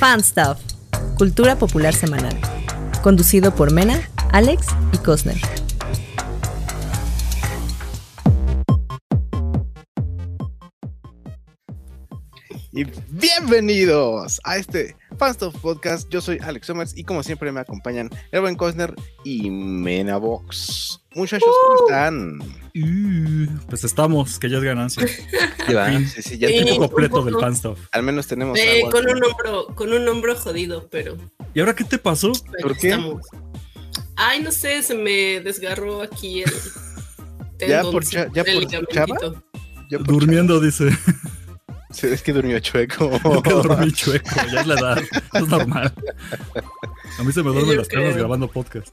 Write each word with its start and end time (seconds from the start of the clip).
Fan 0.00 0.24
Stuff, 0.24 0.58
Cultura 1.18 1.58
Popular 1.58 1.92
Semanal. 1.94 2.34
Conducido 3.02 3.54
por 3.54 3.70
Mena, 3.70 4.00
Alex 4.32 4.68
y 4.94 4.96
Cosner. 4.96 5.36
Y 12.72 12.84
bienvenidos 13.10 14.40
a 14.44 14.56
este 14.56 14.96
Stuff 15.28 15.54
Podcast. 15.60 16.08
Yo 16.10 16.20
soy 16.20 16.38
Alex 16.42 16.66
Somers 16.66 16.96
y 16.96 17.04
como 17.04 17.22
siempre 17.22 17.52
me 17.52 17.60
acompañan 17.60 18.08
Erwin 18.32 18.56
Cosner 18.56 18.94
y 19.24 19.50
Mena 19.50 20.16
Box. 20.16 21.00
Muchachos, 21.14 21.48
¿cómo 21.66 21.86
están? 21.86 22.40
Uh, 22.74 23.66
pues 23.68 23.84
estamos, 23.84 24.38
que 24.38 24.48
ya 24.48 24.56
es 24.58 24.62
ganancia. 24.64 25.06
Ya, 25.68 26.00
sí, 26.00 26.22
sí, 26.22 26.38
ya 26.38 26.48
completo 26.78 27.22
del 27.22 27.36
fanstuff. 27.38 27.78
al 27.92 28.02
menos 28.02 28.26
tenemos 28.26 28.58
Eh, 28.58 28.80
agua. 28.80 28.90
con 28.90 29.08
un 29.08 29.22
hombro, 29.22 29.66
con 29.76 29.92
un 29.92 30.08
hombro 30.08 30.34
jodido, 30.34 30.88
pero, 30.90 31.16
¿Y 31.54 31.60
ahora 31.60 31.74
qué 31.76 31.84
te 31.84 31.96
pasó? 31.98 32.32
pero 32.50 32.68
¿Por 32.68 32.76
qué? 32.76 32.88
estamos. 32.88 33.24
Ay, 34.16 34.42
no 34.42 34.50
sé, 34.50 34.82
se 34.82 34.96
me 34.96 35.40
desgarró 35.40 36.02
aquí 36.02 36.42
el 36.42 36.50
¿Ya 37.68 37.82
por 37.82 38.04
cha- 38.04 38.26
ya 38.34 38.42
por 38.42 38.66
chava? 38.88 39.16
Yo 39.90 39.98
por 39.98 40.06
Durmiendo, 40.08 40.58
dice. 40.60 40.88
Sí, 41.92 42.06
es 42.06 42.22
que 42.22 42.32
durmió 42.32 42.58
chueco. 42.60 43.10
Es 43.34 43.42
que 43.42 43.50
dormí 43.50 43.92
chueco, 43.92 44.30
ya 44.52 44.60
es 44.60 44.66
la 44.66 44.74
edad. 44.74 44.98
Es 45.34 45.48
normal. 45.48 45.92
A 47.18 47.22
mí 47.22 47.32
se 47.32 47.42
me 47.42 47.50
duermen 47.50 47.76
las 47.78 47.88
piernas 47.88 48.16
grabando 48.16 48.48
podcast. 48.50 48.88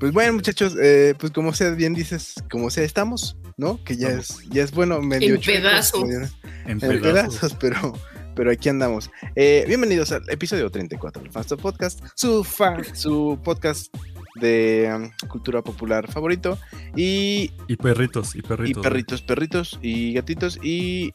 Pues 0.00 0.12
bueno, 0.12 0.32
muchachos, 0.34 0.74
eh, 0.80 1.14
pues 1.18 1.32
como 1.32 1.52
sea 1.54 1.70
bien 1.70 1.94
dices, 1.94 2.34
como 2.50 2.68
sea 2.70 2.82
estamos, 2.84 3.36
¿no? 3.56 3.82
Que 3.84 3.96
ya 3.96 4.08
Vamos. 4.08 4.30
es, 4.30 4.48
ya 4.50 4.64
es 4.64 4.72
bueno, 4.72 5.00
medio 5.00 5.36
En 5.36 5.40
pedazos. 5.40 6.02
medio- 6.04 6.28
En 6.64 6.70
en 6.72 6.80
pedazos. 6.80 7.02
pedazos, 7.36 7.54
pero, 7.60 7.92
pero 8.34 8.50
aquí 8.50 8.68
andamos. 8.68 9.10
Eh, 9.36 9.64
bienvenidos 9.68 10.10
al 10.12 10.28
episodio 10.30 10.68
34 10.70 11.22
del 11.22 11.30
Fanstop 11.30 11.60
Podcast, 11.60 12.00
su 12.16 12.42
fan, 12.42 12.84
su 12.96 13.38
podcast 13.44 13.94
de 14.38 14.90
um, 14.94 15.28
cultura 15.28 15.62
popular 15.62 16.10
favorito. 16.10 16.58
Y, 16.96 17.52
Y 17.66 17.76
perritos, 17.76 18.34
y 18.34 18.38
y 18.38 18.42
perritos. 18.42 18.82
perritos, 18.82 19.22
perritos 19.22 19.78
y 19.82 20.12
gatitos. 20.14 20.58
Y 20.62 21.12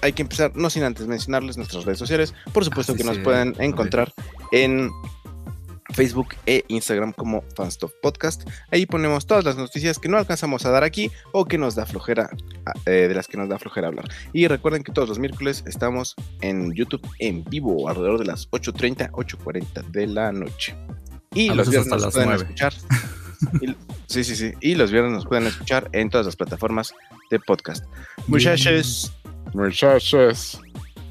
hay 0.00 0.12
que 0.12 0.22
empezar, 0.22 0.52
no 0.56 0.70
sin 0.70 0.82
antes 0.84 1.06
mencionarles 1.06 1.56
nuestras 1.56 1.84
redes 1.84 1.98
sociales. 1.98 2.34
Por 2.52 2.64
supuesto 2.64 2.92
Ah, 2.92 2.96
sí, 2.96 2.98
que 3.02 3.04
nos 3.04 3.16
sí. 3.16 3.22
pueden 3.22 3.54
encontrar 3.58 4.12
en 4.50 4.90
Facebook 5.94 6.28
e 6.46 6.64
Instagram 6.68 7.12
como 7.12 7.42
Fanstop 7.54 7.92
Podcast. 8.02 8.48
Ahí 8.70 8.86
ponemos 8.86 9.26
todas 9.26 9.44
las 9.44 9.56
noticias 9.56 9.98
que 9.98 10.08
no 10.08 10.16
alcanzamos 10.16 10.64
a 10.64 10.70
dar 10.70 10.84
aquí 10.84 11.10
o 11.32 11.44
que 11.44 11.58
nos 11.58 11.74
da 11.74 11.84
flojera, 11.84 12.30
ah, 12.66 12.72
eh, 12.86 13.08
de 13.08 13.14
las 13.14 13.28
que 13.28 13.36
nos 13.36 13.48
da 13.48 13.58
flojera 13.58 13.88
hablar. 13.88 14.08
Y 14.32 14.46
recuerden 14.48 14.84
que 14.84 14.92
todos 14.92 15.08
los 15.08 15.18
miércoles 15.18 15.62
estamos 15.66 16.14
en 16.40 16.72
YouTube 16.72 17.06
en 17.18 17.44
vivo 17.44 17.88
alrededor 17.90 18.18
de 18.18 18.24
las 18.24 18.48
8.30, 18.50 19.10
8.40 19.10 19.82
de 19.90 20.06
la 20.06 20.32
noche. 20.32 20.74
Y 21.34 21.48
A 21.48 21.54
los 21.54 21.68
viernes 21.70 21.92
hasta 21.92 21.96
nos 21.96 22.04
las 22.04 22.12
pueden 22.14 22.28
9. 22.28 22.42
escuchar. 22.42 22.72
y- 23.62 23.76
sí, 24.06 24.24
sí, 24.24 24.36
sí. 24.36 24.52
Y 24.60 24.74
los 24.74 24.90
viernes 24.90 25.12
nos 25.12 25.26
pueden 25.26 25.46
escuchar 25.46 25.88
en 25.92 26.10
todas 26.10 26.26
las 26.26 26.36
plataformas 26.36 26.92
de 27.30 27.40
podcast. 27.40 27.84
Muchachos, 28.26 29.12
muchachos. 29.54 30.60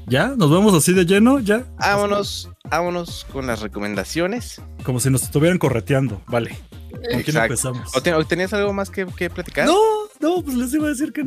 ¿Ya? 0.06 0.28
¿Nos 0.36 0.50
vemos 0.50 0.74
así 0.74 0.92
de 0.92 1.04
lleno? 1.06 1.38
¿Ya? 1.40 1.64
Vámonos, 1.78 2.50
vámonos 2.68 3.24
con 3.32 3.46
las 3.46 3.60
recomendaciones. 3.60 4.60
Como 4.84 4.98
si 5.00 5.10
nos 5.10 5.22
estuvieran 5.22 5.58
correteando. 5.58 6.20
Vale. 6.26 6.58
¿Con 6.90 7.00
quién 7.00 7.20
Exacto. 7.20 7.44
empezamos? 7.44 7.96
¿O, 7.96 8.02
te- 8.02 8.12
o 8.14 8.24
tenías 8.26 8.52
algo 8.52 8.72
más 8.72 8.90
que, 8.90 9.06
que 9.06 9.30
platicar? 9.30 9.66
No, 9.66 9.78
no, 10.20 10.42
pues 10.42 10.56
les 10.56 10.74
iba 10.74 10.86
a 10.86 10.90
decir 10.90 11.12
que, 11.12 11.22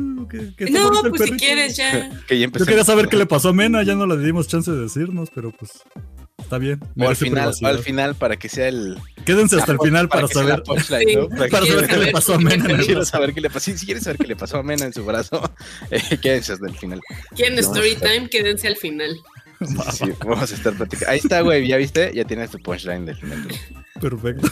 que, 0.56 0.70
No, 0.70 0.90
pues 1.08 1.22
si 1.22 1.36
quieres 1.36 1.76
ya. 1.76 2.10
Que 2.28 2.36
ya 2.38 2.40
Yo 2.40 2.44
empezamos. 2.44 2.68
quería 2.68 2.84
saber 2.84 3.08
qué 3.08 3.16
le 3.16 3.26
pasó 3.26 3.48
a 3.48 3.52
Mena, 3.52 3.82
ya 3.82 3.94
no 3.94 4.06
le 4.06 4.16
dimos 4.18 4.46
chance 4.46 4.70
de 4.70 4.78
decirnos, 4.82 5.30
pero 5.34 5.50
pues 5.52 5.70
está 6.46 6.58
bien. 6.58 6.80
O 6.98 7.08
al 7.08 7.16
final, 7.16 7.52
o 7.60 7.66
al 7.66 7.78
final 7.80 8.14
para 8.14 8.36
que 8.36 8.48
sea 8.48 8.68
el. 8.68 8.96
Quédense 9.24 9.56
hasta 9.58 9.72
el 9.72 9.78
final 9.80 10.08
para 10.08 10.22
la 10.22 10.28
saber, 10.28 10.62
punchline, 10.62 11.08
Sí. 11.08 11.16
¿no? 11.16 11.28
Para 11.28 11.48
para 11.48 11.66
saber 11.66 11.86
qué 11.88 11.96
le 11.96 12.12
pasó 12.12 12.34
a 12.34 12.38
Mena. 12.38 12.64
en 12.64 12.70
el 12.70 12.76
Quiero 12.86 13.00
brazo. 13.00 13.10
saber 13.10 13.34
qué 13.34 13.40
le 13.40 13.50
pasó. 13.50 13.70
Si 13.76 13.84
quieres 13.86 14.04
saber 14.04 14.18
qué 14.18 14.26
le 14.28 14.36
pasó 14.36 14.58
a 14.58 14.62
Mena 14.62 14.84
en 14.86 14.92
su 14.92 15.04
brazo, 15.04 15.42
eh, 15.90 16.00
quédense 16.22 16.52
hasta 16.52 16.66
el 16.66 16.76
final. 16.76 17.00
¿Quieren 17.34 17.54
No, 17.56 17.60
story 17.60 17.96
time? 17.96 18.28
Quédense 18.30 18.68
al 18.68 18.76
final. 18.76 19.16
Sí, 19.60 19.74
sí, 19.90 20.04
sí, 20.04 20.12
vamos 20.24 20.52
a 20.52 20.54
estar 20.54 20.74
platicando. 20.74 21.10
Ahí 21.10 21.18
está, 21.18 21.40
güey, 21.40 21.66
ya 21.66 21.78
viste, 21.78 22.12
ya 22.14 22.24
tienes 22.24 22.50
tu 22.50 22.58
punchline 22.58 23.06
del 23.06 23.16
final 23.16 23.48
Perfecto. 23.98 24.48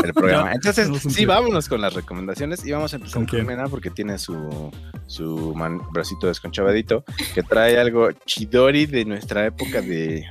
del 0.00 0.14
programa. 0.14 0.44
Ya, 0.50 0.52
Entonces, 0.54 1.12
sí, 1.12 1.24
vámonos 1.24 1.68
con 1.68 1.80
las 1.80 1.92
recomendaciones 1.92 2.64
y 2.64 2.70
vamos 2.70 2.92
a 2.92 2.96
empezar 2.96 3.26
¿Con? 3.26 3.46
Mena 3.46 3.64
porque 3.66 3.90
tiene 3.90 4.16
su, 4.16 4.70
su 5.08 5.54
man- 5.56 5.80
bracito 5.92 6.28
desconchavadito 6.28 7.04
que 7.34 7.42
trae 7.42 7.80
algo 7.80 8.12
chidori 8.26 8.86
de 8.86 9.04
nuestra 9.04 9.44
época 9.46 9.80
de 9.82 10.24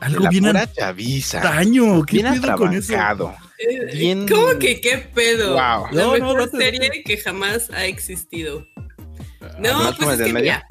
Algo 0.00 0.24
la 0.24 0.30
bien 0.30 0.44
pura 0.44 0.72
chaviza. 0.72 1.38
antaño. 1.40 2.04
¿Qué 2.04 2.18
Bien 2.22 2.40
pedo 2.40 2.56
con 2.56 2.72
eso? 2.74 2.94
Eh, 3.58 3.96
Bien- 3.96 4.26
¿Cómo 4.28 4.58
que 4.58 4.80
qué 4.80 4.98
pedo? 5.14 5.50
Wow. 5.52 5.58
La 5.58 5.90
No, 5.92 6.16
no, 6.18 6.34
mejor 6.34 6.50
serie 6.50 7.02
que 7.04 7.16
jamás 7.18 7.70
ha 7.70 7.84
existido. 7.86 8.66
No, 9.58 9.74
Malcolm 9.82 9.96
pues 9.98 10.20
es 10.20 10.26
que 10.26 10.32
medio. 10.32 10.52
mira. 10.52 10.66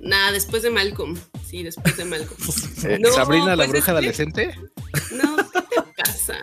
Nada, 0.00 0.32
después 0.32 0.62
de 0.62 0.70
Malcolm. 0.70 1.16
Sí, 1.48 1.62
después 1.62 1.96
de 1.96 2.04
Malcolm. 2.04 2.36
Eh, 2.84 2.98
No, 3.00 3.10
Sabrina 3.12 3.56
la 3.56 3.56
pues 3.56 3.68
bruja 3.70 3.78
es 3.78 3.84
que- 3.84 3.90
adolescente. 3.90 4.54
No, 5.12 5.36
¿qué 5.36 5.60
te 5.62 6.02
pasa? 6.04 6.34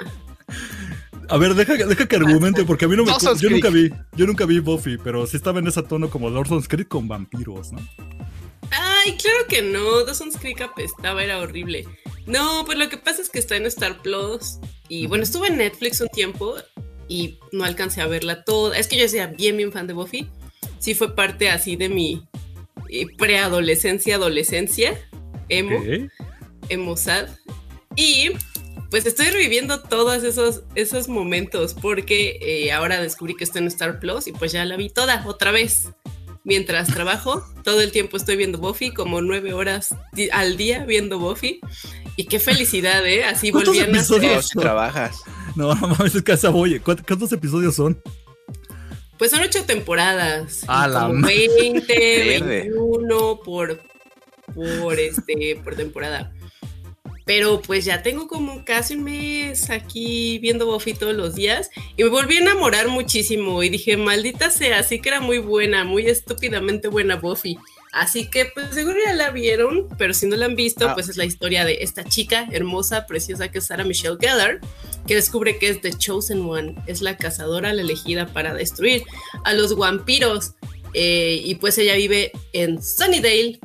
A 1.30 1.38
ver, 1.38 1.54
deja, 1.56 1.74
deja 1.76 2.06
que 2.06 2.16
argumente, 2.18 2.64
porque 2.66 2.86
a 2.86 2.88
mí 2.88 2.96
no 2.98 3.04
me. 3.06 3.12
Dawson's 3.12 3.40
Yo 3.42 3.50
nunca 3.50 3.70
vi, 3.70 3.90
yo 4.16 4.26
nunca 4.28 4.46
vi 4.46 4.60
Buffy, 4.60 4.98
pero 4.98 5.26
sí 5.26 5.38
estaba 5.38 5.60
en 5.60 5.68
ese 5.68 5.82
tono 5.84 6.10
como 6.10 6.30
Dawson's 6.32 6.68
Creek 6.68 6.88
con 6.90 7.08
vampiros, 7.08 7.72
¿no? 7.72 7.80
Ay, 8.72 9.18
claro 9.18 9.46
que 9.48 9.62
no. 9.62 10.04
Dawson's 10.04 10.38
Creek 10.38 10.62
apestaba, 10.62 11.24
era 11.24 11.40
horrible. 11.40 11.86
No, 12.26 12.64
pues 12.66 12.78
lo 12.78 12.90
que 12.90 12.98
pasa 12.98 13.22
es 13.22 13.30
que 13.30 13.40
está 13.40 13.56
en 13.56 13.66
Star 13.66 14.02
Plus. 14.02 14.58
Y 14.88 15.08
bueno, 15.08 15.24
estuve 15.24 15.48
en 15.48 15.58
Netflix 15.58 16.02
un 16.02 16.10
tiempo 16.10 16.56
y 17.08 17.38
no 17.52 17.64
alcancé 17.64 18.02
a 18.02 18.08
verla 18.08 18.44
toda. 18.44 18.78
Es 18.78 18.88
que 18.88 18.96
yo 18.96 19.04
decía 19.04 19.28
bien, 19.28 19.58
bien 19.58 19.72
fan 19.72 19.88
de 19.88 19.94
Buffy. 19.94 20.30
Sí 20.80 20.96
fue 20.96 21.16
parte 21.16 21.50
así 21.50 21.76
de 21.76 21.90
mi 21.90 22.24
eh, 22.90 23.08
preadolescencia, 23.18 24.16
adolescencia, 24.16 24.98
emo, 25.50 25.78
Ok. 25.78 26.12
emo 26.70 26.98
sad. 26.98 27.28
Y 27.96 28.32
pues 28.90 29.06
estoy 29.06 29.28
reviviendo 29.28 29.82
todos 29.82 30.24
esos, 30.24 30.64
esos 30.76 31.08
momentos 31.08 31.74
porque 31.74 32.38
eh, 32.42 32.72
ahora 32.72 33.02
descubrí 33.02 33.36
que 33.36 33.44
está 33.44 33.60
en 33.60 33.68
Star 33.68 34.00
Plus 34.00 34.28
y 34.28 34.32
pues 34.32 34.52
ya 34.52 34.64
la 34.66 34.78
vi 34.78 34.90
toda 34.90 35.24
otra 35.28 35.52
vez. 35.52 35.90
Mientras 36.46 36.88
trabajo, 36.94 37.46
todo 37.64 37.80
el 37.82 37.92
tiempo 37.92 38.18
estoy 38.18 38.36
viendo 38.36 38.58
Buffy, 38.58 38.94
como 38.94 39.22
nueve 39.22 39.54
horas 39.54 39.96
al 40.34 40.58
día 40.58 40.86
viendo 40.86 41.18
Buffy. 41.20 41.62
Y 42.16 42.26
qué 42.26 42.40
felicidad, 42.40 43.06
¿eh? 43.08 43.24
Así 43.24 43.50
¿Cuántos 43.52 43.76
volvían 43.76 43.96
a 43.96 43.98
episodios? 44.00 44.48
ser. 44.48 44.56
No, 44.58 44.62
trabajas. 44.62 45.18
No, 45.56 45.74
no 45.76 45.88
mames, 45.88 46.16
es 46.16 46.22
que 46.22 46.34
esa 46.34 46.50
voy. 46.50 46.80
¿Cuántos, 46.80 47.06
cuántos 47.08 47.32
episodios 47.32 47.76
son? 47.76 48.02
Pues 49.18 49.32
son 49.32 49.42
ocho 49.42 49.64
temporadas. 49.66 50.64
y 50.64 50.66
A 50.68 50.88
la 50.88 51.02
como 51.02 51.14
ma- 51.14 51.28
20, 51.28 51.84
Verde. 52.28 52.62
21 52.70 53.40
por, 53.44 53.82
por, 54.54 55.00
este, 55.00 55.60
por 55.64 55.76
temporada. 55.76 56.34
Pero 57.26 57.62
pues 57.62 57.86
ya 57.86 58.02
tengo 58.04 58.28
como 58.28 58.66
casi 58.66 58.96
un 58.96 59.04
mes 59.04 59.70
aquí 59.70 60.40
viendo 60.40 60.66
Buffy 60.66 60.94
todos 60.94 61.16
los 61.16 61.36
días 61.36 61.70
y 61.96 62.04
me 62.04 62.10
volví 62.10 62.36
a 62.36 62.40
enamorar 62.42 62.90
muchísimo 62.90 63.64
y 63.64 63.70
dije, 63.70 63.96
maldita 63.96 64.50
sea, 64.52 64.80
así 64.80 65.00
que 65.00 65.10
era 65.10 65.22
muy 65.22 65.38
buena, 65.38 65.84
muy 65.86 66.06
estúpidamente 66.08 66.90
buena 66.90 67.16
Buffy. 67.16 67.58
Así 67.94 68.28
que 68.30 68.46
pues 68.46 68.72
seguro 68.74 68.98
ya 69.06 69.14
la 69.14 69.30
vieron, 69.30 69.88
pero 70.00 70.14
si 70.16 70.26
no 70.26 70.36
la 70.36 70.48
han 70.48 70.56
visto, 70.56 70.90
Ah. 70.90 70.94
pues 70.96 71.10
es 71.10 71.16
la 71.16 71.26
historia 71.26 71.64
de 71.64 71.78
esta 71.82 72.04
chica 72.04 72.48
hermosa, 72.52 73.06
preciosa 73.06 73.50
que 73.52 73.60
es 73.60 73.68
Sarah 73.68 73.84
Michelle 73.84 74.18
Gellar, 74.20 74.60
que 75.08 75.14
descubre 75.16 75.60
que 75.60 75.70
es 75.70 75.80
The 75.82 75.94
Chosen 75.94 76.42
One, 76.42 76.76
es 76.88 77.02
la 77.02 77.16
cazadora, 77.18 77.72
la 77.72 77.84
elegida 77.84 78.26
para 78.26 78.54
destruir 78.54 79.04
a 79.46 79.54
los 79.54 79.76
vampiros. 79.78 80.54
Eh, 80.96 81.42
y 81.44 81.56
pues 81.56 81.78
ella 81.78 81.96
vive 81.96 82.32
en 82.52 82.82
Sunnydale, 82.82 83.60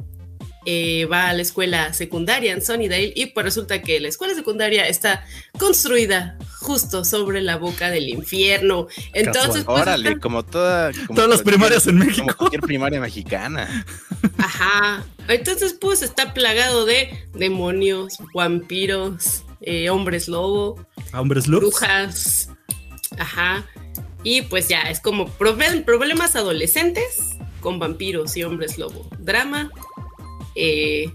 eh, 0.70 1.06
va 1.06 1.28
a 1.28 1.32
la 1.32 1.40
escuela 1.40 1.94
secundaria 1.94 2.52
en 2.52 2.60
Sunnydale 2.62 3.10
y 3.16 3.26
pues 3.26 3.42
resulta 3.44 3.80
que 3.80 4.00
la 4.00 4.08
escuela 4.08 4.34
secundaria 4.34 4.86
está 4.86 5.24
construida 5.58 6.36
justo 6.60 7.06
sobre 7.06 7.40
la 7.40 7.56
boca 7.56 7.88
del 7.88 8.10
infierno. 8.10 8.86
Entonces, 9.14 9.64
pues, 9.64 9.80
Órale, 9.80 10.08
está- 10.10 10.20
como 10.20 10.44
toda. 10.44 10.92
como 11.06 11.14
Todas 11.14 11.30
las 11.30 11.42
primarias 11.42 11.86
en 11.86 11.96
Como 11.96 12.04
México. 12.10 12.34
cualquier 12.36 12.60
primaria 12.60 13.00
mexicana. 13.00 13.86
Ajá. 14.36 15.06
Entonces, 15.28 15.72
pues 15.80 16.02
está 16.02 16.34
plagado 16.34 16.84
de 16.84 17.18
demonios, 17.32 18.18
vampiros, 18.34 19.44
eh, 19.62 19.88
hombres 19.88 20.28
lobo, 20.28 20.86
¿A 21.12 21.20
hombres 21.22 21.46
looks? 21.48 21.64
brujas. 21.64 22.50
Ajá. 23.18 23.66
Y 24.22 24.42
pues 24.42 24.68
ya, 24.68 24.82
es 24.82 25.00
como 25.00 25.28
proble- 25.38 25.82
problemas 25.84 26.36
adolescentes 26.36 27.20
con 27.60 27.78
vampiros 27.78 28.36
y 28.36 28.44
hombres 28.44 28.76
lobo. 28.78 29.08
Drama, 29.18 29.70
eh, 30.58 31.12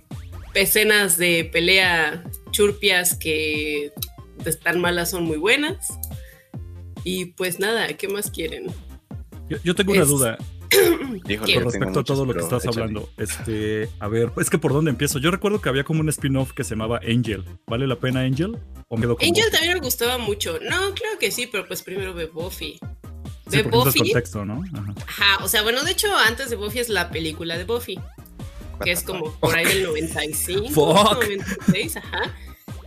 escenas 0.53 1.17
de 1.17 1.49
pelea 1.51 2.23
churpias 2.51 3.15
que 3.17 3.91
de 4.43 4.53
tan 4.53 4.79
malas 4.79 5.09
son 5.11 5.23
muy 5.25 5.37
buenas. 5.37 5.87
Y 7.03 7.25
pues 7.25 7.59
nada, 7.59 7.87
¿qué 7.97 8.07
más 8.07 8.31
quieren? 8.31 8.67
Yo, 9.49 9.57
yo 9.63 9.75
tengo 9.75 9.91
una 9.91 10.03
Es- 10.03 10.07
duda. 10.07 10.37
Híjole, 11.27 11.53
Con 11.55 11.63
respecto 11.65 11.87
a 11.87 12.01
muchos, 12.01 12.05
todo 12.05 12.25
lo 12.25 12.33
que 12.33 12.39
estás 12.39 12.63
échale. 12.65 12.81
hablando, 12.81 13.09
este, 13.17 13.89
a 13.99 14.07
ver, 14.07 14.31
es 14.37 14.49
que 14.49 14.57
por 14.57 14.73
dónde 14.73 14.89
empiezo. 14.89 15.19
Yo 15.19 15.29
recuerdo 15.29 15.61
que 15.61 15.69
había 15.69 15.83
como 15.83 15.99
un 15.99 16.09
spin-off 16.09 16.51
que 16.53 16.63
se 16.63 16.71
llamaba 16.71 16.99
Angel. 17.07 17.43
¿Vale 17.67 17.85
la 17.85 17.95
pena 17.99 18.21
Angel? 18.21 18.57
¿O 18.87 18.97
me 18.97 19.05
Angel 19.05 19.09
Buffy? 19.29 19.51
también 19.51 19.73
me 19.75 19.79
gustaba 19.81 20.17
mucho. 20.17 20.53
No, 20.61 20.93
claro 20.95 21.19
que 21.19 21.29
sí, 21.29 21.47
pero 21.51 21.67
pues 21.67 21.83
primero 21.83 22.13
ve 22.15 22.25
Buffy. 22.25 22.79
Sí, 22.79 23.57
Ve 23.57 23.63
necesitas 23.63 23.71
Buffy. 23.85 23.99
contexto, 23.99 24.45
¿no? 24.45 24.63
Ajá. 24.73 24.93
Ajá, 25.07 25.43
o 25.43 25.47
sea, 25.47 25.61
bueno, 25.61 25.83
de 25.83 25.91
hecho, 25.91 26.07
antes 26.17 26.49
de 26.49 26.55
Buffy 26.55 26.79
es 26.79 26.89
la 26.89 27.11
película 27.11 27.57
de 27.57 27.65
Buffy, 27.65 27.99
que 28.83 28.91
es 28.91 29.03
como 29.03 29.33
por 29.39 29.55
ahí 29.55 29.65
del 29.65 29.83
95, 29.83 30.69
Fuck. 30.73 31.23
96, 31.23 31.97
ajá, 31.97 32.35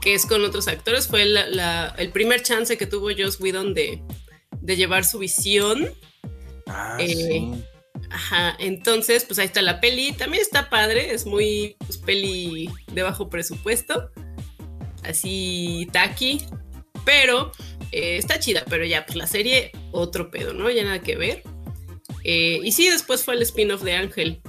que 0.00 0.14
es 0.14 0.26
con 0.26 0.44
otros 0.44 0.68
actores. 0.68 1.06
Fue 1.08 1.24
la- 1.24 1.46
la- 1.48 1.94
el 1.98 2.10
primer 2.10 2.42
chance 2.42 2.76
que 2.78 2.86
tuvo 2.86 3.08
Joss 3.16 3.40
Whedon 3.40 3.74
de, 3.74 4.02
de 4.60 4.76
llevar 4.76 5.04
su 5.04 5.18
visión. 5.18 5.90
Ah, 6.66 6.96
Eh, 7.00 7.08
sí. 7.08 7.52
Ajá, 8.10 8.54
entonces, 8.60 9.24
pues 9.24 9.38
ahí 9.38 9.46
está 9.46 9.62
la 9.62 9.80
peli. 9.80 10.12
También 10.12 10.42
está 10.42 10.68
padre, 10.70 11.12
es 11.14 11.26
muy 11.26 11.76
pues, 11.78 11.98
peli 11.98 12.70
de 12.92 13.02
bajo 13.02 13.28
presupuesto, 13.30 14.10
así 15.02 15.88
tacky, 15.92 16.42
pero 17.04 17.52
eh, 17.92 18.16
está 18.18 18.38
chida. 18.38 18.64
Pero 18.68 18.84
ya, 18.84 19.06
pues 19.06 19.16
la 19.16 19.26
serie, 19.26 19.72
otro 19.92 20.30
pedo, 20.30 20.52
¿no? 20.52 20.70
Ya 20.70 20.84
nada 20.84 21.00
que 21.02 21.16
ver. 21.16 21.42
Eh, 22.24 22.60
y 22.62 22.72
sí, 22.72 22.88
después 22.90 23.24
fue 23.24 23.34
el 23.34 23.42
spin-off 23.42 23.82
de 23.82 23.94
Ángel, 23.94 24.40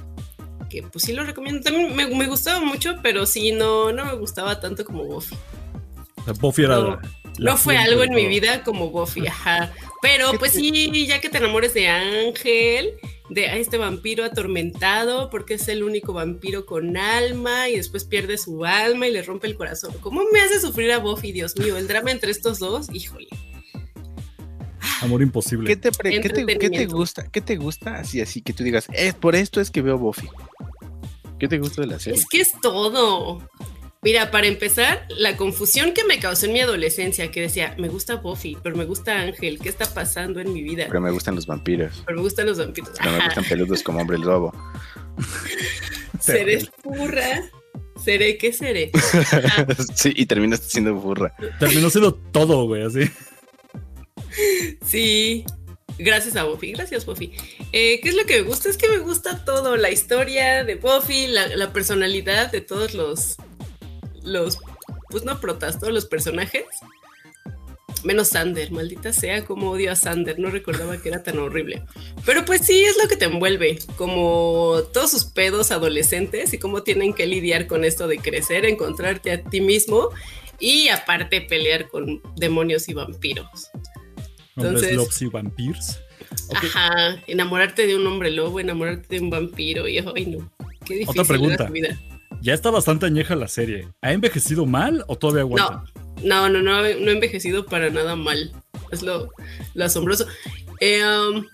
que 0.69 0.83
pues 0.83 1.05
sí 1.05 1.13
lo 1.13 1.23
recomiendo. 1.23 1.61
También 1.61 1.95
me, 1.95 2.07
me 2.07 2.27
gustaba 2.27 2.59
mucho, 2.59 2.95
pero 3.01 3.25
sí, 3.25 3.51
no, 3.51 3.91
no 3.91 4.05
me 4.05 4.13
gustaba 4.15 4.59
tanto 4.59 4.85
como 4.85 5.03
Buffy. 5.05 5.35
Buffy 6.39 6.63
era 6.63 6.75
No, 6.77 6.87
la- 6.89 7.01
la 7.37 7.51
No 7.51 7.57
fue 7.57 7.77
algo 7.77 8.03
en 8.03 8.13
mi 8.13 8.25
vida 8.27 8.63
como 8.63 8.89
Buffy, 8.89 9.27
ajá. 9.27 9.71
Pero 10.01 10.31
pues 10.39 10.53
sí, 10.53 11.05
ya 11.07 11.21
que 11.21 11.29
te 11.29 11.37
enamores 11.37 11.73
de 11.73 11.87
Ángel, 11.87 12.93
de 13.29 13.47
a 13.47 13.57
este 13.57 13.77
vampiro 13.77 14.23
atormentado, 14.23 15.29
porque 15.29 15.53
es 15.55 15.67
el 15.67 15.83
único 15.83 16.13
vampiro 16.13 16.65
con 16.65 16.97
alma 16.97 17.69
y 17.69 17.75
después 17.77 18.05
pierde 18.05 18.37
su 18.37 18.65
alma 18.65 19.07
y 19.07 19.11
le 19.11 19.21
rompe 19.21 19.47
el 19.47 19.55
corazón. 19.55 19.93
¿Cómo 20.01 20.23
me 20.33 20.39
hace 20.39 20.59
sufrir 20.59 20.91
a 20.91 20.97
Buffy, 20.99 21.31
Dios 21.31 21.55
mío? 21.57 21.77
El 21.77 21.87
drama 21.87 22.11
entre 22.11 22.31
estos 22.31 22.57
dos, 22.59 22.87
híjole. 22.91 23.27
Amor 25.01 25.21
imposible. 25.21 25.67
¿Qué 25.67 25.75
te, 25.75 25.91
pre- 25.91 26.11
qué 26.11 26.17
te- 26.17 26.21
qué 26.21 26.29
te 26.33 26.39
Entretenimiento. 26.41 26.95
gusta? 26.97 27.23
¿Qué 27.31 27.41
te 27.41 27.55
gusta? 27.55 27.97
Así, 27.99 28.19
así 28.21 28.41
que 28.41 28.53
tú 28.53 28.63
digas, 28.63 28.87
es 28.93 29.13
por 29.13 29.35
esto 29.35 29.61
es 29.61 29.69
que 29.71 29.81
veo 29.81 29.97
Buffy. 29.97 30.27
¿Qué 31.39 31.47
te 31.47 31.59
gusta 31.59 31.81
de 31.81 31.87
la 31.87 31.99
serie? 31.99 32.19
Es 32.19 32.25
que 32.27 32.41
es 32.41 32.51
todo. 32.61 33.47
Mira, 34.01 34.31
para 34.31 34.47
empezar, 34.47 35.05
la 35.09 35.35
confusión 35.37 35.93
que 35.93 36.03
me 36.03 36.19
causó 36.19 36.45
en 36.45 36.53
mi 36.53 36.61
adolescencia, 36.61 37.29
que 37.31 37.41
decía, 37.41 37.75
me 37.77 37.89
gusta 37.89 38.15
Buffy, 38.15 38.57
pero 38.63 38.75
me 38.75 38.85
gusta 38.85 39.19
Ángel, 39.21 39.59
¿qué 39.59 39.69
está 39.69 39.85
pasando 39.93 40.39
en 40.39 40.53
mi 40.53 40.61
vida? 40.63 40.85
Pero 40.87 41.01
me 41.01 41.11
gustan 41.11 41.35
los 41.35 41.45
vampiros. 41.47 42.03
Pero 42.05 42.17
me 42.17 42.23
gustan 42.23 42.45
los 42.47 42.57
vampiros. 42.57 42.91
Pero 42.97 43.11
me 43.11 43.23
gustan 43.25 43.43
peludos 43.43 43.83
como 43.83 43.99
hombre 43.99 44.17
lobo. 44.17 44.53
Seré 46.19 46.59
furra. 46.83 47.43
Seré, 48.03 48.37
¿qué 48.37 48.53
seré? 48.53 48.91
Sí, 49.95 50.13
y 50.15 50.25
terminas 50.27 50.59
siendo 50.61 50.93
burra. 50.95 51.35
Terminó 51.59 51.89
siendo 51.89 52.13
todo, 52.13 52.65
güey, 52.67 52.83
así. 52.83 53.01
Sí. 54.85 55.45
Gracias 55.99 56.35
a 56.35 56.43
Buffy, 56.43 56.73
gracias 56.73 57.05
Buffy. 57.05 57.33
Eh, 57.71 57.99
¿Qué 58.01 58.09
es 58.09 58.15
lo 58.15 58.25
que 58.25 58.41
me 58.41 58.47
gusta? 58.47 58.69
Es 58.69 58.77
que 58.77 58.87
me 58.87 58.99
gusta 58.99 59.43
todo, 59.45 59.77
la 59.77 59.89
historia 59.89 60.63
de 60.63 60.75
Buffy, 60.75 61.27
la, 61.27 61.73
personalidad 61.73 62.51
de 62.51 62.61
todos 62.61 62.93
los, 62.93 63.37
los, 64.23 64.59
pues 65.09 65.23
no 65.23 65.39
protas, 65.39 65.79
todos 65.79 65.93
los 65.93 66.05
personajes. 66.05 66.65
Menos 68.03 68.29
Sander, 68.29 68.71
maldita 68.71 69.11
sea, 69.11 69.43
como 69.43 69.71
odio 69.71 69.91
a 69.91 69.95
Sander, 69.95 70.37
no 70.37 70.51
recordaba 70.51 71.01
que 71.01 71.09
era 71.09 71.23
tan 71.23 71.39
horrible. 71.39 71.83
Pero 72.25 72.45
pues 72.45 72.61
sí, 72.61 72.83
es 72.83 72.95
lo 73.01 73.09
que 73.09 73.15
te 73.15 73.25
envuelve, 73.25 73.79
como 73.97 74.83
todos 74.93 75.09
sus 75.09 75.25
pedos 75.25 75.71
adolescentes 75.71 76.53
y 76.53 76.59
cómo 76.59 76.83
tienen 76.83 77.13
que 77.13 77.25
lidiar 77.25 77.65
con 77.65 77.83
esto 77.83 78.07
de 78.07 78.19
crecer, 78.19 78.65
encontrarte 78.65 79.31
a 79.31 79.43
ti 79.43 79.61
mismo 79.61 80.09
y 80.59 80.89
aparte 80.89 81.41
pelear 81.41 81.89
con 81.89 82.21
demonios 82.35 82.87
y 82.87 82.93
vampiros. 82.93 83.71
Hombres 84.57 84.83
Entonces- 84.83 84.95
lobs 84.95 85.21
y 85.21 85.25
vampirs. 85.27 85.99
Ok, 86.49 86.57
Ajá, 86.63 87.21
enamorarte 87.27 87.87
de 87.87 87.95
un 87.95 88.05
hombre 88.05 88.31
lobo, 88.31 88.59
enamorarte 88.59 89.15
de 89.15 89.21
un 89.21 89.29
vampiro 89.29 89.87
y 89.87 89.97
ay 89.99 90.25
no, 90.25 90.51
qué 90.85 90.95
difícil 90.95 91.09
Otra 91.09 91.23
pregunta. 91.23 91.67
tu 91.67 91.73
vida. 91.73 91.97
Ya 92.41 92.53
está 92.53 92.69
bastante 92.69 93.05
añeja 93.05 93.35
la 93.35 93.47
serie. 93.47 93.87
¿Ha 94.01 94.11
envejecido 94.13 94.65
mal 94.65 95.03
o 95.07 95.15
todavía 95.17 95.41
aguanta? 95.41 95.83
No, 96.23 96.49
no, 96.49 96.61
no, 96.61 96.81
no 96.81 96.85
he 96.85 97.11
envejecido 97.11 97.65
para 97.65 97.89
nada 97.89 98.15
mal. 98.15 98.51
Es 98.91 99.01
lo, 99.01 99.29
lo 99.73 99.85
asombroso. 99.85 100.27
Eh, 100.79 101.01
um, 101.03 101.45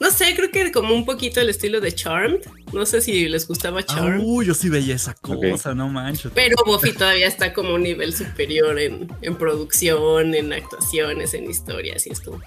no 0.00 0.10
sé, 0.10 0.34
creo 0.36 0.50
que 0.50 0.70
como 0.72 0.94
un 0.94 1.04
poquito 1.04 1.40
el 1.40 1.48
estilo 1.48 1.80
de 1.80 1.92
Charmed. 1.92 2.40
No 2.72 2.86
sé 2.86 3.00
si 3.00 3.28
les 3.28 3.46
gustaba 3.48 3.82
Charmed. 3.82 4.20
uy, 4.24 4.46
yo 4.46 4.54
sí 4.54 4.68
veía 4.68 4.94
esa 4.94 5.14
cosa, 5.14 5.74
no 5.74 5.88
manches. 5.88 6.30
Pero 6.34 6.56
Buffy 6.64 6.92
todavía 6.92 7.26
está 7.26 7.52
como 7.52 7.74
un 7.74 7.82
nivel 7.82 8.12
superior 8.14 8.78
en, 8.78 9.08
en 9.22 9.36
producción, 9.36 10.34
en 10.34 10.52
actuaciones, 10.52 11.34
en 11.34 11.50
historias. 11.50 12.06
Y 12.06 12.10
es 12.10 12.20
como 12.20 12.40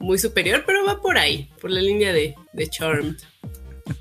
muy 0.00 0.18
superior, 0.18 0.64
pero 0.66 0.84
va 0.84 1.00
por 1.00 1.16
ahí, 1.16 1.50
por 1.60 1.70
la 1.70 1.80
línea 1.80 2.12
de, 2.12 2.34
de 2.52 2.66
Charmed. 2.68 3.16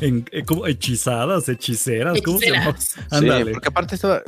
En, 0.00 0.24
eh, 0.32 0.42
¿cómo? 0.44 0.66
Hechizadas, 0.66 1.48
hechiceras, 1.48 2.20
¿cómo 2.22 2.38
se 2.40 2.50
llama? 2.50 2.76
Sí, 2.78 3.50
porque 3.52 3.68
aparte 3.68 3.94
estaba. 3.94 4.22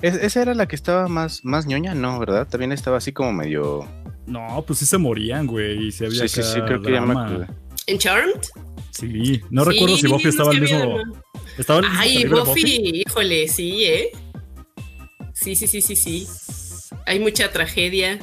es- 0.00 0.14
esa 0.14 0.42
era 0.42 0.54
la 0.54 0.68
que 0.68 0.76
estaba 0.76 1.08
más, 1.08 1.44
más 1.44 1.66
ñoña, 1.66 1.94
¿no? 1.94 2.18
¿Verdad? 2.20 2.46
También 2.48 2.70
estaba 2.70 2.98
así 2.98 3.12
como 3.12 3.32
medio. 3.32 3.84
No, 4.26 4.62
pues 4.66 4.78
sí 4.80 4.86
se 4.86 4.96
morían, 4.98 5.46
güey. 5.48 5.88
Y 5.88 5.92
si 5.92 6.04
había 6.04 6.22
Sí, 6.22 6.28
sí, 6.28 6.42
sí, 6.42 6.60
creo 6.60 6.80
que 6.82 6.92
ya 6.92 7.00
me 7.00 7.14
drama. 7.86 8.28
acordé. 8.28 8.42
¿En 8.46 8.46
Charmed? 8.46 8.46
Sí, 8.90 9.42
no 9.50 9.64
recuerdo 9.64 9.96
si 9.96 10.06
Buffy 10.06 10.24
no 10.24 10.30
estaba 10.30 10.50
al 10.50 10.56
sabía, 10.58 10.78
mismo. 10.86 11.04
no. 11.04 11.22
Estaba 11.58 11.80
mismo 11.82 11.96
Ay, 11.98 12.24
de 12.24 12.28
Buffy, 12.28 13.02
híjole, 13.06 13.48
sí, 13.48 13.84
¿eh? 13.84 14.10
Sí, 15.34 15.54
sí, 15.54 15.66
sí, 15.66 15.82
sí, 15.82 15.96
sí. 15.96 16.26
Hay 17.06 17.18
mucha 17.20 17.52
tragedia. 17.52 18.18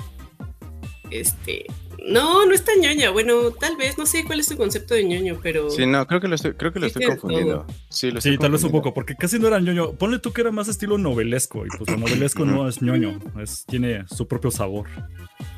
Este. 1.11 1.65
No, 2.05 2.45
no 2.45 2.53
es 2.53 2.65
tan 2.65 2.81
ñoña. 2.81 3.11
Bueno, 3.11 3.51
tal 3.51 3.77
vez, 3.77 3.97
no 3.97 4.05
sé 4.05 4.25
cuál 4.25 4.39
es 4.41 4.47
tu 4.47 4.57
concepto 4.57 4.93
de 4.93 5.05
ñoño, 5.05 5.39
pero. 5.41 5.69
Sí, 5.69 5.85
no, 5.85 6.05
creo 6.07 6.19
que 6.19 6.27
lo 6.27 6.35
estoy, 6.35 6.53
creo 6.53 6.73
que 6.73 6.79
lo 6.79 6.87
Sí, 6.87 6.93
estoy 6.97 7.05
confundiendo. 7.05 7.65
Sí, 7.89 8.11
lo 8.11 8.17
estoy 8.17 8.33
Sí, 8.33 8.37
tal 8.37 8.51
vez 8.51 8.63
un 8.63 8.71
poco, 8.71 8.93
porque 8.93 9.15
casi 9.15 9.39
no 9.39 9.47
era 9.47 9.59
ñoño. 9.59 9.93
Ponle 9.93 10.19
tú 10.19 10.33
que 10.33 10.41
era 10.41 10.51
más 10.51 10.67
estilo 10.67 10.97
novelesco, 10.97 11.65
y 11.65 11.69
pues 11.77 11.89
lo 11.89 11.97
novelesco 11.97 12.45
no 12.45 12.67
es 12.67 12.81
ñoño, 12.81 13.19
es, 13.41 13.63
tiene 13.65 14.05
su 14.07 14.27
propio 14.27 14.51
sabor. 14.51 14.87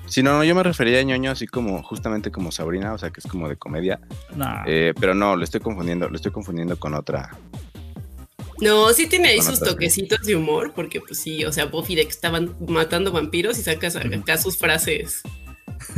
Sí, 0.07 0.21
no, 0.21 0.33
no, 0.33 0.43
yo 0.43 0.55
me 0.55 0.63
refería 0.63 0.99
a 0.99 1.03
ñoño 1.03 1.31
así 1.31 1.47
como, 1.47 1.81
justamente 1.83 2.31
como 2.31 2.51
Sabrina, 2.51 2.93
o 2.93 2.97
sea, 2.97 3.09
que 3.09 3.19
es 3.19 3.27
como 3.27 3.49
de 3.49 3.55
comedia. 3.55 3.99
Nah, 4.35 4.63
Eh, 4.65 4.93
pero 4.99 5.15
no, 5.15 5.35
lo 5.35 5.43
estoy 5.43 5.61
confundiendo, 5.61 6.09
lo 6.09 6.15
estoy 6.15 6.31
confundiendo 6.31 6.77
con 6.77 6.93
otra. 6.93 7.35
No, 8.61 8.93
sí 8.93 9.07
tiene 9.07 9.29
ahí 9.29 9.41
sus 9.41 9.59
toquecitos 9.59 10.21
de 10.21 10.35
humor, 10.35 10.71
porque 10.73 11.01
pues 11.01 11.19
sí, 11.19 11.43
o 11.43 11.51
sea, 11.51 11.65
Buffy 11.65 11.95
de 11.95 12.03
que 12.03 12.09
estaban 12.11 12.55
matando 12.67 13.11
vampiros 13.11 13.57
y 13.59 13.63
sacas 13.63 13.95
acá 13.97 14.37
sus 14.37 14.57
frases. 14.57 15.21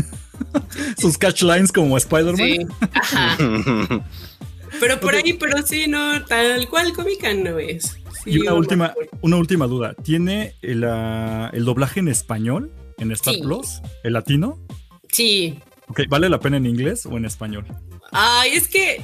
sus 0.98 1.18
catchlines 1.18 1.72
como 1.72 1.98
Spider-Man. 1.98 2.38
Sí, 2.38 2.68
ajá. 2.92 3.38
Pero 4.80 5.00
por 5.00 5.16
ahí, 5.16 5.34
pero 5.34 5.66
sí, 5.66 5.88
no, 5.88 6.24
tal 6.26 6.68
cual 6.68 6.94
cómica 6.94 7.34
no 7.34 7.58
es. 7.58 7.98
Sí, 8.24 8.32
Y 8.32 8.40
una 8.40 8.54
última, 8.54 8.94
una 9.22 9.38
última 9.38 9.66
duda. 9.66 9.94
¿Tiene 9.94 10.56
el, 10.62 10.84
el 10.84 11.66
doblaje 11.66 12.02
en 12.02 12.10
español 12.10 12.72
en 12.98 13.12
Star 13.12 13.34
Sí. 13.36 13.42
Plus? 13.42 13.82
¿El 14.04 14.13
latino? 14.13 14.60
Sí. 15.12 15.60
Ok, 15.88 16.01
¿vale 16.10 16.30
la 16.30 16.39
pena 16.39 16.58
en 16.58 16.66
inglés 16.66 17.06
o 17.06 17.16
en 17.18 17.25
español? 17.25 17.66
Ay, 18.12 18.51
es 18.54 18.68
que 18.68 19.04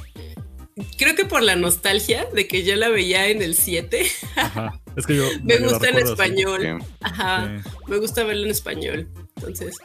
creo 0.97 1.15
que 1.15 1.25
por 1.25 1.41
la 1.43 1.55
nostalgia 1.55 2.25
de 2.33 2.47
que 2.47 2.63
yo 2.63 2.75
la 2.75 2.89
veía 2.89 3.27
en 3.29 3.41
el 3.41 3.55
7, 3.55 4.05
Ajá. 4.35 4.79
Es 4.95 5.05
que 5.05 5.15
yo. 5.15 5.23
me 5.43 5.57
gusta 5.59 5.89
en 5.89 5.95
así. 5.97 6.11
español. 6.11 6.83
Ajá, 7.01 7.61
Sí. 7.63 7.69
me 7.87 7.97
gusta 7.97 8.23
verlo 8.23 8.45
en 8.45 8.51
español. 8.51 9.07
Entonces, 9.37 9.75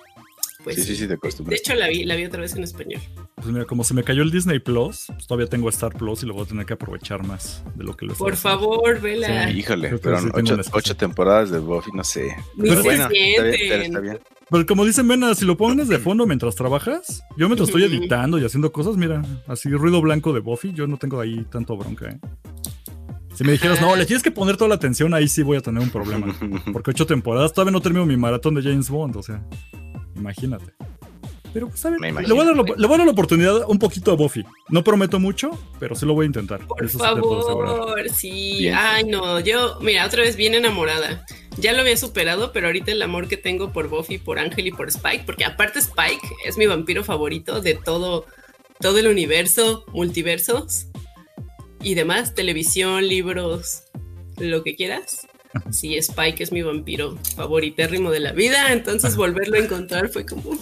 pues 0.65 0.77
sí, 0.77 0.83
sí, 0.83 0.97
sí, 0.97 1.09
te 1.09 1.17
De 1.17 1.57
hecho, 1.57 1.75
la 1.75 1.89
vi, 1.89 2.05
la 2.05 2.17
vi 2.17 2.25
otra 2.25 2.41
vez 2.41 2.55
en 2.57 2.65
español. 2.65 3.01
Pues 3.37 3.47
mira, 3.47 3.65
como 3.65 3.85
se 3.85 3.95
me 3.95 4.03
cayó 4.03 4.23
el 4.23 4.31
Disney 4.31 4.59
Plus, 4.59 5.05
pues 5.07 5.27
todavía 5.27 5.47
tengo 5.47 5.69
Star 5.69 5.95
Plus 5.97 6.23
y 6.25 6.27
lo 6.27 6.35
voy 6.35 6.45
a 6.45 6.47
tener 6.47 6.67
que 6.67 6.73
aprovechar 6.73 7.25
más 7.25 7.63
de 7.77 7.85
lo 7.85 7.97
que 7.97 8.07
lo 8.07 8.15
Por 8.15 8.37
favor, 8.37 9.01
vela. 9.01 9.49
Sí. 9.49 9.59
Híjole, 9.59 9.89
Creo 9.89 10.01
pero 10.01 10.21
sí 10.21 10.29
ocho, 10.35 10.57
ocho 10.73 10.97
temporadas 10.97 11.51
de 11.51 11.59
Buffy, 11.61 11.91
no 11.95 12.03
sé. 12.03 12.37
Ni 12.57 12.71
Pero 12.71 12.83
se 12.83 12.89
bueno, 12.89 13.03
está 13.05 13.43
bien, 13.45 13.83
está 13.83 14.01
bien. 14.01 14.19
Pero 14.51 14.67
como 14.67 14.85
dicen, 14.85 15.07
Mena, 15.07 15.35
si 15.35 15.45
lo 15.45 15.57
pones 15.57 15.89
de 15.89 15.99
fondo 15.99 16.27
mientras 16.27 16.57
trabajas, 16.57 17.23
yo 17.37 17.49
mientras 17.49 17.69
estoy 17.69 17.85
editando 17.85 18.39
y 18.39 18.45
haciendo 18.45 18.73
cosas, 18.73 18.97
mira, 18.97 19.23
así 19.47 19.69
ruido 19.71 20.01
blanco 20.01 20.33
de 20.33 20.41
Buffy, 20.41 20.73
yo 20.73 20.87
no 20.87 20.97
tengo 20.97 21.21
ahí 21.21 21.45
tanto 21.51 21.77
bronca, 21.77 22.09
¿eh? 22.09 22.19
Si 23.35 23.45
me 23.45 23.53
dijeras, 23.53 23.81
no, 23.81 23.95
le 23.95 24.05
tienes 24.05 24.25
que 24.25 24.33
poner 24.33 24.57
toda 24.57 24.69
la 24.69 24.75
atención, 24.75 25.15
ahí 25.15 25.29
sí 25.29 25.45
voy 25.45 25.59
a 25.59 25.61
tener 25.61 25.81
un 25.81 25.91
problema. 25.91 26.35
Porque 26.73 26.91
ocho 26.91 27.07
temporadas, 27.07 27.53
todavía 27.53 27.71
no 27.71 27.81
termino 27.81 28.05
mi 28.05 28.17
maratón 28.17 28.57
de 28.57 28.63
James 28.63 28.91
Bond, 28.91 29.17
o 29.17 29.23
sea, 29.23 29.45
imagínate. 30.19 30.73
Pero 31.53 31.69
pues 31.69 31.85
a 31.87 31.91
ver, 31.91 32.01
le 32.01 32.13
voy, 32.13 32.43
a 32.43 32.45
dar 32.45 32.57
la, 32.57 32.63
le 32.63 32.87
voy 32.87 32.95
a 32.95 32.99
dar 32.99 33.07
la 33.07 33.13
oportunidad 33.13 33.69
un 33.69 33.79
poquito 33.79 34.13
a 34.13 34.17
Buffy. 34.17 34.45
No 34.69 34.85
prometo 34.85 35.19
mucho, 35.19 35.51
pero 35.79 35.95
sí 35.95 36.05
lo 36.05 36.15
voy 36.15 36.25
a 36.25 36.27
intentar. 36.27 36.67
Por 36.67 36.85
Eso 36.85 36.99
sí 36.99 37.05
favor, 37.05 38.09
sí. 38.11 38.57
Bien. 38.61 38.75
Ay, 38.77 39.05
no, 39.05 39.41
yo, 39.41 39.79
mira, 39.81 40.05
otra 40.07 40.23
vez 40.23 40.37
bien 40.37 40.55
enamorada. 40.55 41.25
Ya 41.57 41.73
lo 41.73 41.81
había 41.81 41.97
superado, 41.97 42.53
pero 42.53 42.67
ahorita 42.67 42.93
el 42.93 43.03
amor 43.03 43.29
que 43.29 43.37
tengo 43.37 43.73
por 43.73 43.89
Buffy, 43.89 44.19
por 44.19 44.39
Ángel 44.39 44.67
y 44.67 44.73
por 44.73 44.89
Spike, 44.89 45.25
porque 45.25 45.45
aparte 45.45 45.79
Spike 45.79 46.29
es 46.45 46.59
mi 46.59 46.67
vampiro 46.67 47.03
favorito 47.03 47.61
de 47.61 47.75
todo, 47.75 48.27
todo 48.81 48.99
el 48.99 49.09
universo, 49.09 49.85
multiversos 49.93 50.87
y 51.83 51.95
demás, 51.95 52.35
televisión, 52.35 53.09
libros, 53.09 53.85
lo 54.37 54.63
que 54.63 54.77
quieras. 54.77 55.27
Sí, 55.71 55.97
Spike 55.97 56.43
es 56.43 56.53
mi 56.53 56.63
vampiro 56.63 57.17
favoritérrimo 57.37 58.11
de 58.11 58.21
la 58.21 58.33
vida, 58.33 58.73
entonces 58.73 59.17
volverlo 59.17 59.57
a 59.57 59.61
encontrar 59.61 60.09
fue 60.09 60.25
como... 60.27 60.59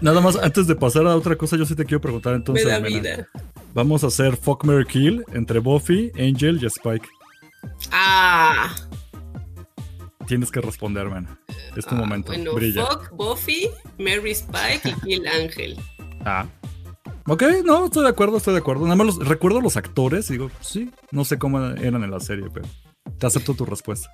Nada 0.00 0.20
más, 0.20 0.36
antes 0.36 0.66
de 0.66 0.74
pasar 0.74 1.06
a 1.06 1.16
otra 1.16 1.36
cosa, 1.36 1.56
yo 1.56 1.64
sí 1.64 1.74
te 1.74 1.84
quiero 1.84 2.00
preguntar 2.00 2.34
entonces. 2.34 2.64
Me 2.64 2.70
da 2.70 2.78
vida. 2.80 3.28
Vamos 3.72 4.04
a 4.04 4.08
hacer 4.08 4.36
Fuck 4.36 4.64
Mary 4.64 4.84
Kill 4.84 5.24
entre 5.32 5.60
Buffy, 5.60 6.12
Angel 6.18 6.58
y 6.62 6.66
Spike. 6.66 7.06
Ah, 7.90 8.74
Tienes 10.26 10.50
que 10.50 10.60
responder, 10.60 11.08
man. 11.08 11.28
Es 11.76 11.84
tu 11.84 11.94
ah, 11.94 11.98
momento. 11.98 12.32
Bueno, 12.32 12.54
Brilla. 12.54 12.86
fuck 12.86 13.10
Buffy, 13.12 13.70
Mary 13.98 14.30
Spike 14.30 14.88
y 14.88 15.00
Kill 15.04 15.26
Ángel. 15.26 15.78
Ah. 16.24 16.46
Ok, 17.26 17.42
no, 17.64 17.86
estoy 17.86 18.04
de 18.04 18.10
acuerdo, 18.10 18.36
estoy 18.36 18.54
de 18.54 18.60
acuerdo. 18.60 18.84
Nada 18.84 18.96
más 18.96 19.06
los- 19.06 19.28
recuerdo 19.28 19.60
los 19.60 19.76
actores 19.76 20.28
y 20.30 20.34
digo, 20.34 20.50
sí, 20.60 20.90
no 21.10 21.24
sé 21.24 21.38
cómo 21.38 21.58
eran 21.60 22.02
en 22.02 22.10
la 22.10 22.20
serie, 22.20 22.46
pero 22.52 22.66
te 23.18 23.26
acepto 23.26 23.54
tu 23.54 23.64
respuesta. 23.64 24.10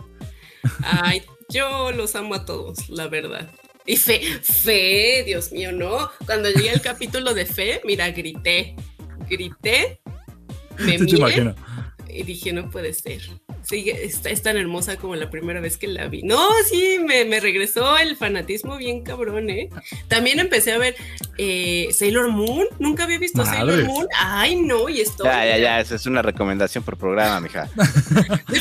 Ay, 0.83 1.23
yo 1.49 1.93
los 1.93 2.15
amo 2.15 2.35
a 2.35 2.45
todos, 2.45 2.89
la 2.89 3.09
verdad. 3.09 3.51
Y 3.87 3.97
Fe, 3.97 4.21
Fe, 4.43 5.25
Dios 5.25 5.53
mío, 5.53 5.73
no. 5.73 6.11
Cuando 6.27 6.51
llegué 6.51 6.71
al 6.71 6.81
capítulo 6.81 7.35
de 7.35 7.47
Fe, 7.47 7.81
mira, 7.85 8.11
grité, 8.11 8.77
grité, 9.29 10.01
me 10.79 10.93
Sí, 10.93 10.99
te 10.99 11.05
miré 11.05 11.19
imagino. 11.19 11.55
Y 12.15 12.23
dije, 12.23 12.53
no 12.53 12.71
puede 12.71 12.93
ser. 12.95 13.21
Sí, 13.63 13.91
está, 13.91 14.31
es 14.31 14.43
tan 14.43 14.57
hermosa 14.57 14.97
como 14.97 15.15
la 15.17 15.31
primera 15.31 15.61
vez 15.61 15.77
que 15.77 15.87
la 15.87 16.09
vi. 16.09 16.23
No, 16.23 16.49
sí, 16.69 16.99
me, 17.07 17.25
me 17.25 17.41
regresó 17.41 17.99
el 17.99 18.17
fanatismo 18.17 18.77
bien 18.77 19.03
cabrón, 19.03 19.51
¿eh? 19.51 19.69
También 20.09 20.39
empecé 20.41 20.73
a 20.73 20.79
ver 20.79 20.95
eh, 21.39 21.89
Sailor 21.93 22.31
Moon. 22.31 22.67
Nunca 22.79 23.05
había 23.05 23.19
visto 23.19 23.45
Sailor. 23.45 23.85
Moon. 23.85 24.07
Ay, 24.19 24.57
no, 24.57 24.89
y 24.89 25.01
esto. 25.01 25.25
Ya, 25.25 25.45
ya, 25.47 25.59
ya, 25.59 25.81
esa 25.81 25.95
es 25.97 26.07
una 26.07 26.23
recomendación 26.23 26.83
por 26.85 26.97
programa, 26.97 27.41
mija. 27.41 27.69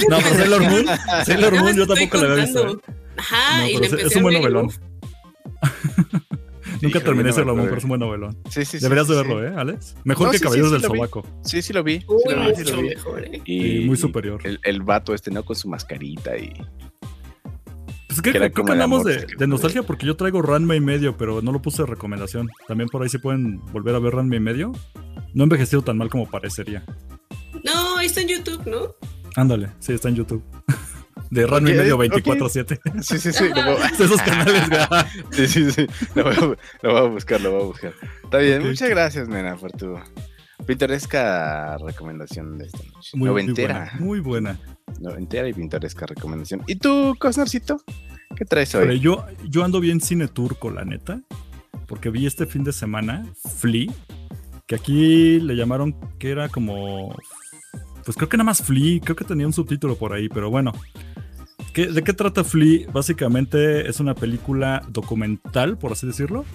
No, 0.10 0.18
pero 0.18 0.36
Sailor 0.36 0.62
Moon, 0.62 0.86
Sailor 1.26 1.56
Moon 1.60 1.76
yo 1.76 1.88
tampoco 1.88 2.18
la 2.18 2.32
había 2.34 2.46
visto. 2.46 2.70
¿eh? 2.70 2.94
Ajá, 3.18 3.58
No, 3.60 3.68
y 3.68 3.76
es- 3.76 3.82
empecé 3.92 4.08
es 4.08 4.16
un 4.16 4.20
a 4.20 4.22
buen 4.24 4.34
novelón. 4.36 4.72
Nunca 6.82 7.00
terminé 7.00 7.30
Moon, 7.32 7.42
acuerdo. 7.42 7.64
pero 7.64 7.78
es 7.78 7.84
un 7.84 7.90
buen 7.90 8.00
novelón. 8.00 8.38
Sí, 8.50 8.66
sí, 8.66 8.78
sí. 8.78 8.80
Deberías 8.80 9.08
sí, 9.08 9.14
de 9.14 9.22
sí. 9.22 9.28
verlo, 9.28 9.44
¿eh, 9.48 9.54
Alex? 9.56 9.96
Mejor 10.04 10.28
No, 10.28 10.32
que 10.32 10.40
Caballeros 10.40 10.70
sí, 10.70 10.74
del. 10.74 10.82
Sobaco. 10.84 11.26
Sí, 11.44 11.62
sí 11.62 11.74
lo 11.74 11.84
vi. 11.84 12.00
sí 12.00 12.06
Uy, 12.08 12.34
lo 12.36 12.48
vi, 12.48 12.56
sí 12.56 12.64
lo 12.64 12.70
mucho 12.72 12.82
vi. 12.82 12.90
mejor, 12.90 13.26
¿eh? 13.26 13.42
Y 13.46 13.80
muy 13.86 13.98
superior. 13.98 14.42
El, 14.44 14.60
el 14.64 14.82
vato 14.82 15.14
este, 15.14 15.32
¿no? 15.32 15.44
Con 15.44 15.56
su 15.56 15.68
mascarita 15.70 16.38
y. 16.38 16.54
Pues 18.08 18.22
creo, 18.24 18.34
que 18.42 18.52
creo 18.52 18.66
que 18.66 18.72
hablamos 18.72 19.04
de, 19.06 19.28
de 19.38 19.48
nostalgia 19.48 19.84
porque 19.84 20.06
yo 20.08 20.16
traigo 20.16 20.42
Ranma 20.42 20.76
y 20.76 20.80
medio, 20.82 21.16
pero 21.16 21.42
no 21.44 21.52
lo 21.52 21.62
puse 21.62 21.84
de 21.84 21.88
recomendación. 21.88 22.50
También 22.68 22.90
por 22.90 23.04
ahí 23.04 23.10
se 23.10 23.20
pueden 23.20 23.60
volver 23.72 23.94
a 23.94 24.00
ver 24.00 24.16
Ranma 24.16 24.36
y 24.36 24.40
medio. 24.40 24.72
No 25.34 25.44
ha 25.44 25.46
envejecido 25.46 25.84
tan 25.84 25.98
mal 25.98 26.10
como 26.10 26.28
parecería. 26.28 26.84
No, 27.64 27.98
ahí 27.98 28.08
está 28.08 28.22
en 28.22 28.30
YouTube, 28.30 28.66
¿no? 28.66 28.96
Ándale, 29.36 29.70
sí, 29.80 29.94
está 29.94 30.10
en 30.10 30.16
YouTube. 30.16 30.44
De 31.30 31.46
Ranma 31.46 31.70
y 31.70 31.74
medio 31.76 31.96
ok. 31.96 32.04
24-7. 32.06 33.02
Sí, 33.04 33.20
sí, 33.20 33.32
sí. 33.32 33.46
Lo 33.56 33.64
voy, 33.66 33.82
De 33.98 34.06
esos 34.06 34.22
canales, 34.22 34.64
sí, 35.32 35.48
sí, 35.48 35.72
sí. 35.72 35.88
Lo 36.16 36.24
voy, 36.24 36.34
a, 36.34 36.40
lo 36.42 36.92
voy 36.92 36.98
a 36.98 37.02
buscar, 37.04 37.42
lo 37.42 37.52
voy 37.52 37.62
a 37.62 37.66
buscar. 37.66 37.94
Está 38.24 38.38
bien, 38.40 38.66
muchas 38.66 38.90
gracias, 38.90 39.28
nena, 39.28 39.56
por 39.56 39.72
tu 39.72 39.96
pintoresca 40.66 41.78
recomendación 41.78 42.58
de 42.58 42.66
esta 42.66 42.80
noche. 42.94 43.12
Muy, 43.14 43.30
muy 43.30 43.42
Noventera. 43.44 43.74
buena. 43.74 43.94
Muy 44.00 44.20
buena. 44.20 44.60
Noventera 45.00 45.48
y 45.48 45.54
pintoresca 45.54 46.06
recomendación. 46.06 46.64
¿Y 46.68 46.76
tú, 46.76 47.16
Cosnarcito? 47.20 47.82
¿Qué 48.36 48.46
traes 48.46 48.72
Pero 48.74 48.92
hoy? 48.92 49.00
yo, 49.00 49.26
yo 49.48 49.64
ando 49.64 49.80
bien 49.80 50.02
cine 50.02 50.28
turco, 50.28 50.70
la 50.70 50.86
neta. 50.86 51.22
Porque 51.88 52.10
vi 52.12 52.28
este 52.28 52.46
fin 52.46 52.64
de 52.64 52.72
semana 52.74 53.26
Flea. 53.58 53.92
Que 54.68 54.76
aquí 54.76 55.40
le 55.40 55.56
llamaron 55.56 55.96
que 56.20 56.30
era 56.30 56.50
como. 56.50 57.16
Pues 58.06 58.16
creo 58.16 58.30
que 58.30 58.38
nada 58.38 58.46
más 58.46 58.62
Flea. 58.62 59.00
Creo 59.04 59.16
que 59.16 59.26
tenía 59.26 59.48
un 59.48 59.54
subtítulo 59.54 59.96
por 59.96 60.14
ahí, 60.14 60.30
pero 60.30 60.52
bueno. 60.52 60.72
¿Qué- 61.74 61.88
¿De 61.88 62.04
qué 62.04 62.14
trata 62.14 62.44
Flea? 62.44 62.88
Básicamente 62.92 63.88
es 63.90 64.00
una 64.00 64.16
película 64.16 64.84
documental, 64.90 65.78
por 65.78 65.92
así 65.92 66.08
decirlo. 66.08 66.46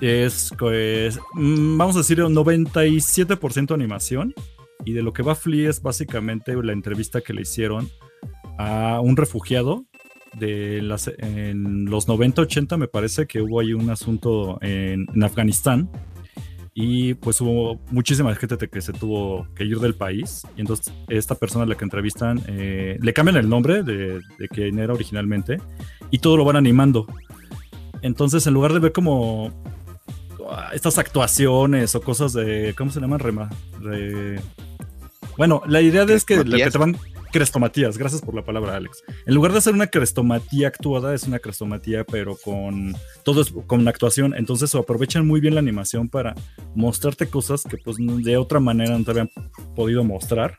Es, 0.00 0.52
pues, 0.58 1.18
mm, 1.34 1.76
vamos 1.76 1.96
a 1.96 2.00
decir, 2.00 2.22
un 2.22 2.34
97% 2.34 3.74
animación. 3.74 4.34
Y 4.84 4.92
de 4.92 5.02
lo 5.02 5.12
que 5.12 5.22
va 5.22 5.34
Flea 5.34 5.70
es 5.70 5.82
básicamente 5.82 6.54
la 6.62 6.72
entrevista 6.72 7.20
que 7.20 7.32
le 7.34 7.42
hicieron 7.42 7.88
a 8.58 9.00
un 9.00 9.16
refugiado 9.16 9.84
de 10.38 10.78
en 11.18 11.86
los 11.86 12.06
90-80 12.06 12.76
me 12.76 12.86
parece 12.86 13.26
que 13.26 13.40
hubo 13.40 13.60
ahí 13.60 13.72
un 13.72 13.88
asunto 13.90 14.58
en 14.60 15.06
Afganistán 15.22 15.90
y 16.80 17.14
pues 17.14 17.40
hubo 17.40 17.80
muchísima 17.90 18.32
gente 18.36 18.68
que 18.68 18.80
se 18.80 18.92
tuvo 18.92 19.48
que 19.56 19.64
ir 19.64 19.80
del 19.80 19.96
país. 19.96 20.42
Y 20.56 20.60
entonces 20.60 20.94
esta 21.08 21.34
persona 21.34 21.64
a 21.64 21.66
la 21.66 21.74
que 21.74 21.82
entrevistan 21.84 22.40
eh, 22.46 22.98
le 23.00 23.12
cambian 23.12 23.36
el 23.36 23.48
nombre 23.48 23.82
de, 23.82 24.20
de 24.38 24.48
quien 24.48 24.78
era 24.78 24.94
originalmente 24.94 25.56
y 26.12 26.18
todo 26.20 26.36
lo 26.36 26.44
van 26.44 26.54
animando. 26.54 27.06
Entonces 28.00 28.46
en 28.46 28.54
lugar 28.54 28.72
de 28.74 28.78
ver 28.78 28.92
como 28.92 29.52
ah, 30.48 30.70
estas 30.72 30.98
actuaciones 30.98 31.96
o 31.96 32.00
cosas 32.00 32.32
de 32.32 32.72
¿cómo 32.78 32.92
se 32.92 33.00
llaman? 33.00 33.18
Rema, 33.18 33.50
re- 33.80 34.40
bueno 35.36 35.62
la 35.66 35.80
idea 35.80 36.06
de 36.06 36.14
es 36.14 36.24
que, 36.24 36.44
que 36.44 36.70
te 36.70 36.78
van 36.78 36.96
crestomatías, 37.30 37.98
gracias 37.98 38.22
por 38.22 38.34
la 38.34 38.44
palabra 38.44 38.76
Alex 38.76 39.02
en 39.26 39.34
lugar 39.34 39.52
de 39.52 39.58
hacer 39.58 39.74
una 39.74 39.88
crestomatía 39.88 40.68
actuada, 40.68 41.14
es 41.14 41.24
una 41.24 41.38
crestomatía, 41.38 42.04
pero 42.04 42.36
con 42.36 42.94
todo 43.24 43.42
es 43.42 43.52
con 43.66 43.86
actuación. 43.86 44.34
Entonces 44.36 44.74
aprovechan 44.74 45.26
muy 45.26 45.40
bien 45.40 45.54
la 45.54 45.60
animación 45.60 46.08
para 46.08 46.34
mostrarte 46.74 47.28
cosas 47.28 47.64
que 47.64 47.76
pues 47.76 47.96
de 47.98 48.36
otra 48.36 48.60
manera 48.60 48.96
no 48.96 49.04
te 49.04 49.10
habían 49.10 49.30
podido 49.74 50.04
mostrar. 50.04 50.58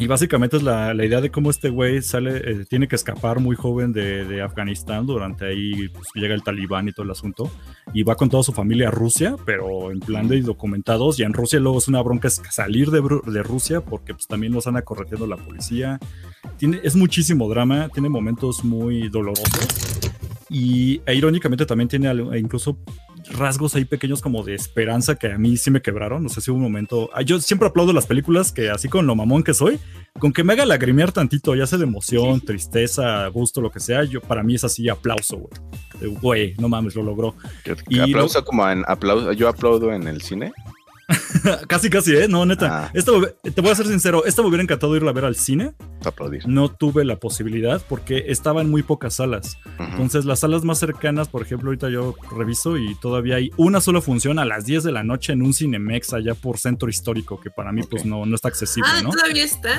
Y 0.00 0.06
básicamente 0.06 0.56
es 0.56 0.62
la, 0.62 0.94
la 0.94 1.04
idea 1.04 1.20
de 1.20 1.30
cómo 1.30 1.50
este 1.50 1.68
güey 1.68 2.00
sale, 2.00 2.38
eh, 2.38 2.64
tiene 2.66 2.88
que 2.88 2.96
escapar 2.96 3.38
muy 3.38 3.54
joven 3.54 3.92
de, 3.92 4.24
de 4.24 4.40
Afganistán. 4.40 5.04
Durante 5.04 5.44
ahí 5.44 5.88
pues, 5.88 6.08
llega 6.14 6.34
el 6.34 6.42
talibán 6.42 6.88
y 6.88 6.92
todo 6.92 7.04
el 7.04 7.10
asunto. 7.10 7.50
Y 7.92 8.02
va 8.02 8.14
con 8.14 8.30
toda 8.30 8.42
su 8.42 8.52
familia 8.52 8.88
a 8.88 8.90
Rusia, 8.90 9.36
pero 9.44 9.92
en 9.92 10.00
plan 10.00 10.26
de 10.26 10.40
documentados. 10.40 11.20
Y 11.20 11.22
en 11.22 11.34
Rusia 11.34 11.60
luego 11.60 11.76
es 11.76 11.88
una 11.88 12.00
bronca 12.00 12.30
salir 12.30 12.90
de, 12.90 13.02
de 13.26 13.42
Rusia 13.42 13.82
porque 13.82 14.14
pues 14.14 14.26
también 14.26 14.54
los 14.54 14.66
anda 14.66 14.80
correteando 14.80 15.26
la 15.26 15.36
policía. 15.36 15.98
Tiene, 16.56 16.80
es 16.82 16.96
muchísimo 16.96 17.46
drama, 17.50 17.90
tiene 17.90 18.08
momentos 18.08 18.64
muy 18.64 19.10
dolorosos. 19.10 20.00
Y 20.48 21.02
e, 21.04 21.14
irónicamente 21.14 21.66
también 21.66 21.88
tiene 21.88 22.10
e 22.10 22.38
incluso 22.38 22.78
rasgos 23.32 23.74
ahí 23.74 23.84
pequeños 23.84 24.20
como 24.20 24.42
de 24.42 24.54
esperanza 24.54 25.16
que 25.16 25.32
a 25.32 25.38
mí 25.38 25.56
sí 25.56 25.70
me 25.70 25.82
quebraron. 25.82 26.22
No 26.22 26.28
sé 26.28 26.40
si 26.40 26.50
hubo 26.50 26.58
un 26.58 26.62
momento. 26.64 27.10
ah, 27.14 27.22
Yo 27.22 27.40
siempre 27.40 27.68
aplaudo 27.68 27.92
las 27.92 28.06
películas 28.06 28.52
que, 28.52 28.70
así 28.70 28.88
con 28.88 29.06
lo 29.06 29.14
mamón 29.14 29.42
que 29.42 29.54
soy, 29.54 29.78
con 30.18 30.32
que 30.32 30.44
me 30.44 30.52
haga 30.54 30.66
lagrimear 30.66 31.12
tantito, 31.12 31.54
ya 31.54 31.66
sea 31.66 31.78
de 31.78 31.84
emoción, 31.84 32.40
tristeza, 32.40 33.26
gusto, 33.28 33.60
lo 33.60 33.70
que 33.70 33.80
sea, 33.80 34.04
yo 34.04 34.20
para 34.20 34.42
mí 34.42 34.54
es 34.54 34.64
así 34.64 34.88
aplauso, 34.88 35.36
güey. 35.38 36.14
Güey, 36.20 36.54
no 36.58 36.68
mames, 36.68 36.94
lo 36.94 37.02
logró. 37.02 37.34
Que- 37.64 37.76
y 37.88 38.00
aplauso 38.00 38.42
como 38.44 38.68
en 38.68 38.82
aplauso. 38.88 39.32
Yo 39.32 39.48
aplaudo 39.48 39.92
en 39.92 40.08
el 40.08 40.22
cine. 40.22 40.52
casi, 41.68 41.90
casi, 41.90 42.14
¿eh? 42.16 42.28
No, 42.28 42.44
neta. 42.46 42.84
Ah. 42.86 42.90
Esta 42.94 43.12
me- 43.12 43.50
te 43.50 43.60
voy 43.60 43.70
a 43.70 43.74
ser 43.74 43.86
sincero, 43.86 44.24
esta 44.24 44.42
me 44.42 44.48
hubiera 44.48 44.62
encantado 44.62 44.94
irla 44.96 45.10
a 45.10 45.14
ver 45.14 45.24
al 45.24 45.36
cine. 45.36 45.72
aplaudir. 46.04 46.46
No 46.48 46.68
tuve 46.70 47.04
la 47.04 47.16
posibilidad 47.16 47.82
porque 47.88 48.24
estaba 48.28 48.60
en 48.62 48.70
muy 48.70 48.82
pocas 48.82 49.14
salas. 49.14 49.56
Entonces, 49.78 50.24
las 50.24 50.40
salas 50.40 50.64
más 50.64 50.78
cercanas, 50.78 51.28
por 51.28 51.42
ejemplo, 51.42 51.68
ahorita 51.68 51.90
yo 51.90 52.14
reviso 52.36 52.76
y 52.78 52.94
todavía 52.94 53.36
hay 53.36 53.50
una 53.56 53.80
sola 53.80 54.00
función 54.00 54.38
a 54.38 54.44
las 54.44 54.64
10 54.64 54.82
de 54.84 54.92
la 54.92 55.02
noche 55.04 55.32
en 55.32 55.42
un 55.42 55.52
Cinemex 55.52 56.12
allá 56.14 56.34
por 56.34 56.58
centro 56.58 56.88
histórico, 56.88 57.40
que 57.40 57.50
para 57.50 57.72
mí, 57.72 57.82
pues 57.82 58.04
no, 58.04 58.24
no 58.26 58.34
está 58.34 58.48
accesible, 58.48 58.88
Ah, 58.92 59.02
¿no? 59.02 59.10
todavía 59.10 59.44
está. 59.44 59.70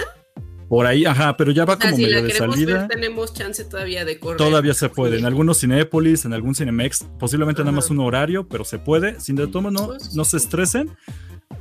Por 0.72 0.86
ahí, 0.86 1.04
ajá, 1.04 1.36
pero 1.36 1.52
ya 1.52 1.66
va 1.66 1.74
O 1.74 1.78
sea, 1.78 1.90
como 1.90 1.98
si 1.98 2.04
medio 2.04 2.22
la 2.22 2.24
de 2.24 2.32
salida. 2.32 2.78
ver, 2.78 2.88
tenemos 2.88 3.34
chance 3.34 3.66
todavía 3.66 4.06
de 4.06 4.20
correr. 4.20 4.38
Todavía 4.38 4.74
se 4.74 4.88
puede. 4.88 5.20
En 5.20 5.26
algunos 5.26 5.60
Cinépolis, 5.60 6.24
en 6.24 6.32
algún 6.32 6.56
Cinemex, 6.56 7.04
posiblemente 7.20 7.62
nada 7.62 7.74
más 7.74 7.90
un 7.90 8.00
horario, 8.00 8.48
pero 8.48 8.64
se 8.64 8.80
puede. 8.80 9.20
Sin 9.20 9.36
de 9.36 9.48
tomo, 9.48 9.70
no, 9.70 9.88
Pues, 9.88 10.16
no 10.16 10.24
se 10.24 10.38
estresen. 10.38 10.90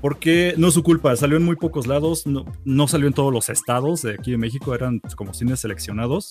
Porque 0.01 0.55
no 0.59 0.69
es 0.69 0.75
su 0.75 0.85
culpa, 0.85 1.17
salió 1.17 1.37
en 1.37 1.43
muy 1.43 1.57
pocos 1.57 1.89
lados, 1.89 2.25
no, 2.25 2.45
no 2.65 2.87
salió 2.87 3.09
en 3.09 3.13
todos 3.13 3.33
los 3.33 3.49
estados 3.49 4.03
de 4.03 4.13
aquí 4.15 4.31
de 4.31 4.39
México, 4.39 4.77
eran 4.77 5.01
como 5.17 5.35
cines 5.35 5.59
seleccionados. 5.59 6.31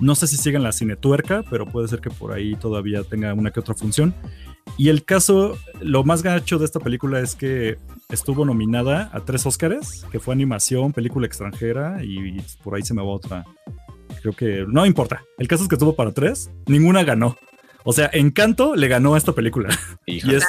No 0.00 0.14
sé 0.14 0.28
si 0.28 0.36
siguen 0.36 0.62
la 0.62 0.70
cinetuerca, 0.70 1.42
pero 1.50 1.66
puede 1.66 1.88
ser 1.88 2.00
que 2.00 2.10
por 2.10 2.32
ahí 2.32 2.54
todavía 2.54 3.02
tenga 3.02 3.34
una 3.34 3.50
que 3.50 3.58
otra 3.58 3.74
función. 3.74 4.14
Y 4.78 4.88
el 4.88 5.04
caso, 5.04 5.58
lo 5.80 6.04
más 6.04 6.22
gacho 6.22 6.60
de 6.60 6.64
esta 6.64 6.78
película 6.78 7.18
es 7.18 7.34
que 7.34 7.76
estuvo 8.10 8.44
nominada 8.44 9.10
a 9.12 9.20
tres 9.20 9.46
Óscares, 9.46 10.04
que 10.10 10.20
fue 10.20 10.34
animación, 10.34 10.92
película 10.92 11.26
extranjera 11.26 12.02
y 12.02 12.40
por 12.62 12.74
ahí 12.74 12.82
se 12.82 12.94
me 12.94 13.02
va 13.02 13.08
otra. 13.08 13.44
Creo 14.22 14.34
que 14.34 14.64
no 14.68 14.84
importa. 14.86 15.24
El 15.38 15.48
caso 15.48 15.62
es 15.62 15.68
que 15.68 15.76
estuvo 15.76 15.94
para 15.94 16.12
tres, 16.12 16.50
ninguna 16.66 17.04
ganó. 17.04 17.36
O 17.84 17.92
sea, 17.92 18.10
Encanto 18.12 18.76
le 18.76 18.88
ganó 18.88 19.14
a 19.14 19.18
esta 19.18 19.32
película. 19.32 19.70
Híjole. 20.06 20.34
Y 20.34 20.36
es, 20.36 20.44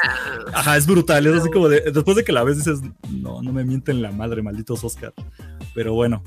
ajá, 0.53 0.75
es 0.75 0.85
brutal. 0.85 1.25
Es 1.27 1.33
así 1.35 1.49
como 1.49 1.69
de, 1.69 1.91
después 1.91 2.17
de 2.17 2.23
que 2.23 2.33
la 2.33 2.43
ves 2.43 2.57
dices, 2.57 2.81
no, 3.09 3.41
no 3.41 3.53
me 3.53 3.63
mienten 3.63 4.01
la 4.01 4.11
madre, 4.11 4.41
malditos 4.41 4.83
Oscar. 4.83 5.13
Pero 5.73 5.93
bueno, 5.93 6.23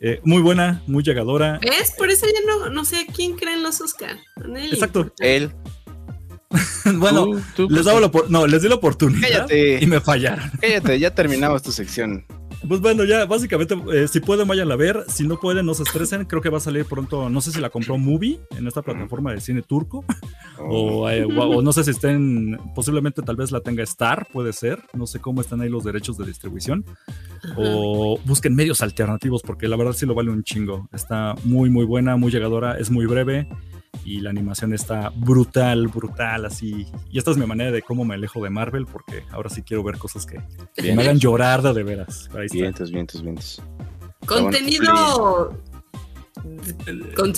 eh, 0.00 0.20
muy 0.24 0.42
buena, 0.42 0.82
muy 0.86 1.02
llegadora. 1.02 1.60
¿Ves? 1.62 1.94
Por 1.96 2.10
eso 2.10 2.26
ya 2.26 2.40
no, 2.46 2.70
no 2.70 2.84
sé 2.84 3.06
quién 3.14 3.36
cree 3.36 3.54
en 3.54 3.62
los 3.62 3.80
Oscar. 3.80 4.16
A 4.42 4.58
Exacto. 4.58 5.12
Él. 5.18 5.52
bueno, 6.98 7.24
Tú- 7.26 7.40
tú- 7.68 7.70
les 7.70 7.84
daba 7.84 8.00
la 8.00 8.10
no, 8.28 8.46
les 8.46 8.62
di 8.62 8.68
la 8.68 8.74
oportunidad 8.76 9.20
Cállate. 9.28 9.82
y 9.82 9.86
me 9.86 10.00
fallaron. 10.00 10.50
Cállate, 10.60 10.98
ya 10.98 11.14
terminamos 11.14 11.62
tu 11.62 11.70
sección. 11.72 12.24
Pues 12.68 12.80
bueno, 12.82 13.04
ya 13.04 13.24
básicamente, 13.24 13.74
eh, 13.94 14.06
si 14.06 14.20
pueden, 14.20 14.46
vayan 14.46 14.70
a 14.70 14.76
ver. 14.76 15.04
Si 15.08 15.26
no 15.26 15.40
pueden, 15.40 15.64
no 15.64 15.72
se 15.72 15.82
estresen. 15.82 16.26
Creo 16.26 16.42
que 16.42 16.50
va 16.50 16.58
a 16.58 16.60
salir 16.60 16.84
pronto. 16.84 17.30
No 17.30 17.40
sé 17.40 17.52
si 17.52 17.60
la 17.60 17.70
compró 17.70 17.96
Movie 17.96 18.38
en 18.58 18.66
esta 18.66 18.82
plataforma 18.82 19.32
de 19.32 19.40
cine 19.40 19.62
turco. 19.62 20.04
O, 20.58 21.08
eh, 21.08 21.24
o- 21.24 21.56
o 21.56 21.62
no 21.62 21.72
sé 21.72 21.84
si 21.84 21.90
estén. 21.92 22.58
Posiblemente 22.74 23.22
tal 23.22 23.36
vez 23.36 23.50
la 23.50 23.60
tenga 23.62 23.82
Star, 23.84 24.26
puede 24.30 24.52
ser. 24.52 24.78
No 24.92 25.06
sé 25.06 25.20
cómo 25.20 25.40
están 25.40 25.62
ahí 25.62 25.70
los 25.70 25.84
derechos 25.84 26.18
de 26.18 26.26
distribución. 26.26 26.84
O 27.56 28.18
busquen 28.26 28.54
medios 28.54 28.82
alternativos, 28.82 29.40
porque 29.42 29.66
la 29.66 29.76
verdad 29.76 29.94
sí 29.94 30.04
lo 30.04 30.14
vale 30.14 30.30
un 30.30 30.42
chingo. 30.44 30.86
Está 30.92 31.36
muy, 31.44 31.70
muy 31.70 31.86
buena, 31.86 32.16
muy 32.16 32.30
llegadora, 32.30 32.76
es 32.78 32.90
muy 32.90 33.06
breve. 33.06 33.48
Y 34.04 34.20
la 34.20 34.30
animación 34.30 34.72
está 34.72 35.10
brutal, 35.14 35.88
brutal, 35.88 36.46
así. 36.46 36.86
Y 37.10 37.18
esta 37.18 37.30
es 37.30 37.36
mi 37.36 37.46
manera 37.46 37.70
de 37.70 37.82
cómo 37.82 38.04
me 38.04 38.14
alejo 38.14 38.42
de 38.42 38.50
Marvel, 38.50 38.86
porque 38.86 39.24
ahora 39.30 39.50
sí 39.50 39.62
quiero 39.62 39.82
ver 39.82 39.98
cosas 39.98 40.26
que, 40.26 40.40
Bien. 40.80 40.96
me 40.96 41.02
hagan 41.02 41.18
llorar 41.18 41.62
de, 41.62 41.74
de 41.74 41.82
veras. 41.82 42.28
Ahí 42.34 42.46
está. 42.46 42.58
Vientos, 42.58 42.90
vientos, 42.90 43.22
vientos. 43.22 43.62
Contenido. 44.26 45.54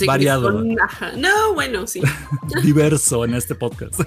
Variado. 0.05 0.51
con- 0.53 0.75
ajá. 0.81 1.11
No, 1.17 1.53
bueno, 1.53 1.87
sí. 1.87 2.01
diverso 2.63 3.25
en 3.25 3.33
este 3.35 3.55
podcast. 3.55 3.99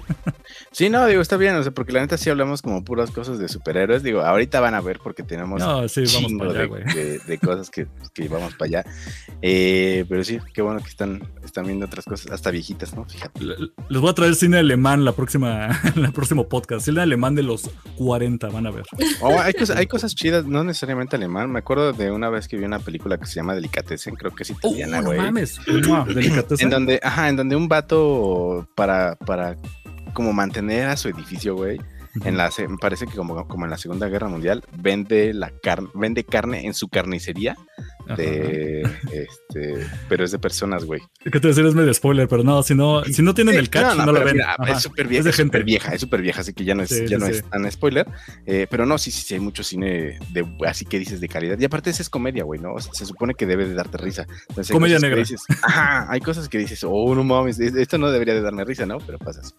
Sí, 0.73 0.89
no, 0.91 1.07
digo, 1.07 1.21
está 1.23 1.37
bien, 1.37 1.55
o 1.57 1.63
sea, 1.63 1.73
porque 1.73 1.93
la 1.93 2.01
neta 2.01 2.17
sí 2.17 2.31
hablamos 2.31 2.63
como 2.63 2.85
puras 2.85 3.11
cosas 3.11 3.39
de 3.39 3.49
superhéroes. 3.49 4.03
Digo, 4.03 4.21
ahorita 4.21 4.61
van 4.61 4.75
a 4.75 4.81
ver 4.81 5.01
porque 5.03 5.23
tenemos 5.23 5.61
No, 5.61 5.89
sí, 5.89 6.05
vamos 6.15 6.33
para 6.39 6.51
allá, 6.63 6.75
de, 6.95 6.95
de- 6.95 7.19
de 7.19 7.39
cosas 7.39 7.71
que, 7.71 7.87
que 8.15 8.29
vamos 8.29 8.55
para 8.55 8.67
allá. 8.81 8.85
Eh, 9.43 10.05
pero 10.09 10.25
sí, 10.25 10.39
qué 10.55 10.63
bueno 10.63 10.81
que 10.81 10.89
están, 10.89 11.23
están 11.45 11.67
viendo 11.67 11.87
otras 11.87 12.05
cosas, 12.05 12.31
hasta 12.33 12.51
viejitas, 12.51 12.95
¿no? 12.95 13.05
Fíjate. 13.07 13.43
Le- 13.45 13.57
Les 13.89 14.01
voy 14.01 14.11
a 14.11 14.15
traer 14.15 14.35
cine 14.35 14.59
alemán 14.59 15.05
la 15.05 15.13
próxima, 15.13 15.69
en 15.97 16.05
el 16.05 16.13
próximo 16.13 16.49
podcast. 16.49 16.85
Cine 16.85 17.01
alemán 17.03 17.35
de 17.35 17.43
los 17.43 17.71
40, 17.97 18.49
van 18.49 18.67
a 18.67 18.71
ver. 18.71 18.85
Oh, 19.21 19.39
hay, 19.41 19.53
cosas, 19.55 19.77
hay 19.77 19.87
cosas 19.87 20.15
chidas, 20.15 20.45
no 20.47 20.65
necesariamente 20.65 21.17
alemán. 21.17 21.51
Me 21.51 21.59
acuerdo 21.59 21.93
de 21.93 22.11
una 22.11 22.29
vez 22.31 22.49
que 22.49 22.57
vi 22.57 22.65
una 22.65 22.79
película 22.79 23.19
que 23.19 23.27
se 23.27 23.35
llama 23.37 23.55
Delicatessen, 23.55 24.15
creo 24.15 24.35
que 24.35 24.43
es 24.43 24.53
Oh, 24.63 24.75
italiana, 24.89 25.17
no 25.17 25.23
mames. 25.23 25.61
En 26.59 26.71
donde, 26.71 27.01
ajá, 27.03 27.29
en 27.29 27.37
donde 27.37 27.57
un 27.57 27.69
vato 27.69 28.69
para, 28.75 29.17
para 29.17 29.57
como 30.13 30.33
mantener 30.33 30.89
a 30.89 30.97
su 30.97 31.09
edificio, 31.09 31.55
güey, 31.55 31.79
en 32.25 32.37
la, 32.37 32.51
me 32.69 32.79
parece 32.79 33.07
que 33.07 33.17
como, 33.17 33.47
como 33.47 33.65
en 33.65 33.71
la 33.71 33.79
Segunda 33.79 34.09
Guerra 34.09 34.29
Mundial, 34.29 34.65
vende 34.79 35.35
la 35.35 35.51
carne, 35.63 35.89
vende 35.95 36.25
carne 36.25 36.67
en 36.67 36.75
su 36.75 36.89
carnicería. 36.89 37.57
De, 38.17 38.83
este, 39.13 39.87
pero 40.09 40.25
es 40.25 40.31
de 40.31 40.39
personas, 40.39 40.85
güey. 40.85 41.01
¿Qué 41.25 41.41
te 41.41 41.49
decir? 41.49 41.65
Es 41.67 41.75
medio 41.75 41.93
spoiler, 41.93 42.29
pero 42.29 42.43
no, 42.45 42.63
si 42.63 42.75
no, 42.75 43.03
si 43.05 43.23
no 43.23 43.35
tienen 43.35 43.57
el 43.57 43.69
catch, 43.69 43.97
no, 43.97 44.13
lo 44.13 44.25
ven. 44.25 44.35
mira, 44.35 44.57
es 44.69 44.83
súper 44.83 45.09
vieja, 45.09 45.29
Es 45.29 45.37
súper 45.37 45.65
vieja, 45.65 45.93
es 45.95 46.01
súper 46.01 46.23
vieja, 46.23 46.41
así 46.43 46.53
que 46.53 46.65
ya 46.65 46.75
no 46.75 46.83
es, 46.83 46.91
Sí, 46.91 47.01
ya 47.09 47.17
sí, 47.19 47.23
no 47.23 47.27
es 47.27 47.43
tan 47.51 47.71
spoiler. 47.73 48.07
eh, 48.47 48.67
pero 48.71 48.87
no, 48.87 48.99
sí, 48.99 49.11
sí, 49.11 49.23
sí, 49.23 49.35
hay 49.35 49.41
mucho 49.41 49.63
cine 49.65 50.19
de, 50.33 50.47
así 50.67 50.85
que 50.85 50.99
dices 50.99 51.21
de 51.21 51.29
calidad. 51.29 51.59
Y 51.59 51.65
aparte, 51.65 51.91
esa 51.91 52.03
es 52.03 52.09
comedia, 52.11 52.45
güey, 52.45 52.61
¿no? 52.61 52.75
O 52.75 52.81
sea, 52.81 52.93
se 52.95 53.07
supone 53.07 53.35
que 53.35 53.47
debe 53.47 53.67
de 53.67 53.75
darte 53.75 53.99
risa. 53.99 54.27
Entonces, 54.49 54.73
Comedia 54.73 54.99
negra. 54.99 55.19
dices, 55.19 55.41
ajá, 55.63 56.07
hay 56.11 56.21
cosas 56.21 56.49
que 56.49 56.59
dices, 56.59 56.85
oh, 56.87 57.15
no 57.15 57.25
mames, 57.25 57.59
es- 57.59 57.75
esto 57.75 57.99
no 57.99 58.11
debería 58.11 58.35
de 58.35 58.43
darme 58.43 58.65
risa, 58.65 58.87
¿no? 58.87 58.99
Pero 58.99 59.19
pasa 59.19 59.41
así. 59.41 59.53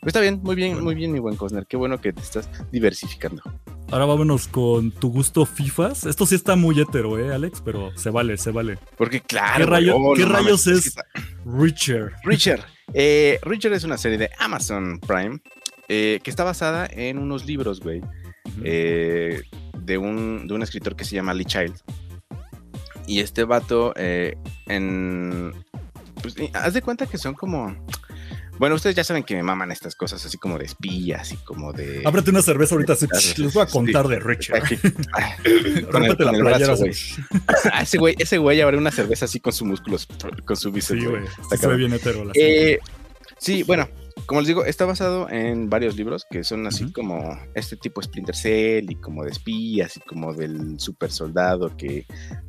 Pues 0.00 0.06
está 0.06 0.20
bien, 0.20 0.40
muy 0.42 0.56
bien, 0.56 0.82
muy 0.82 0.94
bien, 0.94 1.12
mi 1.12 1.18
buen 1.20 1.36
Cosner. 1.36 1.66
Qué 1.66 1.76
bueno 1.76 2.00
que 2.00 2.12
te 2.12 2.20
estás 2.22 2.48
diversificando. 2.72 3.42
Ahora 3.92 4.06
vámonos 4.06 4.48
con 4.48 4.90
tu 4.90 5.10
gusto 5.10 5.44
FIFAs. 5.44 6.06
Esto 6.06 6.24
sí 6.24 6.34
está 6.34 6.56
muy 6.56 6.80
hetero, 6.80 7.18
¿eh, 7.18 7.34
Alex? 7.34 7.60
Pero 7.62 7.94
se 7.96 8.08
vale, 8.08 8.38
se 8.38 8.50
vale. 8.50 8.78
Porque, 8.96 9.20
claro. 9.20 9.58
¿Qué, 9.66 9.70
rayo- 9.70 9.96
oh, 9.96 10.14
¿qué 10.14 10.22
no 10.22 10.28
mames, 10.30 10.44
rayos 10.44 10.66
es 10.66 10.94
Richard? 11.44 12.12
Richard. 12.24 12.64
Eh, 12.94 13.38
Richard 13.42 13.74
es 13.74 13.84
una 13.84 13.98
serie 13.98 14.16
de 14.16 14.30
Amazon 14.38 14.98
Prime 14.98 15.40
eh, 15.88 16.20
que 16.24 16.30
está 16.30 16.42
basada 16.42 16.86
en 16.90 17.18
unos 17.18 17.44
libros, 17.44 17.80
güey, 17.80 18.00
eh, 18.64 19.42
de, 19.78 19.98
un, 19.98 20.46
de 20.46 20.54
un 20.54 20.62
escritor 20.62 20.96
que 20.96 21.04
se 21.04 21.14
llama 21.14 21.34
Lee 21.34 21.44
Child. 21.44 21.74
Y 23.06 23.20
este 23.20 23.44
vato, 23.44 23.92
eh, 23.96 24.36
en. 24.68 25.52
Pues, 26.22 26.34
haz 26.54 26.72
de 26.72 26.80
cuenta 26.80 27.06
que 27.06 27.18
son 27.18 27.34
como. 27.34 27.76
Bueno, 28.58 28.76
ustedes 28.76 28.94
ya 28.94 29.02
saben 29.04 29.22
que 29.22 29.34
me 29.34 29.42
maman 29.42 29.72
estas 29.72 29.94
cosas 29.96 30.24
así 30.24 30.38
como 30.38 30.58
de 30.58 30.66
espías 30.66 31.32
y 31.32 31.36
como 31.38 31.72
de. 31.72 32.02
Ábrete 32.04 32.30
una 32.30 32.42
cerveza 32.42 32.74
ahorita. 32.74 32.92
así, 32.92 33.06
les 33.42 33.52
voy 33.54 33.62
a 33.62 33.66
sí. 33.66 33.72
contar 33.72 34.08
de 34.08 34.18
Richard. 34.20 34.62
Rómpete 35.90 36.24
la 36.24 36.32
playera. 36.32 36.74
güey. 36.74 36.92
Ah, 37.72 37.82
ese 37.82 37.98
güey, 37.98 38.14
ese 38.18 38.38
güey 38.38 38.60
abre 38.60 38.76
una 38.76 38.90
cerveza 38.90 39.24
así 39.24 39.40
con 39.40 39.52
sus 39.52 39.66
músculos, 39.66 40.06
con 40.44 40.56
su 40.56 40.70
bíceps. 40.70 41.00
Sí, 41.00 41.06
güey. 41.06 41.22
se 41.58 41.66
ve 41.66 41.76
bien 41.76 41.92
hetero 41.92 42.24
la. 42.24 42.32
Eh, 42.34 42.78
sí, 43.38 43.62
bueno, 43.62 43.88
como 44.26 44.40
les 44.40 44.48
digo, 44.48 44.64
está 44.64 44.84
basado 44.84 45.28
en 45.30 45.68
varios 45.68 45.96
libros 45.96 46.26
que 46.30 46.44
son 46.44 46.66
así 46.66 46.92
como 46.92 47.38
este 47.54 47.76
tipo 47.76 48.02
Splinter 48.02 48.34
Cell 48.34 48.90
y 48.90 48.96
como 48.96 49.24
de 49.24 49.30
espías 49.30 49.96
y 49.96 50.00
como 50.00 50.32
del 50.32 50.78
super 50.78 51.10
soldado 51.10 51.76
que 51.76 52.06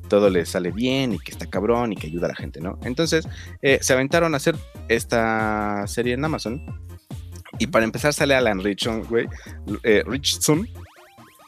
todo 0.07 0.29
le 0.29 0.45
sale 0.45 0.71
bien 0.71 1.13
y 1.13 1.19
que 1.19 1.31
está 1.31 1.45
cabrón 1.47 1.93
y 1.93 1.95
que 1.95 2.07
ayuda 2.07 2.27
a 2.27 2.29
la 2.29 2.35
gente, 2.35 2.61
¿no? 2.61 2.77
Entonces, 2.83 3.27
eh, 3.61 3.79
se 3.81 3.93
aventaron 3.93 4.33
a 4.33 4.37
hacer 4.37 4.55
esta 4.87 5.85
serie 5.87 6.13
en 6.13 6.25
Amazon. 6.25 6.63
Y 7.59 7.67
para 7.67 7.85
empezar 7.85 8.13
sale 8.13 8.33
Alan 8.33 8.63
Richardson, 8.63 9.03
güey, 9.03 9.27
eh, 9.83 10.03
Richardson, 10.05 10.67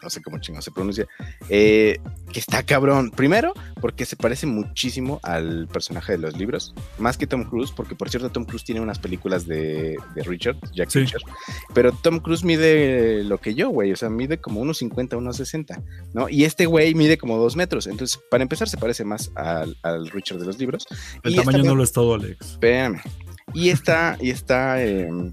no 0.06 0.10
sé 0.12 0.22
cómo 0.22 0.38
chingo 0.40 0.62
se 0.62 0.70
pronuncia, 0.72 1.08
eh, 1.50 1.98
que 2.32 2.40
está 2.40 2.64
cabrón. 2.64 3.10
Primero, 3.12 3.54
porque 3.82 4.06
se 4.06 4.16
parece 4.16 4.46
muchísimo 4.46 5.20
al 5.24 5.68
personaje 5.68 6.12
de 6.14 6.20
los 6.20 6.38
libros, 6.38 6.74
más 7.00 7.18
que 7.18 7.26
Tom 7.28 7.44
Cruise, 7.44 7.72
porque 7.76 7.96
por 7.96 8.10
cierto 8.10 8.30
Tom 8.30 8.46
Cruise 8.46 8.64
tiene 8.64 8.82
unas 8.82 9.00
películas 9.00 9.48
de, 9.48 9.98
de 10.16 10.24
Richard, 10.24 10.58
Jack 10.74 10.90
Sí. 10.92 11.00
Richard, 11.00 11.24
pero 11.74 11.92
Tom 11.92 12.20
Cruise 12.20 12.44
mide 12.44 13.24
lo 13.24 13.40
que 13.40 13.56
yo, 13.56 13.70
güey, 13.70 13.92
o 13.92 13.96
sea, 13.96 14.10
mide 14.10 14.38
como 14.40 14.60
unos 14.62 14.78
50, 14.78 15.18
unos 15.18 15.38
60, 15.38 15.82
¿no? 16.14 16.30
Y 16.30 16.44
este 16.46 16.68
güey 16.68 16.94
mide 16.94 17.18
como 17.18 17.38
dos 17.38 17.56
metros, 17.56 17.88
entonces 17.88 18.20
para 18.30 18.44
empezar 18.44 18.70
se 18.70 18.78
parece 18.78 19.04
más 19.04 19.32
al, 19.36 19.76
al 19.82 20.08
Richard 20.12 20.38
de 20.40 20.46
los 20.46 20.60
libros. 20.60 20.86
El 21.24 21.34
y 21.34 21.36
tamaño 21.38 21.58
esta- 21.58 21.70
no 21.70 21.76
lo 21.76 21.84
es 21.84 21.92
todo, 21.92 22.14
Alex. 22.14 22.52
Espérame. 22.52 23.02
Y 23.54 23.70
está, 23.70 24.18
y 24.20 24.30
está, 24.32 24.84
em, 24.84 25.32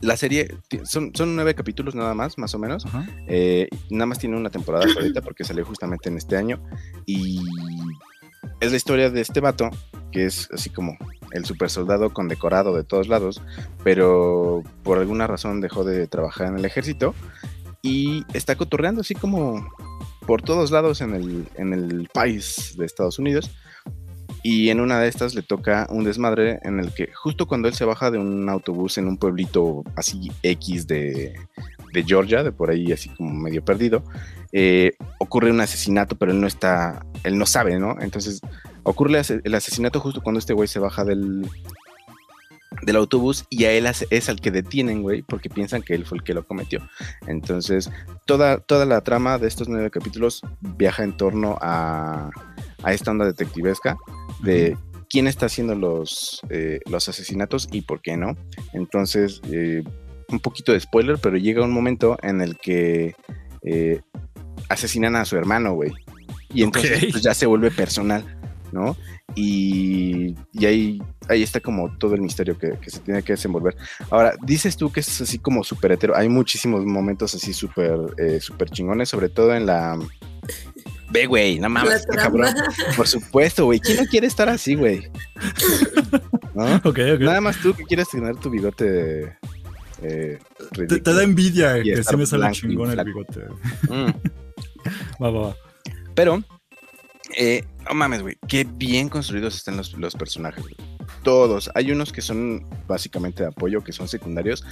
la 0.00 0.16
serie, 0.16 0.54
son, 0.84 1.12
son 1.14 1.34
nueve 1.34 1.54
capítulos 1.54 1.94
nada 1.94 2.14
más, 2.14 2.38
más 2.38 2.54
o 2.54 2.58
menos. 2.58 2.84
Eh, 3.28 3.68
nada 3.90 4.06
más 4.06 4.18
tiene 4.18 4.36
una 4.36 4.50
temporada 4.50 4.86
ahorita 4.94 5.22
porque 5.22 5.44
salió 5.44 5.64
justamente 5.64 6.08
en 6.08 6.16
este 6.16 6.36
año. 6.36 6.62
Y 7.06 7.40
es 8.60 8.70
la 8.70 8.76
historia 8.76 9.10
de 9.10 9.20
este 9.20 9.40
vato, 9.40 9.70
que 10.12 10.26
es 10.26 10.48
así 10.52 10.70
como 10.70 10.96
el 11.32 11.44
super 11.44 11.70
soldado 11.70 12.12
condecorado 12.12 12.74
de 12.76 12.84
todos 12.84 13.08
lados, 13.08 13.42
pero 13.84 14.62
por 14.82 14.98
alguna 14.98 15.26
razón 15.26 15.60
dejó 15.60 15.84
de 15.84 16.06
trabajar 16.06 16.48
en 16.48 16.58
el 16.58 16.64
ejército 16.64 17.14
y 17.82 18.24
está 18.32 18.56
cotorreando 18.56 19.02
así 19.02 19.14
como 19.14 19.68
por 20.26 20.42
todos 20.42 20.70
lados 20.70 21.00
en 21.00 21.14
el, 21.14 21.48
en 21.56 21.72
el 21.72 22.08
país 22.12 22.74
de 22.76 22.86
Estados 22.86 23.18
Unidos. 23.18 23.50
Y 24.48 24.70
en 24.70 24.78
una 24.78 25.00
de 25.00 25.08
estas 25.08 25.34
le 25.34 25.42
toca 25.42 25.88
un 25.90 26.04
desmadre 26.04 26.60
en 26.62 26.78
el 26.78 26.92
que 26.94 27.08
justo 27.12 27.48
cuando 27.48 27.66
él 27.66 27.74
se 27.74 27.84
baja 27.84 28.12
de 28.12 28.18
un 28.18 28.48
autobús 28.48 28.96
en 28.96 29.08
un 29.08 29.16
pueblito 29.16 29.82
así 29.96 30.30
X 30.44 30.86
de, 30.86 31.34
de 31.92 32.04
Georgia, 32.04 32.44
de 32.44 32.52
por 32.52 32.70
ahí 32.70 32.92
así 32.92 33.08
como 33.08 33.34
medio 33.34 33.64
perdido, 33.64 34.04
eh, 34.52 34.92
ocurre 35.18 35.50
un 35.50 35.60
asesinato, 35.60 36.14
pero 36.16 36.30
él 36.30 36.40
no 36.40 36.46
está, 36.46 37.04
él 37.24 37.36
no 37.38 37.44
sabe, 37.44 37.80
¿no? 37.80 37.96
Entonces 38.00 38.40
ocurre 38.84 39.10
el 39.10 39.16
ase- 39.16 39.40
el 39.42 39.54
asesinato 39.56 39.98
justo 39.98 40.20
cuando 40.22 40.38
este 40.38 40.52
güey 40.52 40.68
se 40.68 40.78
baja 40.78 41.04
del, 41.04 41.44
del 42.82 42.96
autobús 42.96 43.44
y 43.50 43.64
a 43.64 43.72
él 43.72 43.86
es 44.10 44.28
al 44.28 44.40
que 44.40 44.50
detienen, 44.50 45.02
güey, 45.02 45.22
porque 45.22 45.48
piensan 45.48 45.82
que 45.82 45.94
él 45.94 46.04
fue 46.04 46.18
el 46.18 46.24
que 46.24 46.34
lo 46.34 46.46
cometió. 46.46 46.80
Entonces, 47.26 47.90
toda, 48.26 48.58
toda 48.58 48.84
la 48.86 49.00
trama 49.02 49.38
de 49.38 49.48
estos 49.48 49.68
nueve 49.68 49.90
capítulos 49.90 50.42
viaja 50.60 51.04
en 51.04 51.16
torno 51.16 51.56
a, 51.60 52.30
a 52.82 52.92
esta 52.92 53.10
onda 53.10 53.24
detectivesca 53.24 53.96
de 54.42 54.76
quién 55.08 55.26
está 55.26 55.46
haciendo 55.46 55.74
los, 55.74 56.40
eh, 56.50 56.80
los 56.86 57.08
asesinatos 57.08 57.68
y 57.72 57.82
por 57.82 58.00
qué 58.00 58.16
no. 58.16 58.36
Entonces, 58.72 59.40
eh, 59.50 59.82
un 60.28 60.40
poquito 60.40 60.72
de 60.72 60.80
spoiler, 60.80 61.18
pero 61.18 61.36
llega 61.36 61.64
un 61.64 61.72
momento 61.72 62.18
en 62.22 62.40
el 62.40 62.56
que 62.56 63.14
eh, 63.62 64.00
asesinan 64.68 65.16
a 65.16 65.24
su 65.24 65.36
hermano, 65.36 65.74
güey. 65.74 65.92
Y 66.52 66.62
entonces 66.62 67.06
pues, 67.10 67.22
ya 67.22 67.34
se 67.34 67.46
vuelve 67.46 67.70
personal, 67.70 68.35
¿no? 68.72 68.96
Y, 69.34 70.34
y 70.52 70.66
ahí, 70.66 71.02
ahí 71.28 71.42
está 71.42 71.60
como 71.60 71.96
todo 71.98 72.14
el 72.14 72.20
misterio 72.20 72.58
que, 72.58 72.78
que 72.80 72.90
se 72.90 73.00
tiene 73.00 73.22
que 73.22 73.34
desenvolver. 73.34 73.76
Ahora, 74.10 74.34
dices 74.42 74.76
tú 74.76 74.90
que 74.90 75.00
es 75.00 75.20
así 75.20 75.38
como 75.38 75.64
súper 75.64 75.92
hetero. 75.92 76.16
Hay 76.16 76.28
muchísimos 76.28 76.84
momentos 76.84 77.34
así 77.34 77.52
súper 77.52 77.98
eh, 78.18 78.40
súper 78.40 78.70
chingones, 78.70 79.08
sobre 79.08 79.28
todo 79.28 79.54
en 79.54 79.66
la... 79.66 79.98
Ve, 81.10 81.26
güey, 81.26 81.58
no 81.58 81.68
mames, 81.68 82.04
cabrón. 82.06 82.52
Por 82.96 83.06
supuesto, 83.06 83.66
güey. 83.66 83.78
¿Quién 83.78 83.98
no 83.98 84.06
quiere 84.06 84.26
estar 84.26 84.48
así, 84.48 84.74
güey? 84.74 85.08
¿No? 86.54 86.64
Ok, 86.84 86.98
ok. 87.14 87.20
Nada 87.20 87.40
más 87.40 87.60
tú 87.60 87.74
que 87.74 87.84
quieres 87.84 88.08
tener 88.08 88.36
tu 88.36 88.50
bigote. 88.50 89.36
Eh, 90.02 90.38
Te, 90.72 90.98
da 90.98 91.22
envidia 91.22 91.82
que 91.82 92.02
sí 92.02 92.16
me 92.16 92.26
sale 92.26 92.50
chingón 92.52 92.90
el 92.90 93.04
bigote. 93.04 93.40
Mm. 93.88 94.10
Va, 95.22 95.30
va, 95.30 95.40
va. 95.48 95.56
Pero, 96.14 96.42
eh, 97.36 97.64
no 97.88 97.94
mames, 97.94 98.22
güey. 98.22 98.36
Qué 98.48 98.64
bien 98.64 99.08
construidos 99.08 99.56
están 99.56 99.76
los, 99.76 99.94
los 99.94 100.14
personajes, 100.14 100.62
güey. 100.62 100.74
todos. 101.22 101.70
Hay 101.74 101.92
unos 101.92 102.12
que 102.12 102.22
son 102.22 102.66
básicamente 102.86 103.42
de 103.42 103.48
apoyo, 103.50 103.82
que 103.82 103.92
son 103.92 104.08
secundarios, 104.08 104.64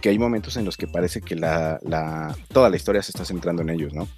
que 0.00 0.08
hay 0.08 0.18
momentos 0.18 0.56
en 0.56 0.64
los 0.64 0.76
que 0.76 0.86
parece 0.86 1.20
que 1.20 1.36
la, 1.36 1.78
la, 1.82 2.36
toda 2.48 2.70
la 2.70 2.76
historia 2.76 3.02
se 3.02 3.10
está 3.10 3.24
centrando 3.24 3.62
en 3.62 3.70
ellos, 3.70 3.92
¿no? 3.92 4.08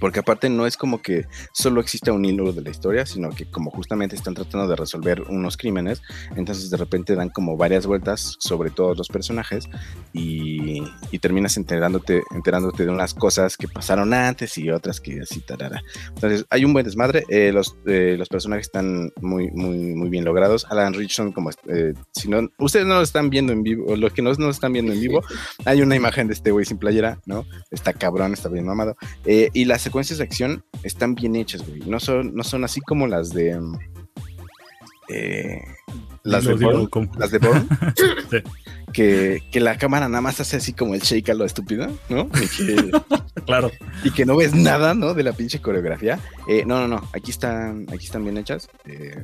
Porque 0.00 0.20
aparte 0.20 0.48
no 0.48 0.66
es 0.66 0.76
como 0.76 1.00
que 1.00 1.26
solo 1.52 1.80
exista 1.80 2.12
un 2.12 2.24
hilo 2.24 2.52
de 2.52 2.62
la 2.62 2.70
historia, 2.70 3.06
sino 3.06 3.30
que 3.30 3.46
como 3.46 3.70
justamente 3.70 4.16
están 4.16 4.34
tratando 4.34 4.68
de 4.68 4.76
resolver 4.76 5.22
unos 5.22 5.56
crímenes, 5.56 6.02
entonces 6.36 6.70
de 6.70 6.76
repente 6.76 7.14
dan 7.14 7.30
como 7.30 7.56
varias 7.56 7.86
vueltas 7.86 8.36
sobre 8.38 8.70
todos 8.70 8.96
los 8.96 9.08
personajes 9.08 9.68
y, 10.12 10.82
y 11.10 11.18
terminas 11.18 11.56
enterándote, 11.56 12.22
enterándote 12.34 12.84
de 12.84 12.90
unas 12.90 13.14
cosas 13.14 13.56
que 13.56 13.68
pasaron 13.68 14.12
antes 14.12 14.56
y 14.58 14.70
otras 14.70 15.00
que 15.00 15.20
así 15.20 15.40
tarara. 15.40 15.82
Entonces 16.08 16.46
hay 16.50 16.64
un 16.64 16.72
buen 16.72 16.84
desmadre, 16.84 17.24
eh, 17.28 17.52
los, 17.52 17.76
eh, 17.86 18.16
los 18.18 18.28
personajes 18.28 18.66
están 18.66 19.12
muy, 19.20 19.50
muy, 19.50 19.94
muy 19.94 20.08
bien 20.08 20.24
logrados. 20.24 20.66
Alan 20.70 20.94
Richardson, 20.94 21.32
como 21.32 21.50
eh, 21.68 21.94
si 22.12 22.28
no, 22.28 22.48
ustedes 22.58 22.86
no 22.86 22.94
lo 22.94 23.02
están 23.02 23.30
viendo 23.30 23.52
en 23.52 23.62
vivo, 23.62 23.96
los 23.96 24.12
que 24.12 24.22
no 24.22 24.32
nos 24.32 24.56
están 24.56 24.72
viendo 24.72 24.92
en 24.92 25.00
vivo, 25.00 25.22
hay 25.64 25.82
una 25.82 25.96
imagen 25.96 26.26
de 26.26 26.34
este 26.34 26.50
güey 26.50 26.64
sin 26.64 26.78
playera, 26.78 27.20
¿no? 27.26 27.46
Está 27.70 27.92
cabrón, 27.92 28.32
está 28.32 28.48
bien 28.48 28.66
mamado. 28.66 28.96
Eh, 29.24 29.50
y 29.52 29.64
las 29.64 29.83
secuencias 29.84 30.18
de 30.18 30.24
acción 30.24 30.64
están 30.82 31.14
bien 31.14 31.36
hechas, 31.36 31.66
güey. 31.66 31.80
No 31.86 32.00
son, 32.00 32.34
no 32.34 32.42
son 32.42 32.64
así 32.64 32.80
como 32.80 33.06
las 33.06 33.30
de. 33.30 33.58
mm, 33.60 33.78
eh, 35.10 35.60
las, 36.22 36.44
de 36.44 36.88
como- 36.90 37.10
las 37.18 37.30
de 37.30 37.38
Sí. 38.30 38.38
que, 38.92 39.42
que 39.52 39.60
la 39.60 39.76
cámara 39.76 40.08
nada 40.08 40.22
más 40.22 40.40
hace 40.40 40.56
así 40.56 40.72
como 40.72 40.94
el 40.94 41.00
shake 41.02 41.28
a 41.30 41.34
lo 41.34 41.44
estúpido, 41.44 41.86
¿no? 42.08 42.28
Y 42.42 42.48
que, 42.56 42.90
Claro. 43.46 43.70
y 44.02 44.10
que 44.10 44.24
no 44.24 44.36
ves 44.36 44.54
nada, 44.54 44.94
¿no? 44.94 45.12
De 45.14 45.22
la 45.22 45.32
pinche 45.34 45.60
coreografía. 45.60 46.18
Eh, 46.48 46.64
no, 46.66 46.80
no, 46.80 46.88
no. 46.88 47.08
Aquí 47.12 47.30
están, 47.30 47.86
aquí 47.92 48.06
están 48.06 48.24
bien 48.24 48.38
hechas. 48.38 48.68
Eh, 48.86 49.22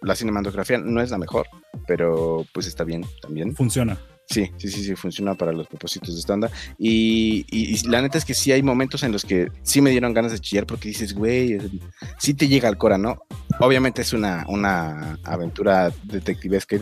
la 0.00 0.14
cinematografía 0.14 0.78
no 0.78 1.00
es 1.02 1.10
la 1.10 1.18
mejor, 1.18 1.46
pero 1.86 2.46
pues 2.52 2.66
está 2.66 2.84
bien 2.84 3.04
también. 3.20 3.54
Funciona. 3.54 3.98
Sí, 4.26 4.50
sí, 4.56 4.68
sí, 4.70 4.82
sí, 4.84 4.94
funciona 4.96 5.34
para 5.34 5.52
los 5.52 5.68
propósitos 5.68 6.14
de 6.14 6.20
esta 6.20 6.32
onda. 6.34 6.50
Y, 6.78 7.44
y- 7.50 7.74
y 7.74 7.88
la 7.88 8.00
neta 8.00 8.16
es 8.18 8.24
que 8.24 8.34
sí 8.34 8.52
hay 8.52 8.62
momentos 8.62 9.02
en 9.02 9.12
los 9.12 9.24
que 9.24 9.48
sí 9.62 9.80
me 9.80 9.90
dieron 9.90 10.14
ganas 10.14 10.32
de 10.32 10.38
chillar 10.38 10.66
porque 10.66 10.88
dices, 10.88 11.14
güey, 11.14 11.58
sí 12.18 12.34
te 12.34 12.48
llega 12.48 12.68
al 12.68 12.78
cora, 12.78 12.96
¿no? 12.98 13.18
Obviamente 13.60 14.02
es 14.02 14.12
una, 14.12 14.44
una 14.48 15.18
aventura 15.24 15.92
detectivesca, 16.04 16.76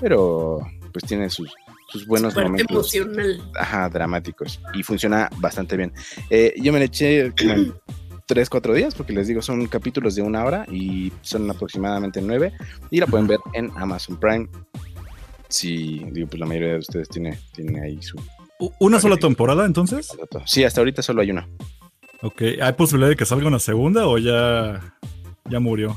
pero 0.00 0.58
pues 0.92 1.04
tiene 1.06 1.30
sus, 1.30 1.54
sus 1.88 2.06
buenos 2.06 2.34
Parte 2.34 2.48
momentos 2.50 2.94
emocional. 2.94 3.42
ajá, 3.58 3.88
dramáticos 3.88 4.60
y 4.74 4.82
funciona 4.82 5.30
bastante 5.38 5.76
bien. 5.76 5.92
Eh, 6.30 6.54
yo 6.60 6.72
me 6.72 6.78
le 6.80 6.86
eché 6.86 7.32
como 7.38 7.52
en 7.54 7.74
3, 8.26 8.50
4 8.50 8.74
días 8.74 8.94
porque 8.94 9.12
les 9.12 9.28
digo, 9.28 9.40
son 9.40 9.66
capítulos 9.68 10.14
de 10.16 10.22
una 10.22 10.44
hora 10.44 10.66
y 10.70 11.12
son 11.22 11.48
aproximadamente 11.50 12.20
9 12.20 12.52
y 12.90 12.98
la 13.00 13.06
pueden 13.06 13.26
ver 13.26 13.38
en 13.54 13.70
Amazon 13.76 14.18
Prime. 14.18 14.48
Sí, 15.52 16.02
digo, 16.12 16.28
pues 16.28 16.40
la 16.40 16.46
mayoría 16.46 16.72
de 16.72 16.78
ustedes 16.78 17.08
tiene, 17.10 17.38
tiene 17.52 17.82
ahí 17.82 18.00
su... 18.02 18.18
¿Una 18.80 19.00
sola 19.00 19.16
temporada 19.16 19.66
entonces? 19.66 20.08
Sí, 20.46 20.64
hasta 20.64 20.80
ahorita 20.80 21.02
solo 21.02 21.20
hay 21.20 21.30
una. 21.30 21.48
Ok. 22.22 22.42
¿Hay 22.62 22.72
posibilidad 22.74 23.10
de 23.10 23.16
que 23.16 23.24
salga 23.26 23.48
una 23.48 23.58
segunda 23.58 24.06
o 24.06 24.16
ya, 24.18 24.80
ya 25.50 25.60
murió? 25.60 25.96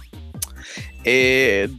Eh, 1.04 1.70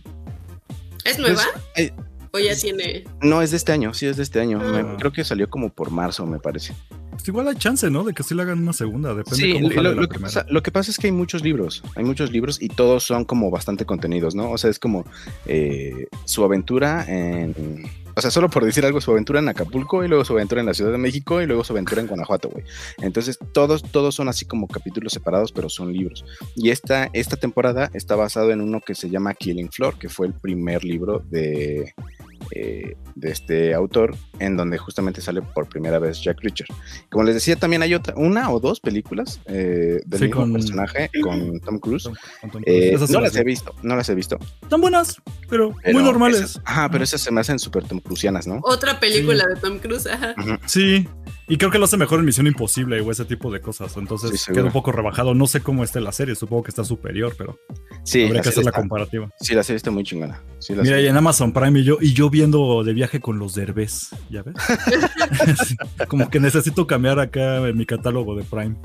¿Es 1.05 1.19
nueva? 1.19 1.43
eh, 1.77 1.93
¿O 2.33 2.39
ya 2.39 2.55
tiene.? 2.57 3.05
no, 3.21 3.43
es 3.43 3.51
de 3.51 3.57
este 3.57 3.73
año, 3.73 3.93
sí, 3.95 4.07
es 4.07 4.17
de 4.17 4.23
este 4.23 4.41
año. 4.41 4.59
Me- 4.59 4.81
Ah. 4.81 4.97
creo 4.99 5.13
que 5.13 5.25
salió 5.25 5.51
como 5.51 5.71
por 5.71 5.91
marzo, 5.91 6.25
me 6.27 6.39
parece. 6.39 6.73
Pues 7.17 7.29
igual 7.29 7.49
hay 7.49 7.57
chance, 7.57 7.91
¿no? 7.91 8.05
De 8.05 8.13
que 8.13 8.23
sí 8.23 8.35
le 8.35 8.43
hagan 8.43 8.61
una 8.61 8.73
segunda. 8.73 9.15
Depende 9.15 9.37
Sí, 9.37 9.53
cómo 9.55 9.69
lo, 9.69 9.75
jale 9.75 9.89
lo 9.91 9.95
la 9.95 10.01
que 10.03 10.09
primera. 10.09 10.27
pasa, 10.29 10.47
lo 10.49 10.63
que 10.63 10.71
pasa 10.71 10.91
es 10.91 10.99
que 10.99 11.07
hay 11.09 11.13
muchos 11.13 11.43
libros, 11.43 11.83
hay 11.95 12.05
muchos 12.05 12.31
libros 12.31 12.61
y 12.63 12.69
todos 12.69 13.03
son 13.05 13.25
como 13.25 13.51
bastante 13.51 13.85
contenidos, 13.85 14.35
¿no? 14.35 14.51
O 14.51 14.59
sea, 14.59 14.71
es 14.71 14.79
como 14.79 15.05
eh, 15.47 16.07
su 16.25 16.45
aventura 16.45 17.05
en... 17.09 17.85
O 18.19 18.23
sea, 18.23 18.31
solo 18.31 18.49
por 18.49 18.65
decir 18.65 18.83
algo, 18.87 18.99
su 19.03 19.11
aventura 19.11 19.41
en 19.41 19.49
Acapulco 19.51 20.03
y 20.03 20.09
luego 20.09 20.25
su 20.25 20.33
aventura 20.33 20.63
en 20.63 20.67
la 20.67 20.73
Ciudad 20.73 20.91
de 20.91 20.97
México 20.97 21.43
y 21.43 21.47
luego 21.47 21.65
su 21.65 21.75
aventura 21.75 22.01
en 22.01 22.07
Guanajuato, 22.07 22.49
güey. 22.49 22.65
Entonces, 23.03 23.39
todos, 23.53 23.83
todos 23.83 24.15
son 24.15 24.31
así 24.31 24.47
como 24.47 24.69
capítulos 24.69 25.13
separados, 25.13 25.53
pero 25.53 25.69
son 25.69 25.93
libros. 25.93 26.25
Y 26.55 26.71
esta, 26.71 27.11
esta 27.13 27.37
temporada 27.37 27.91
está 27.93 28.17
basado 28.17 28.53
en 28.53 28.63
uno 28.63 28.81
que 28.81 28.95
se 28.95 29.11
llama 29.11 29.35
Killing 29.35 29.71
Floor, 29.71 29.99
que 29.99 30.09
fue 30.09 30.29
el 30.29 30.33
primer 30.33 30.83
libro 30.83 31.23
de, 31.29 31.93
eh, 32.55 32.97
de 33.15 33.31
este 33.31 33.75
autor, 33.75 34.15
en 34.39 34.57
donde 34.57 34.79
justamente 34.79 35.21
sale 35.21 35.43
por 35.43 35.69
primera 35.69 35.99
vez 35.99 36.23
Jack 36.23 36.39
Reacher. 36.43 36.67
Como 37.11 37.25
les 37.25 37.35
decía, 37.35 37.57
también 37.57 37.83
hay 37.83 37.95
otra, 37.95 38.15
una 38.17 38.51
o 38.51 38.61
dos 38.61 38.81
películas 38.81 39.41
eh, 39.47 40.01
del 40.07 40.19
Sí, 40.21 40.27
mismo 40.27 40.41
con- 40.43 40.53
personaje 40.53 41.11
con 41.23 41.61
Tom 41.61 41.79
Cruise. 41.79 42.05
Con 42.05 42.51
Tom 42.51 42.63
Cruise. 42.63 42.67
Eh, 42.67 42.99
sí 43.07 43.13
no 43.13 43.21
las 43.21 43.35
he 43.37 43.41
vi. 43.41 43.45
visto, 43.51 43.75
no 43.83 43.97
las 43.97 44.09
he 44.09 44.15
visto. 44.15 44.39
Están 44.63 44.81
buenas, 44.81 45.17
pero, 45.49 45.75
pero 45.83 45.95
muy 45.99 46.03
normales. 46.05 46.41
esas- 46.41 46.63
ajá, 46.65 46.89
pero 46.91 47.05
esas 47.05 47.21
se 47.21 47.31
me 47.31 47.41
hacen 47.41 47.59
súper 47.59 47.85
Tom 47.85 48.01
Cruisianas, 48.01 48.47
¿no? 48.47 48.61
Otra 48.63 49.01
película 49.01 49.45
de 49.47 49.61
Tom 49.61 49.79
Cruise. 49.79 50.07
Ajá. 50.07 50.35
Sí, 50.67 51.09
y 51.49 51.57
creo 51.59 51.71
que 51.71 51.79
lo 51.79 51.85
hace 51.85 51.97
mejor 51.97 52.19
en 52.21 52.25
Misión 52.27 52.47
Imposible 52.47 53.01
o 53.01 53.11
ese 53.11 53.25
tipo 53.25 53.53
de 53.53 53.61
cosas. 53.61 53.97
Entonces 53.97 54.41
Sí, 54.41 54.53
queda 54.53 54.65
un 54.65 54.73
poco 54.73 54.91
rebajado. 54.93 55.35
No 55.35 55.47
sé 55.47 55.61
cómo 55.61 55.85
esté 55.85 56.01
la 56.01 56.13
serie, 56.13 56.35
supongo 56.35 56.65
que 56.65 56.71
está 56.71 56.85
superior, 56.85 57.35
pero 57.39 57.59
Sí, 58.05 58.23
habría 58.23 58.35
la 58.39 58.43
que 58.43 58.49
hacer 58.49 58.53
serie 58.55 58.65
la 58.65 58.71
está- 58.71 58.81
comparativa. 58.81 59.31
sí, 59.41 59.55
la 59.55 59.63
serie 59.63 59.77
está 59.77 59.91
muy 59.91 60.03
chingona. 60.05 60.41
Sí, 60.59 60.75
la 60.75 60.83
Mira, 60.83 61.01
y 61.01 61.07
en 61.07 61.17
Amazon 61.17 61.53
Prime 61.53 61.79
y 61.81 61.85
yo, 61.85 61.99
y 62.01 62.13
yo 62.13 62.31
viendo 62.31 62.83
de 62.85 62.93
viaje 62.93 63.21
con 63.21 63.39
los 63.39 63.55
derbés, 63.55 64.09
¿ya 64.31 64.43
ves? 64.43 64.55
Como 66.09 66.29
que 66.31 66.41
necesito 66.41 66.87
cambiar 66.87 67.19
acá 67.21 67.67
en 67.69 67.77
mi 67.77 67.87
catálogo 67.87 68.35
de 68.37 68.45
Prime. 68.45 68.77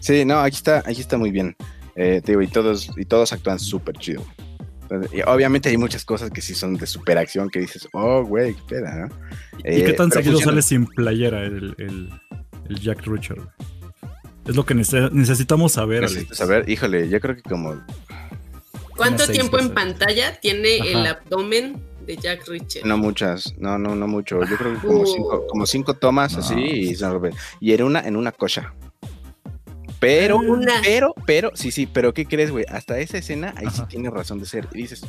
Sí, 0.00 0.24
no, 0.24 0.38
aquí 0.40 0.56
está, 0.56 0.78
aquí 0.86 1.00
está 1.00 1.16
muy 1.18 1.30
bien. 1.30 1.56
Eh, 1.96 2.20
te 2.24 2.32
digo, 2.32 2.42
y 2.42 2.46
todos, 2.48 2.90
y 2.96 3.04
todos 3.04 3.32
actúan 3.32 3.58
súper 3.58 3.96
chido. 3.96 4.22
Entonces, 4.90 5.12
y 5.18 5.22
obviamente 5.22 5.68
hay 5.68 5.76
muchas 5.76 6.04
cosas 6.04 6.30
que 6.30 6.40
sí 6.40 6.54
son 6.54 6.74
de 6.76 6.86
superacción 6.86 7.50
que 7.50 7.60
dices, 7.60 7.86
oh, 7.92 8.22
güey, 8.24 8.54
qué 8.54 8.62
peda, 8.68 8.94
¿no? 8.96 9.08
¿Y 9.58 9.80
Eh, 9.80 9.84
qué 9.84 9.92
tan 9.92 10.08
pero 10.08 10.22
seguido 10.22 10.32
funciona. 10.38 10.52
sale 10.52 10.62
sin 10.62 10.86
playera 10.86 11.42
el, 11.44 11.74
el- 11.78 12.10
el 12.68 12.80
Jack 12.80 13.06
Richard? 13.06 13.38
Es 14.46 14.56
lo 14.56 14.64
que 14.64 14.74
nece- 14.74 15.10
necesitamos 15.12 15.72
saber, 15.72 16.04
Alex. 16.04 16.36
Saber, 16.36 16.68
híjole, 16.70 17.08
yo 17.10 17.20
creo 17.20 17.36
que 17.36 17.42
como 17.42 17.74
¿Cuánto 18.96 19.26
seis 19.26 19.38
tiempo 19.38 19.58
en 19.58 19.70
pantalla 19.70 20.40
tiene 20.40 20.78
el 20.90 21.06
abdomen 21.06 21.80
de 22.06 22.16
Jack 22.16 22.48
Reacher? 22.48 22.84
No 22.86 22.96
muchas, 22.96 23.54
no, 23.58 23.78
no, 23.78 23.94
no 23.94 24.08
mucho. 24.08 24.40
Yo 24.44 24.56
creo 24.56 24.74
que 24.80 24.86
como 24.86 25.00
Uh. 25.02 25.06
cinco, 25.06 25.46
como 25.48 25.66
cinco 25.66 25.94
tomas 25.94 26.32
No. 26.32 26.38
así 26.40 26.54
y 26.58 26.94
se 26.94 27.08
rompe. 27.08 27.30
Y 27.60 27.72
era 27.72 27.84
una 27.84 28.00
en 28.00 28.16
una 28.16 28.32
cocha. 28.32 28.72
Pero, 30.00 30.38
Una. 30.38 30.74
pero, 30.82 31.14
pero, 31.26 31.50
sí, 31.54 31.70
sí, 31.70 31.86
pero 31.92 32.14
¿qué 32.14 32.24
crees, 32.26 32.50
güey? 32.50 32.64
Hasta 32.68 32.98
esa 33.00 33.18
escena 33.18 33.52
ahí 33.56 33.66
sí 33.72 33.82
tiene 33.88 34.10
razón 34.10 34.38
de 34.38 34.46
ser. 34.46 34.68
Y 34.72 34.78
dices, 34.82 35.04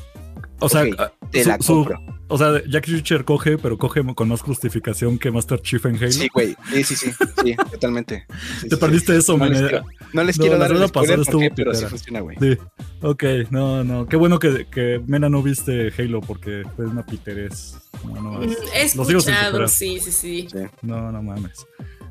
O 0.59 0.67
sea, 0.67 0.83
ah, 0.97 1.11
te 1.31 1.43
su- 1.43 1.49
la 1.49 1.57
su- 1.61 1.73
compro. 1.85 1.99
o 2.27 2.37
sea, 2.37 2.61
Jack 2.67 2.87
Reacher 2.87 3.23
coge, 3.23 3.57
pero 3.57 3.77
coge 3.77 4.01
con 4.15 4.27
más 4.29 4.41
justificación 4.41 5.17
que 5.19 5.29
Master 5.31 5.61
Chief 5.61 5.85
en 5.85 5.95
Halo. 5.97 6.11
Sí, 6.11 6.27
güey. 6.33 6.55
Sí, 6.73 6.83
sí, 6.83 6.95
sí, 6.95 7.11
sí, 7.43 7.55
totalmente. 7.71 8.25
Sí, 8.61 8.67
Te 8.67 8.75
sí, 8.75 8.81
perdiste 8.81 9.15
eso, 9.15 9.37
No 9.37 9.45
les 9.45 9.59
quiero-. 9.61 9.85
No 10.11 10.23
les 10.23 10.37
quiero 10.37 10.57
la 10.57 10.67
dar 10.67 10.87
spoiler 10.87 10.91
pasada 10.91 11.21
estuvo 11.21 11.55
pero 11.55 11.73
sí 11.75 11.85
funciona, 11.85 12.19
güey. 12.21 12.37
Sí, 12.41 12.57
ok, 13.01 13.23
no, 13.51 13.83
no. 13.83 14.07
Qué 14.07 14.15
bueno 14.17 14.39
que, 14.39 14.65
que 14.71 15.01
Mena 15.05 15.29
no 15.29 15.43
viste 15.43 15.93
Halo 15.97 16.19
porque 16.21 16.63
fue 16.75 16.87
una 16.87 17.05
piterez. 17.05 17.75
No, 18.05 18.21
no, 18.21 18.31
Mm, 18.39 18.43
es- 18.43 18.57
He 18.73 18.81
escuchado, 18.85 19.67
sí, 19.67 19.99
sí. 19.99 20.11
Sí. 20.11 20.47
No, 20.81 21.11
no 21.11 21.21
mames. 21.21 21.65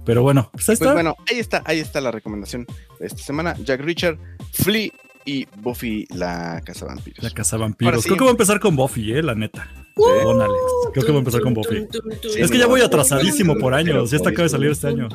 Pero 0.08 0.22
bueno, 0.22 0.48
pues 0.52 0.62
ahí 0.70 0.76
Pues 0.76 0.80
está. 0.80 0.92
bueno, 0.94 1.16
ahí 1.30 1.38
está, 1.38 1.62
ahí 1.66 1.80
está 1.80 2.00
la 2.00 2.10
recomendación 2.10 2.64
de 2.98 3.06
esta 3.06 3.22
semana. 3.22 3.54
Jack 3.62 3.82
Richard, 3.82 4.16
Flea 4.54 4.88
y 5.26 5.46
Buffy 5.58 6.06
la 6.14 6.62
Casa 6.64 6.86
Vampiros. 6.86 7.22
La 7.22 7.28
casa 7.28 7.58
vampiros. 7.58 7.92
Ahora 7.92 8.02
sí. 8.02 8.08
Creo 8.08 8.16
que 8.16 8.24
voy 8.24 8.30
a 8.30 8.30
empezar 8.30 8.58
con 8.58 8.74
Buffy, 8.74 9.12
eh, 9.12 9.22
la 9.22 9.34
neta. 9.34 9.70
Perdón, 9.94 10.40
Alex. 10.40 10.56
Creo 10.94 11.04
que 11.04 11.10
voy 11.12 11.16
a 11.16 11.18
empezar 11.18 11.42
con 11.42 11.52
Buffy. 11.52 11.86
Sí, 12.22 12.40
Es 12.40 12.50
que 12.50 12.56
ya 12.56 12.66
voy 12.66 12.80
atrasadísimo 12.80 13.56
por 13.58 13.74
años. 13.74 14.10
Ya 14.10 14.16
está 14.16 14.30
acaba 14.30 14.44
de 14.44 14.48
salir 14.48 14.70
este 14.70 14.86
año. 14.86 15.10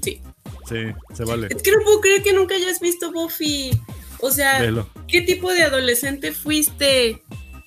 Sí. 0.00 0.20
Sí, 0.68 0.76
se 1.12 1.24
vale. 1.24 1.48
Es 1.50 1.60
que 1.60 1.72
no 1.72 1.78
puedo 1.82 2.00
creer 2.00 2.22
que 2.22 2.32
nunca 2.32 2.54
hayas 2.54 2.78
visto 2.78 3.10
Buffy. 3.10 3.72
O 4.20 4.30
sea, 4.30 4.60
Velo. 4.60 4.88
¿qué 5.08 5.22
tipo 5.22 5.52
de 5.52 5.64
adolescente 5.64 6.30
fuiste? 6.30 7.20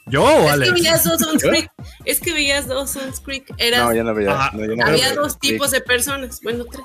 ¿Yo 0.09 0.23
o 0.23 0.29
Es 0.29 0.45
que 0.45 0.49
Alex? 0.51 0.73
veías 0.73 1.03
Dawson's 1.03 1.43
Creek. 1.43 1.69
Es 2.05 2.19
que 2.21 2.33
veías 2.33 2.67
Dawson's 2.67 3.19
Creek. 3.19 3.53
Eras, 3.57 3.83
No, 3.85 3.93
ya 3.93 4.03
no 4.03 4.13
veía. 4.13 4.49
No, 4.53 4.59
ya 4.61 4.67
no 4.75 4.85
había 4.85 5.07
veía. 5.09 5.15
dos 5.15 5.33
Sí. 5.33 5.39
tipos 5.51 5.71
de 5.71 5.81
personas. 5.81 6.39
Bueno, 6.41 6.65
tres. 6.65 6.83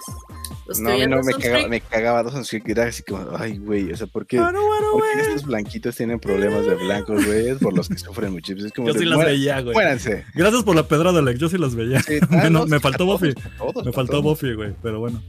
Los 0.66 0.78
que 0.78 0.82
No, 0.84 0.90
a 0.90 0.92
mí 0.92 0.96
veían 0.98 1.10
no 1.10 1.22
me 1.22 1.32
cagaba, 1.34 1.68
me 1.68 1.80
cagaba 1.80 2.22
dos 2.22 2.48
Creek, 2.48 2.68
era 2.68 2.84
así 2.84 3.02
como, 3.02 3.26
ay, 3.36 3.58
güey, 3.58 3.92
o 3.92 3.96
sea, 3.96 4.06
¿por 4.06 4.26
qué? 4.26 4.38
Bueno, 4.40 4.64
bueno, 4.64 4.92
¿Por 4.92 5.02
qué 5.02 5.08
bueno. 5.16 5.22
estos 5.22 5.44
blanquitos 5.44 5.96
tienen 5.96 6.20
problemas 6.20 6.64
de 6.66 6.74
blancos, 6.76 7.26
güey? 7.26 7.48
Es 7.48 7.58
por 7.58 7.74
los 7.76 7.88
que 7.88 7.98
sufren 7.98 8.32
mucho. 8.32 8.52
Es 8.54 8.72
como 8.72 8.86
Yo 8.88 8.94
de, 8.94 9.00
sí 9.00 9.04
las 9.04 9.16
"Muera- 9.16 9.30
veía, 9.32 9.60
güey. 9.60 9.74
Muéranse. 9.74 10.24
Gracias 10.34 10.62
por 10.62 10.76
la 10.76 10.86
pedrada, 10.86 11.18
Alex. 11.18 11.40
Yo 11.40 11.48
sí 11.48 11.58
las 11.58 11.74
veía. 11.74 12.00
Sí, 12.02 12.18
Me, 12.30 12.38
ah, 12.46 12.50
no- 12.50 12.66
me 12.66 12.78
faltó 12.80 12.98
todos, 13.06 13.20
Buffy. 13.20 13.34
todos, 13.58 13.84
Me 13.84 13.92
faltó 13.92 14.12
todos. 14.12 14.24
Buffy, 14.24 14.54
güey. 14.54 14.74
Pero 14.82 15.00
bueno. 15.00 15.22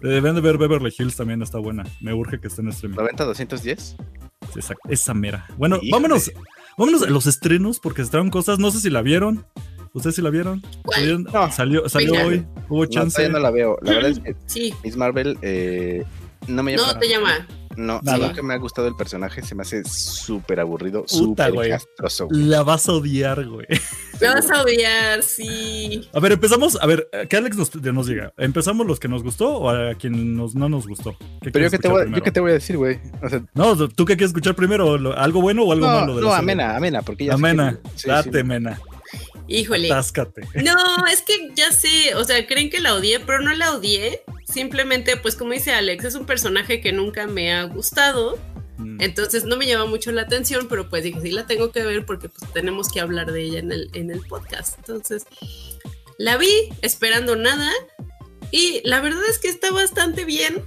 Deben 0.00 0.34
de 0.34 0.40
ver 0.40 0.58
Beverly 0.58 0.92
Hills 0.98 1.14
también 1.16 1.42
está 1.42 1.58
buena. 1.58 1.84
Me 2.00 2.12
urge 2.12 2.40
que 2.40 2.48
esté 2.48 2.60
en 2.60 2.68
streaming. 2.70 2.96
90 2.96 3.24
210. 3.24 3.96
Sí, 4.52 4.58
esa, 4.58 4.74
esa 4.88 5.14
mera. 5.14 5.46
Bueno, 5.56 5.76
Híjole. 5.76 5.90
vámonos. 5.92 6.32
Vámonos 6.78 7.02
a 7.02 7.06
los 7.10 7.26
estrenos 7.26 7.80
porque 7.80 8.04
se 8.04 8.10
traen 8.10 8.30
cosas. 8.30 8.58
No 8.58 8.70
sé 8.70 8.80
si 8.80 8.90
la 8.90 9.02
vieron. 9.02 9.44
¿Ustedes 9.94 10.16
sí 10.16 10.22
la 10.22 10.30
vieron? 10.30 10.62
No. 11.32 11.52
Salió, 11.52 11.86
salió 11.88 12.12
hoy. 12.26 12.46
Hubo 12.70 12.84
No, 12.84 12.90
chance. 12.90 13.16
todavía 13.16 13.32
no 13.38 13.42
la 13.42 13.50
veo. 13.50 13.76
La 13.82 13.92
verdad 13.92 14.10
es 14.10 14.20
que 14.20 14.34
Sí. 14.46 14.72
Miss 14.82 14.96
Marvel 14.96 15.36
eh, 15.42 16.04
no 16.48 16.62
me 16.62 16.76
llama. 16.76 16.92
No 16.92 16.98
te 16.98 17.08
llama. 17.08 17.46
No, 17.74 18.00
Nada. 18.02 18.26
nunca 18.28 18.42
me 18.42 18.52
ha 18.52 18.58
gustado 18.58 18.86
el 18.86 18.94
personaje, 18.96 19.40
se 19.42 19.54
me 19.54 19.62
hace 19.62 19.82
súper 19.84 20.60
aburrido, 20.60 21.04
súper 21.06 21.54
castroso. 21.70 22.26
güey. 22.28 22.42
La 22.42 22.62
vas 22.62 22.86
a 22.86 22.92
odiar, 22.92 23.46
güey. 23.48 23.66
Me 24.20 24.28
vas 24.28 24.50
a 24.50 24.60
odiar, 24.62 25.22
sí. 25.22 26.06
A 26.12 26.20
ver, 26.20 26.32
empezamos. 26.32 26.78
A 26.82 26.86
ver, 26.86 27.08
que 27.30 27.36
Alex 27.38 27.56
nos, 27.56 27.74
nos 27.74 28.06
diga. 28.06 28.30
¿Empezamos 28.36 28.86
los 28.86 29.00
que 29.00 29.08
nos 29.08 29.22
gustó 29.22 29.56
o 29.56 29.70
a 29.70 29.94
quien 29.94 30.36
nos, 30.36 30.54
no 30.54 30.68
nos 30.68 30.86
gustó? 30.86 31.16
¿Qué 31.40 31.50
Pero 31.50 31.64
yo 31.64 31.70
qué, 31.70 31.78
te 31.78 31.88
voy, 31.88 32.12
yo 32.14 32.22
qué 32.22 32.30
te 32.30 32.40
voy 32.40 32.50
a 32.50 32.54
decir, 32.54 32.76
güey. 32.76 33.00
O 33.22 33.28
sea, 33.30 33.42
No, 33.54 33.74
¿tú 33.88 34.04
qué 34.04 34.16
quieres 34.16 34.28
escuchar 34.32 34.54
primero? 34.54 34.98
¿Lo- 34.98 35.16
¿Algo 35.16 35.40
bueno 35.40 35.62
o 35.62 35.72
algo 35.72 35.86
no, 35.86 35.92
malo? 36.00 36.16
de 36.16 36.20
la 36.22 36.28
no, 36.28 36.34
amena, 36.34 36.76
amena, 36.76 37.00
porque 37.00 37.24
ya 37.24 37.34
Amena. 37.34 37.80
que- 37.82 37.88
sí, 37.98 38.08
Date, 38.08 38.38
sí. 38.40 38.44
mena. 38.44 38.78
Híjole. 39.52 39.88
Táscate. 39.88 40.42
No, 40.62 41.06
es 41.06 41.22
que 41.22 41.50
ya 41.54 41.70
sé, 41.72 42.14
o 42.14 42.24
sea, 42.24 42.46
creen 42.46 42.70
que 42.70 42.80
la 42.80 42.94
odié, 42.94 43.20
pero 43.20 43.40
no 43.40 43.52
la 43.54 43.74
odié. 43.74 44.22
Simplemente, 44.46 45.16
pues 45.16 45.36
como 45.36 45.52
dice 45.52 45.72
Alex, 45.72 46.04
es 46.04 46.14
un 46.14 46.26
personaje 46.26 46.80
que 46.80 46.92
nunca 46.92 47.26
me 47.26 47.52
ha 47.52 47.64
gustado. 47.64 48.38
Mm. 48.78 49.00
Entonces 49.00 49.44
no 49.44 49.56
me 49.56 49.66
llama 49.66 49.86
mucho 49.86 50.10
la 50.12 50.22
atención, 50.22 50.66
pero 50.68 50.88
pues 50.88 51.04
dije, 51.04 51.20
sí 51.20 51.30
la 51.30 51.46
tengo 51.46 51.70
que 51.70 51.82
ver 51.82 52.04
porque 52.06 52.28
pues 52.28 52.50
tenemos 52.52 52.88
que 52.88 53.00
hablar 53.00 53.32
de 53.32 53.42
ella 53.42 53.58
en 53.58 53.72
el, 53.72 53.90
en 53.92 54.10
el 54.10 54.20
podcast. 54.20 54.78
Entonces, 54.78 55.26
la 56.18 56.36
vi 56.36 56.68
esperando 56.80 57.36
nada 57.36 57.70
y 58.50 58.80
la 58.84 59.00
verdad 59.00 59.22
es 59.28 59.38
que 59.38 59.48
está 59.48 59.70
bastante 59.70 60.24
bien, 60.24 60.62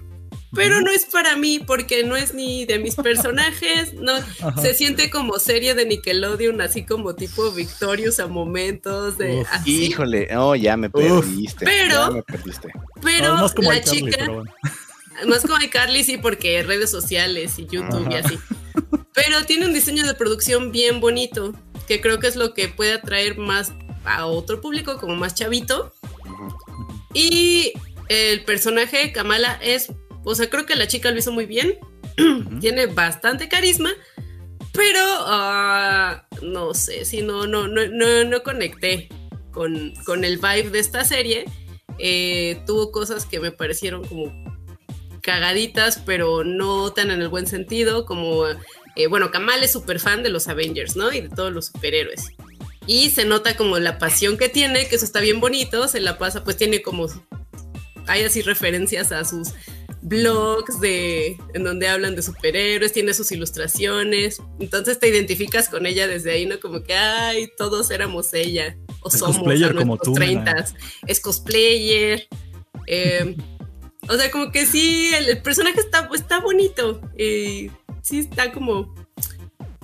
pero 0.56 0.82
no 0.82 0.90
es 0.90 1.06
para 1.06 1.36
mí 1.36 1.60
porque 1.60 2.04
no 2.04 2.16
es 2.16 2.34
ni 2.34 2.66
de 2.66 2.80
mis 2.80 2.96
personajes, 2.96 3.94
no, 3.94 4.14
Ajá. 4.14 4.56
se 4.62 4.74
siente 4.74 5.10
como 5.10 5.38
serie 5.40 5.76
de 5.76 5.86
Nickelodeon, 5.86 6.62
así 6.62 6.86
como 6.86 7.16
tipo 7.16 7.52
Victorious 7.52 8.20
a 8.20 8.28
momentos 8.28 9.18
de 9.18 9.42
Uf. 9.42 9.48
así. 9.52 9.86
Híjole, 9.86 10.28
oh, 10.38 10.56
ya 10.56 10.78
me 10.78 10.88
Uf. 10.88 10.94
perdiste. 10.94 11.66
Pero- 11.66 12.08
ya 12.08 12.12
me 12.12 12.24
perdiste. 12.24 12.70
Pero 13.04 13.36
más 13.36 13.54
como 13.54 13.72
la 13.72 13.82
chica, 13.82 14.18
pero 14.18 14.34
bueno. 14.36 14.54
más 15.28 15.42
como 15.42 15.62
iCarly 15.62 16.04
sí, 16.04 16.18
porque 16.18 16.64
redes 16.64 16.90
sociales 16.90 17.60
y 17.60 17.68
YouTube 17.68 18.08
y 18.10 18.16
así. 18.16 18.40
Pero 19.14 19.46
tiene 19.46 19.66
un 19.66 19.74
diseño 19.74 20.06
de 20.06 20.14
producción 20.14 20.72
bien 20.72 21.00
bonito, 21.00 21.54
que 21.88 22.02
creo 22.02 22.20
que 22.20 22.28
es 22.28 22.36
lo 22.36 22.54
que 22.54 22.68
puede 22.68 22.94
atraer 22.94 23.38
más 23.38 23.74
a 24.04 24.26
otro 24.26 24.62
público, 24.62 24.98
como 24.98 25.16
más 25.16 25.36
chavito. 25.36 25.94
Y 27.14 27.72
el 28.10 28.44
personaje, 28.44 29.12
Kamala, 29.12 29.58
es, 29.62 29.88
o 30.26 30.36
sea, 30.36 30.50
creo 30.50 30.66
que 30.66 30.76
la 30.76 30.88
chica 30.88 31.12
lo 31.12 31.18
hizo 31.18 31.32
muy 31.32 31.46
bien, 31.46 31.78
Ujú. 32.20 32.60
tiene 32.60 32.88
bastante 32.88 33.48
carisma, 33.48 33.92
pero 34.74 35.00
ah, 35.02 36.28
no 36.42 36.74
sé, 36.74 37.06
si 37.06 37.22
no, 37.22 37.48
no, 37.48 37.68
no, 37.68 37.88
no, 37.88 38.26
no 38.26 38.44
conecté 38.44 39.08
con, 39.52 39.94
con 40.06 40.26
el 40.26 40.38
vibe 40.38 40.70
de 40.70 40.80
esta 40.80 41.06
serie. 41.06 41.46
Eh, 41.98 42.62
tuvo 42.68 42.92
cosas 42.92 43.26
que 43.26 43.40
me 43.40 43.52
parecieron 43.52 44.06
como 44.06 44.34
cagaditas, 45.22 46.02
pero 46.06 46.44
no 46.44 46.92
tan 46.92 47.10
en 47.10 47.22
el 47.22 47.30
buen 47.30 47.48
sentido, 47.48 48.06
como, 48.06 48.46
eh, 48.96 49.08
bueno, 49.08 49.32
Kamal 49.32 49.64
es 49.64 49.72
súper 49.72 50.00
fan 50.00 50.24
de 50.24 50.30
los 50.30 50.48
Avengers, 50.48 50.96
¿no? 50.96 51.12
Y 51.12 51.22
de 51.22 51.30
todos 51.30 51.54
los 51.54 51.68
superhéroes. 51.68 52.30
Y 52.86 53.10
se 53.10 53.26
nota 53.26 53.56
como 53.56 53.80
la 53.80 53.98
pasión 53.98 54.38
que 54.38 54.50
tiene, 54.50 54.88
que 54.88 54.98
eso 54.98 55.06
está 55.06 55.22
bien 55.22 55.40
bonito, 55.40 55.88
se 55.88 56.02
la 56.02 56.18
pasa, 56.18 56.44
pues 56.44 56.58
tiene 56.58 56.82
como, 56.82 57.08
hay 58.08 58.24
así 58.24 58.42
referencias 58.42 59.12
a 59.12 59.24
sus 59.24 59.54
blogs 60.06 60.80
de 60.80 61.36
en 61.56 61.64
donde 61.64 61.88
hablan 61.88 62.16
de 62.16 62.22
superhéroes, 62.22 62.94
tiene 62.94 63.14
sus 63.14 63.32
ilustraciones, 63.32 64.40
entonces 64.60 65.00
te 65.00 65.08
identificas 65.08 65.68
con 65.68 65.88
ella 65.88 66.08
desde 66.08 66.32
ahí, 66.32 66.46
¿no? 66.46 66.60
Como 66.60 66.84
que, 66.84 66.94
ay, 66.94 67.50
todos 67.58 67.90
éramos 67.90 68.32
ella, 68.36 68.78
o 69.02 69.10
Es 69.10 69.18
somos 69.18 69.38
cosplayer 69.38 69.72
a 69.72 69.76
como 69.76 69.98
tú, 69.98 70.14
Mena. 70.14 70.44
30, 70.44 70.78
es 71.08 71.20
cosplayer, 71.20 72.28
eh, 72.86 73.36
o 74.08 74.14
sea, 74.16 74.30
como 74.30 74.52
que 74.52 74.68
sí, 74.68 75.12
el, 75.16 75.28
el 75.28 75.42
personaje 75.42 75.80
está, 75.80 76.08
está 76.14 76.40
bonito, 76.40 77.02
sí 77.18 78.20
está 78.20 78.52
como, 78.52 78.94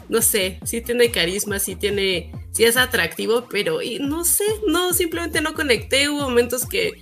no 0.07 0.21
sé, 0.21 0.59
sí 0.63 0.81
tiene 0.81 1.09
carisma, 1.09 1.57
sí 1.57 1.75
tiene, 1.75 2.31
sí 2.51 2.63
es 2.63 2.77
atractivo, 2.77 3.47
pero 3.49 3.81
y 3.81 3.97
no 3.97 4.23
sé, 4.23 4.45
no, 4.67 4.93
simplemente 4.93 5.41
no 5.41 5.55
conecté, 5.55 6.09
hubo 6.09 6.21
momentos 6.21 6.67
que 6.67 7.01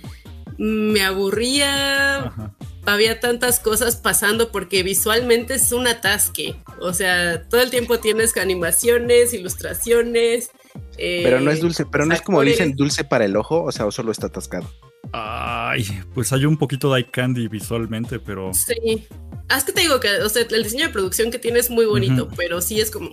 me 0.56 1.02
aburría, 1.02 2.20
Ajá. 2.20 2.56
Había 2.86 3.20
tantas 3.20 3.60
cosas 3.60 3.96
pasando 3.96 4.50
porque 4.52 4.82
visualmente 4.82 5.54
es 5.54 5.72
un 5.72 5.86
atasque. 5.86 6.56
O 6.80 6.92
sea, 6.92 7.42
todo 7.48 7.60
el 7.60 7.70
tiempo 7.70 7.98
tienes 7.98 8.36
animaciones, 8.36 9.32
ilustraciones. 9.34 10.50
eh, 10.98 11.20
Pero 11.24 11.40
no 11.40 11.50
es 11.50 11.60
dulce, 11.60 11.84
pero 11.86 12.06
no 12.06 12.14
es 12.14 12.22
como 12.22 12.38
actores. 12.40 12.58
dicen 12.58 12.76
dulce 12.76 13.04
para 13.04 13.24
el 13.24 13.36
ojo, 13.36 13.62
o 13.64 13.72
sea, 13.72 13.86
o 13.86 13.90
solo 13.92 14.12
está 14.12 14.26
atascado. 14.28 14.70
Ay, 15.12 15.84
pues 16.14 16.32
hay 16.32 16.44
un 16.44 16.56
poquito 16.56 16.92
de 16.92 17.00
eye 17.00 17.10
candy 17.10 17.48
visualmente, 17.48 18.18
pero. 18.20 18.52
Sí. 18.54 19.06
Ah, 19.48 19.58
es 19.58 19.64
que 19.64 19.72
te 19.72 19.80
digo 19.80 19.98
que, 19.98 20.08
o 20.22 20.28
sea, 20.28 20.42
el 20.48 20.62
diseño 20.62 20.86
de 20.86 20.92
producción 20.92 21.30
que 21.32 21.38
tiene 21.40 21.58
es 21.58 21.70
muy 21.70 21.84
bonito, 21.84 22.28
pero 22.36 22.60
sí 22.60 22.80
es 22.80 22.90
como 22.92 23.10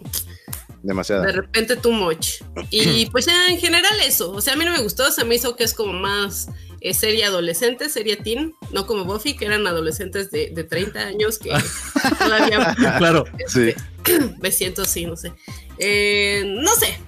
Demasiado. 0.84 1.24
de 1.24 1.32
repente 1.32 1.76
too 1.76 1.92
much. 1.92 2.42
Y 2.70 3.08
pues 3.08 3.26
ya 3.26 3.48
en 3.50 3.58
general 3.58 3.94
eso. 4.06 4.32
O 4.32 4.42
sea, 4.42 4.54
a 4.54 4.56
mí 4.56 4.64
no 4.64 4.72
me 4.72 4.82
gustó, 4.84 5.12
se 5.12 5.26
me 5.26 5.34
hizo 5.36 5.56
que 5.56 5.64
es 5.64 5.74
como 5.74 5.94
más 5.94 6.48
eh, 6.82 6.94
serie 6.94 7.26
adolescente, 7.26 7.90
serie 7.90 8.18
teen, 8.18 8.56
no 8.72 8.86
como 8.86 9.06
Buffy, 9.06 9.36
que 9.36 9.46
eran 9.46 9.66
adolescentes 9.68 10.32
de, 10.32 10.52
de 10.54 10.64
30 10.64 11.00
años 11.00 11.40
que 11.40 11.50
todavía 12.20 12.76
Claro. 12.98 13.26
Sí. 13.48 13.74
me 14.42 14.52
siento 14.52 14.84
así, 14.84 15.06
no 15.06 15.16
sé. 15.16 15.34
Eh, 15.80 16.44
no 16.46 16.74
sé. 16.76 17.00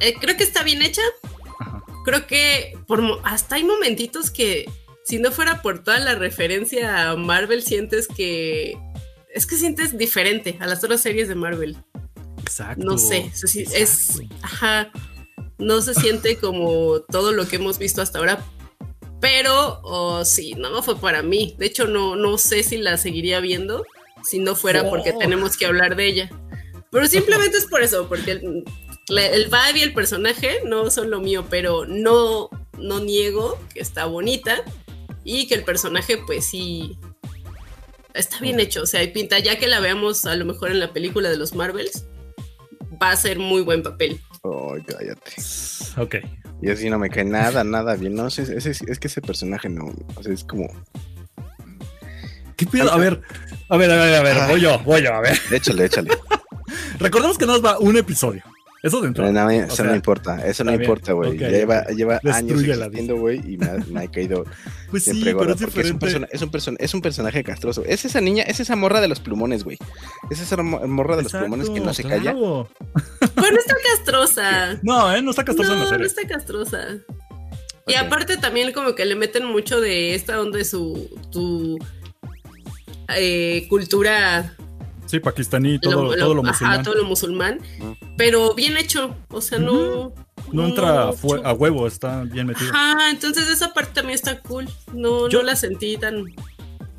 Eh, 0.00 0.14
creo 0.20 0.36
que 0.36 0.44
está 0.44 0.62
bien 0.62 0.82
hecha. 0.82 1.02
Ajá. 1.58 1.82
Creo 2.04 2.26
que 2.26 2.78
por 2.86 3.02
hasta 3.24 3.56
hay 3.56 3.64
momentitos 3.64 4.30
que 4.30 4.66
si 5.04 5.18
no 5.18 5.32
fuera 5.32 5.60
por 5.62 5.82
toda 5.82 5.98
la 5.98 6.14
referencia 6.14 7.10
a 7.10 7.16
Marvel 7.16 7.62
sientes 7.62 8.06
que 8.06 8.78
es 9.34 9.46
que 9.46 9.56
sientes 9.56 9.96
diferente 9.96 10.56
a 10.60 10.66
las 10.66 10.82
otras 10.84 11.02
series 11.02 11.28
de 11.28 11.34
Marvel. 11.34 11.76
Exacto. 12.40 12.84
No 12.84 12.98
sé, 12.98 13.30
es 13.74 14.20
ajá, 14.42 14.90
no 15.58 15.82
se 15.82 15.94
siente 15.94 16.36
como 16.36 17.00
todo 17.00 17.32
lo 17.32 17.46
que 17.46 17.56
hemos 17.56 17.78
visto 17.78 18.02
hasta 18.02 18.18
ahora. 18.18 18.44
Pero 19.20 19.80
oh, 19.82 20.24
sí, 20.24 20.54
no 20.54 20.82
fue 20.82 20.98
para 20.98 21.22
mí. 21.22 21.54
De 21.58 21.66
hecho, 21.66 21.86
no, 21.86 22.16
no 22.16 22.38
sé 22.38 22.62
si 22.62 22.78
la 22.78 22.96
seguiría 22.96 23.40
viendo 23.40 23.84
si 24.24 24.38
no 24.38 24.54
fuera 24.54 24.88
porque 24.88 25.12
Oh. 25.14 25.18
tenemos 25.18 25.56
que 25.56 25.66
hablar 25.66 25.96
de 25.96 26.06
ella. 26.06 26.30
Pero 26.90 27.06
simplemente 27.06 27.56
es 27.58 27.66
por 27.66 27.82
eso, 27.82 28.08
porque 28.08 28.32
el, 28.32 28.64
el 29.08 29.44
vibe 29.44 29.78
y 29.78 29.82
el 29.82 29.94
personaje 29.94 30.58
no 30.64 30.90
son 30.90 31.10
lo 31.10 31.20
mío, 31.20 31.46
pero 31.48 31.86
no, 31.86 32.48
no 32.78 33.00
niego 33.00 33.58
que 33.72 33.80
está 33.80 34.06
bonita 34.06 34.62
y 35.24 35.46
que 35.46 35.54
el 35.54 35.64
personaje, 35.64 36.18
pues 36.26 36.46
sí, 36.46 36.98
está 38.14 38.40
bien 38.40 38.58
hecho. 38.60 38.82
O 38.82 38.86
sea, 38.86 39.02
y 39.02 39.08
pinta 39.08 39.38
ya 39.38 39.58
que 39.58 39.68
la 39.68 39.80
veamos 39.80 40.26
a 40.26 40.34
lo 40.34 40.44
mejor 40.44 40.70
en 40.70 40.80
la 40.80 40.92
película 40.92 41.28
de 41.30 41.36
los 41.36 41.54
Marvels, 41.54 42.06
va 43.00 43.10
a 43.10 43.16
ser 43.16 43.38
muy 43.38 43.62
buen 43.62 43.82
papel. 43.82 44.20
Ay, 44.42 44.82
cállate. 44.86 45.32
Ok. 45.96 46.16
Y 46.62 46.70
así 46.70 46.90
no 46.90 46.98
me 46.98 47.08
cae 47.10 47.24
nada, 47.24 47.64
nada 47.64 47.96
bien. 47.96 48.14
No, 48.14 48.28
sé, 48.30 48.42
ese- 48.56 48.70
es 48.70 48.98
que 48.98 49.08
ese 49.08 49.20
personaje 49.22 49.68
no. 49.68 49.92
O 50.14 50.22
sea, 50.22 50.32
es 50.32 50.44
como. 50.44 50.68
¿Qué 52.56 52.66
pedo? 52.66 52.92
A 52.92 52.96
ver, 52.98 53.22
a 53.70 53.76
ver, 53.76 53.90
a 53.90 53.96
ver, 54.04 54.14
a 54.16 54.22
ver, 54.22 54.36
Ah. 54.38 54.46
voy 54.50 54.60
yo, 54.60 54.78
voy 54.80 55.02
yo, 55.02 55.14
a 55.14 55.20
ver. 55.20 55.38
Échale, 55.50 55.86
échale. 55.86 56.10
Recordemos 56.98 57.38
que 57.38 57.46
nos 57.46 57.64
va 57.64 57.78
un 57.78 57.96
episodio. 57.96 58.42
Eso 58.82 58.98
de 59.02 59.08
entrada. 59.08 59.30
No, 59.30 59.50
eso 59.50 59.76
sea, 59.76 59.84
no 59.84 59.94
importa, 59.94 60.46
eso 60.46 60.64
no 60.64 60.70
bien. 60.70 60.80
importa, 60.82 61.12
güey. 61.12 61.36
Lleva 61.36 61.84
lleva 61.88 62.18
años 62.32 62.62
existiendo, 62.62 63.16
güey, 63.18 63.38
y 63.46 63.58
me 63.58 63.66
ha, 63.66 63.76
me 63.90 64.00
ha 64.04 64.10
caído 64.10 64.44
Pues 64.90 65.02
sí, 65.04 65.10
siempre 65.10 65.34
pero 65.34 65.38
gorda, 65.48 65.52
es 65.54 65.60
porque 65.60 65.80
es 65.82 65.90
un, 65.90 65.98
persona- 65.98 66.28
es, 66.32 66.40
un 66.42 66.50
person- 66.50 66.76
es 66.78 66.94
un 66.94 67.02
personaje 67.02 67.44
castroso. 67.44 67.82
Es 67.86 68.06
esa 68.06 68.22
niña, 68.22 68.42
es 68.44 68.58
esa 68.58 68.76
morra 68.76 69.02
de 69.02 69.08
los 69.08 69.20
plumones, 69.20 69.64
güey. 69.64 69.76
Es 70.30 70.40
esa 70.40 70.56
mo- 70.62 70.80
morra 70.86 71.16
de 71.16 71.24
los 71.24 71.32
plumones 71.32 71.68
que 71.68 71.80
no 71.80 71.92
se 71.92 72.04
calla. 72.04 72.32
claro. 72.32 72.68
Bueno, 73.50 73.60
está 73.60 73.74
castrosa. 73.96 74.78
No, 74.82 75.12
eh, 75.14 75.22
no 75.22 75.30
está 75.30 75.44
castrosa 75.44 75.72
en 75.72 75.78
la 75.78 75.84
No, 75.84 75.90
no 75.90 75.96
serie. 75.96 76.06
está 76.06 76.26
castrosa. 76.26 76.86
Y 77.86 77.94
aparte 77.94 78.36
también 78.36 78.72
como 78.72 78.94
que 78.94 79.04
le 79.04 79.16
meten 79.16 79.44
mucho 79.44 79.80
de 79.80 80.14
esta 80.14 80.40
onda 80.40 80.58
de 80.58 80.64
su 80.64 81.08
tu 81.32 81.78
eh, 83.16 83.66
cultura 83.68 84.54
Sí, 85.06 85.18
pakistaní, 85.18 85.80
todo 85.80 86.04
lo, 86.04 86.16
todo 86.16 86.34
lo 86.34 86.42
ajá, 86.42 86.50
musulmán. 86.52 86.82
todo 86.84 86.94
lo 86.94 87.04
musulmán, 87.04 87.58
pero 88.16 88.54
bien 88.54 88.76
hecho, 88.76 89.16
o 89.30 89.40
sea, 89.40 89.58
no 89.58 90.14
No 90.52 90.66
entra 90.68 91.10
a, 91.44 91.52
huevo, 91.52 91.88
está 91.88 92.22
bien 92.22 92.46
metido. 92.46 92.70
Ajá, 92.72 93.10
entonces 93.10 93.48
esa 93.48 93.74
parte 93.74 93.90
también 93.94 94.14
está 94.14 94.38
cool. 94.40 94.68
No, 94.92 95.28
Yo- 95.28 95.40
no 95.40 95.46
la 95.46 95.56
sentí 95.56 95.96
tan 95.96 96.26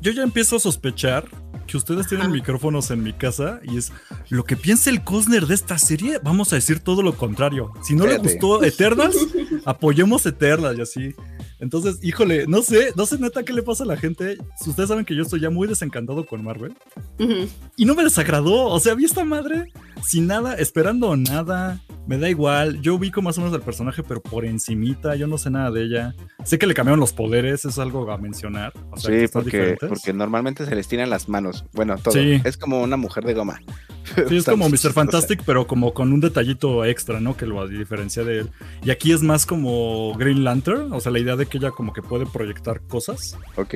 Yo 0.02 0.12
ya 0.12 0.22
empiezo 0.24 0.56
a 0.56 0.60
sospechar 0.60 1.24
que 1.72 1.78
ustedes 1.78 2.06
tienen 2.06 2.26
Ajá. 2.26 2.34
micrófonos 2.34 2.90
en 2.90 3.02
mi 3.02 3.14
casa 3.14 3.58
y 3.62 3.78
es 3.78 3.92
lo 4.28 4.44
que 4.44 4.56
piensa 4.56 4.90
el 4.90 5.02
Cosner 5.02 5.46
de 5.46 5.54
esta 5.54 5.78
serie, 5.78 6.20
vamos 6.22 6.52
a 6.52 6.56
decir 6.56 6.80
todo 6.80 7.02
lo 7.02 7.16
contrario. 7.16 7.72
Si 7.82 7.94
no 7.94 8.06
le 8.06 8.18
gustó 8.18 8.62
Eternals, 8.62 9.16
apoyemos 9.64 10.26
Eternals 10.26 10.78
y 10.78 10.82
así. 10.82 11.14
Entonces, 11.60 11.98
híjole, 12.02 12.46
no 12.46 12.60
sé, 12.60 12.92
no 12.94 13.06
sé 13.06 13.18
neta 13.18 13.42
qué 13.42 13.54
le 13.54 13.62
pasa 13.62 13.84
a 13.84 13.86
la 13.86 13.96
gente. 13.96 14.36
Ustedes 14.66 14.90
saben 14.90 15.06
que 15.06 15.16
yo 15.16 15.22
estoy 15.22 15.40
ya 15.40 15.48
muy 15.48 15.66
desencantado 15.66 16.26
con 16.26 16.44
Marvel 16.44 16.74
y 17.76 17.84
no 17.86 17.94
me 17.94 18.04
desagradó. 18.04 18.66
O 18.66 18.78
sea, 18.78 18.94
vi 18.94 19.06
esta 19.06 19.24
madre 19.24 19.72
sin 20.04 20.26
nada, 20.26 20.54
esperando 20.54 21.16
nada. 21.16 21.80
Me 22.06 22.18
da 22.18 22.28
igual, 22.28 22.80
yo 22.80 22.96
ubico 22.96 23.22
más 23.22 23.38
o 23.38 23.42
menos 23.42 23.54
al 23.54 23.62
personaje, 23.62 24.02
pero 24.02 24.20
por 24.20 24.44
encimita, 24.44 25.14
yo 25.14 25.26
no 25.26 25.38
sé 25.38 25.50
nada 25.50 25.70
de 25.70 25.84
ella. 25.84 26.14
Sé 26.44 26.58
que 26.58 26.66
le 26.66 26.74
cambiaron 26.74 26.98
los 26.98 27.12
poderes, 27.12 27.64
es 27.64 27.78
algo 27.78 28.10
a 28.10 28.18
mencionar. 28.18 28.72
O 28.90 28.96
sea, 28.96 29.20
sí, 29.20 29.32
porque, 29.32 29.76
porque 29.80 30.12
normalmente 30.12 30.66
se 30.66 30.74
les 30.74 30.88
tiran 30.88 31.10
las 31.10 31.28
manos. 31.28 31.64
Bueno, 31.72 31.96
todo. 31.98 32.14
Sí. 32.14 32.40
Es 32.44 32.56
como 32.56 32.82
una 32.82 32.96
mujer 32.96 33.24
de 33.24 33.34
goma. 33.34 33.60
Sí, 34.28 34.36
es 34.36 34.44
como 34.46 34.68
Mr. 34.68 34.92
Fantastic, 34.92 35.42
pero 35.44 35.66
como 35.66 35.94
con 35.94 36.12
un 36.12 36.20
detallito 36.20 36.84
extra, 36.84 37.20
¿no? 37.20 37.36
Que 37.36 37.46
lo 37.46 37.66
diferencia 37.68 38.24
de 38.24 38.40
él. 38.40 38.50
Y 38.84 38.90
aquí 38.90 39.12
es 39.12 39.22
más 39.22 39.46
como 39.46 40.14
Green 40.14 40.44
Lantern, 40.44 40.92
o 40.92 41.00
sea, 41.00 41.12
la 41.12 41.20
idea 41.20 41.36
de 41.36 41.46
que 41.46 41.58
ella 41.58 41.70
como 41.70 41.92
que 41.92 42.02
puede 42.02 42.26
proyectar 42.26 42.80
cosas. 42.82 43.38
Ok. 43.56 43.74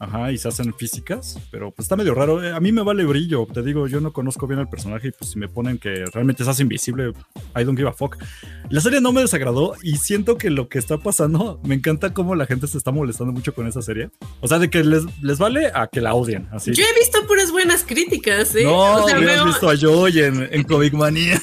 Ajá, 0.00 0.32
y 0.32 0.38
se 0.38 0.48
hacen 0.48 0.72
físicas, 0.72 1.38
pero 1.50 1.70
pues 1.72 1.84
está 1.84 1.94
medio 1.94 2.14
raro. 2.14 2.42
Eh, 2.42 2.52
A 2.54 2.58
mí 2.58 2.72
me 2.72 2.80
vale 2.80 3.04
brillo, 3.04 3.46
te 3.52 3.62
digo, 3.62 3.86
yo 3.86 4.00
no 4.00 4.14
conozco 4.14 4.46
bien 4.46 4.58
al 4.58 4.68
personaje 4.70 5.08
y 5.08 5.10
pues 5.10 5.32
si 5.32 5.38
me 5.38 5.46
ponen 5.46 5.76
que 5.76 6.06
realmente 6.06 6.42
se 6.42 6.48
hace 6.48 6.62
invisible, 6.62 7.12
I 7.54 7.64
don't 7.64 7.76
give 7.76 7.86
a 7.86 7.92
fuck. 7.92 8.16
La 8.70 8.80
serie 8.80 9.02
no 9.02 9.12
me 9.12 9.20
desagradó 9.20 9.74
y 9.82 9.98
siento 9.98 10.38
que 10.38 10.48
lo 10.48 10.70
que 10.70 10.78
está 10.78 10.96
pasando, 10.96 11.60
me 11.64 11.74
encanta 11.74 12.14
cómo 12.14 12.34
la 12.34 12.46
gente 12.46 12.66
se 12.66 12.78
está 12.78 12.90
molestando 12.92 13.34
mucho 13.34 13.54
con 13.54 13.66
esa 13.66 13.82
serie. 13.82 14.08
O 14.40 14.48
sea, 14.48 14.58
de 14.58 14.70
que 14.70 14.82
les, 14.82 15.02
les 15.20 15.38
vale 15.38 15.70
a 15.74 15.86
que 15.88 16.00
la 16.00 16.14
odien, 16.14 16.48
así. 16.50 16.72
Yo 16.72 16.82
he 16.82 16.98
visto 16.98 17.26
puras 17.26 17.52
buenas 17.52 17.84
críticas, 17.84 18.54
¿eh? 18.54 18.64
No, 18.64 19.04
o 19.04 19.06
sea, 19.06 19.18
veo, 19.18 19.44
visto 19.44 19.68
a 19.68 19.76
Joy 19.76 20.18
en, 20.20 20.48
en 20.50 20.62
Comic 20.62 20.94
Manía. 20.94 21.38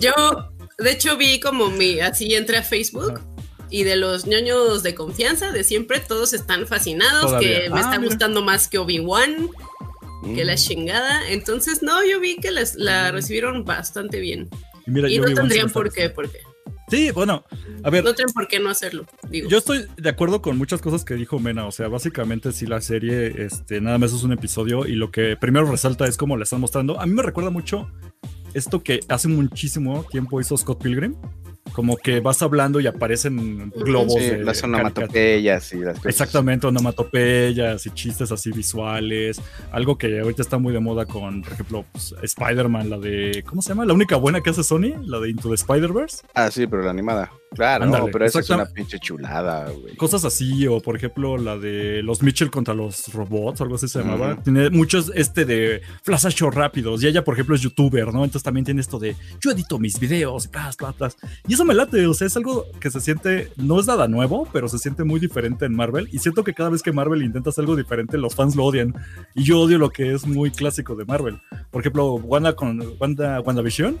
yo, 0.00 0.12
de 0.78 0.90
hecho, 0.90 1.16
vi 1.16 1.38
como 1.38 1.70
mi, 1.70 2.00
así 2.00 2.34
entré 2.34 2.56
a 2.56 2.62
Facebook. 2.64 3.12
Ajá. 3.16 3.31
Y 3.72 3.84
de 3.84 3.96
los 3.96 4.26
ñoños 4.26 4.82
de 4.82 4.94
confianza 4.94 5.50
de 5.50 5.64
siempre, 5.64 5.98
todos 6.00 6.32
están 6.34 6.66
fascinados, 6.66 7.22
Todavía. 7.26 7.62
que 7.64 7.70
me 7.70 7.76
Ah, 7.78 7.80
está 7.80 7.98
mira. 7.98 8.10
gustando 8.10 8.42
más 8.42 8.68
que 8.68 8.76
Obi-Wan, 8.78 9.48
que 10.34 10.44
Mm. 10.44 10.46
la 10.46 10.54
chingada. 10.56 11.30
Entonces, 11.30 11.82
no, 11.82 12.04
yo 12.04 12.20
vi 12.20 12.36
que 12.36 12.50
les, 12.52 12.74
la 12.76 13.10
recibieron 13.12 13.64
bastante 13.64 14.20
bien. 14.20 14.50
Y, 14.86 14.90
mira, 14.90 15.08
y 15.08 15.16
yo 15.16 15.22
no 15.24 15.34
tendrían 15.34 15.70
por 15.70 15.90
qué, 15.92 16.10
por 16.10 16.30
qué. 16.30 16.38
Sí, 16.90 17.10
bueno, 17.12 17.42
a 17.84 17.88
ver, 17.88 18.04
No 18.04 18.12
tienen 18.14 18.34
por 18.34 18.46
qué 18.46 18.60
no 18.60 18.68
hacerlo, 18.68 19.06
digo. 19.30 19.48
Yo 19.48 19.56
estoy 19.56 19.86
de 19.96 20.10
acuerdo 20.10 20.42
con 20.42 20.58
muchas 20.58 20.82
cosas 20.82 21.02
que 21.06 21.14
dijo 21.14 21.38
Mena. 21.38 21.66
O 21.66 21.72
sea, 21.72 21.88
básicamente 21.88 22.52
si 22.52 22.66
la 22.66 22.82
serie 22.82 23.32
este, 23.46 23.80
nada 23.80 23.96
más 23.96 24.12
es 24.12 24.22
un 24.22 24.32
episodio 24.32 24.84
y 24.86 24.92
lo 24.96 25.10
que 25.10 25.36
primero 25.40 25.64
resalta 25.70 26.06
es 26.06 26.18
cómo 26.18 26.36
la 26.36 26.42
están 26.44 26.60
mostrando. 26.60 27.00
A 27.00 27.06
mí 27.06 27.14
me 27.14 27.22
recuerda 27.22 27.48
mucho 27.48 27.90
esto 28.52 28.82
que 28.82 29.00
hace 29.08 29.28
muchísimo 29.28 30.04
tiempo 30.10 30.38
hizo 30.42 30.54
Scott 30.58 30.82
Pilgrim. 30.82 31.14
Como 31.72 31.96
que 31.96 32.20
vas 32.20 32.42
hablando 32.42 32.80
y 32.80 32.86
aparecen 32.86 33.70
globos 33.70 34.14
Sí, 34.14 34.30
de 34.30 34.44
las 34.44 34.62
onomatopeyas 34.62 35.72
y 35.72 35.78
las 35.78 35.96
cosas. 35.96 36.06
Exactamente, 36.06 36.66
onomatopeyas 36.66 37.86
y 37.86 37.90
chistes 37.90 38.30
así 38.30 38.50
visuales. 38.50 39.40
Algo 39.70 39.96
que 39.96 40.20
ahorita 40.20 40.42
está 40.42 40.58
muy 40.58 40.72
de 40.72 40.80
moda 40.80 41.06
con, 41.06 41.42
por 41.42 41.52
ejemplo, 41.52 41.84
pues, 41.92 42.14
Spider-Man, 42.22 42.90
la 42.90 42.98
de. 42.98 43.44
¿Cómo 43.46 43.62
se 43.62 43.70
llama? 43.70 43.86
La 43.86 43.94
única 43.94 44.16
buena 44.16 44.40
que 44.40 44.50
hace 44.50 44.62
Sony, 44.62 44.94
la 45.04 45.18
de 45.20 45.30
Into 45.30 45.48
the 45.48 45.54
Spider-Verse. 45.54 46.22
Ah, 46.34 46.50
sí, 46.50 46.66
pero 46.66 46.82
la 46.82 46.90
animada. 46.90 47.30
Claro, 47.54 47.84
Ándale, 47.84 48.10
pero 48.10 48.24
esa 48.24 48.40
es 48.40 48.48
una 48.48 48.64
pinche 48.64 48.98
chulada, 48.98 49.68
güey. 49.68 49.94
Cosas 49.96 50.24
así, 50.24 50.66
o 50.66 50.80
por 50.80 50.96
ejemplo 50.96 51.36
la 51.36 51.58
de 51.58 52.02
los 52.02 52.22
Mitchell 52.22 52.50
contra 52.50 52.72
los 52.72 53.12
robots, 53.12 53.60
o 53.60 53.64
algo 53.64 53.76
así 53.76 53.88
se 53.88 53.98
llamaba. 53.98 54.42
Tiene 54.42 54.70
muchos 54.70 55.12
este 55.14 55.44
de 55.44 55.82
flashazos 56.02 56.54
rápidos. 56.54 57.02
Y 57.02 57.08
ella, 57.08 57.22
por 57.24 57.34
ejemplo, 57.34 57.54
es 57.54 57.60
youtuber, 57.60 58.06
¿no? 58.06 58.24
Entonces 58.24 58.42
también 58.42 58.64
tiene 58.64 58.80
esto 58.80 58.98
de 58.98 59.16
yo 59.40 59.50
edito 59.50 59.78
mis 59.78 59.98
videos 59.98 60.48
plas, 60.48 60.76
plas, 60.76 60.94
plas. 60.94 61.16
Y 61.46 61.51
eso 61.52 61.64
me 61.64 61.74
late, 61.74 62.06
o 62.06 62.14
sea, 62.14 62.26
es 62.26 62.36
algo 62.36 62.66
que 62.80 62.90
se 62.90 63.00
siente, 63.00 63.50
no 63.56 63.80
es 63.80 63.86
nada 63.86 64.08
nuevo, 64.08 64.48
pero 64.52 64.68
se 64.68 64.78
siente 64.78 65.04
muy 65.04 65.18
diferente 65.18 65.64
en 65.64 65.74
Marvel. 65.74 66.08
Y 66.12 66.18
siento 66.18 66.44
que 66.44 66.54
cada 66.54 66.70
vez 66.70 66.82
que 66.82 66.92
Marvel 66.92 67.22
intenta 67.22 67.50
hacer 67.50 67.62
algo 67.62 67.76
diferente, 67.76 68.18
los 68.18 68.34
fans 68.34 68.54
lo 68.54 68.64
odian. 68.64 68.94
Y 69.34 69.44
yo 69.44 69.60
odio 69.60 69.78
lo 69.78 69.90
que 69.90 70.12
es 70.12 70.26
muy 70.26 70.50
clásico 70.50 70.94
de 70.94 71.04
Marvel. 71.04 71.40
Por 71.70 71.82
ejemplo, 71.82 72.14
Wanda 72.14 72.54
con 72.54 72.82
Wanda, 73.00 73.40
WandaVision, 73.40 73.98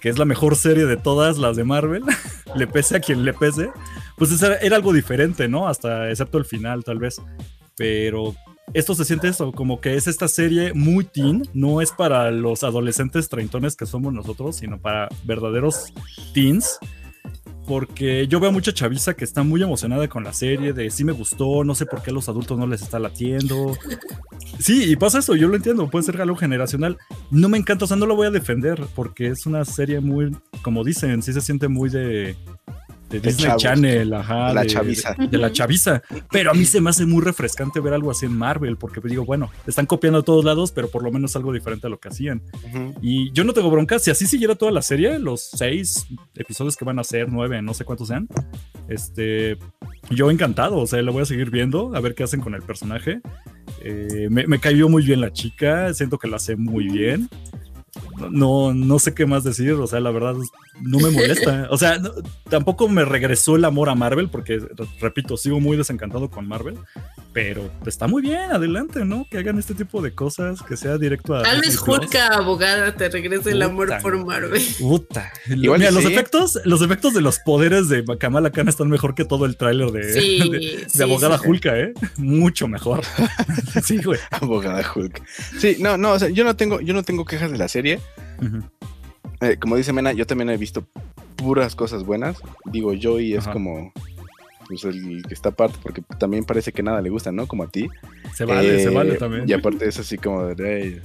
que 0.00 0.08
es 0.08 0.18
la 0.18 0.24
mejor 0.24 0.56
serie 0.56 0.86
de 0.86 0.96
todas 0.96 1.38
las 1.38 1.56
de 1.56 1.64
Marvel, 1.64 2.02
le 2.54 2.66
pese 2.66 2.96
a 2.96 3.00
quien 3.00 3.24
le 3.24 3.34
pese, 3.34 3.70
pues 4.16 4.42
era 4.42 4.76
algo 4.76 4.92
diferente, 4.92 5.48
¿no? 5.48 5.68
Hasta 5.68 6.10
excepto 6.10 6.38
el 6.38 6.44
final, 6.44 6.84
tal 6.84 6.98
vez. 6.98 7.20
Pero 7.76 8.34
esto 8.74 8.94
se 8.94 9.04
siente 9.04 9.30
como 9.54 9.80
que 9.80 9.94
es 9.94 10.06
esta 10.06 10.28
serie 10.28 10.72
muy 10.74 11.04
teen, 11.04 11.42
no 11.54 11.80
es 11.80 11.92
para 11.92 12.30
los 12.30 12.64
adolescentes 12.64 13.28
treintones 13.28 13.76
que 13.76 13.86
somos 13.86 14.12
nosotros, 14.12 14.56
sino 14.56 14.80
para 14.80 15.08
verdaderos 15.24 15.92
teens. 16.34 16.78
Porque 17.66 18.26
yo 18.28 18.40
veo 18.40 18.50
mucha 18.50 18.72
chaviza 18.72 19.12
que 19.12 19.24
está 19.24 19.42
muy 19.42 19.62
emocionada 19.62 20.08
con 20.08 20.24
la 20.24 20.32
serie, 20.32 20.72
de 20.72 20.90
sí 20.90 21.04
me 21.04 21.12
gustó, 21.12 21.64
no 21.64 21.74
sé 21.74 21.84
por 21.84 22.00
qué 22.00 22.10
a 22.10 22.14
los 22.14 22.28
adultos 22.30 22.58
no 22.58 22.66
les 22.66 22.80
está 22.80 22.98
latiendo. 22.98 23.76
Sí, 24.58 24.90
y 24.90 24.96
pasa 24.96 25.18
eso, 25.18 25.36
yo 25.36 25.48
lo 25.48 25.56
entiendo, 25.56 25.90
puede 25.90 26.06
ser 26.06 26.18
algo 26.22 26.34
generacional. 26.34 26.96
No 27.30 27.50
me 27.50 27.58
encanta, 27.58 27.84
o 27.84 27.88
sea, 27.88 27.98
no 27.98 28.06
lo 28.06 28.16
voy 28.16 28.26
a 28.26 28.30
defender, 28.30 28.82
porque 28.94 29.26
es 29.26 29.44
una 29.44 29.66
serie 29.66 30.00
muy, 30.00 30.34
como 30.62 30.82
dicen, 30.82 31.22
sí 31.22 31.34
se 31.34 31.42
siente 31.42 31.68
muy 31.68 31.90
de, 31.90 32.36
de 33.08 33.20
Disney 33.20 33.46
chavos. 33.46 33.62
Channel, 33.62 34.12
ajá. 34.14 34.52
La 34.52 34.62
de- 34.62 34.66
chaviza. 34.68 35.14
De, 35.14 35.28
de 35.28 35.38
la 35.38 35.50
chaviza. 35.52 36.02
Pero 36.30 36.50
a 36.50 36.54
mí 36.54 36.64
se 36.64 36.80
me 36.80 36.90
hace 36.90 37.06
muy 37.06 37.22
refrescante 37.22 37.80
ver 37.80 37.92
algo 37.94 38.10
así 38.10 38.26
en 38.26 38.36
Marvel, 38.36 38.76
porque 38.76 39.00
digo, 39.04 39.24
bueno, 39.24 39.50
están 39.66 39.86
copiando 39.86 40.18
a 40.20 40.22
todos 40.22 40.44
lados, 40.44 40.72
pero 40.72 40.88
por 40.90 41.02
lo 41.02 41.10
menos 41.10 41.34
algo 41.36 41.52
diferente 41.52 41.86
a 41.86 41.90
lo 41.90 41.98
que 41.98 42.08
hacían. 42.08 42.42
Y 43.00 43.32
yo 43.32 43.44
no 43.44 43.52
tengo 43.52 43.70
bronca, 43.70 43.98
si 43.98 44.10
así 44.10 44.26
siguiera 44.26 44.54
toda 44.54 44.72
la 44.72 44.82
serie, 44.82 45.18
los 45.18 45.40
seis 45.42 46.06
episodios 46.36 46.76
que 46.76 46.84
van 46.84 46.98
a 46.98 47.04
ser, 47.04 47.28
nueve, 47.30 47.60
no 47.62 47.74
sé 47.74 47.84
cuántos 47.84 48.08
sean, 48.08 48.28
este, 48.88 49.58
yo 50.10 50.30
encantado, 50.30 50.76
o 50.78 50.86
sea, 50.86 51.02
lo 51.02 51.12
voy 51.12 51.22
a 51.22 51.26
seguir 51.26 51.50
viendo, 51.50 51.94
a 51.94 52.00
ver 52.00 52.14
qué 52.14 52.24
hacen 52.24 52.40
con 52.40 52.54
el 52.54 52.62
personaje. 52.62 53.20
Eh, 53.82 54.28
me, 54.30 54.46
me 54.46 54.58
cayó 54.58 54.88
muy 54.88 55.04
bien 55.04 55.20
la 55.20 55.32
chica, 55.32 55.92
siento 55.94 56.18
que 56.18 56.28
la 56.28 56.36
hace 56.36 56.56
muy 56.56 56.88
bien. 56.88 57.28
No, 58.30 58.74
no 58.74 58.98
sé 58.98 59.14
qué 59.14 59.26
más 59.26 59.44
decir, 59.44 59.72
o 59.72 59.86
sea, 59.86 60.00
la 60.00 60.10
verdad 60.10 60.34
no 60.80 60.98
me 60.98 61.10
molesta. 61.10 61.68
O 61.70 61.76
sea, 61.78 61.98
no- 61.98 62.12
tampoco 62.48 62.88
me 62.88 63.04
regresó 63.04 63.56
el 63.56 63.64
amor 63.64 63.88
a 63.90 63.94
Marvel, 63.94 64.28
porque, 64.28 64.58
re- 64.58 64.86
repito, 65.00 65.36
sigo 65.36 65.60
muy 65.60 65.76
desencantado 65.76 66.30
con 66.30 66.46
Marvel, 66.48 66.76
pero 67.32 67.70
está 67.86 68.06
muy 68.06 68.22
bien, 68.22 68.50
adelante, 68.52 69.04
¿no? 69.04 69.26
Que 69.30 69.38
hagan 69.38 69.58
este 69.58 69.74
tipo 69.74 70.02
de 70.02 70.12
cosas, 70.12 70.62
que 70.62 70.76
sea 70.76 70.98
directo 70.98 71.34
a... 71.36 71.42
Tal 71.42 71.60
vez. 71.60 71.78
Hulka, 71.86 72.28
abogada, 72.28 72.94
te 72.94 73.08
regrese 73.08 73.50
el 73.52 73.62
amor 73.62 73.90
por. 74.02 74.24
Marvel. 74.24 74.62
Puta. 74.78 75.30
Igual 75.48 75.78
Mira, 75.80 75.90
los 75.90 76.04
efectos, 76.04 76.58
los 76.64 76.82
efectos 76.82 77.14
de 77.14 77.20
los 77.20 77.38
poderes 77.38 77.88
de 77.88 78.04
Kamala 78.18 78.50
Khan 78.50 78.68
están 78.68 78.88
mejor 78.88 79.14
que 79.14 79.24
todo 79.24 79.44
el 79.46 79.56
tráiler 79.56 79.90
de, 79.92 80.12
Sí, 80.12 80.38
de, 80.50 80.58
de 80.58 80.88
sí, 80.88 81.02
abogada 81.02 81.38
sí. 81.38 81.48
Hulka, 81.48 81.78
¿eh? 81.78 81.92
Mucho 82.16 82.66
mejor. 82.68 83.02
sí, 83.84 83.98
güey. 84.02 84.18
Abogada 84.30 84.84
Hulk. 84.94 85.22
Sí, 85.58 85.76
no, 85.80 85.96
no, 85.96 86.12
o 86.12 86.18
sea, 86.18 86.28
yo 86.28 86.44
no 86.44 86.56
tengo, 86.56 86.80
yo 86.80 86.94
no 86.94 87.02
tengo 87.02 87.24
quejas 87.24 87.50
de 87.52 87.58
la 87.58 87.68
serie. 87.68 88.00
Eh, 89.40 89.56
como 89.60 89.76
dice 89.76 89.92
Mena, 89.92 90.12
yo 90.12 90.26
también 90.26 90.50
he 90.50 90.56
visto 90.56 90.86
puras 91.36 91.74
cosas 91.76 92.04
buenas. 92.04 92.38
Digo, 92.66 92.92
Joey 93.00 93.34
es 93.34 93.44
Ajá. 93.44 93.52
como 93.52 93.92
pues, 94.66 94.84
el 94.84 95.22
que 95.26 95.32
está 95.34 95.50
aparte, 95.50 95.78
porque 95.82 96.02
también 96.18 96.44
parece 96.44 96.72
que 96.72 96.82
nada 96.82 97.00
le 97.00 97.08
gusta, 97.10 97.30
¿no? 97.32 97.46
Como 97.46 97.62
a 97.62 97.68
ti. 97.68 97.88
Se 98.34 98.44
vale, 98.44 98.78
se 98.82 98.88
Eh, 98.90 98.94
vale 98.94 99.14
también. 99.14 99.48
Y 99.48 99.52
aparte 99.52 99.88
es 99.88 99.98
así 99.98 100.18
como 100.18 100.44
de 100.46 100.82
"Ey, 100.82 101.02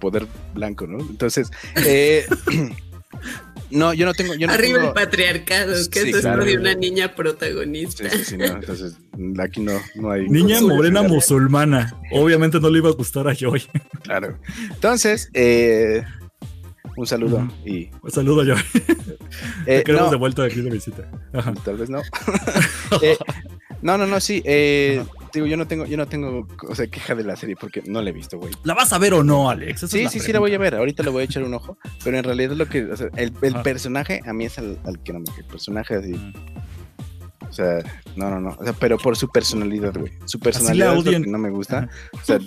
poder 0.00 0.26
blanco, 0.54 0.86
¿no? 0.86 0.98
Entonces, 0.98 1.50
eh, 1.86 2.26
no, 3.70 3.94
yo 3.94 4.06
no 4.06 4.14
tengo, 4.14 4.34
yo 4.34 4.46
no 4.46 4.52
Arriba 4.52 4.78
tengo- 4.78 4.88
el 4.88 4.94
patriarcado, 4.94 5.72
que 5.90 6.00
Sí, 6.00 6.08
es 6.08 6.16
esto 6.16 6.20
claro. 6.22 6.44
de 6.44 6.56
una 6.58 6.74
niña 6.74 7.14
protagonista. 7.14 8.08
Sí, 8.10 8.18
sí, 8.18 8.24
sí, 8.24 8.36
no, 8.36 8.46
entonces 8.46 8.96
aquí 9.38 9.60
no, 9.60 9.72
no 9.94 10.10
hay. 10.10 10.28
Niña 10.28 10.60
morena 10.60 11.02
musulmana. 11.02 11.94
Obviamente 12.12 12.58
no 12.60 12.68
le 12.70 12.78
iba 12.78 12.88
a 12.88 12.92
gustar 12.94 13.28
a 13.28 13.34
Joy. 13.34 13.62
Claro. 14.02 14.38
Entonces, 14.70 15.30
eh, 15.34 16.02
un 16.96 17.06
saludo 17.06 17.48
y 17.64 17.90
Un 18.02 18.10
saludo, 18.10 18.44
Joy. 18.44 18.62
eh, 19.66 19.84
no, 19.88 20.10
de 20.10 20.16
vuelta 20.16 20.42
de 20.42 20.48
aquí 20.48 20.60
de 20.60 20.70
visita. 20.70 21.10
Ajá. 21.32 21.52
tal 21.64 21.76
vez 21.76 21.90
no. 21.90 22.00
Eh, 23.02 23.16
no, 23.82 23.98
no, 23.98 24.06
no, 24.06 24.20
sí. 24.20 24.40
eh, 24.44 25.04
digo, 25.32 25.46
yo 25.46 25.56
no 25.56 25.66
tengo, 25.66 25.84
yo 25.84 25.96
no 25.96 26.06
tengo, 26.06 26.46
o 26.68 26.74
sea, 26.74 26.86
queja 26.86 27.14
de 27.14 27.24
la 27.24 27.36
serie 27.36 27.56
porque 27.58 27.82
no 27.86 28.00
la 28.00 28.10
he 28.10 28.12
visto, 28.12 28.38
güey. 28.38 28.52
¿La 28.62 28.72
vas 28.74 28.92
a 28.92 28.98
ver 28.98 29.12
o 29.14 29.24
no, 29.24 29.50
Alex? 29.50 29.82
Esa 29.82 29.88
Sí, 29.88 30.08
sí, 30.08 30.20
sí 30.20 30.32
la 30.32 30.38
voy 30.38 30.54
a 30.54 30.58
ver. 30.58 30.74
Ahorita 30.76 31.02
le 31.02 31.10
voy 31.10 31.22
a 31.22 31.24
echar 31.24 31.42
un 31.42 31.52
ojo. 31.54 31.76
Pero 32.02 32.16
en 32.16 32.24
realidad 32.24 32.52
lo 32.52 32.66
que, 32.68 32.84
o 32.84 32.96
sea, 32.96 33.08
el, 33.16 33.32
el 33.42 33.54
Ajá. 33.54 33.62
personaje 33.62 34.20
a 34.24 34.32
mí 34.32 34.44
es 34.46 34.58
al, 34.58 34.78
al 34.84 35.02
que 35.02 35.12
no 35.12 35.20
me 35.20 35.26
El 35.36 35.44
personaje 35.46 35.96
así, 35.96 36.12
Mm. 36.12 36.32
o 37.48 37.52
sea, 37.52 37.78
no, 38.16 38.30
no, 38.30 38.40
no. 38.40 38.56
O 38.58 38.64
sea, 38.64 38.72
pero 38.72 38.96
por 38.96 39.16
su 39.16 39.28
personalidad, 39.28 39.94
güey. 39.98 40.12
Su 40.24 40.38
personalidad 40.40 40.96
es 40.96 41.04
lo 41.04 41.10
que 41.10 41.18
no 41.20 41.38
me 41.38 41.50
gusta. 41.50 41.78
Ajá. 41.78 41.90
O 42.14 42.24
sea, 42.24 42.38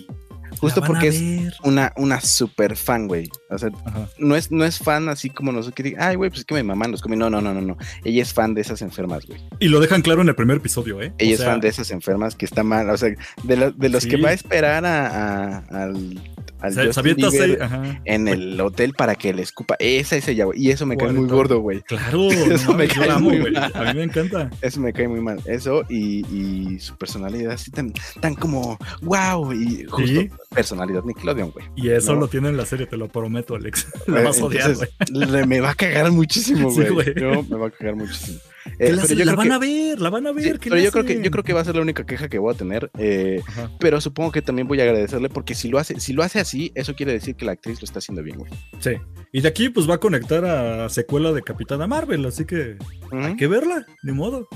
justo 0.60 0.82
porque 0.82 1.08
es 1.10 1.22
una, 1.63 1.93
una 1.98 2.22
super 2.22 2.76
fan, 2.76 3.08
güey. 3.08 3.30
O 3.50 3.58
sea, 3.58 3.70
Ajá. 3.86 4.08
no 4.17 4.36
es, 4.36 4.52
no 4.52 4.65
es 4.65 4.80
fan 4.80 5.10
así 5.10 5.30
como 5.30 5.52
nosotros 5.52 5.76
que 5.76 5.84
digan, 5.84 6.02
ay, 6.04 6.15
güey, 6.15 6.30
pues 6.30 6.39
es 6.41 6.46
que 6.46 6.54
me 6.54 6.63
maman 6.63 6.91
los 6.91 7.02
cómics. 7.02 7.20
No, 7.20 7.30
no, 7.30 7.41
no, 7.41 7.54
no, 7.54 7.62
no. 7.62 7.78
Ella 8.04 8.22
es 8.22 8.34
fan 8.34 8.54
de 8.54 8.62
esas 8.62 8.82
enfermas, 8.82 9.26
güey. 9.26 9.39
Y 9.60 9.67
lo 9.70 9.80
dejan 9.80 10.02
claro 10.02 10.22
en 10.22 10.30
el 10.30 10.36
primer 10.36 10.58
episodio, 10.58 11.02
¿eh? 11.02 11.13
Ella 11.17 11.32
O 11.32 11.34
es 11.34 11.39
sea, 11.39 11.50
fan 11.52 11.60
de 11.62 11.67
esas 11.70 11.91
enfermas 11.91 12.36
que 12.36 12.45
está 12.45 12.64
mal. 12.64 12.89
O 12.89 12.97
sea, 12.97 13.10
de, 13.43 13.58
la- 13.58 13.72
de 13.72 13.89
los 13.89 14.05
que 14.05 14.18
va 14.18 14.30
a 14.30 14.34
esperar 14.34 14.86
a, 14.86 15.08
a- 15.08 15.58
al- 15.84 16.22
al 16.60 16.74
Se, 16.74 17.58
en 18.05 18.28
el 18.28 18.60
hotel 18.60 18.93
para 18.93 19.16
que 19.16 19.32
le 19.34 19.43
escupa. 19.43 19.76
Esa 19.80 20.16
es 20.16 20.28
ella, 20.28 20.45
güey. 20.45 20.60
Y 20.60 20.72
eso 20.72 20.86
me 20.86 20.97
cae 20.97 21.12
muy 21.12 21.28
gordo, 21.28 21.60
güey. 21.60 21.82
Claro, 21.84 22.28
Eso 22.32 22.72
no 22.72 22.78
me 22.80 22.88
cae 22.88 23.08
la 23.08 23.16
amo, 23.16 23.30
muy 23.30 23.51
mal. 23.51 23.72
A 23.74 23.84
mí 23.93 23.99
me 23.99 24.03
encanta. 24.03 24.49
Eso 24.62 24.80
me 24.80 24.91
cae 24.93 25.08
muy 25.08 25.22
mal. 25.22 25.39
Eso 25.45 25.84
y, 25.89 26.26
y 26.36 26.80
su 26.80 26.95
personalidad 26.97 27.51
así 27.53 27.70
tan, 27.72 27.93
tan 28.22 28.34
como 28.36 28.78
wow. 29.01 29.53
Y 29.53 29.84
justo 29.86 30.08
Sí. 30.08 30.30
Personalidad 30.50 31.04
Nickelodeon, 31.04 31.52
güey. 31.52 31.66
Y 31.76 31.89
eso 31.89 32.14
No. 32.14 32.22
lo 32.22 32.28
tiene 32.28 32.50
en 32.50 32.58
la 32.58 32.66
serie, 32.66 32.86
te 32.88 32.98
lo 32.98 33.08
prometo, 33.10 33.56
Alex. 33.56 33.88
La 34.08 34.22
vas 34.22 34.39
a 34.39 34.45
odiar, 34.45 34.74
güey. 34.76 35.45
Me 35.48 35.60
va 35.60 35.72
a 35.72 35.76
cagar 35.76 36.12
muchísimo, 36.12 36.70
Sí, 36.72 36.82
güey. 36.89 37.14
güey. 37.14 37.14
No, 37.16 37.43
me 37.43 37.58
va 37.58 37.68
a 37.68 37.72
cagar 37.72 37.95
muchísimo. 37.95 38.39
¿Qué 38.78 38.88
Eh, 38.88 38.91
le 38.93 39.02
pero 39.02 39.14
yo 39.14 39.26
la 39.26 39.32
creo 39.32 39.36
van 39.38 39.48
que- 39.48 39.54
a 39.54 39.58
ver, 39.60 40.02
la 40.02 40.10
van 40.10 40.28
a 40.28 40.32
ver. 40.34 40.43
sí, 40.43 40.52
¿qué 40.60 40.70
pero 40.70 40.82
yo 40.82 40.91
creo 40.91 41.06
que 41.06 41.22
yo 41.24 41.32
creo 41.32 41.43
que 41.43 41.54
va 41.54 41.62
a 41.62 41.66
ser 41.66 41.76
la 41.76 41.82
única 41.82 42.06
queja 42.06 42.28
que 42.28 42.38
voy 42.38 42.54
a 42.54 42.58
tener. 42.58 42.91
eh, 42.98 43.41
pero 43.80 44.02
supongo 44.02 44.32
que 44.34 44.41
también 44.41 44.68
voy 44.68 44.80
a 44.82 44.84
agradecerle 44.84 45.30
porque 45.30 45.56
si 45.56 45.70
lo 45.70 45.80
hace, 45.80 46.00
si 46.02 46.12
lo 46.14 46.22
hace 46.24 46.39
así, 46.41 46.72
eso 46.76 46.93
quiere 46.95 47.14
decir 47.14 47.36
que 47.36 47.45
la 47.45 47.54
actriz 47.54 47.80
lo 47.82 47.86
está 47.86 48.00
haciendo 48.00 48.24
bien, 48.24 48.38
güey. 48.39 48.52
Sí. 48.80 48.91
Y 49.32 49.39
de 49.41 49.48
aquí, 49.48 49.70
pues 49.70 49.89
va 49.89 49.95
a 49.95 50.00
conectar 50.00 50.43
a 50.43 50.89
secuela 50.89 51.32
de 51.32 51.43
Capitana 51.43 51.88
Marvel, 51.88 52.26
así 52.26 52.43
que 52.45 52.78
hay 53.12 53.36
que 53.38 53.48
verla, 53.48 53.86
ni 54.04 54.12
modo. 54.12 54.48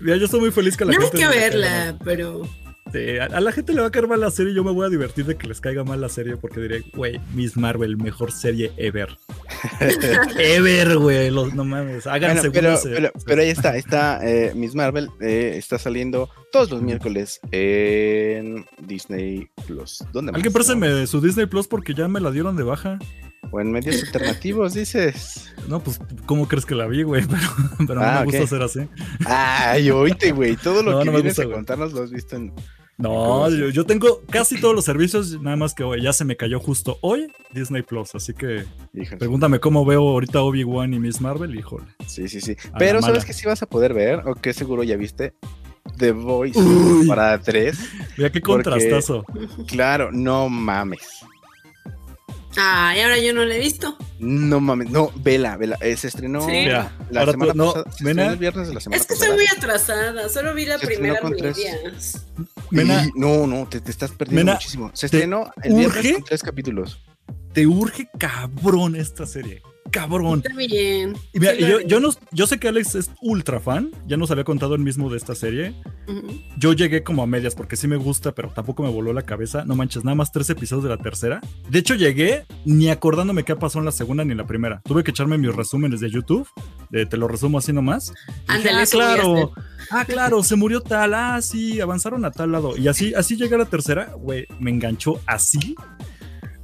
Mira, 0.00 0.16
yo 0.18 0.26
estoy 0.26 0.40
muy 0.40 0.50
feliz 0.50 0.76
que 0.76 0.84
la 0.84 0.92
No 0.92 0.98
hay 0.98 1.04
gente. 1.04 1.16
que 1.18 1.24
le 1.24 1.30
caiga 1.30 1.48
verla, 1.48 1.98
pero. 2.04 2.42
Sí, 2.92 3.18
a, 3.18 3.40
la 3.40 3.52
gente 3.52 3.72
le 3.74 3.80
va 3.80 3.88
a 3.88 3.90
caer 3.90 4.06
mal 4.06 4.20
la 4.20 4.30
serie 4.30 4.52
y 4.52 4.56
yo 4.56 4.62
me 4.64 4.70
voy 4.70 4.86
a 4.86 4.88
divertir 4.88 5.26
de 5.26 5.36
que 5.36 5.48
les 5.48 5.60
caiga 5.60 5.82
mal 5.84 6.00
la 6.00 6.08
serie 6.08 6.36
porque 6.36 6.60
diré, 6.60 6.84
güey, 6.94 7.20
Miss 7.34 7.56
Marvel, 7.56 7.96
mejor 7.96 8.30
serie 8.32 8.72
ever. 8.76 9.18
ever, 10.38 10.96
güey. 10.98 11.30
los- 11.30 11.52
No 11.54 11.64
mames, 11.64 12.06
hagan 12.06 12.36
Bueno, 12.36 12.50
pero, 12.52 12.76
segundos. 12.76 13.10
pero, 13.12 13.24
pero 13.26 13.42
ahí 13.42 13.48
está, 13.50 13.76
está 13.76 14.20
eh, 14.28 14.52
Miss 14.54 14.74
Marvel, 14.74 15.08
eh, 15.20 15.54
está 15.56 15.78
saliendo 15.78 16.30
todos 16.52 16.70
los 16.70 16.82
miércoles 16.82 17.40
en 17.52 18.64
Disney 18.86 19.48
Plus. 19.66 20.04
¿Dónde 20.12 20.32
más? 20.32 20.36
Alguien 20.38 20.52
préstame 20.52 21.06
su 21.06 21.20
Disney 21.20 21.46
Plus 21.46 21.66
porque 21.68 21.94
ya 21.94 22.08
me 22.08 22.20
la 22.20 22.30
dieron 22.30 22.56
de 22.56 22.62
baja. 22.62 22.98
O 23.52 23.60
en 23.60 23.70
medios 23.70 24.02
alternativos, 24.02 24.74
dices. 24.74 25.52
No, 25.68 25.78
pues, 25.80 26.00
¿cómo 26.26 26.48
crees 26.48 26.66
que 26.66 26.74
la 26.74 26.86
vi, 26.88 27.04
güey? 27.04 27.22
Pero, 27.28 27.40
pero 27.86 28.00
no 28.00 28.06
Ah, 28.06 28.18
me 28.20 28.24
gusta 28.26 28.42
hacer 28.42 28.62
así. 28.62 28.80
Ay, 29.24 29.88
oíste, 29.90 30.32
güey. 30.32 30.56
Todo 30.56 30.82
lo 30.82 30.92
No, 30.92 30.98
que 31.00 31.04
no 31.06 31.12
vienes 31.12 31.36
gusta, 31.36 31.42
a 31.50 31.54
contarnos 31.54 31.92
lo 31.92 32.02
has 32.02 32.10
visto 32.10 32.34
en. 32.34 32.52
No, 32.98 33.10
¿Cómo 33.10 33.50
yo, 33.50 33.68
yo 33.68 33.84
tengo 33.84 34.22
casi 34.30 34.58
todos 34.58 34.74
los 34.74 34.84
servicios, 34.86 35.38
nada 35.42 35.56
más 35.56 35.74
que 35.74 35.84
güey, 35.84 36.00
ya 36.02 36.14
se 36.14 36.24
me 36.24 36.34
cayó 36.36 36.58
justo 36.60 36.98
hoy 37.02 37.30
Disney 37.52 37.82
Plus, 37.82 38.14
así 38.14 38.32
que 38.32 38.64
Híjole. 38.94 39.18
pregúntame 39.18 39.60
cómo 39.60 39.84
veo 39.84 40.00
ahorita 40.08 40.40
Obi-Wan 40.40 40.94
y 40.94 40.98
Miss 40.98 41.20
Marvel, 41.20 41.54
híjole. 41.58 41.84
Sí, 42.06 42.26
sí, 42.28 42.40
sí. 42.40 42.56
A 42.72 42.78
Pero 42.78 43.02
¿sabes 43.02 43.26
que 43.26 43.34
sí 43.34 43.46
vas 43.46 43.62
a 43.62 43.66
poder 43.66 43.92
ver? 43.92 44.20
O 44.26 44.34
que 44.34 44.54
seguro 44.54 44.82
ya 44.82 44.96
viste. 44.96 45.34
The 45.98 46.12
Voice 46.12 46.58
Uy. 46.58 47.06
para 47.06 47.38
3. 47.38 47.78
Mira 48.16 48.32
qué 48.32 48.40
Porque- 48.40 48.40
contrastazo. 48.40 49.24
Claro, 49.66 50.10
no 50.10 50.48
mames. 50.48 51.00
ay, 52.56 53.00
ahora 53.02 53.18
yo 53.18 53.34
no 53.34 53.44
la 53.44 53.54
he 53.56 53.58
visto. 53.58 53.96
No 54.18 54.58
mames. 54.60 54.90
No, 54.90 55.12
vela, 55.16 55.56
vela. 55.58 55.76
Eh, 55.82 55.96
se 55.96 56.08
estrenó 56.08 56.40
Sí. 56.46 56.64
La 56.64 56.90
ahora 57.20 57.32
semana 57.32 57.52
tú- 57.52 57.58
no, 57.58 57.66
pasada. 57.74 57.92
Se 57.92 58.04
Mena, 58.04 58.22
estrenó 58.22 58.32
el 58.32 58.38
viernes 58.38 58.68
de 58.68 58.74
la 58.74 58.80
semana 58.80 58.96
Es 59.00 59.06
que 59.06 59.14
pasada. 59.14 59.30
estoy 59.34 59.46
muy 59.46 59.56
atrasada, 59.58 60.28
solo 60.30 60.54
vi 60.54 60.64
la 60.64 60.78
Se 60.78 60.86
primera 60.86 61.20
con 61.20 61.36
tres. 61.36 61.56
Mena, 62.70 63.08
no, 63.14 63.46
no, 63.46 63.66
te, 63.68 63.80
te 63.80 63.90
estás 63.90 64.12
perdiendo 64.12 64.44
Mena, 64.44 64.52
muchísimo. 64.54 64.90
Se 64.94 65.08
¿te 65.08 65.18
estrenó 65.18 65.50
el 65.62 65.74
viernes 65.74 66.12
con 66.14 66.24
tres 66.24 66.42
capítulos. 66.42 67.02
te 67.52 67.66
urge 67.66 68.08
cabrón 68.18 68.96
esta 68.96 69.26
serie. 69.26 69.62
Cabrón. 69.90 70.42
Está 70.44 70.56
bien. 70.56 71.16
Y 71.32 71.40
mira, 71.40 71.54
Sí 71.54 71.60
yo, 71.60 71.80
yo, 71.80 72.00
no, 72.00 72.10
yo 72.32 72.46
sé 72.46 72.58
que 72.58 72.68
Alex 72.68 72.94
es 72.94 73.10
ultra 73.20 73.60
fan, 73.60 73.90
ya 74.06 74.16
nos 74.16 74.30
había 74.30 74.44
contado 74.44 74.74
el 74.74 74.80
mismo 74.80 75.10
de 75.10 75.16
esta 75.16 75.34
serie. 75.34 75.74
Ujú. 76.08 76.26
Yo 76.58 76.72
llegué 76.72 77.02
como 77.02 77.22
a 77.22 77.26
medias 77.26 77.54
porque 77.54 77.76
sí 77.76 77.88
me 77.88 77.96
gusta, 77.96 78.32
pero 78.32 78.50
tampoco 78.50 78.82
me 78.82 78.90
voló 78.90 79.12
la 79.12 79.22
cabeza. 79.22 79.64
No 79.64 79.76
manches, 79.76 80.04
nada 80.04 80.14
más 80.14 80.32
tres 80.32 80.50
episodios 80.50 80.84
de 80.84 80.90
la 80.90 80.98
tercera. 80.98 81.40
De 81.68 81.78
hecho, 81.78 81.94
llegué 81.94 82.46
ni 82.64 82.88
acordándome 82.88 83.44
qué 83.44 83.56
pasó 83.56 83.78
en 83.78 83.84
la 83.84 83.92
segunda 83.92 84.24
ni 84.24 84.32
en 84.32 84.38
la 84.38 84.46
primera. 84.46 84.80
Tuve 84.84 85.04
que 85.04 85.10
echarme 85.10 85.38
mis 85.38 85.54
resúmenes 85.54 86.00
de 86.00 86.10
YouTube. 86.10 86.48
de 86.90 87.06
te 87.06 87.16
lo 87.16 87.28
resumo 87.28 87.58
así 87.58 87.72
nomás. 87.72 88.12
Ándale, 88.46 88.82
ah, 88.82 88.86
claro. 88.90 89.52
Ah, 89.90 90.04
claro, 90.04 90.42
se 90.42 90.56
murió 90.56 90.80
tal. 90.80 91.14
Ah, 91.14 91.40
sí, 91.42 91.80
avanzaron 91.80 92.24
a 92.24 92.30
tal 92.30 92.52
lado. 92.52 92.76
Y 92.76 92.88
así, 92.88 93.14
así 93.14 93.36
llegué 93.36 93.54
a 93.54 93.58
la 93.58 93.66
tercera. 93.66 94.12
Güey, 94.18 94.46
me 94.58 94.70
enganchó 94.70 95.20
así 95.26 95.74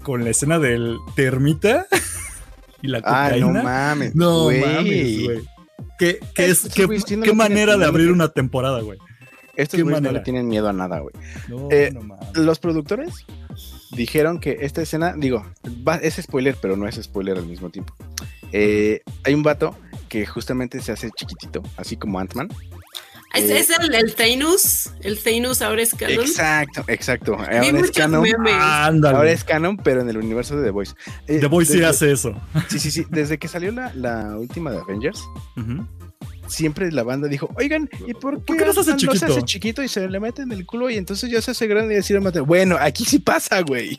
con 0.03 0.25
la 0.25 0.31
escena 0.31 0.59
del 0.59 0.99
termita 1.15 1.87
y 2.83 2.89
la 2.89 3.01
Ay, 3.05 3.41
no 3.41 3.49
cocaína. 3.49 3.63
mames. 3.63 4.15
No 4.15 4.43
güey. 4.45 4.61
mames, 4.61 5.25
güey. 5.25 5.41
¿Qué, 5.99 6.19
qué 6.35 6.47
es, 6.51 6.69
qué, 6.75 6.87
no 7.17 7.23
qué 7.23 7.33
manera 7.33 7.73
de 7.75 7.79
no 7.81 7.87
abrir 7.87 8.11
una 8.11 8.29
temporada, 8.29 8.81
güey? 8.81 8.99
Estos 9.55 9.81
güeyes 9.83 10.01
no 10.03 10.11
le 10.13 10.21
tienen 10.21 10.49
miedo 10.49 10.69
a 10.69 10.73
nada, 10.73 10.99
güey. 11.01 11.15
No, 11.49 11.69
Eh, 11.71 11.91
no 11.93 12.01
mames. 12.03 12.29
Los 12.37 12.59
productores 12.59 13.15
dijeron 13.93 14.41
que 14.41 14.59
esta 14.63 14.81
escena, 14.83 15.15
digo, 15.17 15.45
va- 15.87 15.97
es 15.97 16.15
spoiler, 16.17 16.57
pero 16.61 16.77
no 16.77 16.89
es 16.89 16.97
spoiler 17.03 17.37
al 17.37 17.47
mismo 17.47 17.69
tiempo. 17.71 17.95
Eh, 18.53 19.03
hay 19.25 19.35
un 19.35 19.43
vato 19.43 19.77
que 20.09 20.27
justamente 20.27 20.81
se 20.81 20.93
hace 20.93 21.11
chiquitito, 21.11 21.63
así 21.77 21.97
como 21.97 22.19
Ant-Man. 22.19 22.49
¿Es, 23.35 23.45
Eh, 23.51 23.59
es 23.59 23.71
el, 23.71 23.95
el 23.95 24.15
Thanos? 24.15 24.91
¿El 25.01 25.19
Thanos 25.19 25.63
ahora 25.63 25.83
es 25.83 25.95
canon? 25.95 26.21
Exacto, 26.21 26.85
exacto. 26.89 27.37
Vi 27.37 27.45
Ahora 27.45 27.81
es 27.81 27.91
canon. 27.91 28.27
Ándale. 28.49 29.17
Ahora 29.17 29.33
es 29.33 29.45
canon, 29.45 29.77
pero 29.79 30.03
en 30.03 30.09
el 30.11 30.19
universo 30.19 30.57
de 30.57 30.65
The 30.65 30.71
Voice. 30.71 30.93
Eh, 31.27 31.39
The 31.41 31.47
Boy 31.47 31.65
sí 31.65 31.83
hace 31.83 32.13
eso. 32.13 32.35
Sí, 32.69 32.79
sí, 32.79 32.91
sí. 32.91 33.07
Desde 33.11 33.39
que 33.39 33.49
salió 33.49 33.73
la, 33.73 33.93
la 33.95 34.37
última 34.37 34.71
de 34.71 34.79
Avengers, 34.79 35.21
Ujú. 35.57 35.87
siempre 36.47 36.93
la 36.93 37.03
banda 37.03 37.29
dijo, 37.29 37.49
oigan, 37.57 37.89
¿y 38.07 38.13
por 38.15 38.39
qué, 38.39 38.45
¿Por 38.45 38.57
qué 38.59 38.65
no 38.67 38.73
se 38.75 38.81
hace 38.81 38.97
chiquito? 38.97 39.27
hace 39.27 39.43
chiquito 39.45 39.83
y 39.83 39.89
se 39.89 40.09
le 40.09 40.21
mete 40.21 40.43
en 40.43 40.53
el 40.53 40.67
culo 40.67 40.91
y 40.91 40.97
entonces 40.97 41.31
ya 41.31 41.41
se 41.41 41.53
hace 41.53 41.67
grande 41.67 41.95
y 41.95 41.97
decir, 41.97 42.19
bueno, 42.45 42.77
aquí 42.79 43.05
sí 43.05 43.19
pasa, 43.19 43.61
güey. 43.63 43.99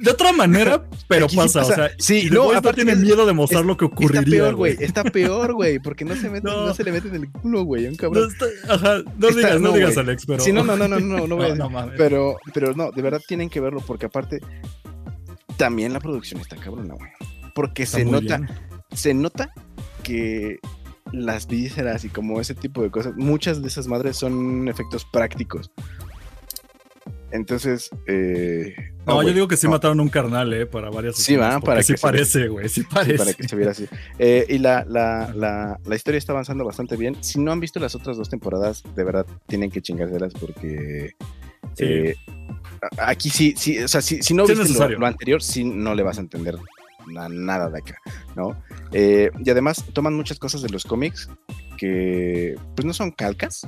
De 0.00 0.10
otra 0.10 0.32
manera, 0.32 0.84
pero 1.08 1.26
Aquí 1.26 1.36
pasa, 1.36 1.60
pasa. 1.60 1.72
O 1.72 1.76
sea, 1.76 1.90
Sí, 1.98 2.26
y 2.26 2.30
no, 2.30 2.50
no 2.52 2.58
aparte 2.58 2.84
tiene 2.84 2.96
miedo 2.96 3.26
de 3.26 3.32
mostrar 3.32 3.64
lo 3.64 3.76
que 3.76 3.84
Está 3.84 3.94
ocurriría. 3.94 4.42
peor, 4.42 4.54
güey. 4.56 4.76
Está 4.80 5.04
peor, 5.04 5.52
güey, 5.54 5.78
porque 5.78 6.04
no 6.04 6.16
se 6.16 6.30
mete, 6.30 6.46
No. 6.48 6.66
no. 6.66 6.74
se 6.74 6.82
le 6.84 6.92
mete 6.92 7.08
en 7.08 7.14
el 7.16 7.30
culo, 7.30 7.64
güey, 7.64 7.86
un 7.86 7.92
No, 7.92 7.96
cabrón. 7.98 8.30
está- 8.30 8.74
ajá, 8.74 8.98
no 9.18 9.28
Está- 9.28 9.40
digas, 9.40 9.60
no, 9.60 9.68
no, 9.70 9.74
digas. 9.76 9.96
Alex, 9.98 10.24
pero. 10.26 10.42
Sí, 10.42 10.52
no, 10.52 10.64
no, 10.64 10.76
no, 10.76 10.88
no, 10.88 10.98
no, 11.00 11.26
no 11.26 11.36
voy 11.36 11.44
a 11.44 11.48
No, 11.48 11.54
decir. 11.54 11.58
no 11.58 11.70
mames. 11.70 11.94
Pero, 11.98 12.36
pero 12.54 12.74
no, 12.74 12.90
de 12.90 13.02
verdad 13.02 13.20
tienen 13.26 13.48
que 13.50 13.60
verlo 13.60 13.80
porque 13.86 14.06
aparte 14.06 14.40
también 15.56 15.92
la 15.92 16.00
producción 16.00 16.40
está 16.40 16.56
cabrona, 16.56 16.94
güey. 16.94 17.10
Porque 17.54 17.82
Está 17.82 17.98
se 17.98 18.04
nota, 18.04 18.38
bien. 18.38 18.48
se 18.92 19.14
nota 19.14 19.52
que 20.02 20.58
las 21.12 21.46
vísceras 21.48 22.04
y 22.04 22.08
como 22.08 22.40
ese 22.40 22.54
tipo 22.54 22.82
de 22.82 22.90
cosas, 22.90 23.14
muchas 23.16 23.60
de 23.62 23.68
esas 23.68 23.88
madres 23.88 24.16
son 24.16 24.68
efectos 24.68 25.04
prácticos. 25.04 25.70
Entonces, 27.32 27.90
eh, 28.06 28.74
No, 29.06 29.22
yo 29.22 29.32
digo 29.32 29.46
que 29.48 29.56
sí 29.56 29.66
no, 29.66 29.72
mataron 29.72 30.00
un 30.00 30.08
carnal, 30.08 30.52
eh, 30.52 30.66
para 30.66 30.90
varias. 30.90 31.16
Sí, 31.16 31.36
va, 31.36 31.60
para 31.60 31.82
sí 31.82 31.92
que 31.92 31.96
se- 31.98 32.02
parece, 32.02 32.48
güey, 32.48 32.68
sí 32.68 32.82
sí, 32.82 32.86
parece. 32.92 33.18
para 33.18 33.34
que 33.34 33.48
se 33.48 33.56
viera 33.56 33.70
así. 33.72 33.86
Eh, 34.18 34.46
y 34.48 34.58
la, 34.58 34.84
la, 34.88 35.32
la, 35.34 35.78
la 35.84 35.96
historia 35.96 36.18
está 36.18 36.32
avanzando 36.32 36.64
bastante 36.64 36.96
bien. 36.96 37.16
Si 37.22 37.38
no 37.40 37.52
han 37.52 37.60
visto 37.60 37.78
las 37.80 37.94
otras 37.94 38.16
dos 38.16 38.28
temporadas, 38.28 38.82
de 38.96 39.04
verdad 39.04 39.26
tienen 39.46 39.70
que 39.70 39.80
chingárselas 39.80 40.32
porque 40.34 41.12
Sí. 41.76 41.84
eh, 41.84 42.16
aquí 42.98 43.30
sí, 43.30 43.54
sí, 43.56 43.78
o 43.78 43.86
sea, 43.88 44.00
si, 44.02 44.22
si 44.22 44.34
no 44.34 44.46
Sí 44.46 44.54
viste 44.54 44.96
lo, 44.98 45.06
anterior, 45.06 45.42
sí 45.42 45.62
no 45.64 45.94
le 45.94 46.02
vas 46.02 46.18
a 46.18 46.20
entender 46.22 46.56
na- 47.06 47.28
nada 47.28 47.70
de 47.70 47.78
acá, 47.78 47.96
¿no? 48.34 48.60
Eh, 48.92 49.30
y 49.44 49.50
además 49.50 49.84
toman 49.92 50.14
muchas 50.14 50.38
cosas 50.38 50.62
de 50.62 50.68
los 50.70 50.84
cómics 50.84 51.28
que 51.78 52.56
pues 52.74 52.84
no 52.84 52.92
son 52.92 53.10
calcas, 53.12 53.66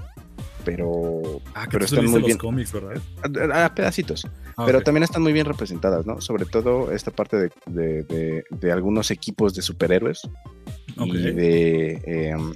pero, 0.64 1.40
Ah, 1.54 1.66
pero 1.70 1.84
están 1.84 2.04
muy 2.06 2.20
los 2.20 2.26
bien, 2.26 2.38
cómics, 2.38 2.72
¿verdad? 2.72 3.00
a, 3.52 3.64
a 3.66 3.74
pedacitos, 3.74 4.26
Ah, 4.56 4.64
pero 4.66 4.80
también 4.82 5.02
están 5.04 5.22
muy 5.22 5.32
bien 5.32 5.46
representadas, 5.46 6.04
¿no? 6.06 6.20
Sobre 6.20 6.44
todo 6.44 6.92
esta 6.92 7.10
parte 7.10 7.36
de, 7.36 7.50
de- 7.66 8.02
de- 8.04 8.44
de 8.50 8.72
algunos 8.72 9.10
equipos 9.10 9.54
de 9.54 9.62
superhéroes 9.62 10.20
Ok. 10.98 11.06
y 11.14 11.18
de 11.32 12.28
em, 12.30 12.52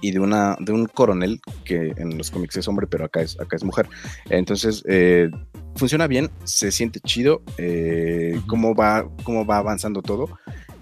y 0.00 0.10
de 0.10 0.20
una 0.20 0.56
de 0.60 0.72
un 0.72 0.86
coronel 0.86 1.40
que 1.64 1.92
en 1.96 2.18
los 2.18 2.30
cómics 2.30 2.56
es 2.56 2.68
hombre 2.68 2.86
pero 2.86 3.04
acá 3.06 3.22
es 3.22 3.38
acá 3.40 3.56
es 3.56 3.64
mujer 3.64 3.86
entonces 4.28 4.82
eh, 4.86 5.30
funciona 5.76 6.06
bien 6.06 6.30
se 6.44 6.70
siente 6.72 7.00
chido 7.00 7.42
eh, 7.56 8.38
cómo 8.46 8.74
va 8.74 9.08
cómo 9.24 9.46
va 9.46 9.58
avanzando 9.58 10.02
todo 10.02 10.28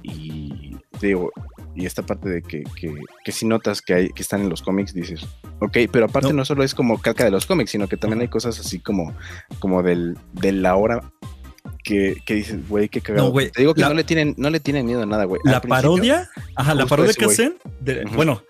y 0.02 0.76
digo 1.00 1.30
y 1.74 1.86
esta 1.86 2.02
parte 2.02 2.28
de 2.28 2.42
que, 2.42 2.64
que, 2.78 2.94
que 3.24 3.32
si 3.32 3.46
notas 3.46 3.80
que 3.82 3.94
hay 3.94 4.08
que 4.10 4.22
están 4.22 4.40
en 4.42 4.48
los 4.50 4.60
cómics 4.62 4.92
dices 4.92 5.26
ok 5.60 5.78
pero 5.90 6.04
aparte 6.06 6.28
No. 6.28 6.34
no, 6.36 6.44
solo 6.44 6.62
es 6.64 6.74
como 6.74 6.98
calca 7.00 7.24
de 7.24 7.30
los 7.30 7.46
cómics 7.46 7.70
sino 7.70 7.88
que 7.88 7.96
también 7.96 8.20
hay 8.20 8.28
cosas 8.28 8.58
así 8.60 8.78
como 8.78 9.14
como 9.58 9.82
del 9.82 10.16
de 10.34 10.52
la 10.52 10.76
hora 10.76 11.00
que, 11.84 12.16
que 12.26 12.34
dices, 12.34 12.68
güey, 12.68 12.88
qué 12.88 13.00
cagado. 13.00 13.26
No, 13.26 13.32
güey, 13.32 13.50
Te 13.50 13.62
digo 13.62 13.74
que 13.74 13.80
la- 13.80 13.88
no 13.88 13.94
le 13.94 14.04
tienen, 14.04 14.34
no 14.36 14.50
le 14.50 14.60
tienen 14.60 14.86
miedo 14.86 15.02
a 15.02 15.06
nada, 15.06 15.24
güey. 15.24 15.40
La 15.44 15.60
parodia, 15.60 16.28
ajá, 16.54 16.74
la 16.74 16.86
parodia 16.86 17.12
que 17.12 17.24
güey. 17.24 17.34
hacen, 17.34 17.54
de- 17.80 18.04
bueno, 18.14 18.42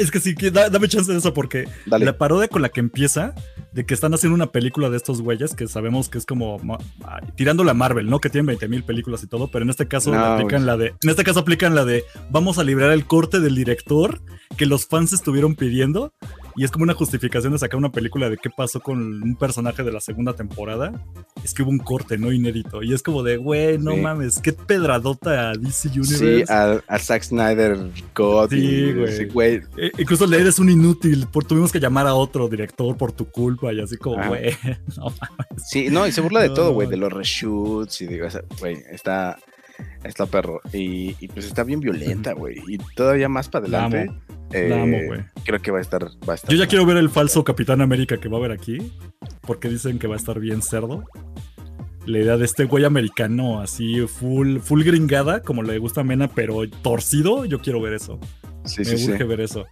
es 0.00 0.10
que 0.10 0.18
sí, 0.18 0.34
da- 0.52 0.68
dame 0.68 0.88
chance 0.88 1.10
de 1.12 1.18
eso 1.18 1.32
porque 1.32 1.68
Dale. 1.86 2.04
la 2.04 2.18
parodia 2.18 2.48
con 2.48 2.60
la 2.60 2.68
que 2.70 2.80
empieza, 2.80 3.34
de 3.72 3.86
que 3.86 3.94
están 3.94 4.12
haciendo 4.14 4.34
una 4.34 4.52
película 4.52 4.90
de 4.90 4.96
estos 4.96 5.22
güeyes 5.22 5.54
que 5.54 5.66
sabemos 5.66 6.08
que 6.08 6.18
es 6.18 6.26
como 6.26 6.60
tirando 7.36 7.64
la 7.64 7.74
Marvel, 7.74 8.08
¿no? 8.08 8.20
Que 8.20 8.30
tienen 8.30 8.46
20 8.46 8.68
mil 8.68 8.84
películas 8.84 9.22
y 9.22 9.26
todo, 9.26 9.48
pero 9.48 9.64
en 9.64 9.70
este 9.70 9.88
caso 9.88 10.10
No, 10.10 10.18
aplican 10.18 10.66
la 10.66 10.76
de, 10.76 10.94
en 11.02 11.10
este 11.10 11.24
caso 11.24 11.40
aplican 11.40 11.74
la 11.74 11.84
de 11.84 12.04
vamos 12.30 12.58
a 12.58 12.64
librar 12.64 12.92
el 12.92 13.06
corte 13.06 13.40
del 13.40 13.54
director 13.54 14.20
que 14.56 14.66
los 14.66 14.86
fans 14.86 15.12
estuvieron 15.12 15.54
pidiendo 15.54 16.12
y 16.56 16.64
es 16.64 16.70
como 16.70 16.82
una 16.84 16.94
justificación 16.94 17.52
de 17.52 17.58
sacar 17.58 17.78
una 17.78 17.90
película 17.92 18.28
de 18.30 18.36
qué 18.36 18.50
pasó 18.50 18.80
con 18.80 19.22
un 19.22 19.36
personaje 19.36 19.82
de 19.82 19.92
la 19.92 20.00
segunda 20.00 20.34
temporada. 20.34 20.92
Es 21.44 21.54
que 21.54 21.62
hubo 21.62 21.70
un 21.70 21.78
corte, 21.78 22.18
no 22.18 22.32
inédito. 22.32 22.82
Y 22.82 22.92
es 22.92 23.02
como 23.02 23.22
de, 23.22 23.36
güey, 23.36 23.78
no 23.78 23.92
Sí. 23.94 24.00
mames, 24.00 24.38
qué 24.40 24.52
pedradota 24.52 25.50
a 25.50 25.52
DC 25.54 25.88
Universe. 25.88 26.44
Sí, 26.46 26.52
al 26.52 27.00
Zack 27.00 27.22
Snyder 27.24 27.78
God. 28.14 28.50
Sí, 28.50 28.92
güey. 29.32 29.62
Eh, 29.76 29.90
incluso 29.98 30.26
le 30.26 30.38
eres 30.40 30.58
un 30.58 30.68
inútil, 30.70 31.26
por, 31.32 31.44
tuvimos 31.44 31.72
que 31.72 31.80
llamar 31.80 32.06
a 32.06 32.14
otro 32.14 32.48
director 32.48 32.96
por 32.96 33.12
tu 33.12 33.26
culpa 33.26 33.72
y 33.72 33.80
así 33.80 33.96
como, 33.96 34.22
güey, 34.28 34.52
no 34.96 35.12
Sí, 35.56 35.88
no, 35.90 36.06
y 36.06 36.12
se 36.12 36.20
burla 36.20 36.40
de 36.42 36.48
No, 36.48 36.54
todo, 36.54 36.72
güey, 36.72 36.88
de 36.88 36.96
los 36.96 37.12
reshoots 37.12 38.00
y 38.02 38.06
digo, 38.06 38.26
güey, 38.60 38.78
está, 38.90 39.38
está 40.04 40.26
perro. 40.26 40.60
Y, 40.72 41.16
y 41.20 41.28
pues 41.28 41.46
está 41.46 41.64
bien 41.64 41.80
violenta, 41.80 42.32
güey. 42.32 42.58
Y 42.66 42.78
todavía 42.96 43.28
más 43.28 43.48
para 43.48 43.68
La 43.68 43.84
adelante. 43.86 44.10
amo, 44.10 44.20
eh, 44.52 44.68
la 44.68 44.82
amo, 44.82 44.98
güey. 45.06 45.20
Creo 45.44 45.60
que 45.60 45.70
va 45.70 45.78
a 45.78 45.82
estar, 45.82 46.04
va 46.28 46.32
a 46.32 46.34
estar. 46.34 46.50
Yo 46.50 46.56
ya 46.56 46.66
quiero 46.66 46.84
ver 46.86 46.96
el 46.96 47.10
falso 47.10 47.44
Capitán 47.44 47.80
América 47.80 48.16
que 48.18 48.28
va 48.28 48.36
a 48.36 48.40
haber 48.40 48.52
aquí, 48.52 48.92
porque 49.42 49.68
dicen 49.68 49.98
que 49.98 50.06
va 50.06 50.14
a 50.14 50.18
estar 50.18 50.38
bien 50.40 50.62
cerdo. 50.62 51.04
La 52.06 52.18
idea 52.18 52.36
de 52.36 52.44
este 52.44 52.64
güey 52.64 52.84
americano 52.84 53.60
así 53.60 54.00
full, 54.08 54.58
full 54.58 54.82
gringada, 54.82 55.40
como 55.40 55.62
le 55.62 55.78
gusta 55.78 56.00
a 56.00 56.04
Mena, 56.04 56.26
pero 56.28 56.68
torcido, 56.82 57.44
yo 57.44 57.60
quiero 57.60 57.80
ver 57.80 57.92
eso. 57.92 58.18
Sí, 58.64 58.80
me 58.80 58.84
sí, 58.84 58.98
sí. 58.98 59.10
urge 59.10 59.24
ver 59.24 59.40
eso. 59.40 59.66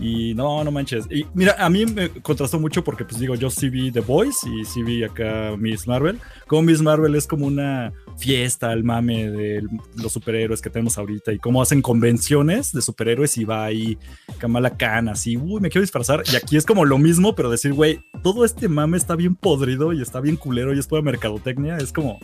Y 0.00 0.34
no, 0.34 0.64
no 0.64 0.70
manches. 0.70 1.06
Y 1.10 1.26
mira, 1.34 1.56
a 1.58 1.68
mí 1.68 1.84
me 1.84 2.08
contrastó 2.08 2.58
mucho 2.58 2.82
porque, 2.82 3.04
pues 3.04 3.20
digo, 3.20 3.34
yo 3.34 3.50
sí 3.50 3.68
vi 3.68 3.92
The 3.92 4.00
Boys 4.00 4.36
y 4.44 4.64
sí 4.64 4.82
vi 4.82 5.04
acá 5.04 5.54
Miss 5.58 5.86
Marvel. 5.86 6.18
Como 6.46 6.62
Miss 6.62 6.80
Marvel 6.80 7.14
es 7.14 7.26
como 7.26 7.46
una 7.46 7.92
fiesta 8.16 8.70
al 8.70 8.82
mame 8.82 9.30
de 9.30 9.62
los 9.96 10.12
superhéroes 10.12 10.62
que 10.62 10.70
tenemos 10.70 10.96
ahorita 10.96 11.32
y 11.32 11.38
cómo 11.38 11.60
hacen 11.60 11.82
convenciones 11.82 12.72
de 12.72 12.82
superhéroes 12.82 13.36
y 13.38 13.44
va 13.44 13.64
ahí 13.64 13.98
Kamala 14.38 14.76
Khan 14.76 15.08
así, 15.08 15.36
uy, 15.36 15.60
me 15.60 15.68
quiero 15.68 15.82
disfrazar. 15.82 16.22
Y 16.32 16.36
aquí 16.36 16.56
es 16.56 16.64
como 16.64 16.84
lo 16.86 16.96
mismo, 16.96 17.34
pero 17.34 17.50
decir, 17.50 17.74
güey, 17.74 18.00
todo 18.22 18.44
este 18.44 18.68
mame 18.68 18.96
está 18.96 19.16
bien 19.16 19.34
podrido 19.34 19.92
y 19.92 20.00
está 20.00 20.20
bien 20.20 20.36
culero 20.36 20.74
y 20.74 20.78
es 20.78 20.86
pura 20.86 21.02
mercadotecnia. 21.02 21.76
Es 21.76 21.92
como. 21.92 22.18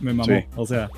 Me 0.00 0.12
mamó. 0.14 0.24
Sí. 0.24 0.44
O 0.56 0.66
sea, 0.66 0.90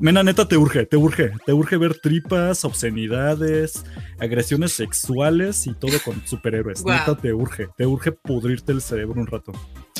Mena, 0.00 0.22
neta, 0.22 0.46
te 0.46 0.56
urge, 0.56 0.86
te 0.86 0.96
urge, 0.96 1.32
te 1.44 1.52
urge 1.52 1.76
ver 1.76 1.98
tripas, 1.98 2.64
obscenidades, 2.64 3.84
agresiones 4.20 4.72
sexuales 4.72 5.66
y 5.66 5.74
todo 5.74 5.98
con 6.04 6.22
superhéroes. 6.24 6.84
Neta, 6.84 7.16
te 7.16 7.32
urge, 7.34 7.68
te 7.76 7.84
urge 7.86 8.12
pudrirte 8.12 8.70
el 8.72 8.80
cerebro 8.80 9.20
un 9.20 9.26
rato. 9.26 9.50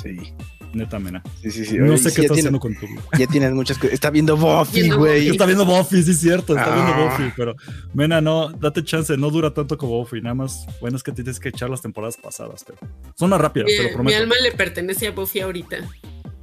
Sí, 0.01 0.33
Neta, 0.73 0.99
Mena. 1.01 1.21
sí, 1.43 1.51
sí. 1.51 1.65
sí. 1.65 1.79
No 1.79 1.87
Oye, 1.95 1.99
sé 1.99 2.13
qué 2.15 2.23
estás 2.23 2.39
haciendo 2.39 2.61
con 2.61 2.77
tu 2.77 2.87
vida. 2.87 3.03
Ya 3.19 3.27
tienes 3.27 3.53
muchas 3.53 3.77
cosas. 3.79 3.95
Está 3.95 4.11
viendo 4.11 4.37
Buffy, 4.37 4.89
güey. 4.91 5.29
Está 5.31 5.47
viendo 5.47 5.65
Buffy, 5.65 6.03
sí, 6.05 6.13
es 6.13 6.21
cierto, 6.21 6.57
está 6.57 6.73
viendo 6.73 6.93
Ah. 6.93 7.11
Buffy, 7.19 7.33
pero 7.37 7.57
Mena, 7.95 8.21
no, 8.21 8.51
date 8.51 8.85
chance, 8.85 9.17
no 9.17 9.31
dura 9.31 9.53
tanto 9.53 9.77
como 9.77 9.99
Buffy, 9.99 10.21
nada 10.21 10.35
más, 10.35 10.65
bueno, 10.81 10.97
es 10.97 11.03
que 11.03 11.11
tienes 11.11 11.41
que 11.41 11.49
echar 11.49 11.71
las 11.71 11.83
temporadas 11.83 12.17
pasadas, 12.17 12.65
pero 12.65 12.79
son 13.17 13.31
más 13.31 13.41
rápidas, 13.41 13.67
te 13.69 13.77
lo 13.79 13.83
Mi, 13.83 13.89
mi 13.89 13.95
prometo. 13.95 14.19
alma 14.19 14.35
le 14.43 14.53
pertenece 14.53 15.09
a 15.09 15.11
Buffy 15.11 15.41
ahorita. 15.41 15.79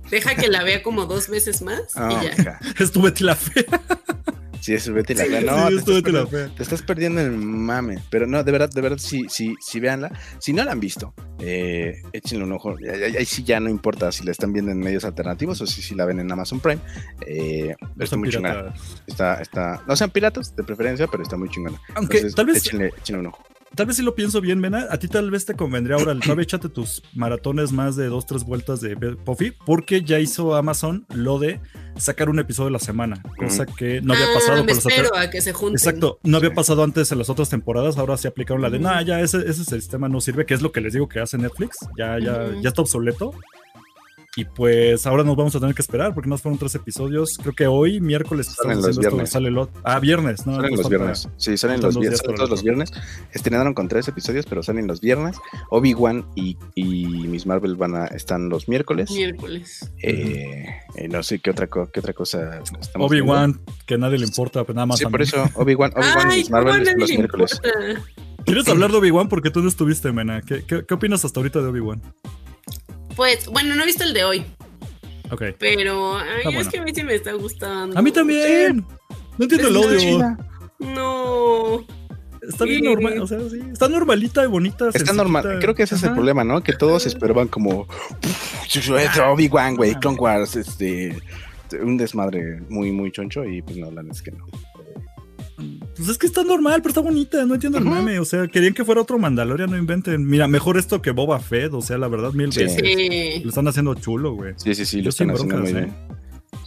Deja 0.10 0.36
que 0.36 0.48
la 0.48 0.64
vea 0.64 0.84
como 0.84 1.06
dos 1.06 1.28
veces 1.30 1.62
más 1.62 1.82
Ah, 1.96 2.10
y 2.22 2.26
ya. 2.26 2.34
hija. 2.34 2.60
Es 2.80 2.92
tu 2.92 3.02
Betty 3.02 3.24
la 3.24 3.36
fea. 3.36 3.64
Sí, 4.62 4.74
eso 4.74 4.94
vete 4.94 5.14
la 5.14 5.26
Sí, 5.26 5.30
fea. 5.30 5.40
sí, 5.42 5.46
No, 5.46 5.68
te 5.68 5.76
es 5.76 5.84
tu 5.86 5.92
estás, 5.92 5.96
Betty 5.96 6.12
la 6.12 6.24
perdiendo, 6.26 6.28
fea. 6.28 6.56
te 6.58 6.64
estás 6.64 6.82
perdiendo 6.82 7.22
el 7.22 7.32
mame. 7.32 8.00
Pero 8.10 8.26
no, 8.26 8.44
de 8.44 8.52
verdad, 8.52 8.68
de 8.70 8.82
verdad, 8.82 8.98
sí, 8.98 9.26
sí, 9.30 9.54
sí, 9.60 9.80
véanla. 9.80 10.12
Si 10.40 10.54
no 10.54 10.64
la 10.64 10.72
han 10.72 10.80
visto, 10.80 11.14
eh, 11.38 12.02
échenle 12.14 12.46
un 12.46 12.54
ojo. 12.54 12.76
Ahí, 13.16 13.26
sí 13.26 13.44
ya 13.44 13.60
no 13.60 13.70
importa 13.70 14.12
si 14.12 14.24
la 14.24 14.32
están 14.32 14.54
viendo 14.54 14.72
en 14.72 14.80
medios 14.80 15.06
alternativos 15.06 15.62
o 15.62 15.68
si, 15.68 15.84
si 15.84 15.94
la 15.94 16.06
ven 16.06 16.20
en 16.20 16.32
Amazon 16.32 16.60
Prime. 16.60 16.82
Eh, 17.28 17.76
No 17.96 18.04
está 18.04 18.18
muy 18.18 18.30
chingona. 18.30 18.54
piratas. 18.56 18.82
Está, 19.06 19.34
está, 19.42 19.84
no 19.88 19.96
sean 19.96 20.10
piratas 20.10 20.56
de 20.56 20.64
preferencia, 20.64 21.06
pero 21.08 21.22
está 21.22 21.38
muy 21.38 21.50
chingona. 21.50 21.80
Aunque 21.94 22.18
Entonces, 22.18 22.36
tal 22.36 22.46
vez 22.48 22.58
échenle, 22.58 22.92
échenle 22.98 23.20
un 23.20 23.28
ojo. 23.28 23.44
Tal 23.76 23.86
vez 23.88 23.98
si 23.98 24.04
lo 24.04 24.16
pienso 24.16 24.40
bien, 24.42 24.60
Mena, 24.60 24.88
a 24.90 24.98
ti 24.98 25.08
tal 25.08 25.30
vez 25.32 25.46
te 25.46 25.54
convendría 25.56 25.98
ahora, 25.98 26.18
todavía 26.20 26.44
échate 26.44 26.70
tus 26.70 27.04
maratones 27.14 27.72
más 27.72 27.96
de 27.96 28.08
dos, 28.08 28.26
tres 28.26 28.44
vueltas 28.44 28.80
de 28.82 28.96
Buffy, 28.96 29.52
porque 29.66 30.02
ya 30.04 30.20
hizo 30.20 30.56
Amazon 30.56 31.06
lo 31.14 31.40
de 31.40 31.60
sacar 31.98 32.30
un 32.30 32.40
episodio 32.40 32.70
a 32.70 32.72
la 32.72 32.80
semana, 32.80 33.22
cosa 33.38 33.66
que 33.66 34.02
no 34.02 34.14
había 34.14 34.26
Ah, 34.28 34.34
pasado 34.34 34.64
me 34.64 34.68
con 34.68 34.76
los 34.76 34.86
espero 34.86 35.08
otros. 35.10 35.24
a 35.24 35.30
que 35.30 35.42
se 35.42 35.54
junten. 35.54 35.76
Exacto, 35.78 36.20
no 36.24 36.38
había 36.38 36.54
pasado 36.54 36.84
antes 36.84 37.12
en 37.12 37.18
las 37.18 37.30
otras 37.30 37.50
temporadas, 37.50 37.98
ahora 37.98 38.18
sí 38.18 38.28
aplicaron 38.28 38.62
la 38.62 38.70
de, 38.70 38.80
nah, 38.80 39.02
ya 39.02 39.20
ese, 39.22 39.40
ese 39.50 39.64
sistema 39.66 40.08
no 40.10 40.22
sirve, 40.22 40.46
que 40.46 40.54
es 40.54 40.62
lo 40.62 40.72
que 40.72 40.82
les 40.82 40.94
digo 40.94 41.10
que 41.10 41.20
hace 41.20 41.38
Netflix, 41.38 41.78
ya, 41.98 42.18
ya, 42.20 42.48
ya 42.62 42.70
está 42.70 42.82
obsoleto. 42.82 43.34
Y 44.38 44.44
pues 44.44 45.06
ahora 45.08 45.24
nos 45.24 45.38
vamos 45.38 45.56
a 45.56 45.62
tener 45.62 45.74
que 45.74 45.82
esperar 45.82 46.14
porque 46.14 46.30
nos 46.30 46.42
fueron 46.42 46.60
tres 46.60 46.76
episodios. 46.76 47.38
Creo 47.42 47.54
que 47.54 47.68
hoy, 47.68 48.02
miércoles, 48.02 48.48
Salen 48.48 48.72
estamos 48.72 48.76
los 48.78 48.86
haciendo 48.86 49.02
esto, 49.02 49.12
viernes. 49.16 49.30
sale 49.32 49.48
el 49.48 49.58
otro. 49.58 49.82
Ah, 49.86 50.00
viernes, 50.00 50.46
¿no? 50.46 50.56
Salen 50.56 50.72
Entonces 50.72 50.84
los 50.84 50.90
viernes. 50.90 51.30
Sí, 51.38 51.58
salen 51.58 51.82
los 51.82 51.98
viernes. 51.98 52.20
Salen 52.20 52.36
todos 52.36 52.50
los 52.50 52.62
viernes. 52.64 52.92
Estrenaron 53.32 53.74
con 53.74 53.88
tres 53.88 54.10
episodios, 54.10 54.46
pero 54.46 54.62
salen 54.62 54.88
los 54.88 55.00
viernes. 55.00 55.38
Obi-Wan 55.70 56.26
y, 56.36 56.58
y 56.76 57.06
Miss 57.28 57.46
Marvel 57.46 57.76
van 57.76 57.96
a, 57.96 58.06
están 58.08 58.50
los 58.50 58.68
miércoles. 58.68 59.10
Miércoles. 59.12 59.90
Eh, 60.04 60.66
eh, 60.96 61.08
no 61.08 61.24
sé 61.24 61.40
qué 61.40 61.52
otra, 61.52 61.68
qué 61.68 62.00
otra 62.02 62.12
cosa. 62.14 62.62
Obi-Wan, 62.96 63.62
que 63.86 63.94
a 63.94 63.98
nadie 63.98 64.18
le 64.18 64.26
importa, 64.26 64.66
pues 64.66 64.76
nada 64.76 64.86
más 64.86 65.00
Sí, 65.00 65.06
por 65.06 65.22
eso, 65.22 65.46
Obi-Wan, 65.56 65.94
Obi-Wan 65.96 66.32
y 66.34 66.36
Miss 66.36 66.50
¿cómo 66.50 66.58
a 66.58 66.62
Marvel 66.64 66.82
están 66.82 67.00
los 67.00 67.10
le 67.10 67.18
miércoles. 67.18 67.62
importa? 67.64 68.04
¿Quieres 68.44 68.68
hablar 68.68 68.92
de 68.92 68.98
Obi-Wan? 68.98 69.30
Porque 69.30 69.50
tú 69.50 69.62
no 69.62 69.70
estuviste, 69.70 70.12
Mena. 70.12 70.42
¿Qué, 70.42 70.66
qué, 70.68 70.84
qué 70.86 70.94
opinas 70.94 71.24
hasta 71.24 71.40
ahorita 71.40 71.62
de 71.62 71.68
Obi-Wan? 71.70 72.02
Pues, 73.16 73.48
bueno, 73.48 73.76
no 73.76 73.84
he 73.84 73.86
visto 73.86 74.04
el 74.04 74.14
de 74.14 74.24
hoy, 74.24 74.46
Ok. 75.32 75.44
pero 75.58 76.18
ay, 76.18 76.56
es 76.58 76.68
que 76.68 76.80
a 76.80 76.84
mí 76.84 76.92
sí 76.94 77.04
me 77.04 77.16
está 77.16 77.34
gustando. 77.34 77.98
A 77.98 78.02
mí 78.02 78.12
también. 78.12 78.86
No 79.38 79.44
entiendo 79.46 79.68
el 79.68 79.78
odio. 79.78 80.38
No. 80.80 81.86
Está 82.48 82.66
bien 82.66 82.84
normal. 82.84 83.20
O 83.22 83.28
sea, 83.28 83.40
sí. 83.50 83.60
Está 83.72 83.88
normalita 83.88 84.44
y 84.44 84.48
bonita. 84.48 84.88
Está 84.88 85.00
sencillita. 85.00 85.24
normal, 85.24 85.58
creo 85.60 85.74
que 85.74 85.84
ese 85.84 85.96
es 85.96 86.04
el 86.04 86.14
problema, 86.14 86.44
¿no? 86.44 86.62
Que 86.62 86.74
todos 86.74 87.06
esperaban 87.06 87.48
como 87.48 87.88
Obi-Wan, 89.32 89.76
güey. 89.76 89.96
Clone 89.96 90.18
Wars, 90.18 90.56
este 90.56 91.18
un 91.82 91.98
desmadre 91.98 92.62
muy 92.70 92.92
muy 92.92 93.12
choncho 93.12 93.44
y 93.44 93.62
pues 93.62 93.78
no, 93.78 93.92
la 93.92 94.02
es 94.10 94.22
que 94.22 94.32
no. 94.32 94.46
Pues 95.96 96.10
es 96.10 96.18
que 96.18 96.28
está 96.28 96.44
normal, 96.44 96.82
pero 96.82 96.90
está 96.90 97.02
bonita. 97.02 97.46
No 97.46 97.54
entiendo 97.54 97.78
el 97.78 97.86
Ujú. 97.86 97.94
mame. 97.94 98.20
O 98.20 98.26
sea, 98.26 98.48
querían 98.48 98.74
que 98.74 98.84
fuera 98.84 99.02
otro 99.02 99.18
Mandalorian, 99.18 99.70
no 99.72 99.78
inventen. 99.78 100.26
Mira, 100.28 100.48
mejor 100.48 100.78
esto 100.78 101.02
que 101.02 101.12
Boba 101.12 101.40
Fett. 101.40 101.74
O 101.74 101.82
sea, 101.82 101.98
la 101.98 102.08
verdad, 102.08 102.34
mil 102.34 102.52
Sí. 102.52 102.62
veces. 102.64 102.82
Sí. 102.84 103.42
Lo 103.44 103.50
están 103.50 103.68
haciendo 103.68 103.94
chulo, 103.96 104.34
güey. 104.34 104.54
Sí, 104.58 104.76
sí, 104.76 104.86
sí, 104.86 105.02
lo 105.02 105.10
están 105.10 105.32
haciendo 105.32 105.58
muy 105.60 105.72
bien. 105.74 105.94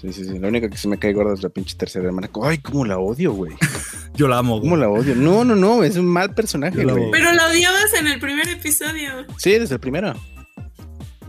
Sí, 0.01 0.13
sí, 0.13 0.25
sí. 0.25 0.39
Lo 0.39 0.49
único 0.49 0.69
que 0.71 0.77
se 0.77 0.87
me 0.89 0.97
cae 0.99 1.13
gordo 1.13 1.35
es 1.35 1.43
la 1.43 1.49
pinche 1.49 1.77
tercera 1.77 2.07
hermana. 2.07 2.31
Ay, 2.43 2.59
cómo 2.59 2.85
la 2.85 2.99
odio, 2.99 3.33
güey. 3.33 3.53
Yo 4.15 4.29
la 4.29 4.39
amo, 4.39 4.59
¿Cómo 4.61 4.77
güey. 4.77 4.81
la 4.83 4.89
odio? 4.89 5.15
No, 5.17 5.45
no, 5.45 5.55
no, 5.57 5.83
es 5.85 5.97
un 5.97 6.07
mal 6.07 6.35
personaje, 6.35 6.85
la 6.85 6.93
güey. 6.93 7.11
Pero 7.11 7.33
la 7.33 7.49
odiabas 7.49 7.93
en 7.99 8.07
el 8.07 8.19
primer 8.21 8.49
episodio. 8.49 9.11
Sí, 9.39 9.53
desde 9.53 9.75
el 9.75 9.81
primero. 9.81 10.15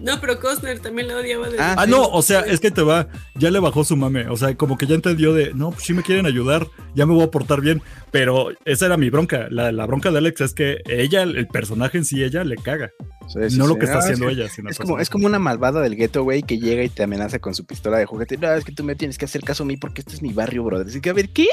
No, 0.02 0.20
pero 0.22 0.40
Costner 0.40 0.80
también 0.80 1.08
la 1.10 1.18
odiaba. 1.18 1.48
desde 1.50 1.62
Ah, 1.62 1.76
Ah, 1.78 1.86
no, 1.86 2.08
o 2.08 2.22
sea, 2.22 2.42
es 2.42 2.60
que 2.60 2.72
te 2.72 2.82
va, 2.82 3.08
ya 3.36 3.52
le 3.52 3.60
bajó 3.60 3.84
su 3.84 3.96
mame, 3.98 4.28
o 4.28 4.38
sea, 4.38 4.56
como 4.56 4.78
que 4.78 4.86
ya 4.88 4.96
entendió 4.96 5.34
de, 5.34 5.54
no, 5.54 5.72
pues 5.72 5.84
sí 5.84 5.94
me 5.94 6.04
quieren 6.04 6.26
ayudar, 6.26 6.68
ya 6.96 7.06
me 7.06 7.14
voy 7.14 7.24
a 7.24 7.32
portar 7.32 7.62
bien, 7.62 7.82
pero 8.12 8.50
esa 8.66 8.86
era 8.86 8.98
mi 8.98 9.10
bronca, 9.10 9.48
la, 9.50 9.72
la 9.72 9.86
bronca 9.86 10.12
de 10.12 10.18
Alex 10.20 10.42
es 10.42 10.54
que 10.54 10.78
ella, 10.88 11.24
el 11.24 11.48
personaje 11.48 11.98
en 11.98 12.06
sí, 12.06 12.24
ella 12.24 12.44
le 12.44 12.56
caga, 12.56 12.92
Sí, 13.28 13.40
sí, 13.52 13.58
no 13.60 13.68
lo 13.68 13.76
que 13.78 13.86
está 13.86 13.98
Ah, 13.98 14.00
haciendo 14.02 14.28
sí. 14.28 14.34
ella, 14.34 14.50
sino 14.50 14.70
Es 14.72 14.80
como, 14.80 14.98
es 15.00 15.10
como 15.12 15.28
una 15.28 15.38
malvada 15.38 15.82
del 15.82 15.96
gueto, 15.96 16.24
güey, 16.24 16.42
que 16.42 16.58
llega 16.58 16.84
y 16.84 16.90
te 16.90 17.04
amenaza 17.04 17.38
con 17.38 17.54
su 17.54 17.64
pistola 17.64 17.98
de 18.00 18.06
juguete. 18.08 18.38
No, 18.38 18.52
es 18.54 18.66
que 18.66 18.72
tú 18.72 18.84
me 18.84 18.96
tienes 18.96 19.20
que 19.20 19.26
hacer 19.26 19.44
caso 19.44 19.62
a 19.62 19.66
mí 19.68 19.78
porque 19.78 20.02
este 20.02 20.16
es 20.16 20.24
mi 20.24 20.34
barrio, 20.34 20.64
brother. 20.64 20.88
Así 20.88 21.00
que, 21.00 21.12
a 21.12 21.14
ver, 21.14 21.30
¿qué? 21.30 21.46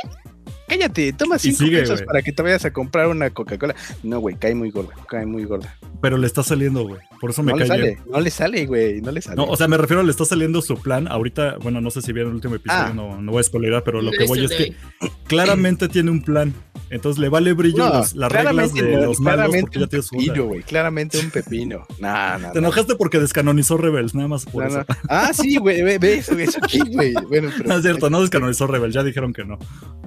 Cállate, 0.69 1.12
toma 1.12 1.39
cinco 1.39 1.59
sigue, 1.64 1.81
pesos 1.81 2.03
para 2.03 2.23
que 2.23 2.33
te 2.33 2.43
vayas 2.43 2.64
a 2.64 2.73
comprar 2.73 3.09
una 3.09 3.31
Coca-Cola. 3.31 3.75
No, 4.03 4.19
güey, 4.21 4.37
cae 4.37 4.55
muy 4.55 4.71
gorda, 4.71 4.95
cae 5.09 5.25
muy 5.27 5.45
gorda. 5.45 5.77
pero 6.03 6.19
le 6.19 6.27
está 6.27 6.43
saliendo, 6.43 6.83
güey, 6.87 7.01
por 7.21 7.31
eso 7.31 7.43
me 7.43 7.53
No 7.53 7.59
le 7.59 7.62
cae 7.67 7.69
sale, 7.69 7.83
bien. 7.83 8.01
no 8.11 8.21
le 8.21 8.31
sale, 8.31 8.67
güey, 8.67 9.01
no 9.01 9.12
le 9.12 9.23
sale. 9.23 9.37
No, 9.37 9.45
o 9.45 9.57
sea, 9.57 9.69
me 9.69 9.77
refiero, 9.77 10.03
le 10.03 10.11
está 10.11 10.25
saliendo 10.25 10.61
su 10.62 10.77
plan. 10.81 11.07
Ahorita, 11.09 11.57
bueno, 11.62 11.81
no 11.81 11.91
sé 11.91 12.03
si 12.03 12.12
vieron 12.12 12.31
el 12.31 12.37
último 12.37 12.57
episodio, 12.57 12.83
Ah. 12.87 12.93
no, 12.95 13.21
no 13.23 13.33
voy 13.33 13.41
a 13.41 13.45
spoilerar, 13.45 13.83
pero 13.85 14.03
lo 14.03 14.11
que 14.11 14.25
voy 14.27 14.45
es 14.45 14.51
que 14.53 14.75
claramente 15.27 15.89
tiene 15.89 16.11
un 16.11 16.23
plan. 16.23 16.53
Entonces 16.89 17.19
le 17.19 17.29
vale 17.29 17.53
brillo 17.53 17.79
No, 17.79 17.91
las 18.14 18.14
reglas 18.31 18.73
de 18.73 18.83
no, 18.83 19.07
los 19.07 19.19
malos 19.21 19.21
claramente 19.21 19.61
porque 19.62 19.79
ya 19.79 19.85
un 19.85 19.89
tiene 19.89 20.03
su 20.05 20.17
pepino, 20.17 20.45
güey, 20.47 20.62
claramente 20.62 21.19
un 21.19 21.31
pepino. 21.31 21.87
No, 21.99 22.39
no, 22.39 22.53
Te 22.53 22.61
no. 22.61 22.67
enojaste 22.67 22.95
porque 22.95 23.19
descanonizó 23.19 23.77
Rebels, 23.77 24.14
nada 24.14 24.29
más 24.29 24.45
por 24.45 24.64
eso. 24.67 24.85
Ah, 25.09 25.33
sí, 25.33 25.57
güey, 25.57 25.83
ve, 25.83 25.99
ve 25.99 26.14
eso, 26.14 26.39
eso 26.39 26.59
aquí, 26.62 26.81
güey. 26.93 27.12
Bueno, 27.29 27.51
pero. 27.57 27.69
No 27.69 27.77
es 27.77 27.83
cierto, 27.83 28.11
no 28.11 28.21
descanonizó 28.21 28.67
Rebels, 28.69 28.95
ya 28.95 29.03
dijeron 29.03 29.33
que 29.33 29.45
no. 29.45 29.59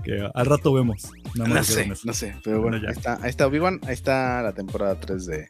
Que 0.04 0.26
al 0.34 0.46
rato 0.50 0.74
vemos. 0.74 1.12
No 1.36 1.64
sé, 1.64 1.92
no 2.04 2.14
sé, 2.14 2.36
pero 2.44 2.62
bueno, 2.62 2.78
Bueno, 2.78 2.84
ya. 2.84 2.90
ahí 2.90 2.96
está, 2.98 3.20
ahí 3.24 3.30
está 3.30 3.48
Obi-Wan, 3.48 3.80
ahí 3.86 3.94
está 3.94 4.42
la 4.42 4.54
temporada 4.54 5.00
3 5.00 5.26
de, 5.26 5.50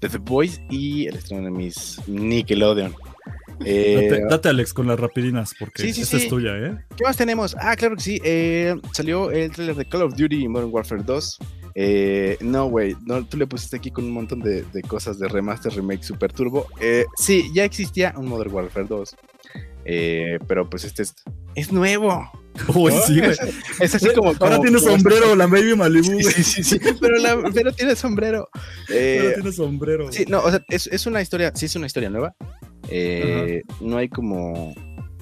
de 0.00 0.08
The 0.08 0.18
Boys 0.18 0.60
y 0.70 1.06
el 1.06 1.16
estreno 1.16 1.44
de 1.44 1.50
mis 1.50 2.00
Nickelodeon. 2.06 2.94
Eh, 3.64 4.08
Date, 4.10 4.24
date, 4.28 4.48
Alex, 4.50 4.74
con 4.74 4.86
las 4.86 5.00
rapidinas, 5.00 5.54
porque 5.58 5.84
Sí, 5.84 5.94
sí, 5.94 6.02
esta 6.02 6.18
sí. 6.18 6.24
es 6.24 6.28
tuya, 6.28 6.58
¿eh? 6.58 6.76
¿Qué 6.94 7.04
más 7.04 7.16
tenemos? 7.16 7.56
Ah, 7.58 7.74
claro 7.74 7.96
que 7.96 8.02
sí. 8.02 8.20
eh, 8.22 8.74
salió 8.92 9.30
el 9.30 9.50
trailer 9.50 9.74
de 9.76 9.86
Call 9.88 10.02
of 10.02 10.14
Duty 10.14 10.46
Modern 10.46 10.70
Warfare 10.70 11.02
2. 11.02 11.38
Eh, 11.74 12.36
no, 12.42 12.66
güey, 12.66 12.94
no, 13.06 13.24
tú 13.24 13.38
le 13.38 13.46
pusiste 13.46 13.76
aquí 13.78 13.90
con 13.90 14.04
un 14.04 14.10
montón 14.10 14.40
de, 14.40 14.62
de 14.62 14.82
cosas 14.82 15.18
de 15.18 15.26
remaster, 15.28 15.72
remake, 15.72 16.02
super 16.04 16.34
turbo. 16.34 16.66
Eh, 16.82 17.06
sí, 17.16 17.50
ya 17.54 17.64
existía 17.64 18.12
un 18.18 18.28
Modern 18.28 18.52
Warfare 18.52 18.86
2. 18.88 19.16
eh, 19.86 20.38
pero 20.46 20.68
pues 20.68 20.84
este 20.84 21.04
es, 21.04 21.14
es 21.54 21.72
nuevo. 21.72 22.30
Uy, 22.74 22.92
¿no? 22.92 23.00
sí, 23.02 23.18
güey. 23.18 23.30
Es, 23.80 23.94
así 23.94 24.08
como. 24.14 24.28
Ahora 24.30 24.56
como- 24.56 24.60
tiene 24.62 24.78
como- 24.78 24.90
sombrero 24.92 25.34
la 25.36 25.46
Baby 25.46 25.74
Malibu, 25.76 26.12
güey. 26.12 26.24
Sí, 26.24 26.42
sí, 26.42 26.62
sí, 26.64 26.78
pero, 27.00 27.16
la- 27.18 27.50
pero 27.52 27.72
tiene 27.72 27.94
sombrero. 27.96 28.48
Eh, 28.88 29.18
Ahora 29.22 29.34
tiene 29.34 29.52
sombrero. 29.52 30.12
Sí, 30.12 30.24
no, 30.28 30.40
o 30.40 30.50
sea, 30.50 30.60
es, 30.68 30.86
es 30.88 31.06
una 31.06 31.20
historia, 31.22 31.52
sí 31.54 31.66
es 31.66 31.76
una 31.76 31.86
historia 31.86 32.10
nueva. 32.10 32.34
Eh, 32.88 33.62
no 33.80 33.96
hay 33.98 34.08
como, 34.08 34.74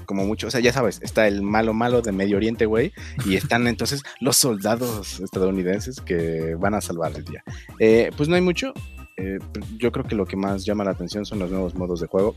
como 0.07 0.27
mucho, 0.27 0.49
o 0.49 0.51
sea, 0.51 0.61
ya 0.61 0.73
sabes, 0.73 1.01
está 1.03 1.27
el 1.27 1.41
malo 1.43 1.73
malo 1.73 2.03
de 2.03 2.13
Medio 2.13 2.37
Oriente, 2.37 2.67
güey, 2.67 2.93
y 3.25 3.37
están 3.37 3.67
entonces 3.67 4.03
los 4.21 4.37
soldados 4.37 5.21
estadounidenses 5.21 6.01
que 6.01 6.57
van 6.59 6.75
a 6.75 6.81
salvar 6.83 7.13
el 7.17 7.25
día. 7.25 7.43
Eh, 7.81 8.11
pues 8.17 8.29
no 8.29 8.35
hay 8.35 8.43
mucho. 8.43 8.75
Eh, 9.17 9.39
yo 9.79 9.93
creo 9.93 10.05
que 10.05 10.15
lo 10.15 10.27
que 10.27 10.37
más 10.37 10.65
llama 10.65 10.85
la 10.85 10.91
atención 10.91 11.25
son 11.25 11.39
los 11.39 11.51
nuevos 11.51 11.75
modos 11.75 12.01
de 12.01 12.07
juego, 12.07 12.35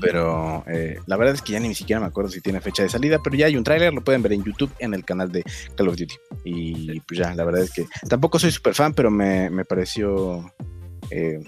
pero 0.00 0.64
eh, 0.66 0.98
la 1.06 1.16
verdad 1.16 1.34
es 1.34 1.42
que 1.42 1.52
ya 1.52 1.60
ni 1.60 1.74
siquiera 1.74 2.00
me 2.00 2.06
acuerdo 2.06 2.30
si 2.30 2.40
tiene 2.40 2.60
fecha 2.60 2.82
de 2.82 2.88
salida, 2.88 3.18
pero 3.22 3.36
ya 3.36 3.46
hay 3.46 3.56
un 3.56 3.64
tráiler, 3.64 3.92
lo 3.92 4.02
pueden 4.02 4.22
ver 4.22 4.32
en 4.32 4.44
YouTube 4.44 4.72
en 4.78 4.94
el 4.94 5.04
canal 5.04 5.30
de 5.32 5.44
Call 5.76 5.88
of 5.88 5.96
Duty. 5.96 6.14
Y 6.44 7.00
pues 7.00 7.18
ya, 7.18 7.34
la 7.34 7.44
verdad 7.44 7.62
es 7.62 7.72
que 7.72 7.86
tampoco 8.08 8.38
soy 8.38 8.50
súper 8.52 8.74
fan, 8.74 8.94
pero 8.94 9.10
me, 9.10 9.50
me 9.50 9.64
pareció 9.64 10.52
eh, 11.10 11.40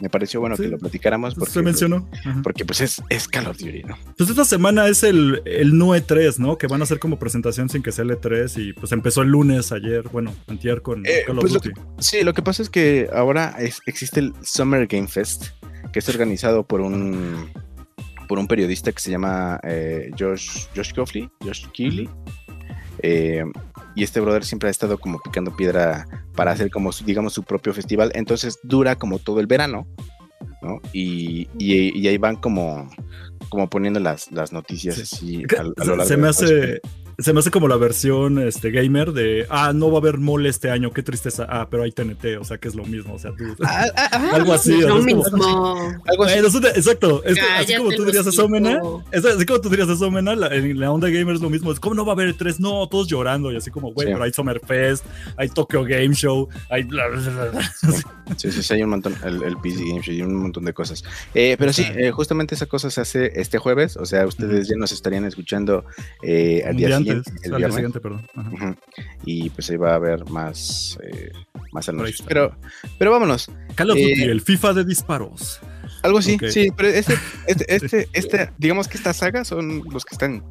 me 0.00 0.08
pareció 0.08 0.40
bueno 0.40 0.56
Sí. 0.56 0.62
que 0.62 0.68
lo 0.68 0.78
platicáramos 0.78 1.34
porque, 1.34 1.52
Se 1.52 1.62
mencionó. 1.62 2.08
Ajá. 2.24 2.40
porque 2.42 2.64
pues 2.64 2.80
es, 2.80 3.02
es 3.08 3.26
Call 3.28 3.46
of 3.48 3.58
Duty, 3.58 3.82
¿no? 3.82 3.98
Pues 4.16 4.30
esta 4.30 4.44
semana 4.44 4.86
es 4.88 5.02
el, 5.02 5.42
el 5.44 5.76
no 5.76 5.88
E3, 5.96 6.38
¿no? 6.38 6.56
Que 6.56 6.66
van 6.68 6.80
a 6.80 6.84
hacer 6.84 6.98
como 6.98 7.18
presentación 7.18 7.68
sin 7.68 7.82
que 7.82 7.90
sea 7.92 8.04
el 8.04 8.10
E3 8.12 8.52
y 8.62 8.72
pues 8.74 8.92
empezó 8.92 9.22
el 9.22 9.28
lunes 9.30 9.72
ayer, 9.72 10.04
bueno, 10.12 10.34
antier 10.46 10.82
con 10.82 11.04
Eh, 11.04 11.22
Call 11.26 11.38
of 11.38 11.42
pues 11.42 11.52
lo 11.52 11.60
Duty. 11.60 11.72
Sí, 11.98 12.22
lo 12.22 12.32
que 12.34 12.42
pasa 12.42 12.62
es 12.62 12.70
que 12.70 13.08
ahora 13.12 13.56
es- 13.58 13.80
existe 13.86 14.20
el 14.20 14.32
Summer 14.42 14.86
Game 14.86 15.08
Fest, 15.08 15.46
que 15.92 15.98
es 15.98 16.08
organizado 16.08 16.66
por 16.66 16.80
un 16.80 17.50
por 18.28 18.38
un 18.38 18.46
periodista 18.46 18.92
que 18.92 19.00
se 19.00 19.10
llama 19.10 19.58
eh, 19.64 20.10
Josh, 20.18 20.66
Josh 20.76 20.92
Coughlin, 20.92 21.30
Josh 21.42 21.64
Keighley. 21.72 22.08
Eh, 23.02 23.42
y 23.98 24.04
este 24.04 24.20
brother 24.20 24.44
siempre 24.44 24.68
ha 24.68 24.70
estado 24.70 24.98
como 24.98 25.18
picando 25.20 25.54
piedra 25.56 26.06
para 26.34 26.52
hacer 26.52 26.70
como, 26.70 26.92
su- 26.92 27.04
digamos, 27.04 27.32
su 27.32 27.42
propio 27.42 27.74
festival. 27.74 28.12
Entonces 28.14 28.58
dura 28.62 28.96
como 28.96 29.18
todo 29.18 29.40
el 29.40 29.46
verano, 29.46 29.86
¿no? 30.62 30.80
Y, 30.92 31.48
y- 31.58 31.98
y 31.98 32.08
ahí 32.08 32.16
van 32.18 32.36
como, 32.36 32.88
como 33.48 33.68
poniendo 33.68 33.98
las, 34.00 34.30
las 34.30 34.52
noticias 34.52 34.94
Sí. 34.96 35.02
así 35.02 35.42
a, 35.56 35.60
a 35.60 35.84
lo 35.84 35.96
largo 35.96 36.04
se 36.04 36.16
me 36.16 36.28
hace 36.28 36.80
se 37.20 37.32
me 37.32 37.40
hace 37.40 37.50
como 37.50 37.66
la 37.66 37.76
versión 37.76 38.38
este 38.38 38.70
gamer 38.70 39.12
de 39.12 39.44
ah 39.50 39.72
no 39.74 39.90
va 39.90 39.98
a 39.98 40.00
haber 40.00 40.18
mole 40.18 40.48
este 40.48 40.70
año 40.70 40.92
qué 40.92 41.02
tristeza 41.02 41.46
ah 41.48 41.66
pero 41.68 41.82
hay 41.82 41.90
TNT 41.90 42.38
o 42.40 42.44
sea 42.44 42.58
que 42.58 42.68
es 42.68 42.76
lo 42.76 42.84
mismo 42.84 43.14
o 43.14 43.18
sea 43.18 43.32
tú 43.36 43.44
Ah, 43.64 43.86
ah, 43.96 44.08
ah, 44.12 44.30
algo 44.34 44.52
así 44.52 44.80
Lo 44.80 44.88
como- 44.90 45.02
mismo. 45.02 45.24
algo 46.06 46.24
así. 46.24 46.60
Te- 46.60 46.68
exacto 46.68 47.24
es 47.24 47.34
que 47.34 47.40
así 47.40 47.74
como 47.76 47.90
tú 47.90 48.04
dirías 48.04 48.24
eso 48.26 48.48
Mena 48.48 48.80
es 49.10 49.24
así 49.24 49.44
como 49.46 49.60
tú 49.60 49.68
dirías 49.68 49.88
eso 49.88 50.08
Mena 50.12 50.36
la, 50.36 50.54
en 50.54 50.78
la 50.78 50.92
onda 50.92 51.08
gamer 51.10 51.34
es 51.34 51.40
lo 51.40 51.50
mismo 51.50 51.72
es 51.72 51.80
como 51.80 51.96
no 51.96 52.04
va 52.06 52.12
a 52.12 52.14
haber 52.14 52.34
tres 52.34 52.60
no 52.60 52.86
todos 52.88 53.08
llorando 53.08 53.50
y 53.52 53.56
así 53.56 53.70
como 53.72 53.92
güey 53.92 54.06
Sí. 54.06 54.12
pero 54.12 54.24
hay 54.24 54.32
Summerfest 54.32 55.04
hay 55.36 55.48
Tokyo 55.48 55.82
Game 55.82 56.14
Show 56.14 56.48
hay 56.70 56.84
bla, 56.84 57.08
bla, 57.08 57.20
bla, 57.20 57.44
bla. 57.50 57.72
Sí, 58.36 58.52
sí, 58.52 58.62
sí, 58.62 58.74
hay 58.74 58.82
un 58.82 58.90
montón, 58.90 59.14
el, 59.24 59.42
el 59.42 59.56
PC 59.56 59.84
Game 59.86 60.02
Show 60.02 60.14
y 60.14 60.20
un 60.20 60.34
montón 60.34 60.62
de 60.66 60.74
cosas. 60.74 61.02
Eh, 61.34 61.56
pero 61.58 61.72
sí, 61.72 61.82
eh, 61.96 62.10
justamente 62.10 62.54
esa 62.54 62.66
cosa 62.66 62.90
se 62.90 63.00
hace 63.00 63.32
este 63.40 63.56
jueves, 63.56 63.96
o 63.96 64.04
sea, 64.04 64.26
ustedes 64.26 64.68
ya 64.68 64.76
nos 64.76 64.92
estarían 64.92 65.24
escuchando 65.24 65.86
eh, 66.22 66.62
al 66.68 66.76
día 66.76 66.88
día 66.88 67.07
siguiente, 67.08 67.30
el 67.30 67.54
al 67.54 67.58
día 67.60 67.68
viernes. 67.68 67.74
siguiente 67.74 68.00
perdón 68.00 68.26
Ajá. 68.34 68.50
Ujú. 68.50 68.76
Y 69.24 69.50
pues 69.50 69.70
ahí 69.70 69.76
va 69.76 69.92
a 69.92 69.94
haber 69.96 70.28
más, 70.30 70.98
eh, 71.02 71.32
más 71.72 71.88
anuncios. 71.88 72.22
Pero, 72.26 72.56
pero 72.98 73.10
vámonos, 73.12 73.50
Call 73.74 73.90
of 73.90 73.96
Duty 73.98 74.22
Eh, 74.22 74.24
el 74.30 74.40
FIFA 74.40 74.72
de 74.74 74.84
disparos 74.84 75.60
algo 76.02 76.18
así, 76.18 76.34
Ok. 76.34 76.44
sí, 76.48 76.68
pero 76.76 76.88
este, 76.88 77.14
este, 77.46 77.74
este, 77.74 78.08
este, 78.12 78.50
digamos 78.58 78.86
que 78.88 78.96
esta 78.96 79.12
saga 79.12 79.44
son 79.44 79.82
los 79.90 80.04
que 80.04 80.14
están, 80.14 80.44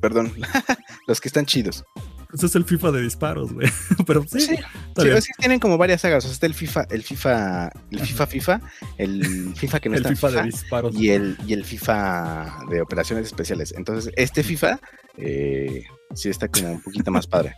perdón, 0.00 0.32
los 1.06 1.20
que 1.20 1.28
están 1.28 1.46
chidos. 1.46 1.84
Ese 2.32 2.46
es 2.46 2.54
el 2.54 2.64
FIFA 2.64 2.90
de 2.92 3.02
disparos 3.02 3.52
güey 3.52 3.68
pero 4.06 4.22
sí, 4.22 4.40
Sí, 4.40 4.54
está 4.54 5.02
Sí, 5.02 5.04
bien. 5.04 5.16
es 5.16 5.26
que 5.26 5.32
tienen 5.38 5.60
como 5.60 5.78
varias 5.78 6.00
sagas, 6.00 6.24
o 6.24 6.28
sea, 6.28 6.32
está 6.34 6.46
el 6.46 6.54
FIFA, 6.54 6.86
el 6.90 7.02
FIFA, 7.02 7.70
el 7.90 8.00
FIFA 8.00 8.26
FIFA, 8.26 8.60
el 8.98 9.54
FIFA 9.56 9.80
que 9.80 9.88
no 9.88 9.94
el 9.96 10.00
está 10.00 10.08
en 10.10 10.16
FIFA 10.16 10.30
de 10.30 10.42
disparos 10.44 10.96
y 10.96 11.10
el, 11.10 11.36
y 11.46 11.52
el 11.52 11.64
FIFA 11.64 12.58
de 12.70 12.80
operaciones 12.82 13.26
especiales. 13.26 13.72
Entonces, 13.76 14.12
este 14.16 14.42
FIFA 14.42 14.80
eh, 15.18 15.84
sí 16.14 16.28
está 16.28 16.48
como 16.48 16.72
un 16.72 16.82
poquito 16.82 17.10
más 17.10 17.26
padre. 17.26 17.54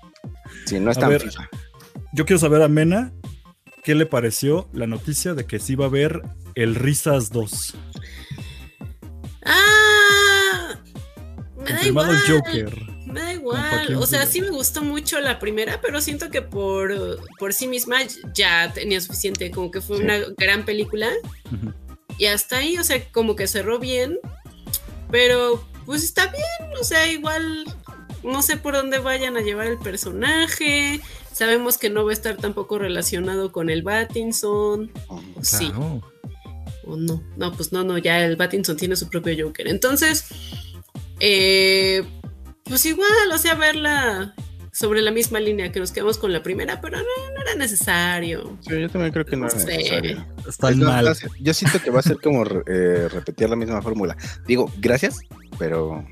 Sí, 0.66 0.78
no 0.80 0.90
es 0.90 0.96
A 0.96 1.00
tan 1.00 1.10
ver, 1.10 1.22
FIFA. 1.22 1.48
Yo 2.12 2.24
quiero 2.26 2.38
saber 2.40 2.62
a 2.62 2.68
Mena 2.68 3.12
qué 3.82 3.94
le 3.94 4.06
pareció 4.06 4.68
la 4.72 4.86
noticia 4.86 5.34
de 5.34 5.44
que 5.46 5.58
sí 5.58 5.74
va 5.74 5.84
a 5.86 5.88
haber 5.88 6.22
el 6.54 6.74
Risas 6.74 7.30
2. 7.30 7.74
Ah, 9.46 10.74
me 11.56 11.64
da 11.64 11.70
Confirmado 11.72 12.12
igual. 12.12 12.24
el 12.26 12.32
Joker. 12.42 12.93
Me 13.14 13.20
da 13.20 13.32
igual. 13.32 13.94
O 13.96 14.06
sea, 14.06 14.26
sí 14.26 14.40
me 14.40 14.50
gustó 14.50 14.82
mucho 14.82 15.20
la 15.20 15.38
primera, 15.38 15.80
pero 15.80 16.00
siento 16.00 16.30
que 16.30 16.42
por, 16.42 17.20
por 17.38 17.52
sí 17.52 17.68
misma 17.68 17.98
ya 18.34 18.72
tenía 18.74 19.00
suficiente. 19.00 19.50
Como 19.50 19.70
que 19.70 19.80
fue 19.80 19.98
Sí. 19.98 20.02
una 20.02 20.18
gran 20.36 20.64
película. 20.64 21.08
Ujú. 21.52 21.72
Y 22.18 22.26
hasta 22.26 22.58
ahí, 22.58 22.76
o 22.78 22.84
sea, 22.84 23.02
como 23.12 23.36
que 23.36 23.46
cerró 23.46 23.78
bien. 23.78 24.18
Pero 25.10 25.64
pues 25.86 26.02
está 26.02 26.26
bien. 26.26 26.72
O 26.80 26.84
sea, 26.84 27.06
igual 27.06 27.64
no 28.24 28.42
sé 28.42 28.56
por 28.56 28.74
dónde 28.74 28.98
vayan 28.98 29.36
a 29.36 29.42
llevar 29.42 29.66
el 29.68 29.78
personaje. 29.78 31.00
Sabemos 31.32 31.78
que 31.78 31.90
no 31.90 32.04
va 32.04 32.10
a 32.10 32.14
estar 32.14 32.36
tampoco 32.36 32.78
relacionado 32.78 33.52
con 33.52 33.70
el 33.70 33.82
Battinson. 33.82 34.90
Sí. 35.42 35.68
Claro. 35.68 36.02
O 36.86 36.96
no. 36.96 37.22
No, 37.36 37.52
pues 37.52 37.72
no, 37.72 37.84
no, 37.84 37.96
ya 37.98 38.24
el 38.24 38.36
Battinson 38.36 38.76
tiene 38.76 38.96
su 38.96 39.08
propio 39.08 39.46
Joker. 39.46 39.68
Entonces, 39.68 40.24
eh, 41.20 42.04
pues 42.64 42.84
igual, 42.86 43.08
o 43.32 43.38
sea, 43.38 43.54
verla 43.54 44.34
sobre 44.72 45.02
la 45.02 45.12
misma 45.12 45.38
línea 45.38 45.70
que 45.70 45.78
nos 45.78 45.92
quedamos 45.92 46.18
con 46.18 46.32
la 46.32 46.42
primera, 46.42 46.80
pero 46.80 46.96
no, 46.98 47.04
no 47.34 47.42
era 47.42 47.54
necesario. 47.54 48.58
Sí, 48.60 48.80
yo 48.80 48.88
también 48.90 49.12
creo 49.12 49.24
que 49.24 49.36
no 49.36 49.42
No 49.42 49.48
es 49.48 49.54
sé. 49.62 49.76
necesario. 49.76 50.26
Está 50.48 50.70
Es 50.70 50.76
mal. 50.78 51.16
Yo 51.40 51.54
siento 51.54 51.80
que 51.80 51.90
va 51.90 52.00
a 52.00 52.02
ser 52.02 52.16
como 52.20 52.42
re- 52.44 52.62
eh, 52.66 53.08
repetir 53.08 53.48
la 53.48 53.56
misma 53.56 53.80
fórmula. 53.82 54.16
Digo, 54.46 54.72
gracias, 54.78 55.18
pero 55.58 56.04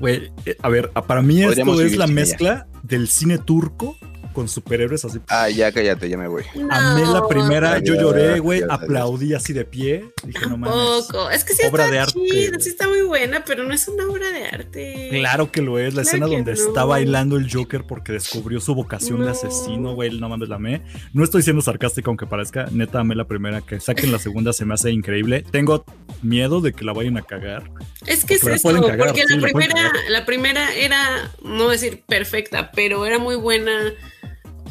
Güey, 0.00 0.30
eh, 0.46 0.56
a 0.62 0.68
ver, 0.68 0.90
para 0.90 1.22
mí 1.22 1.42
Podríamos 1.42 1.76
esto 1.80 1.86
es 1.86 1.96
la 1.96 2.04
ella. 2.04 2.14
mezcla 2.14 2.66
del 2.82 3.08
cine 3.08 3.38
turco 3.38 3.96
con 4.38 4.48
superhéroes 4.48 5.04
así. 5.04 5.18
ah, 5.28 5.50
ya 5.50 5.72
cállate, 5.72 6.08
ya 6.08 6.16
me 6.16 6.28
voy. 6.28 6.44
Amé 6.70 7.00
la 7.02 7.18
No, 7.20 7.26
primera, 7.28 7.80
yo 7.80 7.96
lloré, 7.96 8.38
güey, 8.38 8.62
aplaudí 8.68 9.34
así 9.34 9.52
de 9.52 9.64
pie. 9.64 10.12
Dije, 10.22 10.46
no 10.46 10.56
mames. 10.56 10.76
Tampoco. 11.08 11.28
Es 11.30 11.42
que 11.42 11.54
sí 11.54 11.62
Obra 11.68 11.86
está 11.86 11.92
de 11.92 11.98
arte. 11.98 12.60
sí 12.60 12.68
está 12.68 12.86
muy 12.86 13.02
buena, 13.02 13.42
pero 13.44 13.64
no 13.64 13.74
es 13.74 13.88
una 13.88 14.06
obra 14.06 14.30
de 14.30 14.44
arte. 14.44 15.08
Claro 15.10 15.50
que 15.50 15.60
lo 15.60 15.80
es, 15.80 15.94
la 15.94 16.02
Claro 16.02 16.08
escena 16.08 16.26
donde 16.28 16.52
no. 16.52 16.56
está 16.68 16.84
bailando 16.84 17.36
el 17.36 17.52
Joker 17.52 17.82
porque 17.84 18.12
descubrió 18.12 18.60
su 18.60 18.76
vocación 18.76 19.18
de 19.18 19.24
No. 19.24 19.30
asesino, 19.32 19.94
güey, 19.96 20.16
no 20.20 20.28
mames, 20.28 20.48
la 20.48 20.54
amé. 20.56 20.82
No 21.12 21.24
estoy 21.24 21.42
siendo 21.42 21.60
sarcástico 21.62 22.10
aunque 22.10 22.26
parezca, 22.26 22.66
neta 22.70 23.00
amé 23.00 23.16
la 23.16 23.24
primera, 23.26 23.60
que 23.60 23.80
saquen 23.80 24.12
la 24.12 24.20
segunda 24.20 24.52
se 24.52 24.64
me 24.64 24.74
hace 24.74 24.92
increíble. 24.92 25.44
Tengo 25.50 25.84
miedo 26.22 26.60
de 26.60 26.72
que 26.72 26.84
la 26.84 26.92
vayan 26.92 27.16
a 27.18 27.22
cagar. 27.22 27.64
Es 28.06 28.24
que 28.24 28.34
es 28.34 28.40
Porque 28.40 28.56
eso, 28.56 28.68
cagar, 28.86 29.08
porque 29.08 29.22
sí, 29.26 29.34
la 29.34 29.40
la 29.40 29.52
primera, 29.52 29.92
la 30.10 30.24
primera 30.26 30.74
era, 30.76 31.32
no 31.42 31.68
decir 31.70 32.04
perfecta, 32.06 32.70
pero 32.70 33.04
era 33.04 33.18
muy 33.18 33.34
buena. 33.34 33.92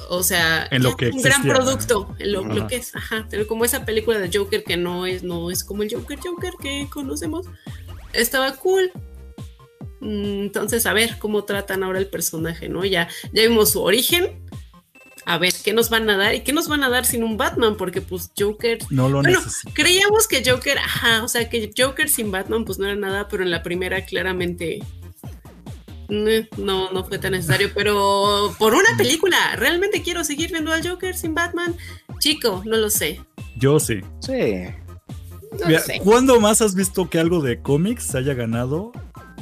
O 0.10 0.24
sea, 0.24 0.68
En 0.72 0.84
lo 0.84 0.92
ya 0.92 0.96
que 0.98 1.10
un 1.10 1.22
gran 1.22 1.44
producto, 1.44 2.16
en 2.20 2.34
lo, 2.34 2.68
que 2.68 2.78
es, 2.78 2.96
ajá, 2.96 3.28
como 3.48 3.66
esa 3.66 3.86
película 3.86 4.20
de 4.20 4.36
Joker 4.36 4.64
que 4.64 4.78
no 4.78 5.06
es, 5.06 5.24
no 5.24 5.52
es 5.52 5.64
como 5.64 5.84
el 5.84 5.94
Joker 5.94 6.20
Joker 6.20 6.54
que 6.62 6.88
conocemos, 6.92 7.48
estaba 8.14 8.54
cool. 8.56 8.92
Mm, 10.00 10.44
Entonces, 10.44 10.86
a 10.86 10.94
ver 10.94 11.18
cómo 11.20 11.44
tratan 11.44 11.84
ahora 11.84 12.00
el 12.00 12.08
personaje, 12.08 12.70
¿no? 12.70 12.86
Ya, 12.86 13.08
ya 13.32 13.44
vimos 13.44 13.72
su 13.72 13.82
origen. 13.82 14.44
A 15.26 15.38
ver, 15.38 15.54
¿qué 15.62 15.74
nos 15.74 15.90
van 15.90 16.10
a 16.10 16.16
dar? 16.16 16.36
¿Y 16.36 16.40
qué 16.42 16.54
nos 16.54 16.70
van 16.70 16.84
a 16.86 16.90
dar 16.90 17.06
sin 17.06 17.22
un 17.22 17.36
Batman? 17.36 17.76
Porque 17.76 18.00
pues 18.00 18.32
Joker 18.38 18.80
No 18.90 19.10
lo 19.10 19.22
Bueno, 19.22 19.40
necesito. 19.42 19.74
Creíamos 19.74 20.26
que 20.26 20.42
Joker, 20.50 20.78
ajá, 20.78 21.22
o 21.22 21.28
sea, 21.28 21.50
que 21.50 21.70
Joker 21.78 22.08
sin 22.08 22.32
Batman 22.32 22.64
pues 22.64 22.80
no 22.80 22.86
era 22.86 22.96
nada, 22.96 23.28
pero 23.28 23.44
en 23.44 23.52
la 23.52 23.62
primera 23.62 24.06
claramente 24.06 24.80
no, 26.10 26.92
no 26.92 27.04
fue 27.04 27.20
tan 27.20 27.34
necesario, 27.34 27.70
pero 27.74 28.54
por 28.58 28.74
una 28.74 28.98
película, 28.98 29.38
¿realmente 29.56 30.02
quiero 30.02 30.24
seguir 30.24 30.52
viendo 30.52 30.72
al 30.72 30.88
Joker 30.88 31.16
sin 31.16 31.34
Batman? 31.36 31.76
Chico, 32.20 32.62
no 32.66 32.78
lo 32.78 32.90
sé. 32.90 33.20
Yo 33.58 33.80
sí. 33.80 34.02
Sí. 34.22 34.66
No 35.60 35.68
Mira, 35.68 35.80
lo 35.80 35.86
sé. 35.86 36.00
¿Cuándo 36.04 36.40
más 36.40 36.62
has 36.62 36.76
visto 36.76 37.10
que 37.10 37.20
algo 37.20 37.42
de 37.42 37.62
cómics 37.62 38.16
haya 38.16 38.34
ganado 38.34 38.92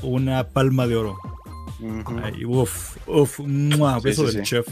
una 0.02 0.48
palma 0.50 0.88
de 0.88 0.96
oro? 0.96 1.18
Ujú. 1.80 2.20
Ay, 2.24 2.46
uf, 2.46 2.98
uf, 3.08 3.40
mua, 3.40 4.00
Sí, 4.00 4.04
beso 4.06 4.28
sí, 4.28 4.38
del 4.38 4.46
sí. 4.46 4.50
chef. 4.50 4.68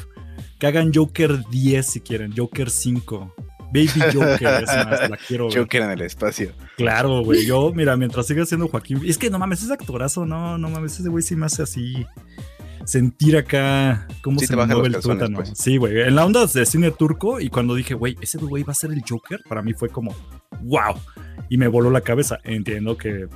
Que 0.59 0.67
hagan 0.67 0.91
Joker 0.93 1.43
10 1.49 1.85
si 1.85 1.99
quieren, 2.01 2.33
Joker 2.35 2.69
5. 2.69 3.33
Baby 3.73 4.13
Joker, 4.13 4.63
es 4.63 4.67
más, 4.67 5.09
la 5.09 5.17
quiero 5.27 5.47
ver. 5.47 5.57
Joker 5.57 5.81
en 5.81 5.91
el 5.91 6.01
espacio. 6.01 6.51
Claro, 6.77 7.23
güey. 7.23 7.45
Yo, 7.45 7.73
mira, 7.73 7.97
mientras 7.97 8.27
siga 8.27 8.45
siendo 8.45 8.67
Joaquín. 8.67 9.01
Es 9.05 9.17
que 9.17 9.29
no 9.29 9.39
mames, 9.39 9.63
ese 9.63 9.73
actorazo, 9.73 10.25
no, 10.25 10.57
no 10.57 10.69
mames, 10.69 10.99
ese 10.99 11.09
güey 11.09 11.23
sí 11.23 11.35
me 11.35 11.47
hace 11.47 11.63
así. 11.63 12.05
Sentir 12.85 13.37
acá 13.37 14.07
cómo 14.21 14.39
Sí 14.39 14.45
se 14.45 14.55
mueve 14.55 14.87
el 14.87 14.99
tuétano. 14.99 15.37
pues. 15.37 15.53
Sí, 15.55 15.77
güey. 15.77 16.01
En 16.01 16.15
la 16.15 16.25
onda 16.25 16.45
de 16.45 16.65
cine 16.65 16.91
turco, 16.91 17.39
y 17.39 17.49
cuando 17.49 17.75
dije, 17.75 17.93
güey, 17.93 18.17
ese 18.21 18.37
güey 18.37 18.63
va 18.63 18.73
a 18.73 18.75
ser 18.75 18.91
el 18.91 19.01
Joker, 19.07 19.41
para 19.47 19.61
mí 19.61 19.73
fue 19.73 19.89
como, 19.89 20.13
wow. 20.61 20.95
Y 21.49 21.57
me 21.57 21.67
voló 21.67 21.89
la 21.89 22.01
cabeza. 22.01 22.39
Entiendo 22.43 22.97
que 22.97 23.27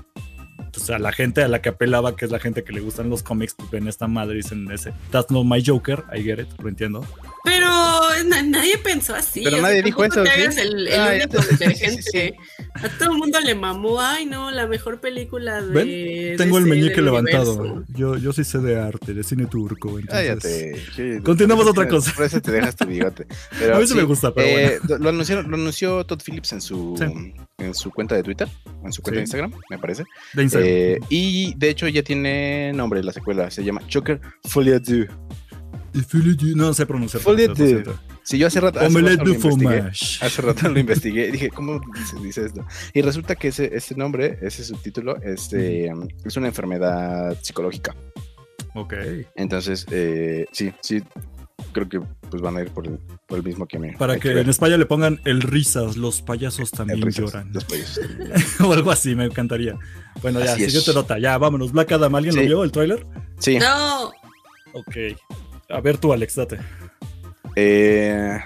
pues, 0.72 0.90
a 0.90 1.00
la 1.00 1.12
gente 1.12 1.42
a 1.44 1.48
la 1.48 1.62
que 1.62 1.70
apelaba, 1.70 2.16
que 2.16 2.26
es 2.26 2.32
la 2.32 2.40
gente 2.40 2.64
que 2.64 2.74
le 2.74 2.82
gustan 2.82 3.10
los 3.10 3.24
cómics, 3.24 3.56
pues 3.58 3.72
ven 3.72 3.88
esta 3.88 4.08
madre 4.08 4.36
dicen 4.36 4.70
ese, 4.72 4.94
that's 5.12 5.32
not 5.32 5.46
my 5.46 5.64
Joker, 5.66 6.04
I 6.14 6.22
get 6.22 6.40
it, 6.40 6.48
lo 6.62 6.70
entiendo. 6.70 7.06
Pero 7.44 7.68
na- 8.26 8.42
nadie 8.44 8.78
pensó 8.78 9.16
así. 9.16 9.42
Pero 9.44 9.58
o 9.58 9.60
sea, 9.60 9.68
nadie 9.70 9.84
dijo 9.84 10.04
eso, 10.04 10.24
te 10.24 10.30
¿sí? 10.30 10.42
hagas 10.42 10.58
el, 10.58 10.88
el 10.88 10.94
ya 10.94 11.12
único 11.26 11.38
te- 11.38 11.42
sí, 11.44 11.48
sí, 11.50 11.58
detergente. 11.58 12.36
A 12.76 12.90
todo 12.90 13.12
el 13.14 13.18
mundo 13.18 13.40
le 13.40 13.56
mamó. 13.56 14.02
Ay, 14.02 14.26
no, 14.26 14.52
la 14.52 14.68
mejor 14.68 15.00
película 15.00 15.62
de. 15.62 15.74
¿Ven? 15.74 16.38
Tengo 16.38 16.58
el 16.58 16.66
meñique 16.66 17.02
levantado. 17.02 17.84
Yo, 17.90 18.18
yo 18.18 18.34
sí 18.34 18.44
sé 18.44 18.60
de 18.60 18.80
arte, 18.80 19.14
de 19.14 19.24
cine 19.24 19.46
turco. 19.46 19.98
Entonces... 19.98 20.84
Cállate. 20.96 21.22
Continuamos 21.24 21.66
otra 21.68 21.88
cosa. 21.88 22.12
Por 22.16 22.26
eso 22.26 22.42
te 22.42 22.52
dejas 22.52 22.76
tu 22.76 22.86
bigote. 22.86 23.26
Pero 23.60 23.76
A 23.78 23.80
mí 23.80 23.88
sí 23.88 23.96
me 23.96 24.04
gusta, 24.04 24.34
pero 24.34 24.48
eh, 24.48 24.80
lo, 25.00 25.10
anunciaron- 25.10 25.48
lo 25.48 25.56
anunció 25.56 26.06
Todd 26.06 26.22
Phillips 26.24 26.52
en 26.54 26.62
su, 26.62 26.96
Sí. 26.98 27.34
en 27.60 27.74
su 27.74 27.92
cuenta 27.92 28.16
de 28.16 28.24
Twitter, 28.24 28.48
en 28.84 28.92
su 28.92 29.02
cuenta 29.02 29.18
de. 29.18 29.22
Instagram, 29.24 29.54
me 29.70 29.78
parece. 29.80 30.04
De 30.34 30.44
Instagram. 30.44 30.70
Eh, 30.70 31.00
y 31.10 31.54
de 31.56 31.70
hecho 31.70 31.88
ya 31.88 32.04
tiene 32.04 32.74
nombre 32.74 33.02
la 33.04 33.14
secuela, 33.14 33.50
se 33.50 33.64
llama 33.64 33.82
Joker 33.92 34.20
Folie 34.44 34.80
du. 34.80 35.06
No 36.56 36.74
sé 36.74 36.86
pronunciar. 36.86 37.22
Siento. 37.56 38.00
Si 38.24 38.38
yo 38.38 38.48
hace 38.48 38.60
rato, 38.60 38.80
hace 38.80 38.88
Omelette 38.90 39.20
rato 39.20 39.24
lo 39.26 39.30
du 39.30 39.36
investigué, 39.36 39.78
fromage. 39.78 40.26
hace 40.26 40.42
rato 40.42 40.70
lo 40.70 40.80
investigué 40.80 41.28
y 41.28 41.32
dije, 41.32 41.50
¿cómo 41.50 41.80
se 42.10 42.20
dice 42.22 42.46
esto? 42.46 42.66
Y 42.94 43.02
resulta 43.02 43.36
que 43.36 43.48
ese, 43.50 43.74
ese 43.76 43.96
nombre, 43.96 44.38
ese 44.42 44.64
subtítulo, 44.66 45.16
este, 45.22 45.90
es 46.26 46.36
una 46.38 46.48
enfermedad 46.48 47.38
psicológica. 47.42 47.96
Ok. 48.76 48.94
Entonces, 49.36 49.86
eh, 49.92 50.46
sí, 50.52 50.74
sí, 50.82 51.02
creo 51.72 51.88
que 51.88 52.02
pues 52.30 52.42
van 52.42 52.58
a 52.58 52.62
ir 52.62 52.70
por 52.72 52.86
el, 52.86 53.00
por 53.28 53.38
el 53.38 53.44
mismo 53.46 53.66
camino. 53.66 53.98
Para 53.98 54.14
Hay 54.14 54.20
que 54.20 54.28
ver. 54.30 54.40
en 54.40 54.50
España 54.50 54.76
le 54.78 54.86
pongan 54.86 55.22
el 55.24 55.42
risas, 55.42 55.96
los 55.96 56.22
payasos 56.22 56.72
también 56.72 57.02
risas, 57.02 57.32
lloran. 57.32 57.54
los 57.54 57.64
payasos 57.64 58.06
también. 58.06 58.32
o 58.60 58.74
algo 58.74 58.92
así, 58.92 59.16
me 59.16 59.24
encantaría. 59.26 59.78
Bueno, 60.22 60.40
ya, 60.44 60.52
Así 60.54 60.64
es. 60.66 60.74
siguiente 60.74 60.94
nota. 60.94 61.18
Ya, 61.18 61.38
vámonos. 61.38 61.72
Black 61.72 61.94
Adam, 61.94 62.14
¿alguien 62.16 62.36
lo 62.36 62.42
vio 62.42 62.64
el 62.66 62.72
tráiler? 62.74 63.06
Sí, 63.40 63.58
No, 63.58 64.12
Ok. 64.74 64.96
A 65.70 65.82
ver 65.82 65.98
tú, 65.98 66.14
Alex, 66.14 66.36
date. 66.36 66.60
eh, 67.56 68.38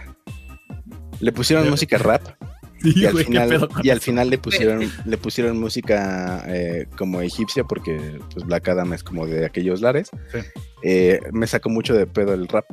le 1.19 1.32
pusieron 1.32 1.69
música 1.69 1.97
rap 1.97 2.22
Sí, 2.82 2.93
y 2.95 3.05
al 3.05 3.11
güey, 3.13 3.26
final, 3.26 3.69
y 3.84 3.89
al 3.91 3.99
le 4.32 4.38
pusieron, 4.39 4.91
le 5.05 5.17
pusieron 5.17 5.59
música 5.59 6.43
eh, 6.47 6.88
como 6.97 7.22
egipcia 7.22 7.63
porque 7.63 8.19
pues 8.34 8.43
Black 8.43 8.69
Adam 8.69 8.91
es 8.93 9.03
como 9.03 9.28
de 9.28 9.45
aquellos 9.45 9.82
lares. 9.82 10.09
Sí. 10.32 10.39
Eh, 10.82 11.19
me 11.32 11.45
sacó 11.45 11.69
mucho 11.69 11.93
de 11.93 12.07
pedo 12.07 12.34
el 12.34 12.47
rap. 12.47 12.65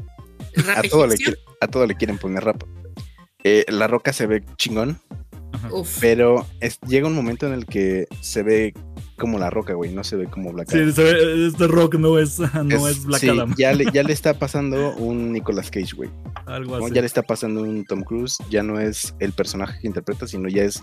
el 0.55 0.64
rap 0.64 0.78
A 0.78 0.82
todo, 0.88 1.07
le, 1.07 1.12
egipcio. 1.14 1.34
quiere- 1.34 1.57
a 1.61 1.66
todo 1.66 1.86
le 1.86 1.94
quieren 1.94 2.16
poner 2.16 2.42
rap. 2.42 2.62
Eh, 3.44 3.66
la 3.68 3.86
roca 3.86 4.14
se 4.14 4.26
ve 4.26 4.42
chingón, 4.57 4.99
Ajá. 5.53 5.68
Pero 6.01 6.46
es- 6.61 6.78
llega 6.86 7.07
un 7.07 7.14
momento 7.14 7.46
en 7.46 7.53
el 7.53 7.66
que 7.66 8.07
se 8.22 8.42
ve 8.42 8.72
como 9.19 9.39
la 9.39 9.51
roca, 9.51 9.75
güey, 9.75 9.93
no 9.93 10.03
se 10.05 10.16
ve 10.16 10.27
como 10.27 10.53
Black 10.53 10.71
Sí, 10.71 10.79
Adam. 10.79 10.93
se 10.93 11.03
ve- 11.03 11.47
este 11.49 11.66
rock 11.66 11.97
no 11.97 12.19
es, 12.19 12.39
no 12.64 12.89
es, 12.89 13.05
Black 13.05 13.21
sí, 13.21 13.29
Adam. 13.29 13.55
Ya 13.59 13.73
le, 13.75 13.85
ya 13.93 14.03
le 14.03 14.12
está 14.14 14.33
pasando 14.39 14.95
un 14.97 15.33
Nicolas 15.33 15.71
Cage, 15.71 15.95
güey. 15.97 16.09
Algo 16.47 16.79
¿no? 16.79 16.87
así. 16.87 16.95
Ya 16.95 17.01
le 17.03 17.07
está 17.07 17.23
pasando 17.23 17.62
un 17.62 17.85
Tom 17.85 18.03
Cruise, 18.03 18.39
ya 18.49 18.62
no 18.62 18.81
es 18.81 19.14
el 19.19 19.33
personaje 19.33 19.79
que 19.81 19.87
interpreta, 19.89 20.27
sino 20.27 20.49
ya 20.49 20.62
es. 20.64 20.83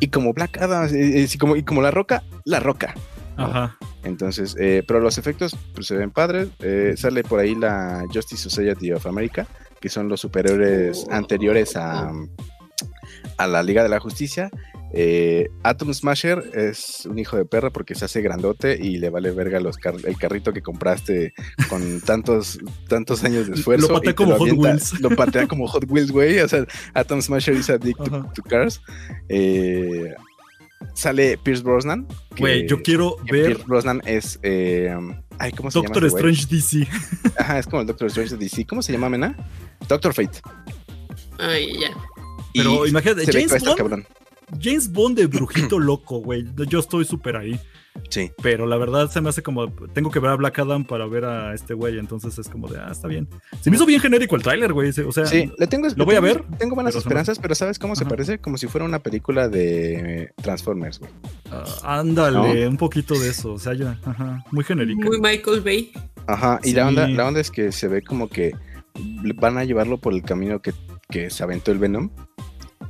Y 0.00 0.08
como 0.08 0.32
Black 0.32 0.58
Adam, 0.62 0.88
sí, 0.88 1.36
como, 1.38 1.56
y 1.56 1.62
como 1.62 1.82
la 1.82 1.90
roca, 1.90 2.22
la 2.44 2.60
roca. 2.60 2.94
Ajá. 3.36 3.76
Entonces, 4.04 4.54
eh, 4.58 4.82
pero 4.86 5.00
los 5.00 5.18
efectos 5.18 5.56
pues, 5.74 5.86
se 5.88 5.96
ven 5.96 6.10
padres. 6.10 6.48
eh, 6.60 6.94
sale 6.96 7.22
por 7.24 7.40
ahí 7.40 7.54
la 7.54 8.04
Justice 8.12 8.42
Society 8.48 8.92
of 8.92 9.06
America, 9.06 9.46
que 9.80 9.88
son 9.88 10.08
los 10.08 10.20
superhéroes 10.20 11.04
Oh. 11.08 11.12
anteriores 11.12 11.76
a, 11.76 12.12
a 13.36 13.46
la 13.46 13.62
Liga 13.62 13.82
de 13.82 13.88
la 13.88 13.98
Justicia. 14.00 14.50
Eh, 14.96 15.48
Atom 15.64 15.92
Smasher 15.92 16.50
es 16.54 17.04
un 17.06 17.18
hijo 17.18 17.36
de 17.36 17.44
perra 17.44 17.70
porque 17.70 17.96
se 17.96 18.04
hace 18.04 18.22
grandote 18.22 18.78
y 18.80 18.98
le 18.98 19.10
vale 19.10 19.32
verga 19.32 19.58
los 19.58 19.76
car- 19.76 19.96
el 20.04 20.16
carrito 20.16 20.52
que 20.52 20.62
compraste 20.62 21.34
con 21.68 22.00
tantos, 22.06 22.60
tantos 22.88 23.24
años 23.24 23.48
de 23.48 23.54
esfuerzo. 23.54 23.88
Lo 23.88 23.94
patea 23.94 24.12
y 24.12 24.14
como 24.14 24.32
Hot 24.36 24.40
avienta- 24.42 24.68
Wheels. 24.68 25.00
Lo 25.00 25.10
patea 25.10 25.46
como 25.48 25.66
Hot 25.66 25.84
Wheels, 25.88 26.12
güey. 26.12 26.38
O 26.38 26.48
sea, 26.48 26.64
Atom 26.94 27.20
Smasher 27.22 27.54
is 27.54 27.68
addict 27.70 27.98
to, 28.34 28.42
cars. 28.48 28.80
Eh, 29.28 30.14
sale 30.94 31.38
Pierce 31.38 31.62
Brosnan. 31.62 32.06
Güey, 32.38 32.68
yo 32.68 32.80
quiero 32.82 33.16
ver 33.30 33.46
Pierce 33.46 33.64
Brosnan 33.66 34.00
es. 34.06 34.38
eh, 34.42 34.94
ay, 35.38 35.50
¿cómo 35.52 35.70
se 35.72 35.78
Doctor 35.80 36.04
llama? 36.04 36.20
güey? 36.20 36.34
Strange 36.34 36.54
DC. 36.54 36.88
Ajá, 37.38 37.58
es 37.58 37.66
como 37.66 37.80
el 37.80 37.86
Doctor 37.88 38.06
Strange 38.08 38.36
de 38.36 38.44
DC. 38.44 38.64
¿Cómo 38.66 38.80
se 38.82 38.92
llama, 38.92 39.08
Mena? 39.08 39.34
Doctor 39.88 40.14
Fate. 40.14 40.40
Ay, 41.38 41.72
ya. 41.80 41.88
Pero 42.54 42.86
Y 42.86 42.90
imagínate, 42.90 43.26
James 43.32 43.64
Bond, 43.64 43.76
cabrón. 43.76 44.06
James 44.60 44.90
Bond 44.92 45.16
de 45.16 45.26
brujito 45.26 45.78
loco, 45.80 46.18
güey. 46.18 46.44
Yo 46.68 46.78
estoy 46.78 47.04
súper 47.04 47.36
ahí. 47.36 47.58
Sí. 48.08 48.32
Pero 48.42 48.66
la 48.66 48.76
verdad 48.76 49.08
se 49.08 49.20
me 49.20 49.28
hace 49.28 49.42
como. 49.42 49.70
Tengo 49.92 50.10
que 50.10 50.18
ver 50.18 50.30
a 50.32 50.34
Black 50.36 50.58
Adam 50.58 50.84
para 50.84 51.06
ver 51.06 51.24
a 51.24 51.54
este 51.54 51.74
güey. 51.74 51.98
Entonces 51.98 52.36
es 52.38 52.48
como 52.48 52.66
de, 52.68 52.78
ah, 52.78 52.88
está 52.90 53.06
bien. 53.06 53.28
Se 53.60 53.70
me 53.70 53.76
hizo 53.76 53.86
bien 53.86 54.00
genérico 54.00 54.34
el 54.34 54.42
tráiler, 54.42 54.72
güey. 54.72 54.90
O 54.90 55.12
sea, 55.12 55.26
Sí, 55.26 55.50
le 55.56 55.66
tengo, 55.68 55.86
¿Lo 55.94 56.04
voy 56.04 56.16
a 56.16 56.20
ver? 56.20 56.44
Tengo 56.58 56.74
buenas 56.74 56.94
Pero 56.94 57.00
esperanzas, 57.00 57.38
pero 57.38 57.54
¿sabes 57.54 57.78
cómo 57.78 57.94
se 57.94 58.02
Ajá. 58.02 58.10
parece? 58.10 58.38
Como 58.38 58.58
si 58.58 58.66
fuera 58.66 58.84
una 58.84 58.98
película 58.98 59.48
de 59.48 60.32
Transformers, 60.42 60.98
güey. 60.98 61.10
ah, 61.52 61.64
ándale, 62.00 62.66
un 62.66 62.76
poquito 62.76 63.14
de 63.18 63.28
eso. 63.28 63.52
O 63.52 63.58
sea, 63.60 63.74
ya, 63.74 63.98
ajá, 64.04 64.44
muy 64.50 64.64
genérica. 64.64 65.06
Muy 65.06 65.20
Michael 65.20 65.60
Bay. 65.60 65.92
Ajá, 66.26 66.58
y 66.64 66.72
la, 66.72 66.88
onda, 66.88 67.06
la 67.06 67.28
onda 67.28 67.40
es 67.40 67.50
que 67.50 67.70
se 67.70 67.86
ve 67.86 68.02
como 68.02 68.28
que 68.28 68.54
van 69.36 69.56
a 69.58 69.64
llevarlo 69.64 69.98
por 69.98 70.14
el 70.14 70.22
camino 70.22 70.60
que, 70.60 70.72
que 71.10 71.30
se 71.30 71.42
aventó 71.44 71.70
el 71.70 71.78
Venom. 71.78 72.10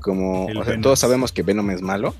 Como, 0.04 0.44
o 0.46 0.64
sea, 0.64 0.78
todos 0.80 0.98
sabemos 0.98 1.32
que 1.32 1.42
Venom 1.42 1.70
es 1.70 1.80
malo, 1.80 2.14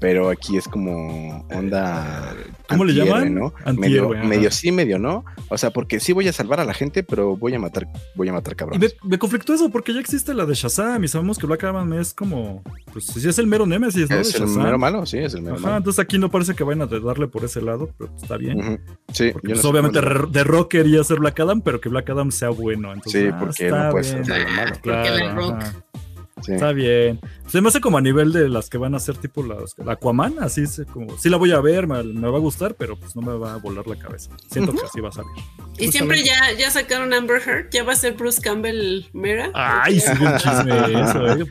pero 0.00 0.30
aquí 0.30 0.56
es 0.56 0.66
como 0.68 1.46
onda. 1.50 2.34
¿Cómo 2.68 2.84
le 2.84 2.94
llaman? 2.94 3.34
¿no? 3.34 3.52
Medio, 3.74 4.08
medio 4.08 4.50
sí, 4.50 4.72
medio 4.72 4.98
no. 4.98 5.24
O 5.50 5.56
sea, 5.58 5.70
porque 5.70 6.00
sí 6.00 6.12
voy 6.12 6.26
a 6.28 6.32
salvar 6.32 6.58
a 6.60 6.64
la 6.64 6.72
gente, 6.74 7.02
pero 7.02 7.36
voy 7.36 7.54
a 7.54 7.58
matar, 7.60 7.86
voy 8.14 8.28
a 8.28 8.32
matar 8.32 8.54
Y 8.54 8.56
cabrón. 8.56 8.80
me, 8.80 8.88
me 9.04 9.18
conflictó 9.18 9.54
eso 9.54 9.70
porque 9.70 9.92
ya 9.94 10.00
existe 10.00 10.32
la 10.34 10.46
de 10.46 10.54
Shazam 10.54 11.04
y 11.04 11.08
sabemos 11.08 11.38
que 11.38 11.46
Black 11.46 11.62
Adam 11.64 11.92
es 11.92 12.12
como. 12.14 12.62
Pues 12.92 13.04
sí, 13.06 13.28
es 13.28 13.38
el 13.38 13.46
mero 13.46 13.66
Nemesis, 13.66 14.08
¿no? 14.10 14.16
Es 14.16 14.32
de 14.32 14.38
el 14.38 14.46
Shazam. 14.46 14.62
mero 14.64 14.78
malo, 14.78 15.04
sí, 15.06 15.18
es 15.18 15.34
el 15.34 15.42
mero 15.42 15.56
Ajá, 15.56 15.64
malo. 15.66 15.76
entonces 15.76 16.00
aquí 16.00 16.18
no 16.18 16.30
parece 16.30 16.54
que 16.54 16.64
vayan 16.64 16.82
a 16.82 16.86
darle 16.86 17.28
por 17.28 17.44
ese 17.44 17.60
lado, 17.62 17.90
pero 17.98 18.10
está 18.20 18.36
bien. 18.38 18.80
Sí, 19.12 19.30
Porque 19.32 19.48
yo 19.48 19.54
no 19.54 19.60
pues, 19.60 19.64
obviamente 19.66 20.00
The 20.32 20.44
Rock 20.44 20.70
quería 20.72 21.04
ser 21.04 21.20
Black 21.20 21.38
Adam, 21.40 21.60
pero 21.60 21.80
que 21.80 21.88
Black 21.90 22.08
Adam 22.10 22.30
sea 22.32 22.48
bueno. 22.48 22.92
Entonces, 22.92 23.22
Sí, 23.22 23.28
ah, 23.32 23.36
porque 23.38 23.64
está 23.66 23.84
no 23.84 23.90
puede 23.92 24.12
bien. 24.12 24.24
ser 24.24 24.46
malo, 24.46 24.56
malo. 24.56 24.72
Porque 24.82 24.88
la 24.90 25.02
Claro, 25.02 25.34
Rock. 25.36 25.54
ajá. 25.62 25.72
Está 26.36 26.72
bien. 26.72 27.18
Se 27.46 27.60
me 27.60 27.68
hace 27.68 27.80
como 27.80 27.96
a 27.98 28.00
nivel 28.00 28.32
de 28.32 28.48
las 28.48 28.68
que 28.68 28.76
van 28.76 28.94
a 28.94 28.98
ser 28.98 29.16
tipo 29.16 29.42
las 29.42 29.74
la 29.78 29.92
Aquaman, 29.92 30.34
así 30.40 30.62
es 30.62 30.82
como, 30.92 31.16
sí 31.16 31.28
la 31.30 31.36
voy 31.36 31.52
a 31.52 31.60
ver, 31.60 31.86
me, 31.86 32.02
me 32.02 32.28
va 32.28 32.36
a 32.36 32.40
gustar, 32.40 32.74
pero 32.74 32.96
pues 32.96 33.14
no 33.14 33.22
me 33.22 33.32
va 33.38 33.54
a 33.54 33.56
volar 33.58 33.86
la 33.86 33.96
cabeza. 33.96 34.30
Siento 34.50 34.72
que 34.72 34.84
así 34.84 35.00
va 35.00 35.10
a 35.10 35.12
salir. 35.12 35.30
Y 35.78 35.92
siempre 35.92 36.24
ya, 36.24 36.52
ya 36.58 36.70
sacaron 36.70 37.12
Amber 37.14 37.40
Heard. 37.46 37.68
Ya 37.70 37.84
va 37.84 37.92
a 37.92 37.96
ser 37.96 38.14
Bruce 38.14 38.40
Campbell 38.40 39.04
Mera. 39.12 39.50
Ay, 39.54 40.00
sí, 40.00 40.10
el 40.10 40.36
chisme 40.38 41.02
eso, 41.02 41.26
eh. 41.28 41.46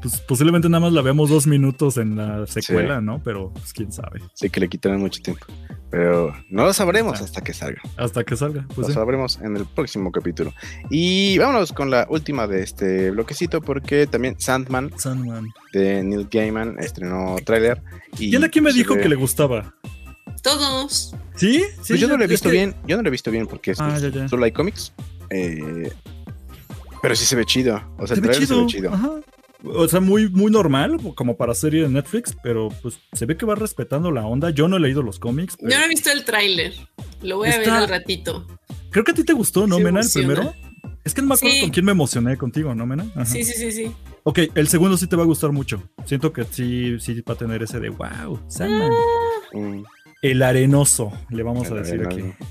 Pues 0.00 0.20
posiblemente 0.20 0.68
nada 0.68 0.80
más 0.80 0.92
la 0.92 1.02
veamos 1.02 1.28
dos 1.30 1.46
minutos 1.46 1.96
en 1.96 2.16
la 2.16 2.46
secuela, 2.46 3.00
¿no? 3.00 3.20
Pero 3.22 3.52
pues 3.52 3.72
quién 3.72 3.92
sabe. 3.92 4.22
Sí, 4.34 4.48
que 4.50 4.60
le 4.60 4.68
quitaron 4.68 5.00
mucho 5.00 5.20
tiempo. 5.20 5.46
Pero 5.90 6.34
no 6.50 6.64
lo 6.64 6.72
sabremos 6.72 7.20
Ah. 7.20 7.24
hasta 7.24 7.42
que 7.42 7.52
salga. 7.54 7.80
Hasta 7.96 8.24
que 8.24 8.36
salga. 8.36 8.64
Pues 8.68 8.78
lo 8.78 8.86
sí. 8.88 8.92
sabremos 8.94 9.38
en 9.42 9.56
el 9.56 9.66
próximo 9.66 10.10
capítulo. 10.12 10.52
Y 10.90 11.38
vámonos 11.38 11.72
con 11.72 11.90
la 11.90 12.06
última 12.08 12.46
de 12.46 12.62
este 12.62 13.10
bloquecito, 13.10 13.60
porque 13.60 14.06
también 14.06 14.38
Sandman 14.38 14.92
Sandman. 14.96 15.25
De 15.72 16.02
Neil 16.04 16.28
Gaiman 16.30 16.76
estrenó 16.78 17.36
tráiler. 17.44 17.82
y 18.18 18.30
¿Quién 18.30 18.44
aquí 18.44 18.60
me 18.60 18.72
dijo 18.72 18.94
ve- 18.94 19.02
que 19.02 19.08
le 19.08 19.16
gustaba? 19.16 19.74
Todos. 20.42 21.14
¿Sí? 21.34 21.60
sí 21.82 21.88
Pues 21.88 22.00
yo 22.00 22.08
no 22.08 22.16
lo 22.16 22.24
he 22.24 22.26
visto 22.26 22.48
que- 22.48 22.56
bien, 22.56 22.74
yo 22.86 22.96
no 22.96 23.02
lo 23.02 23.08
he 23.08 23.10
visto 23.10 23.30
bien 23.30 23.46
porque 23.46 23.72
es, 23.72 23.80
Ah, 23.80 23.98
ya, 23.98 24.08
ya. 24.08 24.28
solo 24.28 24.44
hay 24.44 24.52
cómics. 24.52 24.92
eh, 25.30 25.90
pero 27.02 27.14
sí 27.16 27.24
se 27.24 27.36
ve 27.36 27.44
chido. 27.44 27.80
O 27.98 28.06
sea, 28.06 28.08
Se 28.08 28.14
el 28.14 28.20
ve 28.20 28.28
tráiler 28.28 28.46
se 28.48 28.54
chido. 28.54 28.60
ve 28.62 28.66
chido. 28.66 28.92
Ajá. 28.94 29.10
O 29.64 29.88
sea, 29.88 30.00
muy, 30.00 30.28
muy 30.28 30.50
normal, 30.52 30.98
como 31.16 31.36
para 31.36 31.54
serie 31.54 31.82
de 31.82 31.88
Netflix, 31.88 32.36
pero 32.42 32.68
pues 32.82 32.98
se 33.12 33.26
ve 33.26 33.36
que 33.36 33.44
va 33.46 33.54
respetando 33.54 34.10
la 34.12 34.24
onda. 34.26 34.50
Yo 34.50 34.68
no 34.68 34.76
he 34.76 34.80
leído 34.80 35.02
los 35.02 35.18
cómics. 35.18 35.56
pero 35.56 35.70
Yo 35.72 35.78
no 35.78 35.84
he 35.84 35.88
visto 35.88 36.10
el 36.12 36.24
tráiler. 36.24 36.74
Lo 37.22 37.38
voy 37.38 37.48
a 37.50 37.58
ver 37.58 37.70
al 37.70 37.88
ratito. 37.88 38.46
Creo 38.90 39.04
que 39.04 39.10
a 39.12 39.14
ti 39.14 39.24
te 39.24 39.32
gustó, 39.32 39.66
¿no, 39.66 39.78
Mena, 39.80 40.00
el 40.00 40.10
primero? 40.12 40.54
Es 41.04 41.14
que 41.14 41.22
no 41.22 41.28
me 41.28 41.34
acuerdo 41.34 41.54
Sí. 41.56 41.60
con 41.62 41.70
quién 41.70 41.84
me 41.86 41.92
emocioné 41.92 42.36
contigo, 42.36 42.74
¿no, 42.74 42.86
Mena? 42.86 43.06
Ajá. 43.14 43.24
Sí, 43.26 43.44
sí, 43.44 43.52
sí, 43.54 43.72
sí. 43.72 43.92
Ok, 44.28 44.40
el 44.56 44.66
segundo 44.66 44.96
sí 44.96 45.06
te 45.06 45.14
va 45.14 45.22
a 45.22 45.26
gustar 45.26 45.52
mucho. 45.52 45.80
Siento 46.04 46.32
que 46.32 46.42
sí, 46.44 46.98
sí 46.98 47.20
va 47.20 47.34
a 47.34 47.36
tener 47.36 47.62
ese 47.62 47.78
de 47.78 47.90
wow, 47.90 48.40
Sandman. 48.48 48.90
Mm, 49.52 49.84
El 50.20 50.42
arenoso, 50.42 51.12
le 51.30 51.44
vamos 51.44 51.70
a 51.70 51.76
decir 51.76 52.00
arenoso. 52.04 52.16
aquí. 52.16 52.46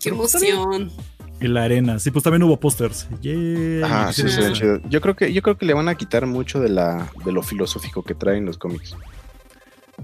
Qué 0.00 0.10
bien. 0.10 0.14
emoción. 0.20 0.90
El 1.38 1.56
arena. 1.56 1.98
Sí, 2.00 2.10
pues 2.10 2.24
también 2.24 2.42
hubo 2.42 2.58
pósters. 2.58 3.06
Yay. 3.20 3.82
Ajá, 3.84 4.12
sí, 4.12 4.28
Sí. 4.28 4.40
chido. 4.52 4.80
Yo 4.88 5.00
creo 5.00 5.14
que, 5.14 5.32
yo 5.32 5.42
creo 5.42 5.56
que 5.58 5.66
le 5.66 5.74
van 5.74 5.88
a 5.88 5.94
quitar 5.94 6.26
mucho 6.26 6.58
de 6.60 6.70
la, 6.70 7.08
de 7.24 7.30
lo 7.30 7.42
filosófico 7.42 8.02
que 8.02 8.14
traen 8.14 8.46
los 8.46 8.58
cómics. 8.58 8.96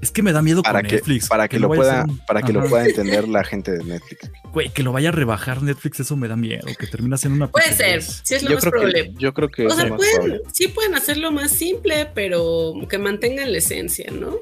Es 0.03 0.11
que 0.11 0.21
me 0.23 0.33
da 0.33 0.43
miedo 0.43 0.63
Para 0.63 0.81
con 0.81 0.89
que, 0.91 0.97
Netflix. 0.97 1.29
para 1.29 1.47
que, 1.49 1.61
lo 1.61 1.69
pueda, 1.69 2.05
un- 2.09 2.19
para 2.27 2.43
que 2.43 2.53
lo 2.53 2.69
pueda 2.69 2.85
entender 2.87 3.29
la 3.29 3.45
gente 3.45 3.71
de 3.71 3.85
Netflix. 3.85 4.31
Güey, 4.53 4.69
que 4.71 4.83
lo 4.83 4.91
vaya 4.93 5.11
a 5.11 5.13
rebajar 5.13 5.63
Netflix, 5.63 6.01
eso 6.01 6.17
me 6.17 6.27
da 6.29 6.35
miedo. 6.37 6.67
Que 6.79 6.87
termina 6.89 7.17
siendo 7.17 7.37
una 7.37 7.47
Puede 7.51 7.73
ser. 7.73 8.03
Sí, 8.03 8.35
es 8.35 8.43
lo 8.43 8.51
Yo 8.51 8.55
más 8.57 8.65
que, 8.65 9.13
yo 9.17 9.33
creo 9.33 9.49
que 9.49 9.67
O 9.67 9.71
sea, 9.71 9.87
más 9.87 9.97
pueden, 9.97 10.15
probable. 10.17 10.43
sí 10.53 10.69
pueden 10.69 10.95
hacerlo 10.97 11.31
más 11.31 11.53
simple, 11.53 12.09
pero 12.15 12.75
que 12.91 12.99
mantengan 12.99 13.53
la 13.53 13.59
esencia, 13.59 14.11
¿no? 14.13 14.37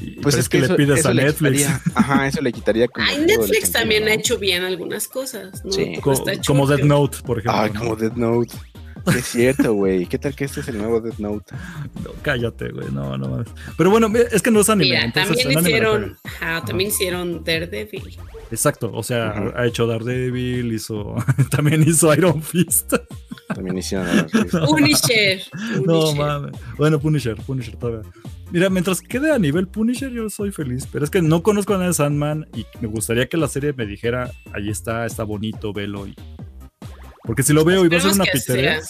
Y 0.00 0.12
Pues 0.20 0.36
es 0.36 0.48
que, 0.48 0.58
le 0.58 0.64
eso- 0.66 0.76
pides 0.76 1.00
eso 1.00 1.08
a 1.10 1.14
le 1.14 1.24
Netflix. 1.24 1.58
quitaría- 1.58 1.80
ajá, 1.94 2.26
eso 2.26 2.40
le 2.40 2.52
quitaría 2.52 2.88
como. 2.88 3.06
Ay, 3.06 3.18
Netflix 3.18 3.46
sentido, 3.60 3.72
también 3.80 4.04
¿no? 4.06 4.10
ha 4.10 4.14
hecho 4.14 4.38
bien 4.38 4.64
algunas 4.64 5.06
cosas, 5.06 5.64
¿no? 5.64 5.70
Sí. 5.72 5.92
Como 6.02 6.24
que- 6.66 6.74
Death 6.76 6.84
Note, 6.84 7.18
por 7.24 7.38
ejemplo. 7.38 7.60
Ay, 7.60 7.70
¿no? 7.72 7.80
como 7.80 7.96
Death 7.96 8.14
Note. 8.14 8.54
Sí, 9.12 9.18
Es 9.18 9.24
cierto, 9.26 9.74
güey. 9.74 10.06
¿Qué 10.06 10.18
tal 10.18 10.34
que 10.34 10.44
este 10.44 10.60
es 10.60 10.68
el 10.68 10.78
nuevo 10.78 11.00
Death 11.00 11.18
Note? 11.18 11.54
No, 12.02 12.10
cállate, 12.22 12.70
güey. 12.70 12.90
No, 12.90 13.16
no 13.18 13.28
mames. 13.28 13.48
Pero 13.76 13.90
bueno, 13.90 14.08
es 14.32 14.40
que 14.42 14.50
no 14.50 14.60
es 14.60 14.70
anime. 14.70 14.90
Mira, 14.90 15.04
entonces 15.04 15.36
también 15.38 15.58
anime 15.58 15.70
hicieron, 15.70 16.16
ajá, 16.24 16.64
también 16.64 16.88
hicieron 16.90 17.44
Daredevil. 17.44 18.16
Exacto, 18.50 18.90
o 18.92 19.02
sea, 19.02 19.52
ha 19.56 19.66
hecho 19.66 19.86
Daredevil, 19.86 20.72
hizo. 20.72 21.16
también 21.50 21.82
hizo 21.82 22.12
Iron 22.14 22.42
Fist. 22.42 22.94
También 23.48 23.78
hicieron. 23.78 24.06
a 24.18 24.28
los- 24.32 24.70
Punisher. 24.70 25.42
No 25.84 26.14
mames. 26.14 26.52
Bueno, 26.78 26.98
Punisher, 27.00 27.36
Punisher 27.36 27.76
todavía. 27.76 28.10
Mira, 28.50 28.70
mientras 28.70 29.00
quede 29.00 29.32
a 29.32 29.38
nivel 29.38 29.66
Punisher, 29.66 30.10
yo 30.10 30.30
soy 30.30 30.52
feliz. 30.52 30.86
Pero 30.90 31.04
es 31.04 31.10
que 31.10 31.20
no 31.20 31.42
conozco 31.42 31.72
nada 31.74 31.86
de 31.88 31.94
Sandman 31.94 32.46
y 32.54 32.64
me 32.80 32.86
gustaría 32.88 33.26
que 33.28 33.36
la 33.36 33.48
serie 33.48 33.72
me 33.72 33.84
dijera, 33.84 34.30
ahí 34.52 34.70
está, 34.70 35.04
está 35.06 35.24
bonito, 35.24 35.72
velo. 35.72 36.06
Y... 36.06 36.14
Porque 37.24 37.42
si 37.42 37.52
lo 37.52 37.64
veo 37.64 37.84
y 37.84 37.88
va 37.88 37.96
a 37.96 38.00
ser 38.00 38.12
una 38.12 38.24
que 38.24 38.32
piterez, 38.32 38.84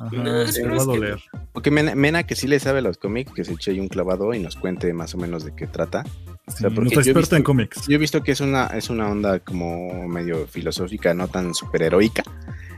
ajá, 0.00 0.16
No, 0.16 0.22
me 0.22 0.30
va 0.30 0.38
a 0.40 0.44
esperemos 0.44 0.86
que 0.86 0.92
doler. 0.92 1.18
Porque 1.52 1.70
Mena, 1.70 1.94
Mena, 1.94 2.22
que 2.24 2.36
sí 2.36 2.46
le 2.46 2.60
sabe 2.60 2.78
a 2.78 2.82
los 2.82 2.98
cómics, 2.98 3.32
que 3.32 3.44
se 3.44 3.52
eche 3.52 3.72
ahí 3.72 3.80
un 3.80 3.88
clavado 3.88 4.32
y 4.32 4.38
nos 4.38 4.56
cuente 4.56 4.92
más 4.92 5.14
o 5.14 5.18
menos 5.18 5.44
de 5.44 5.54
qué 5.56 5.66
trata. 5.66 6.04
Sí, 6.48 6.54
sea, 6.58 6.68
yo 6.70 6.80
he 6.82 6.84
experta 6.94 7.18
visto- 7.18 7.36
en 7.36 7.42
cómics. 7.42 7.86
Yo 7.86 7.94
he 7.96 7.98
visto 7.98 8.22
que 8.22 8.32
es 8.32 8.40
una, 8.40 8.66
es 8.68 8.90
una 8.90 9.08
onda 9.10 9.40
como 9.40 10.06
medio 10.08 10.46
filosófica, 10.46 11.12
no 11.14 11.28
tan 11.28 11.54
superheroica. 11.54 12.22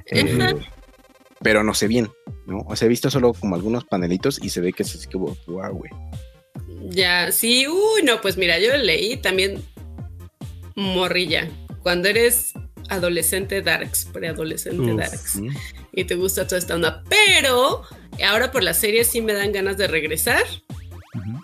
eh, 0.06 0.54
pero 1.42 1.62
no 1.64 1.74
sé 1.74 1.88
bien, 1.88 2.08
¿no? 2.46 2.58
O 2.68 2.76
sea, 2.76 2.86
he 2.86 2.88
visto 2.88 3.10
solo 3.10 3.32
como 3.34 3.54
algunos 3.56 3.84
panelitos 3.84 4.38
y 4.42 4.48
se 4.50 4.60
ve 4.60 4.72
que 4.72 4.82
es 4.84 4.94
así 4.94 5.08
como, 5.08 5.36
wow, 5.46 5.72
güey. 5.74 5.90
Ya, 6.90 7.32
sí, 7.32 7.66
uy, 7.68 8.02
no, 8.04 8.20
pues 8.20 8.36
mira, 8.36 8.58
yo 8.60 8.70
lo 8.76 8.78
leí 8.82 9.16
también 9.16 9.62
morrilla. 10.76 11.48
Cuando 11.82 12.08
eres 12.08 12.52
adolescente 12.88 13.62
darks, 13.62 14.06
preadolescente 14.12 14.94
darks, 14.94 15.40
y 15.92 16.04
te 16.04 16.14
gusta 16.14 16.46
toda 16.46 16.58
esta 16.58 16.74
onda. 16.74 17.02
Pero 17.08 17.82
ahora 18.26 18.50
por 18.50 18.62
la 18.62 18.74
serie 18.74 19.04
sí 19.04 19.20
me 19.20 19.32
dan 19.32 19.52
ganas 19.52 19.76
de 19.76 19.86
regresar 19.86 20.44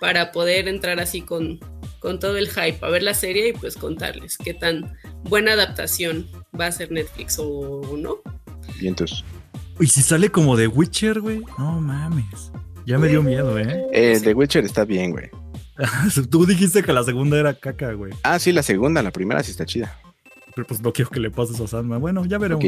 para 0.01 0.32
poder 0.32 0.68
entrar 0.68 1.01
así 1.01 1.22
con, 1.22 1.61
con 2.01 2.18
todo 2.20 2.36
el 2.36 2.49
hype, 2.49 2.78
a 2.80 2.89
ver 2.89 3.03
la 3.03 3.14
serie 3.14 3.49
y 3.49 3.53
pues 3.53 3.76
contarles 3.76 4.39
qué 4.39 4.55
tan 4.55 4.97
buena 5.24 5.53
adaptación 5.53 6.28
va 6.59 6.66
a 6.66 6.72
ser 6.72 6.91
Netflix 6.91 7.36
o 7.39 7.97
no. 7.97 8.18
Y 8.80 8.89
entonces, 8.89 9.24
Y 9.80 9.86
si 9.86 10.03
sale 10.03 10.30
como 10.30 10.57
de 10.57 10.68
Witcher, 10.68 11.20
güey, 11.20 11.41
no 11.59 11.80
mames. 11.80 12.53
Ya 12.86 12.99
me 12.99 13.09
dio 13.09 13.22
miedo, 13.22 13.59
¿eh? 13.59 13.86
eh, 13.93 14.18
The 14.22 14.32
Witcher 14.32 14.64
está 14.64 14.84
bien, 14.84 15.11
güey. 15.11 15.30
Tú 16.30 16.47
dijiste 16.47 16.82
que 16.82 16.93
la 16.93 17.05
segunda 17.05 17.39
era 17.39 17.55
caca, 17.55 17.93
güey. 17.93 18.12
Ah, 18.22 18.39
sí, 18.39 18.51
la 18.53 18.62
segunda, 18.62 19.03
la 19.03 19.12
primera 19.12 19.43
sí 19.43 19.51
está 19.51 19.66
chida. 19.66 20.01
Pero 20.59 20.67
pues 20.67 20.83
no 20.83 20.93
quiero 20.93 21.09
que 21.13 21.21
le 21.21 21.31
pases 21.31 21.61
a 21.61 21.69
Sandman. 21.69 22.01
Bueno, 22.01 22.25
ya 22.25 22.37
veremos. 22.37 22.65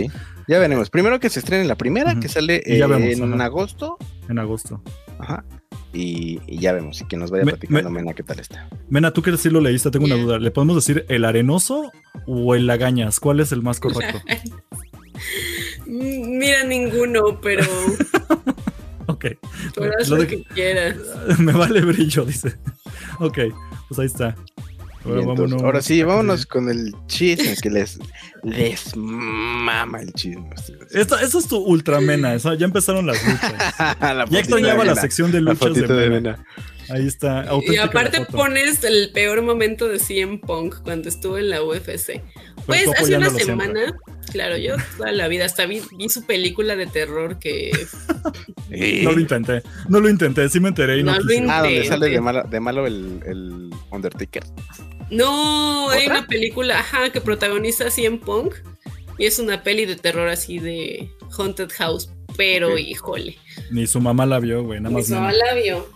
Ya 0.47 0.61
veremos. 0.61 0.91
Primero 0.91 1.18
que 1.18 1.28
se 1.28 1.41
estrene 1.41 1.64
la 1.64 1.74
primera, 1.74 2.20
que 2.20 2.28
sale 2.28 2.62
eh, 2.64 2.86
vemos, 2.86 3.18
en 3.18 3.34
ajá. 3.34 3.45
agosto. 3.47 3.97
En 4.28 4.38
agosto. 4.38 4.80
Ajá. 5.18 5.45
Y, 5.93 6.38
y 6.47 6.59
ya 6.61 6.72
vemos. 6.72 7.01
Y 7.01 7.07
que 7.07 7.16
nos 7.16 7.32
vaya 7.32 7.45
Me- 7.45 7.51
platicando 7.51 7.91
me- 7.91 7.99
Mena 8.01 8.14
qué 8.14 8.22
tal 8.22 8.38
está. 8.38 8.68
Mena, 8.91 9.11
tú 9.12 9.22
que 9.22 9.36
sí 9.36 9.51
lo 9.51 9.61
leíste, 9.61 9.91
tengo 9.91 10.05
una 10.07 10.14
duda. 10.14 10.38
¿Le 10.38 10.53
podemos 10.53 10.76
decir 10.76 11.05
el 11.09 11.24
arenoso 11.24 11.91
o 12.26 12.55
el 12.55 12.68
lagañas? 12.68 13.18
¿Cuál 13.18 13.41
es 13.41 13.51
el 13.51 13.61
más 13.62 13.80
correcto? 13.80 14.20
Mira 15.88 16.62
ninguno, 16.62 17.41
pero 17.43 17.64
ok. 19.07 19.26
tú 19.74 19.80
Lo 20.11 20.16
lo 20.18 20.26
que 20.28 20.45
quieras. 20.45 20.95
Me 21.41 21.51
vale 21.55 21.80
brillo, 21.80 22.24
dice. 22.24 22.55
Ok, 23.18 23.38
pues 23.88 23.99
ahí 23.99 24.07
está. 24.07 24.36
Ahora 25.05 25.16
Y 25.16 25.20
entonces, 25.22 25.38
vámonos. 25.44 25.62
ahora 25.62 25.82
sí, 25.82 26.03
vámonos 26.03 26.46
con 26.46 26.68
el 26.68 26.94
chisme 27.07 27.57
que 27.62 27.70
les, 27.70 27.98
les 28.42 28.94
mama 28.96 30.01
el 30.03 30.12
chisme. 30.12 30.51
Esta, 30.90 31.22
esa 31.22 31.38
es 31.38 31.46
tu 31.48 31.57
ultramena. 31.59 32.34
esa- 32.34 32.55
ya 32.55 32.66
empezaron 32.66 33.07
las 33.07 33.16
luchas. 33.24 33.55
La 34.01 34.26
Ya 34.28 34.38
extrañaba 34.40 34.84
la 34.84 34.94
sección 34.96 35.32
de 35.32 35.40
luchas 35.40 35.74
de 35.74 35.86
de 35.86 36.11
Mena. 36.11 36.44
Ahí 36.90 37.07
está. 37.07 37.46
Y 37.66 37.76
aparte 37.76 38.26
pones 38.26 38.82
el 38.84 39.11
peor 39.12 39.42
momento 39.42 39.86
de 39.88 39.98
CM 40.01 40.38
Punk 40.38 40.82
cuando 40.82 41.09
estuvo 41.09 41.38
en 41.38 41.48
la 41.48 41.62
UFC. 41.62 42.20
Pues 42.66 42.88
hace 42.88 43.16
una 43.16 43.26
siempre. 43.30 43.44
semana, 43.44 43.96
claro, 44.32 44.57
yo 44.59 44.74
toda 44.98 45.12
la 45.12 45.28
vida 45.28 45.44
hasta 45.46 45.64
vi, 45.66 45.80
vi 45.96 46.09
su 46.09 46.26
película 46.26 46.76
de 46.76 46.86
terror 46.86 47.38
que 47.38 47.70
Sí. 48.70 49.01
No 49.03 49.12
lo 49.12 49.20
intenté. 49.20 49.62
No 49.88 49.98
lo 50.01 50.09
intenté. 50.11 50.48
Sí 50.48 50.61
me 50.61 50.68
enteré 50.68 50.98
y 50.98 51.03
no, 51.05 51.12
No 51.12 51.18
lo 51.18 51.22
quise. 51.22 51.34
intenté. 51.36 51.53
Ah, 51.55 51.62
donde 51.62 51.84
sale 51.86 52.09
de 52.11 52.20
malo, 52.20 52.42
de 52.42 52.61
malo 52.61 52.86
el, 52.86 53.20
el 53.26 53.70
Undertaker. 53.90 54.42
No 55.11 55.90
hay 55.90 56.06
una 56.06 56.26
película, 56.26 56.80
ajá, 56.80 57.11
que 57.11 57.20
protagoniza 57.20 57.90
CM 57.90 58.18
Punk 58.18 58.54
y 59.18 59.26
es 59.26 59.38
una 59.38 59.62
peli 59.62 59.84
de 59.84 59.96
terror 59.96 60.28
así 60.28 60.58
de 60.58 61.11
Haunted 61.36 61.70
House, 61.76 62.11
pero 62.36 62.78
híjole, 62.78 63.36
Ni 63.70 63.86
su 63.86 64.00
mamá 64.00 64.24
la 64.24 64.40
vio, 64.40 64.64
güey. 64.64 64.80
Nada 64.80 64.94
más. 64.94 65.08
Mena. 65.08 65.20
mamá 65.20 65.32
la 65.32 65.54
vio. 65.54 65.86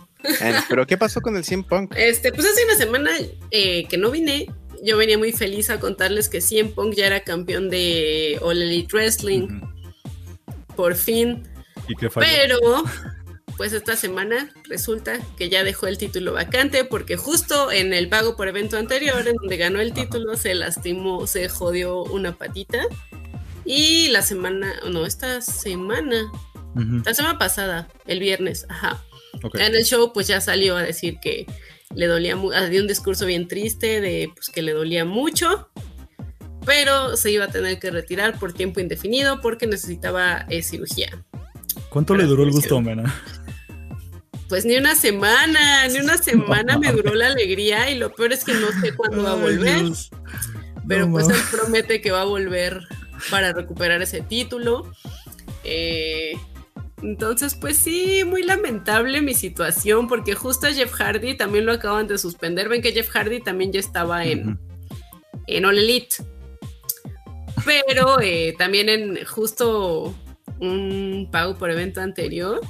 Pero 0.69 0.85
¿qué 0.87 0.97
pasó 0.97 1.21
con 1.21 1.35
el 1.37 1.43
100 1.43 1.63
Punk? 1.63 1.93
Este, 1.95 2.31
pues 2.31 2.47
hace 2.47 2.65
una 2.65 2.75
semana 2.75 3.11
eh, 3.51 3.87
que 3.87 3.97
no 3.97 4.11
vine, 4.11 4.47
yo 4.83 4.97
venía 4.97 5.17
muy 5.17 5.31
feliz 5.31 5.69
a 5.69 5.79
contarles 5.79 6.29
que 6.29 6.41
CM 6.41 6.69
Punk 6.69 6.95
ya 6.95 7.07
era 7.07 7.23
campeón 7.23 7.69
de 7.69 8.37
All 8.41 8.61
Elite 8.61 8.95
Wrestling, 8.95 9.61
por 10.75 10.95
fin. 10.95 11.43
Y 11.87 11.95
que 11.95 12.09
falló. 12.09 12.27
Pero, 12.27 12.59
pues 13.57 13.73
esta 13.73 13.95
semana 13.95 14.51
resulta 14.65 15.19
que 15.37 15.49
ya 15.49 15.63
dejó 15.63 15.87
el 15.87 15.97
título 15.97 16.33
vacante 16.33 16.83
porque 16.83 17.15
justo 17.15 17.71
en 17.71 17.93
el 17.93 18.09
pago 18.09 18.35
por 18.35 18.47
evento 18.47 18.77
anterior, 18.77 19.27
en 19.27 19.35
donde 19.35 19.57
ganó 19.57 19.79
el 19.79 19.91
Ajá. 19.93 20.03
título, 20.03 20.35
se 20.35 20.55
lastimó, 20.55 21.25
se 21.27 21.47
jodió 21.47 22.03
una 22.03 22.37
patita. 22.37 22.85
Y 23.63 24.09
la 24.09 24.21
semana, 24.21 24.73
no, 24.91 25.05
esta 25.05 25.41
semana, 25.41 26.31
la 26.75 27.13
semana 27.13 27.39
pasada, 27.39 27.87
el 28.05 28.19
viernes, 28.19 28.65
ajá. 28.69 29.03
Ok. 29.41 29.55
En 29.55 29.73
el 29.75 29.85
show, 29.85 30.11
pues 30.13 30.27
ya 30.27 30.39
salió 30.41 30.77
a 30.77 30.83
decir 30.83 31.19
que 31.21 31.47
le 31.93 32.07
dolía, 32.07 32.37
ah, 32.53 32.65
dio 32.67 32.81
un 32.81 32.87
discurso 32.87 33.25
bien 33.25 33.47
triste 33.47 34.01
de 34.01 34.29
pues, 34.33 34.49
que 34.49 34.61
le 34.61 34.73
dolía 34.73 35.05
mucho, 35.05 35.69
pero 36.65 37.15
se 37.15 37.31
iba 37.31 37.45
a 37.45 37.47
tener 37.49 37.79
que 37.79 37.89
retirar 37.89 38.37
por 38.37 38.53
tiempo 38.53 38.79
indefinido 38.79 39.41
porque 39.41 39.65
necesitaba 39.65 40.45
eh, 40.49 40.61
cirugía. 40.61 41.25
¿Cuánto 41.89 42.15
le 42.15 42.25
duró 42.25 42.43
el 42.43 42.51
gusto, 42.51 42.81
Mena? 42.81 43.15
Pues 44.47 44.65
ni 44.65 44.77
una 44.77 44.95
semana, 44.95 45.87
ni 45.87 45.99
una 45.99 46.17
semana 46.17 46.77
me 46.77 46.91
duró 46.91 47.15
la 47.15 47.27
alegría 47.27 47.89
y 47.89 47.97
lo 47.97 48.13
peor 48.13 48.31
es 48.33 48.43
que 48.43 48.53
no 48.53 48.67
sé 48.79 48.95
cuándo 48.95 49.23
va 49.23 49.31
a 49.31 49.35
volver, 49.35 49.83
Dios. 49.83 50.09
pero 50.87 51.07
No 51.07 51.13
pues 51.13 51.29
él 51.29 51.37
promete 51.51 52.01
que 52.01 52.11
va 52.11 52.21
a 52.21 52.25
volver 52.25 52.81
para 53.31 53.53
recuperar 53.53 54.01
ese 54.01 54.21
título. 54.21 54.91
Eh, 55.63 56.37
entonces, 57.01 57.55
pues 57.55 57.77
sí, 57.77 58.23
muy 58.23 58.43
lamentable 58.43 59.21
mi 59.21 59.33
situación 59.33 60.07
porque 60.07 60.35
justo 60.35 60.67
a 60.67 60.71
Jeff 60.71 60.91
Hardy 60.93 61.35
también 61.35 61.65
lo 61.65 61.73
acaban 61.73 62.07
de 62.07 62.17
suspender. 62.17 62.69
Ven 62.69 62.81
que 62.81 62.93
Jeff 62.93 63.09
Hardy 63.09 63.41
también 63.41 63.71
ya 63.71 63.79
estaba 63.79 64.25
en, 64.25 64.59
en 65.47 65.65
All 65.65 65.77
Elite. 65.77 66.17
Pero 67.65 68.21
eh, 68.21 68.53
también 68.57 68.89
en 68.89 69.25
justo 69.25 70.13
un 70.59 71.29
pago 71.31 71.55
por 71.55 71.69
evento 71.71 71.99
anterior, 72.01 72.61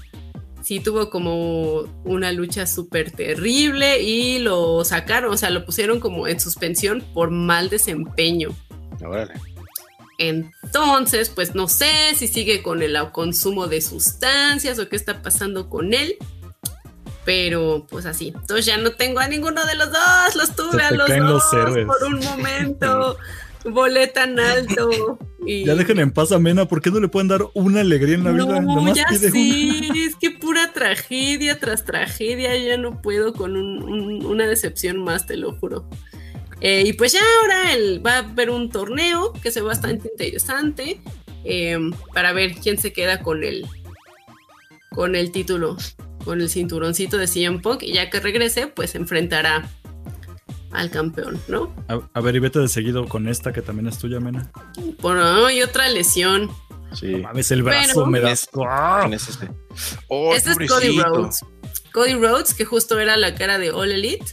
sí 0.65 0.79
tuvo 0.79 1.11
como 1.11 1.81
una 2.05 2.31
lucha 2.31 2.65
súper 2.65 3.11
terrible 3.11 4.01
y 4.01 4.39
lo 4.39 4.83
sacaron, 4.83 5.31
o 5.31 5.37
sea, 5.37 5.51
lo 5.51 5.63
pusieron 5.63 5.99
como 5.99 6.27
en 6.27 6.39
suspensión 6.39 7.03
por 7.13 7.29
mal 7.29 7.69
desempeño. 7.69 8.49
Órale. 9.05 9.35
Entonces, 10.17 11.29
pues 11.29 11.53
no 11.53 11.67
sé 11.67 12.15
si 12.15 12.27
sigue 12.27 12.63
con 12.63 12.81
el 12.81 12.97
consumo 13.11 13.67
de 13.67 13.79
sustancias 13.79 14.79
o 14.79 14.89
qué 14.89 14.95
está 14.95 15.21
pasando 15.21 15.69
con 15.69 15.93
él. 15.93 16.15
Pero 17.25 17.85
pues 17.89 18.07
así. 18.07 18.29
Entonces 18.29 18.65
ya 18.65 18.77
no 18.77 18.91
tengo 18.91 19.19
a 19.19 19.27
ninguno 19.27 19.65
de 19.65 19.75
los 19.75 19.91
dos. 19.91 20.35
Los 20.35 20.55
tuve 20.55 20.83
a 20.83 20.91
los 20.91 21.09
dos 21.09 21.53
los 21.53 21.85
por 21.85 22.03
un 22.07 22.19
momento. 22.23 23.17
Volé 23.69 24.07
tan 24.07 24.39
alto. 24.39 25.17
Y... 25.45 25.65
Ya 25.65 25.75
dejen 25.75 25.99
en 25.99 26.11
paz 26.11 26.31
a 26.31 26.39
Mena, 26.39 26.67
¿por 26.67 26.81
qué 26.81 26.89
no 26.91 26.99
le 26.99 27.07
pueden 27.07 27.27
dar 27.27 27.41
una 27.53 27.81
alegría 27.81 28.15
en 28.15 28.23
la 28.23 28.31
vida? 28.31 28.45
No, 28.61 28.75
Nomás 28.75 28.95
ya 28.97 29.07
sí, 29.09 29.81
una. 29.89 29.99
es 30.05 30.15
que 30.15 30.31
pura 30.31 30.71
tragedia 30.73 31.59
tras 31.59 31.83
tragedia, 31.85 32.55
ya 32.57 32.77
no 32.77 33.01
puedo 33.01 33.33
con 33.33 33.55
un- 33.57 33.83
un- 33.83 34.25
una 34.25 34.47
decepción 34.47 35.03
más, 35.03 35.25
te 35.27 35.37
lo 35.37 35.53
juro. 35.53 35.87
Eh, 36.61 36.83
y 36.85 36.93
pues 36.93 37.11
ya 37.13 37.19
ahora 37.41 37.73
el- 37.73 38.03
va 38.05 38.13
a 38.15 38.17
haber 38.19 38.49
un 38.49 38.69
torneo 38.69 39.33
que 39.33 39.51
se 39.51 39.61
bastante 39.61 40.07
interesante 40.09 41.01
eh, 41.43 41.77
para 42.13 42.33
ver 42.33 42.53
quién 42.55 42.77
se 42.79 42.91
queda 42.93 43.21
con 43.21 43.43
el, 43.43 43.67
con 44.89 45.15
el 45.15 45.31
título, 45.31 45.77
con 46.23 46.41
el 46.41 46.49
cinturoncito 46.49 47.17
de 47.17 47.27
CM 47.27 47.59
Punk 47.59 47.83
y 47.83 47.93
ya 47.93 48.09
que 48.09 48.19
regrese 48.19 48.65
pues 48.67 48.91
se 48.91 48.97
enfrentará 48.97 49.69
al 50.75 50.89
campeón, 50.91 51.39
¿no? 51.47 51.73
A, 51.87 51.99
a 52.13 52.21
ver, 52.21 52.35
y 52.35 52.39
vete 52.39 52.59
de 52.59 52.67
seguido 52.67 53.07
con 53.07 53.27
esta 53.27 53.51
que 53.53 53.61
también 53.61 53.87
es 53.87 53.97
tuya, 53.97 54.19
Mena. 54.19 54.51
Por 55.01 55.17
oh, 55.17 55.49
y 55.49 55.61
otra 55.61 55.87
lesión. 55.89 56.49
Sí. 56.93 57.07
No 57.07 57.17
mames, 57.19 57.51
el 57.51 57.63
brazo 57.63 57.91
Pero- 57.93 58.05
me 58.07 58.19
da. 58.19 58.31
Es- 58.31 58.49
¿Quién 58.51 59.13
es 59.13 59.27
este? 59.29 59.49
Oh, 60.07 60.33
Este 60.33 60.51
es 60.51 60.69
Cody. 60.71 60.99
Rhodes. 60.99 61.39
Cody 61.93 62.13
Rhodes, 62.13 62.53
que 62.53 62.65
justo 62.65 62.99
era 62.99 63.17
la 63.17 63.35
cara 63.35 63.57
de 63.57 63.71
All 63.71 63.91
Elite, 63.91 64.25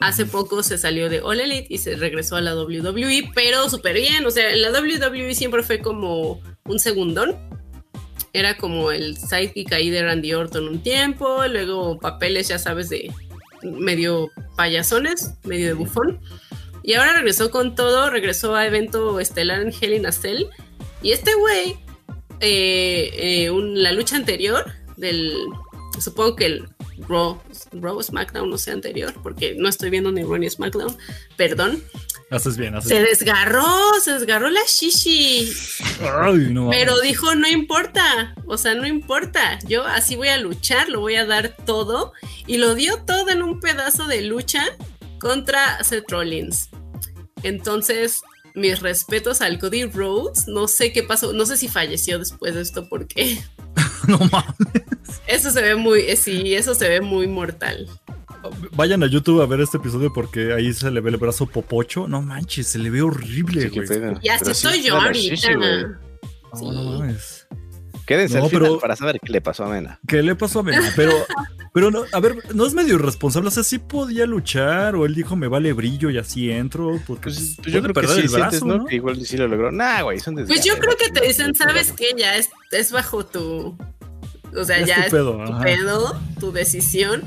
Hace 0.00 0.26
poco 0.26 0.64
se 0.64 0.78
salió 0.78 1.08
de 1.08 1.20
All 1.20 1.38
Elite 1.38 1.68
y 1.70 1.78
se 1.78 1.94
regresó 1.94 2.34
a 2.34 2.40
la 2.40 2.56
WWE, 2.56 3.30
pero 3.36 3.70
súper 3.70 3.94
bien. 3.94 4.26
O 4.26 4.32
sea, 4.32 4.54
la 4.56 4.72
WWE 4.72 5.32
siempre 5.36 5.62
fue 5.62 5.78
como 5.78 6.40
un 6.64 6.78
segundón. 6.80 7.36
Era 8.32 8.56
como 8.56 8.90
el 8.90 9.16
sidekick 9.16 9.72
ahí 9.72 9.90
de 9.90 10.02
Randy 10.02 10.34
Orton 10.34 10.66
un 10.66 10.82
tiempo, 10.82 11.46
luego 11.46 12.00
papeles, 12.00 12.48
ya 12.48 12.58
sabes, 12.58 12.88
de 12.88 13.12
medio 13.62 14.30
payasones, 14.56 15.34
medio 15.44 15.66
de 15.68 15.72
bufón. 15.74 16.20
Y 16.82 16.94
ahora 16.94 17.14
regresó 17.14 17.50
con 17.50 17.74
todo, 17.74 18.10
regresó 18.10 18.54
a 18.56 18.66
evento 18.66 19.20
estelar 19.20 19.60
en 19.60 19.72
Hell 19.72 19.94
in 19.94 20.06
a 20.06 20.12
Cell. 20.12 20.46
Y 21.02 21.12
este 21.12 21.34
güey, 21.34 21.76
eh, 22.40 23.10
eh, 23.14 23.50
la 23.74 23.92
lucha 23.92 24.16
anterior 24.16 24.72
del, 24.96 25.36
supongo 26.00 26.36
que 26.36 26.46
el 26.46 26.68
Raw, 27.08 27.40
Raw 27.72 28.02
SmackDown, 28.02 28.50
no 28.50 28.58
sé, 28.58 28.72
anterior, 28.72 29.14
porque 29.22 29.54
no 29.56 29.68
estoy 29.68 29.90
viendo 29.90 30.12
ni 30.12 30.22
Raw 30.22 30.38
ni 30.38 30.50
SmackDown, 30.50 30.96
perdón. 31.36 31.82
Haces 32.32 32.56
bien, 32.56 32.74
haces 32.74 32.88
Se 32.88 32.94
bien. 32.94 33.06
desgarró, 33.06 33.64
se 34.02 34.12
desgarró 34.12 34.48
la 34.48 34.62
shishi. 34.66 35.52
Ay, 36.22 36.48
no 36.50 36.70
Pero 36.70 36.98
dijo, 37.00 37.34
no 37.34 37.46
importa, 37.46 38.34
o 38.46 38.56
sea, 38.56 38.74
no 38.74 38.86
importa, 38.86 39.58
yo 39.66 39.84
así 39.84 40.16
voy 40.16 40.28
a 40.28 40.38
luchar, 40.38 40.88
lo 40.88 41.00
voy 41.00 41.16
a 41.16 41.26
dar 41.26 41.54
todo. 41.66 42.12
Y 42.46 42.56
lo 42.56 42.74
dio 42.74 42.96
todo 43.04 43.28
en 43.28 43.42
un 43.42 43.60
pedazo 43.60 44.06
de 44.06 44.22
lucha 44.22 44.64
contra 45.18 45.82
Seth 45.84 46.10
Rollins. 46.10 46.70
Entonces, 47.42 48.22
mis 48.54 48.80
respetos 48.80 49.40
al 49.42 49.58
Cody 49.58 49.84
Rhodes, 49.84 50.48
no 50.48 50.68
sé 50.68 50.92
qué 50.92 51.02
pasó, 51.02 51.32
no 51.32 51.44
sé 51.46 51.56
si 51.56 51.68
falleció 51.68 52.18
después 52.18 52.54
de 52.54 52.62
esto 52.62 52.88
porque 52.88 53.42
No 54.08 54.18
mames. 54.18 55.20
eso 55.26 55.50
se 55.50 55.62
ve 55.62 55.74
muy, 55.74 56.16
sí, 56.16 56.54
eso 56.54 56.74
se 56.74 56.88
ve 56.88 57.00
muy 57.00 57.26
mortal. 57.26 57.88
Vayan 58.74 59.02
a 59.02 59.06
YouTube 59.06 59.40
a 59.42 59.46
ver 59.46 59.60
este 59.60 59.76
episodio 59.78 60.12
porque 60.12 60.52
ahí 60.52 60.72
se 60.72 60.90
le 60.90 61.00
ve 61.00 61.10
el 61.10 61.16
brazo 61.16 61.46
popocho. 61.46 62.08
No 62.08 62.22
manches, 62.22 62.66
se 62.68 62.78
le 62.78 62.90
ve 62.90 63.02
horrible, 63.02 63.62
Sí, 63.62 63.68
güey. 63.68 63.86
sí 63.86 64.50
estoy 64.50 64.82
yo 64.82 64.96
ahorita. 64.96 65.18
shishi, 65.34 65.54
güey. 65.54 65.84
No, 66.60 66.72
no 66.72 66.98
mames. 66.98 67.46
Quédense 68.06 68.36
No, 68.38 68.44
al 68.44 68.50
final 68.50 68.62
pero- 68.64 68.80
para 68.80 68.96
saber 68.96 69.20
qué 69.24 69.32
le 69.32 69.40
pasó 69.40 69.64
a 69.64 69.68
Mena. 69.68 70.00
¿Qué 70.08 70.22
le 70.22 70.34
pasó 70.34 70.60
a 70.60 70.62
Mena? 70.64 70.92
Pero, 70.96 71.12
pero 71.72 71.90
no, 71.92 72.02
a 72.12 72.20
ver, 72.20 72.36
no 72.54 72.66
es 72.66 72.74
medio 72.74 72.96
irresponsable. 72.96 73.48
O 73.48 73.50
sea, 73.52 73.62
sí 73.62 73.78
podía 73.78 74.26
luchar. 74.26 74.96
O 74.96 75.06
él 75.06 75.14
dijo, 75.14 75.36
me 75.36 75.46
vale 75.46 75.72
brillo 75.72 76.10
y 76.10 76.18
así 76.18 76.50
entro. 76.50 77.00
Porque 77.06 77.24
Pues, 77.30 77.36
pues, 77.38 77.56
pues 77.62 77.72
yo 77.72 77.80
creo 77.82 77.94
que 77.94 78.08
sí 78.08 78.20
el 78.20 78.28
brazo, 78.28 78.50
sientes, 78.50 78.64
¿no? 78.64 78.78
¿no? 78.78 78.84
Que 78.86 78.96
igual 78.96 79.24
sí 79.24 79.36
lo 79.36 79.46
logró. 79.46 79.70
Nah, 79.70 80.02
güey, 80.02 80.18
son 80.18 80.34
Pues 80.34 80.64
yo 80.64 80.76
creo 80.78 80.96
que 80.96 81.10
te 81.10 81.24
dicen, 81.26 81.54
¿sabes 81.54 81.92
qué? 81.92 82.06
Ya 82.18 82.36
es, 82.36 82.50
es 82.72 82.90
bajo 82.90 83.24
tu. 83.24 83.78
O 84.54 84.64
sea, 84.64 84.78
Ya 84.78 84.82
es 84.82 84.88
ya 84.88 84.94
tu 84.96 85.02
es 85.02 85.10
pedo, 85.12 85.32
tu 85.36 85.52
ajá. 85.52 85.62
pedo, 85.62 86.20
tu 86.40 86.52
decisión. 86.52 87.22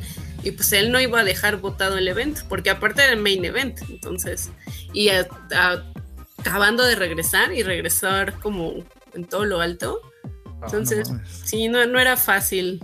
Y 0.46 0.52
pues 0.52 0.72
él 0.72 0.92
no 0.92 1.02
iba 1.02 1.20
a 1.20 1.24
dejar 1.26 1.58
votado 1.58 1.98
el 1.98 2.08
evento, 2.08 2.42
porque 2.48 2.70
aparte 2.70 3.04
era 3.04 3.12
el 3.14 3.20
main 3.20 3.44
event. 3.44 3.80
Entonces, 3.90 4.50
y 4.94 5.10
a- 5.10 5.28
a- 5.54 5.84
acabando 6.38 6.84
de 6.86 6.96
regresar 6.96 7.52
y 7.52 7.64
regresar 7.64 8.40
como 8.40 8.76
en 9.14 9.26
todo 9.26 9.44
lo 9.46 9.60
alto. 9.60 10.00
Ah, 10.62 10.66
Entonces, 10.66 11.10
no 11.10 11.20
sí, 11.44 11.68
no, 11.68 11.86
no 11.88 12.00
era 12.00 12.16
fácil 12.16 12.80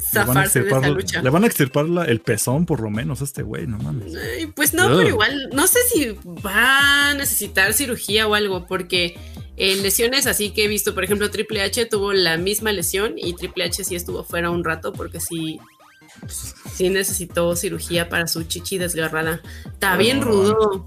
zafarse 0.00 0.62
de 0.62 0.90
lucha. 0.90 1.22
Le 1.22 1.30
van 1.30 1.44
a 1.44 1.46
extirpar 1.46 1.88
la- 1.88 2.04
el 2.06 2.20
pezón, 2.20 2.66
por 2.66 2.80
lo 2.80 2.90
menos, 2.90 3.20
a 3.20 3.24
este 3.24 3.42
güey, 3.42 3.66
no 3.66 3.78
mames. 3.78 4.12
Pues 4.56 4.74
no, 4.74 4.86
Ugh. 4.86 4.96
pero 4.96 5.08
igual, 5.08 5.50
no 5.52 5.66
sé 5.66 5.78
si 5.92 6.16
va 6.44 7.10
a 7.10 7.14
necesitar 7.14 7.72
cirugía 7.74 8.26
o 8.26 8.34
algo, 8.34 8.66
porque 8.66 9.16
en 9.56 9.82
lesiones 9.82 10.26
así 10.26 10.50
que 10.50 10.64
he 10.64 10.68
visto, 10.68 10.94
por 10.94 11.04
ejemplo, 11.04 11.30
Triple 11.30 11.62
H 11.62 11.86
tuvo 11.86 12.12
la 12.14 12.36
misma 12.38 12.72
lesión 12.72 13.14
y 13.16 13.34
Triple 13.34 13.64
H 13.64 13.84
sí 13.84 13.94
estuvo 13.94 14.24
fuera 14.24 14.50
un 14.50 14.64
rato 14.64 14.92
porque 14.92 15.20
sí, 15.20 15.60
sí 16.28 16.88
necesitó 16.90 17.54
cirugía 17.56 18.08
para 18.08 18.26
su 18.26 18.42
chichi 18.44 18.78
desgarrada. 18.78 19.40
Está 19.66 19.96
bien 19.96 20.22
rudo. 20.22 20.86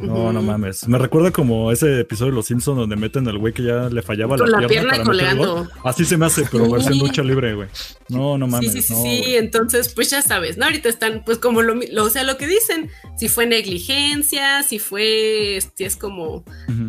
No, 0.00 0.32
no 0.32 0.42
mames. 0.42 0.88
Me 0.88 0.98
recuerda 0.98 1.30
como 1.30 1.70
ese 1.70 2.00
episodio 2.00 2.32
de 2.32 2.36
Los 2.36 2.46
Simpsons 2.46 2.76
donde 2.76 2.96
meten 2.96 3.28
al 3.28 3.38
güey 3.38 3.52
que 3.52 3.62
ya 3.62 3.88
le 3.88 4.02
fallaba 4.02 4.36
Con 4.36 4.50
la, 4.50 4.62
la 4.62 4.66
pierna, 4.66 4.94
pierna 4.94 5.34
gol. 5.34 5.70
Así 5.84 6.04
se 6.04 6.16
me 6.16 6.26
hace, 6.26 6.44
pero 6.50 6.68
versión 6.68 6.98
lucha 6.98 7.22
libre, 7.22 7.54
güey. 7.54 7.68
No, 8.08 8.36
no 8.36 8.48
mames. 8.48 8.72
Sí, 8.72 8.82
sí, 8.82 8.88
sí, 8.88 8.92
no, 8.94 9.02
sí. 9.02 9.36
Entonces, 9.36 9.90
pues 9.94 10.10
ya 10.10 10.20
sabes, 10.20 10.56
¿no? 10.58 10.64
Ahorita 10.64 10.88
están, 10.88 11.22
pues 11.24 11.38
como 11.38 11.62
lo, 11.62 11.74
lo- 11.76 12.04
o 12.04 12.10
sea, 12.10 12.24
lo 12.24 12.36
que 12.36 12.48
dicen, 12.48 12.90
si 13.16 13.28
fue 13.28 13.46
negligencia, 13.46 14.64
si 14.64 14.80
fue, 14.80 15.60
si 15.76 15.84
es 15.84 15.94
como 15.96 16.42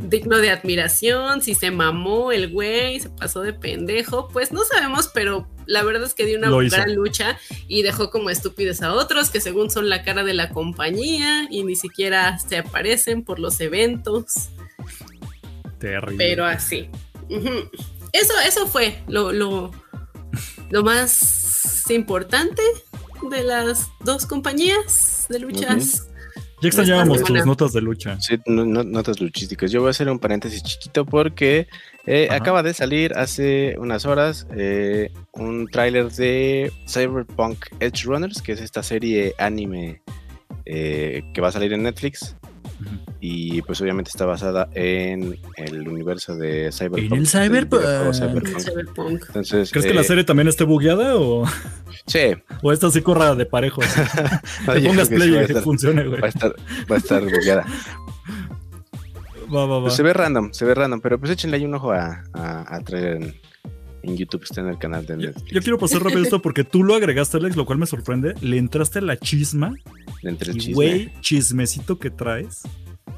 digno 0.08 0.38
de 0.40 0.50
admiración, 0.50 1.44
si 1.44 1.54
se 1.54 1.70
mamó 1.70 2.32
el 2.32 2.52
güey, 2.52 3.00
se 3.00 3.10
pasó 3.10 3.42
de 3.42 3.54
pendejo, 3.54 4.28
pues 4.30 4.52
no 4.52 4.64
sabemos, 4.64 5.12
pero 5.14 5.48
la 5.66 5.84
verdad 5.84 6.04
es 6.04 6.14
que 6.14 6.26
dio 6.26 6.38
una 6.38 6.50
Lo 6.50 6.62
hizo. 6.62 6.76
gran 6.76 6.94
lucha 6.96 7.38
y 7.68 7.82
dejó 7.84 8.10
como 8.10 8.30
estúpidos 8.30 8.82
a 8.82 8.94
otros 8.94 9.30
que 9.30 9.42
según 9.42 9.70
son 9.72 9.90
la 9.90 10.04
cara 10.04 10.24
de 10.24 10.34
la 10.34 10.50
compañía 10.50 11.48
y 11.50 11.64
ni 11.64 11.76
siquiera 11.76 12.38
se 12.40 12.58
aparecen 12.58 13.24
por 13.24 13.40
los 13.40 13.60
eventos, 13.62 14.50
Terrible. 15.80 16.18
pero 16.18 16.46
así. 16.46 16.90
Eso, 18.12 18.34
eso 18.46 18.68
fue 18.68 19.02
lo, 19.08 19.32
lo, 19.32 19.72
lo 20.70 20.84
más 20.84 21.84
importante 21.90 22.62
de 23.30 23.44
las 23.44 23.88
dos 24.02 24.26
compañías 24.26 25.26
de 25.30 25.40
luchas. 25.40 26.08
Ya 26.64 26.68
extrañábamos 26.70 27.18
esta 27.22 27.34
tus 27.34 27.46
notas 27.46 27.74
de 27.74 27.82
lucha. 27.82 28.20
Sí, 28.20 28.36
no- 28.46 28.66
no- 28.66 28.84
notas 28.84 29.20
luchísticas. 29.22 29.72
Yo 29.72 29.82
voy 29.82 29.88
a 29.88 29.92
hacer 29.92 30.10
un 30.10 30.20
paréntesis 30.20 30.62
chiquito 30.64 31.06
porque 31.06 31.68
eh, 32.06 32.28
acaba 32.32 32.64
de 32.64 32.74
salir 32.74 33.14
hace 33.16 33.76
unas 33.78 34.06
horas 34.06 34.48
eh, 34.56 35.12
un 35.34 35.68
tráiler 35.68 36.12
de 36.12 36.72
Cyberpunk 36.88 37.66
Edge 37.80 38.04
Runners, 38.06 38.42
que 38.42 38.52
es 38.54 38.62
esta 38.62 38.84
serie 38.84 39.34
anime 39.38 40.02
eh, 40.66 41.24
que 41.34 41.42
va 41.42 41.50
a 41.50 41.52
salir 41.52 41.74
en 41.74 41.84
Netflix. 41.84 42.36
Y 43.20 43.62
pues 43.62 43.80
obviamente 43.82 44.10
está 44.10 44.26
basada 44.26 44.68
en 44.74 45.40
el 45.56 45.88
universo 45.88 46.36
de 46.36 46.72
Cyberpunk. 46.72 47.12
En 47.14 47.20
el 47.20 47.28
Cyberpunk. 47.28 47.82
videojuego 47.82 48.14
Cyberpunk. 48.14 48.60
Cyberpunk. 48.60 49.24
Entonces, 49.28 49.72
¿Crees 49.72 49.86
que 49.86 49.92
eh, 49.92 49.96
la 49.96 50.04
serie 50.04 50.24
también 50.26 50.48
esté 50.50 50.64
bugueada 50.66 51.16
o, 51.16 51.46
Sí, 52.06 52.20
o 52.62 52.72
esta 52.74 52.92
sí 52.92 53.02
corra 53.02 53.34
de 53.36 53.46
parejo? 53.46 53.82
así? 53.82 54.02
No, 54.68 54.74
Te 54.74 54.82
pongas 54.82 55.08
que 55.10 55.16
sí 55.16 55.22
play 55.22 55.32
va 55.32 55.40
a 55.40 55.44
y 55.44 55.46
que 55.46 55.54
estar- 55.54 55.64
funcione, 55.64 56.06
güey. 56.08 56.20
va 56.22 56.28
a 56.28 56.30
estar, 56.30 56.56
va 56.92 56.96
a 56.96 57.00
estar 57.00 57.22
bugueada. 57.24 57.66
Va, 59.54 59.66
va, 59.68 59.76
va. 59.78 59.82
Pues 59.84 59.94
se 59.96 60.02
ve 60.04 60.14
random, 60.14 60.52
se 60.52 60.66
ve 60.66 60.74
random, 60.74 61.00
pero 61.02 61.20
pues 61.20 61.32
échenle 61.32 61.58
ahí 61.58 61.66
un 61.66 61.76
ojo 61.76 61.92
a, 61.92 62.24
a, 62.34 62.76
a 62.76 62.80
trailer 62.82 63.18
en, 63.18 63.36
en 64.04 64.18
YouTube, 64.18 64.44
está 64.44 64.62
en 64.62 64.68
el 64.68 64.78
canal 64.78 65.06
de 65.06 65.14
Yo, 65.14 65.28
Netflix. 65.30 65.52
yo 65.52 65.62
quiero 65.62 65.78
pasar 65.80 66.04
rápido 66.04 66.22
esto 66.24 66.42
porque 66.42 66.64
tú 66.64 66.84
lo 66.84 66.94
agregaste, 66.96 67.38
Alex, 67.38 67.56
lo 67.56 67.66
cual 67.66 67.80
me 67.80 67.86
sorprende. 67.86 68.36
Le 68.42 68.58
entraste 68.58 69.00
a 69.00 69.02
la 69.02 69.18
chisma. 69.18 69.74
de 70.22 70.30
entre 70.30 70.52
el 70.52 70.58
Y, 70.58 70.60
chisme. 70.60 70.74
güey, 70.76 71.12
chismecito 71.22 71.98
que 72.00 72.10
traes. 72.10 72.62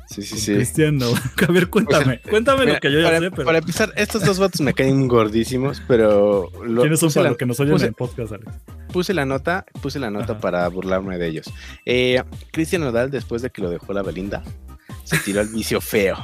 Sí, 0.08 0.22
sí, 0.22 0.38
sí. 0.38 0.54
Cristiano. 0.54 1.08
A 1.48 1.52
ver, 1.52 1.68
cuéntame. 1.70 2.22
Cuéntame 2.30 2.62
Mira, 2.62 2.74
lo 2.76 2.80
que 2.80 2.92
yo 2.92 3.00
ya 3.00 3.06
para, 3.08 3.20
sé, 3.20 3.32
pero. 3.32 3.44
para 3.46 3.58
empezar, 3.58 3.92
estos 3.96 4.24
dos 4.24 4.38
vatos 4.40 4.62
me 4.62 4.74
caen 4.74 5.08
gordísimos, 5.08 5.82
pero 5.88 6.52
lo- 6.64 6.82
¿Quiénes 6.82 7.00
son 7.00 7.12
para 7.12 7.30
los 7.30 7.38
que 7.38 7.46
nos 7.48 7.60
oyen 7.60 7.74
puse- 7.76 7.88
en 7.88 7.94
podcast, 7.96 8.32
Alex? 8.34 8.52
puse 8.94 9.14
la 9.16 9.26
nota, 9.26 9.66
puse 9.82 9.98
la 10.00 10.12
nota 10.12 10.34
Ajá. 10.34 10.42
para 10.42 10.68
burlarme 10.70 11.18
de 11.18 11.28
ellos. 11.28 11.48
Eh, 11.86 12.22
Cristian 12.52 12.84
Nodal, 12.84 13.10
después 13.10 13.42
de 13.42 13.50
que 13.50 13.62
lo 13.64 13.70
dejó 13.72 13.94
la 13.94 14.04
Belinda, 14.04 14.44
se 15.04 15.18
tiró 15.18 15.42
al 15.42 15.48
vicio 15.50 15.82
feo. 15.82 16.18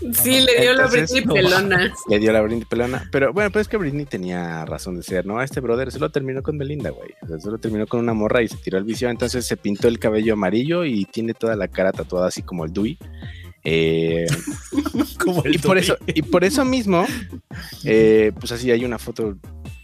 Sí, 0.00 0.40
le 0.40 0.60
dio 0.60 0.74
la 0.74 0.84
Entonces, 0.84 1.12
Britney 1.12 1.24
no 1.26 1.34
pelona. 1.34 1.94
Le 2.08 2.18
dio 2.18 2.32
la 2.32 2.40
Britney 2.40 2.64
pelona. 2.64 3.08
Pero 3.10 3.32
bueno, 3.32 3.50
pues 3.50 3.62
es 3.62 3.68
que 3.68 3.76
Britney 3.76 4.06
tenía 4.06 4.64
razón 4.64 4.96
de 4.96 5.02
ser, 5.02 5.26
¿no? 5.26 5.42
Este 5.42 5.60
brother 5.60 5.90
solo 5.90 6.10
terminó 6.10 6.42
con 6.42 6.58
Belinda, 6.58 6.90
güey. 6.90 7.10
O 7.22 7.26
sea, 7.26 7.38
solo 7.40 7.58
terminó 7.58 7.86
con 7.86 8.00
una 8.00 8.14
morra 8.14 8.42
y 8.42 8.48
se 8.48 8.56
tiró 8.56 8.78
al 8.78 8.84
vicio. 8.84 9.10
Entonces 9.10 9.46
se 9.46 9.56
pintó 9.56 9.88
el 9.88 9.98
cabello 9.98 10.34
amarillo 10.34 10.84
y 10.84 11.04
tiene 11.04 11.34
toda 11.34 11.56
la 11.56 11.68
cara 11.68 11.92
tatuada 11.92 12.28
así 12.28 12.42
como 12.42 12.64
el 12.64 12.72
Dewey. 12.72 12.98
Eh, 13.64 14.26
Como 15.18 15.42
el 15.44 15.56
y 15.56 15.58
por 15.58 15.76
eso, 15.78 15.98
y 16.06 16.22
por 16.22 16.44
eso 16.44 16.64
mismo, 16.64 17.04
eh, 17.84 18.32
pues 18.38 18.52
así 18.52 18.70
hay 18.70 18.84
una 18.84 18.98
foto 18.98 19.36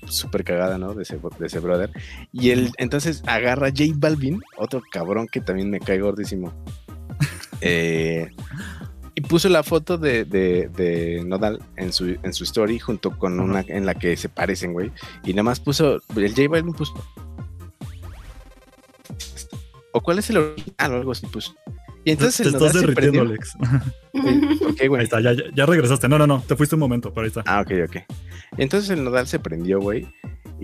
súper 0.07 0.45
cagada, 0.45 0.79
¿no? 0.79 0.95
De 0.95 1.03
ese, 1.03 1.19
de 1.39 1.47
ese 1.47 1.59
brother. 1.59 1.91
Y 2.33 2.51
él 2.51 2.71
entonces 2.79 3.23
agarra 3.27 3.69
a 3.69 3.71
J 3.71 3.93
Balvin, 3.97 4.41
otro 4.57 4.81
cabrón 4.91 5.27
que 5.31 5.41
también 5.41 5.71
me 5.71 5.81
cae 5.81 5.99
gordísimo. 6.01 6.53
Eh, 7.61 8.31
y 9.15 9.21
puso 9.21 9.49
la 9.49 9.63
foto 9.63 9.97
de, 9.97 10.25
de, 10.25 10.69
de 10.69 11.23
Nodal 11.25 11.63
en 11.77 11.93
su, 11.93 12.17
en 12.23 12.33
su 12.33 12.45
story 12.45 12.79
junto 12.79 13.17
con 13.17 13.39
una 13.39 13.65
en 13.69 13.87
la 13.87 13.95
que 13.95 14.17
se 14.17 14.29
parecen, 14.29 14.73
güey. 14.73 14.91
Y 15.25 15.33
nada 15.33 15.45
más 15.45 15.61
puso, 15.61 16.01
el 16.17 16.35
J 16.35 16.49
Balvin 16.49 16.75
puso... 16.75 16.95
¿O 19.93 20.01
cuál 20.01 20.19
es 20.19 20.29
el 20.31 20.39
original 20.39 20.93
o 20.93 20.97
algo 20.97 21.13
así 21.13 21.27
puso? 21.27 21.55
Y 22.05 22.11
entonces 22.11 22.37
te 22.37 22.49
el 22.49 22.55
estás 22.55 22.75
derritiendo. 22.75 23.23
Alex. 23.23 23.57
¿Por 24.59 24.75
qué, 24.75 24.89
güey? 24.89 25.01
Ahí 25.01 25.05
está, 25.05 25.21
ya, 25.21 25.33
ya, 25.55 25.67
regresaste. 25.67 26.09
No, 26.09 26.19
no, 26.19 26.27
no. 26.27 26.43
Te 26.47 26.57
fuiste 26.57 26.75
un 26.75 26.81
momento, 26.81 27.15
pero 27.15 27.23
ahí 27.23 27.29
está. 27.29 27.45
Ah, 27.47 27.61
ok, 27.61 27.71
ok. 27.89 27.97
Entonces 28.59 28.91
el 28.91 29.05
Nodal 29.05 29.27
se 29.29 29.39
prendió, 29.39 29.81
güey. 29.81 30.07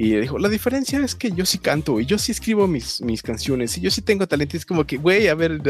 Y 0.02 0.18
dijo, 0.18 0.38
la 0.38 0.48
diferencia 0.48 0.98
es 1.04 1.14
que 1.14 1.30
yo 1.30 1.44
sí 1.44 1.58
canto 1.58 2.00
y 2.00 2.06
yo 2.06 2.16
sí 2.16 2.32
escribo 2.32 2.66
mis, 2.66 3.02
mis 3.02 3.22
canciones 3.22 3.76
y 3.76 3.82
yo 3.82 3.90
sí 3.90 4.00
tengo 4.00 4.26
talento. 4.26 4.56
Y 4.56 4.60
es 4.60 4.64
como 4.64 4.86
que, 4.86 4.96
güey, 4.96 5.28
a 5.28 5.34
ver, 5.34 5.60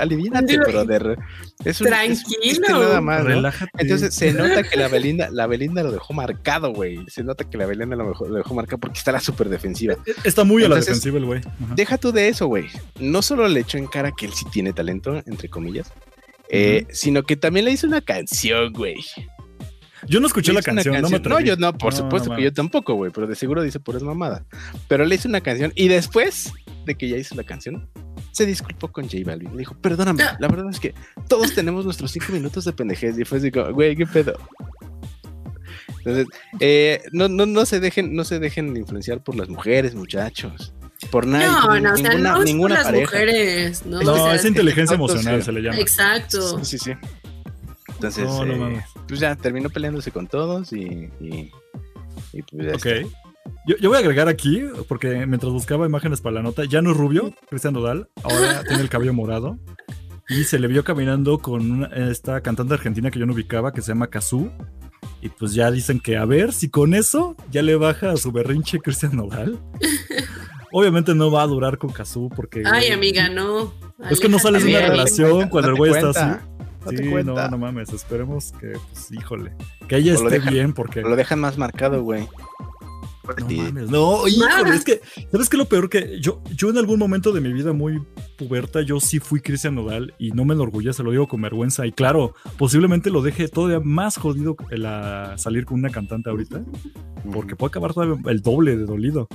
aliviánate, 0.00 0.58
brother. 0.58 1.16
Es 1.64 1.80
un, 1.80 1.86
Tranquilo. 1.86 2.40
Es, 2.42 2.58
nada 2.58 3.00
más, 3.00 3.22
¿no? 3.22 3.28
Relájate. 3.28 3.70
Entonces 3.78 4.12
se 4.12 4.32
nota 4.34 4.64
que 4.64 4.76
la 4.76 4.88
Belinda, 4.88 5.30
la 5.30 5.46
Belinda 5.46 5.84
lo 5.84 5.92
dejó 5.92 6.14
marcado, 6.14 6.72
güey. 6.72 6.98
Se 7.06 7.22
nota 7.22 7.48
que 7.48 7.56
la 7.56 7.66
Belinda 7.66 7.94
lo 7.94 8.08
dejó, 8.08 8.26
lo 8.26 8.34
dejó 8.34 8.54
marcado 8.54 8.78
porque 8.78 8.98
está 8.98 9.12
la 9.12 9.20
súper 9.20 9.48
defensiva. 9.48 9.94
Está 10.24 10.42
muy 10.42 10.64
a 10.64 10.68
la 10.68 10.74
defensiva 10.74 11.18
el 11.18 11.24
güey. 11.24 11.40
Deja 11.76 11.96
tú 11.96 12.10
de 12.10 12.26
eso, 12.26 12.48
güey. 12.48 12.66
No 12.98 13.22
solo 13.22 13.46
le 13.46 13.60
echó 13.60 13.78
en 13.78 13.86
cara 13.86 14.10
que 14.10 14.26
él 14.26 14.32
sí 14.32 14.46
tiene 14.50 14.72
talento, 14.72 15.22
entre 15.26 15.48
comillas, 15.48 15.92
eh, 16.48 16.88
sino 16.90 17.22
que 17.22 17.36
también 17.36 17.66
le 17.66 17.70
hizo 17.70 17.86
una 17.86 18.00
canción, 18.00 18.72
güey. 18.72 18.96
Yo 20.08 20.20
no 20.20 20.26
escuché 20.26 20.52
la 20.52 20.62
canción, 20.62 21.00
no 21.00 21.08
me 21.08 21.16
atreví. 21.16 21.44
yo 21.44 21.56
no, 21.56 21.72
por 21.76 21.92
No, 21.92 21.98
supuesto 21.98 22.30
no 22.30 22.36
que 22.36 22.42
yo 22.42 22.52
tampoco, 22.52 22.94
güey, 22.94 23.10
pero 23.12 23.26
de 23.26 23.34
seguro 23.34 23.62
dice 23.62 23.80
puras 23.80 24.02
mamadas. 24.02 24.42
Pero 24.88 25.04
le 25.04 25.14
hizo 25.14 25.28
una 25.28 25.40
canción 25.40 25.72
y 25.74 25.88
después 25.88 26.52
de 26.84 26.94
que 26.94 27.08
ya 27.08 27.16
hizo 27.16 27.34
la 27.34 27.42
canción, 27.44 27.88
se 28.32 28.46
disculpó 28.46 28.88
con 28.92 29.04
J 29.04 29.18
Balvin. 29.24 29.50
Le 29.52 29.58
dijo, 29.58 29.74
perdóname, 29.80 30.22
Ah. 30.22 30.36
la 30.38 30.48
verdad 30.48 30.66
es 30.70 30.78
que 30.80 30.94
todos 31.28 31.54
tenemos 31.54 31.84
nuestros 31.84 32.10
cinco 32.12 32.32
minutos 32.32 32.64
de 32.64 32.72
pendejez. 32.72 33.18
Y 33.18 33.24
fue 33.24 33.38
así 33.38 33.50
como, 33.50 33.72
güey, 33.72 33.96
qué 33.96 34.06
pedo. 34.06 34.38
Entonces, 35.98 36.26
eh, 36.60 37.02
no, 37.12 37.28
no, 37.28 37.46
no 37.46 37.66
se 37.66 37.80
dejen, 37.80 38.14
no 38.14 38.24
se 38.24 38.38
dejen 38.38 38.76
influenciar 38.76 39.22
por 39.24 39.34
las 39.34 39.48
mujeres, 39.48 39.94
muchachos. 39.94 40.72
Por 41.10 41.26
nadie. 41.26 41.46
No, 41.46 41.62
por 41.62 41.82
no, 41.82 41.92
o 41.92 41.96
sea, 41.96 42.08
ninguna, 42.10 42.22
no 42.22 42.28
es 42.28 42.36
por 42.36 42.44
ninguna 42.46 42.74
las 42.76 42.84
pareja. 42.84 43.02
mujeres, 43.04 43.86
¿no? 43.86 44.02
No, 44.02 44.12
O 44.12 44.16
sea, 44.16 44.34
es 44.36 44.44
inteligencia 44.44 44.94
emocional, 44.94 45.42
se 45.42 45.52
le 45.52 45.62
llama. 45.62 45.78
Exacto. 45.78 46.58
Sí, 46.64 46.78
sí, 46.78 46.78
sí. 46.78 46.92
Entonces, 47.96 48.24
No, 48.26 48.44
no 48.44 48.68
eh, 48.68 48.84
pues 49.08 49.20
ya 49.20 49.34
terminó 49.36 49.68
peleándose 49.70 50.10
con 50.12 50.26
todos 50.26 50.72
y. 50.72 51.10
y, 51.20 51.50
y 52.32 52.42
pues 52.42 52.66
ya 52.66 52.72
Ok. 52.74 52.86
está. 52.86 53.18
Yo, 53.66 53.76
yo 53.80 53.88
voy 53.90 53.96
a 53.96 54.00
agregar 54.00 54.28
aquí, 54.28 54.62
porque 54.88 55.26
mientras 55.26 55.52
buscaba 55.52 55.86
imágenes 55.86 56.20
para 56.20 56.34
la 56.36 56.42
nota, 56.42 56.64
ya 56.64 56.82
no 56.82 56.90
es 56.90 56.96
rubio, 56.96 57.32
Cristian 57.48 57.74
Nodal, 57.74 58.08
ahora 58.24 58.62
tiene 58.68 58.82
el 58.82 58.88
cabello 58.88 59.12
morado. 59.14 59.58
Y 60.28 60.42
se 60.44 60.58
le 60.58 60.66
vio 60.66 60.82
caminando 60.82 61.38
con 61.38 61.70
una- 61.70 61.86
esta 62.10 62.40
cantante 62.40 62.74
argentina 62.74 63.10
que 63.12 63.20
yo 63.20 63.26
no 63.26 63.32
ubicaba, 63.34 63.72
que 63.72 63.82
se 63.82 63.88
llama 63.88 64.08
Kazú. 64.08 64.50
Y 65.22 65.28
pues 65.28 65.54
ya 65.54 65.70
dicen 65.70 66.00
que 66.00 66.16
a 66.16 66.24
ver 66.24 66.52
si 66.52 66.68
con 66.68 66.94
eso 66.94 67.36
ya 67.50 67.62
le 67.62 67.76
baja 67.76 68.10
a 68.10 68.16
su 68.16 68.32
berrinche 68.32 68.80
Cristian 68.80 69.14
Nodal. 69.16 69.58
Obviamente 70.72 71.14
no 71.14 71.30
va 71.30 71.42
a 71.42 71.46
durar 71.46 71.78
con 71.78 71.90
Kazú 71.90 72.28
porque... 72.34 72.62
Ay, 72.66 72.90
amiga, 72.90 73.28
no. 73.28 73.72
Es 74.10 74.18
que 74.20 74.28
no 74.28 74.38
sales 74.40 74.64
de 74.64 74.70
una 74.70 74.86
relación 74.88 75.48
cuando 75.48 75.70
el 75.70 75.76
güey 75.76 75.92
está 75.92 76.10
así. 76.10 76.40
Date 76.86 76.98
sí, 76.98 77.04
no, 77.04 77.10
cuenta. 77.10 77.48
no 77.50 77.58
mames, 77.58 77.92
esperemos 77.92 78.52
que, 78.58 78.72
pues, 78.92 79.12
híjole, 79.12 79.52
que 79.88 79.96
ella 79.96 80.14
O 80.16 80.22
lo 80.22 80.28
esté 80.28 80.40
dejan- 80.40 80.52
bien 80.52 80.72
porque... 80.72 81.02
Lo 81.02 81.14
dejan 81.16 81.40
más 81.40 81.58
marcado, 81.58 82.02
güey. 82.02 82.26
No 83.40 83.48
Sí. 83.48 83.56
mames, 83.56 83.90
no, 83.90 84.28
híjole, 84.28 84.76
es 84.76 84.84
que, 84.84 85.00
¿sabes 85.32 85.48
qué 85.48 85.56
es 85.56 85.58
lo 85.58 85.64
peor? 85.64 85.90
Que 85.90 86.20
yo, 86.20 86.40
yo 86.54 86.70
en 86.70 86.78
algún 86.78 87.00
momento 87.00 87.32
de 87.32 87.40
mi 87.40 87.52
vida 87.52 87.72
muy 87.72 88.00
puberta, 88.38 88.82
yo 88.82 89.00
sí 89.00 89.18
fui 89.18 89.40
Cristian 89.40 89.74
Nodal 89.74 90.14
y 90.16 90.30
no 90.30 90.44
me 90.44 90.54
enorgullece, 90.54 91.02
lo 91.02 91.10
digo 91.10 91.26
con 91.26 91.42
vergüenza. 91.42 91.84
Y 91.86 91.90
claro, 91.92 92.34
posiblemente 92.56 93.10
lo 93.10 93.22
deje 93.22 93.48
todavía 93.48 93.80
más 93.80 94.16
jodido 94.16 94.56
el 94.70 94.86
a 94.86 95.36
salir 95.38 95.64
con 95.66 95.80
una 95.80 95.90
cantante 95.90 96.30
ahorita, 96.30 96.62
porque 97.32 97.56
puede 97.56 97.70
acabar 97.70 97.94
todavía 97.94 98.16
el 98.30 98.42
doble 98.42 98.76
de 98.76 98.84
dolido. 98.86 99.26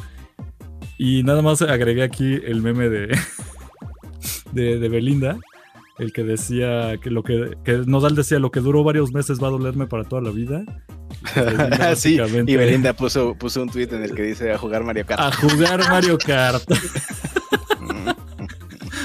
Y 0.98 1.24
nada 1.24 1.42
más 1.42 1.62
agregué 1.62 2.04
aquí 2.04 2.36
el 2.46 2.62
meme 2.62 2.88
de, 2.88 3.08
de, 4.54 4.80
de 4.80 4.90
Belinda, 4.90 5.38
el 6.02 6.12
que 6.12 6.24
decía 6.24 6.98
que 7.02 7.10
lo 7.12 7.24
que, 7.24 7.56
que 7.64 7.84
Nodal 7.86 8.16
decía, 8.16 8.40
lo 8.40 8.52
que 8.52 8.60
duró 8.60 8.84
varios 8.84 9.14
meses 9.14 9.42
va 9.42 9.48
a 9.48 9.52
dolerme 9.52 9.86
para 9.88 10.04
toda 10.04 10.22
la 10.22 10.32
vida. 10.32 10.64
Belinda 11.36 11.96
sí, 11.96 12.20
y 12.48 12.56
Belinda 12.56 12.94
puso, 12.94 13.36
puso 13.36 13.62
un 13.62 13.70
tweet 13.70 13.90
en 13.92 14.04
el 14.04 14.16
que 14.16 14.24
dice 14.24 14.52
a 14.52 14.58
jugar 14.58 14.84
Mario 14.84 15.06
Kart. 15.06 15.22
a 15.22 15.32
jugar 15.32 15.80
Mario 15.90 16.18
Kart. 16.18 16.64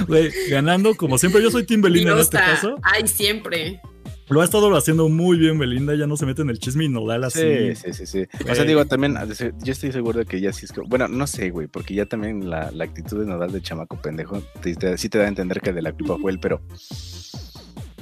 Ganando 0.51 0.95
como 0.95 1.19
siempre. 1.19 1.43
Yo 1.43 1.51
soy 1.51 1.65
Team 1.65 1.83
Belinda 1.83 2.13
en 2.13 2.19
este 2.19 2.39
caso. 2.39 2.77
Ay, 2.83 3.07
siempre. 3.07 3.81
Lo 4.29 4.41
ha 4.41 4.45
estado 4.45 4.75
haciendo 4.77 5.09
muy 5.09 5.39
bien 5.39 5.59
Belinda. 5.59 5.95
Ya 5.95 6.07
no 6.07 6.17
se 6.17 6.27
mete 6.27 6.43
en 6.43 6.51
el 6.51 6.59
chisme 6.59 6.85
y 6.85 6.89
nodal 6.89 7.25
así. 7.25 7.41
Sí, 7.41 7.75
sí, 7.77 7.93
sí, 7.93 8.07
sí. 8.07 8.27
O 8.51 8.55
sea, 8.55 8.65
digo, 8.65 8.85
también, 8.87 9.17
yo 9.63 9.73
estoy 9.73 9.93
seguro 9.93 10.19
de 10.21 10.27
que 10.27 10.41
ya 10.41 10.53
sí 10.53 10.65
es 10.65 10.73
como, 10.73 10.89
bueno, 10.89 11.07
no 11.09 11.27
sé, 11.27 11.51
güey, 11.51 11.69
porque 11.69 11.95
ya 11.95 12.07
también 12.07 12.51
la, 12.51 12.71
la 12.73 12.85
actitud 12.85 13.21
de 13.21 13.27
Nodal 13.27 13.53
de 13.53 13.63
chamaco 13.63 14.01
pendejo, 14.01 14.43
te- 14.63 14.75
te- 14.75 14.99
sí 14.99 15.09
te 15.09 15.19
da 15.19 15.25
a 15.25 15.29
entender 15.29 15.61
que 15.61 15.73
de 15.73 15.83
la 15.83 15.93
culpa 15.93 16.17
fue 16.21 16.33
él, 16.33 16.41
pero 16.41 16.61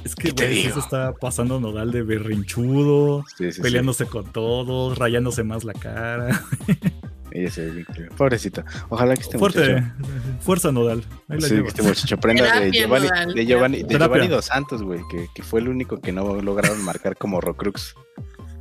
Es 0.05 0.15
que 0.15 0.29
¿Qué 0.29 0.33
te 0.33 0.47
güey, 0.47 0.71
se 0.71 0.79
está 0.79 1.13
pasando 1.15 1.61
nodal 1.61 1.91
de 1.91 2.03
berrinchudo, 2.03 3.25
sí, 3.37 3.45
sí, 3.47 3.53
sí. 3.53 3.61
peleándose 3.63 4.07
con 4.07 4.31
todos, 4.33 4.99
rayándose 4.99 5.45
más 5.45 5.65
la 5.65 5.73
cara. 5.75 6.43
Ella 7.31 7.51
se. 7.51 7.85
Pobrecito. 8.17 8.65
Ojalá 8.89 9.15
que 9.15 9.23
este 9.23 9.39
Fuerte, 9.39 9.75
muchacho, 9.75 9.95
fuerza 10.41 10.73
nodal. 10.73 11.05
Ahí 11.29 11.41
la 11.41 11.49
sí, 11.49 11.55
que 11.57 11.69
este 11.69 11.83
muchacho 11.83 12.15
aprenda 12.15 12.61
de 12.61 12.71
Giovanni, 12.71 13.09
de 13.35 13.47
Giovanni, 13.47 13.79
de 13.79 13.85
terapia. 13.85 14.07
Giovanni 14.07 14.29
Dos 14.29 14.45
Santos, 14.47 14.83
güey, 14.83 15.01
que, 15.11 15.27
que 15.35 15.43
fue 15.43 15.61
el 15.61 15.69
único 15.69 16.01
que 16.01 16.13
no 16.13 16.41
lograron 16.41 16.83
marcar 16.85 17.17
como 17.17 17.41
Rocrux, 17.41 17.95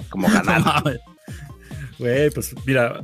como 0.09 0.27
mames. 0.43 0.99
Güey, 1.99 2.31
pues 2.31 2.55
mira, 2.65 3.03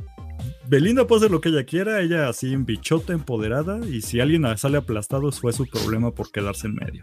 Belinda 0.66 1.06
puede 1.06 1.20
hacer 1.20 1.30
lo 1.30 1.40
que 1.40 1.48
ella 1.48 1.64
quiera, 1.64 2.00
ella 2.00 2.28
así 2.28 2.52
en 2.52 2.64
bichota, 2.64 3.12
empoderada, 3.12 3.80
y 3.86 4.02
si 4.02 4.20
alguien 4.20 4.44
sale 4.56 4.78
aplastado 4.78 5.30
fue 5.32 5.52
su 5.52 5.66
problema 5.66 6.12
por 6.12 6.30
quedarse 6.30 6.66
en 6.66 6.76
medio. 6.76 7.02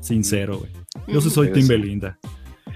Sincero, 0.00 0.58
güey. 0.58 0.70
Yo 1.06 1.20
sí 1.20 1.30
soy 1.30 1.50
sí. 1.54 1.68
Belinda. 1.68 2.18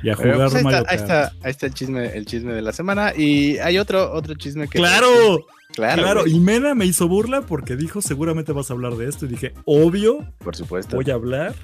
Y 0.03 0.11
a 0.11 0.17
Pero, 0.17 0.35
jugar 0.35 0.51
pues, 0.51 0.55
ahí, 0.55 0.65
Mario 0.65 0.79
está, 0.81 0.93
ahí, 0.93 0.97
está, 0.99 1.33
ahí 1.43 1.51
está 1.51 1.67
el 1.67 1.75
chisme, 1.75 2.17
el 2.17 2.27
chisme 2.27 2.53
de 2.53 2.63
la 2.63 2.73
semana. 2.73 3.13
Y 3.17 3.59
hay 3.59 3.79
otro, 3.79 4.13
otro 4.13 4.35
chisme 4.35 4.69
que. 4.69 4.79
¡Claro! 4.79 5.47
Claro, 5.75 6.03
Claro, 6.03 6.21
güey, 6.23 6.37
y 6.37 6.41
Mena 6.41 6.75
me 6.75 6.87
hizo 6.87 7.09
burla 7.09 7.43
porque 7.43 7.77
dijo 7.77 8.01
seguramente 8.01 8.53
vas 8.53 8.71
a 8.71 8.75
hablar 8.75 8.95
de 8.97 9.09
esto. 9.09 9.27
Y 9.27 9.29
dije, 9.29 9.53
obvio, 9.65 10.25
por 10.39 10.57
supuesto. 10.57 10.97
voy 10.97 11.11
a 11.11 11.15
hablar. 11.15 11.55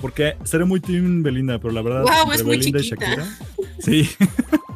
Porque 0.00 0.36
seré 0.44 0.64
muy 0.64 0.80
Team 0.80 1.22
Belinda, 1.22 1.58
pero 1.58 1.72
la 1.72 1.82
verdad, 1.82 2.04
entre 2.06 2.36
es 2.36 2.44
muy 2.44 2.56
Belinda 2.56 2.80
y 2.80 2.82
chiquita. 2.82 3.06
Shakira. 3.06 3.38
Sí. 3.78 4.08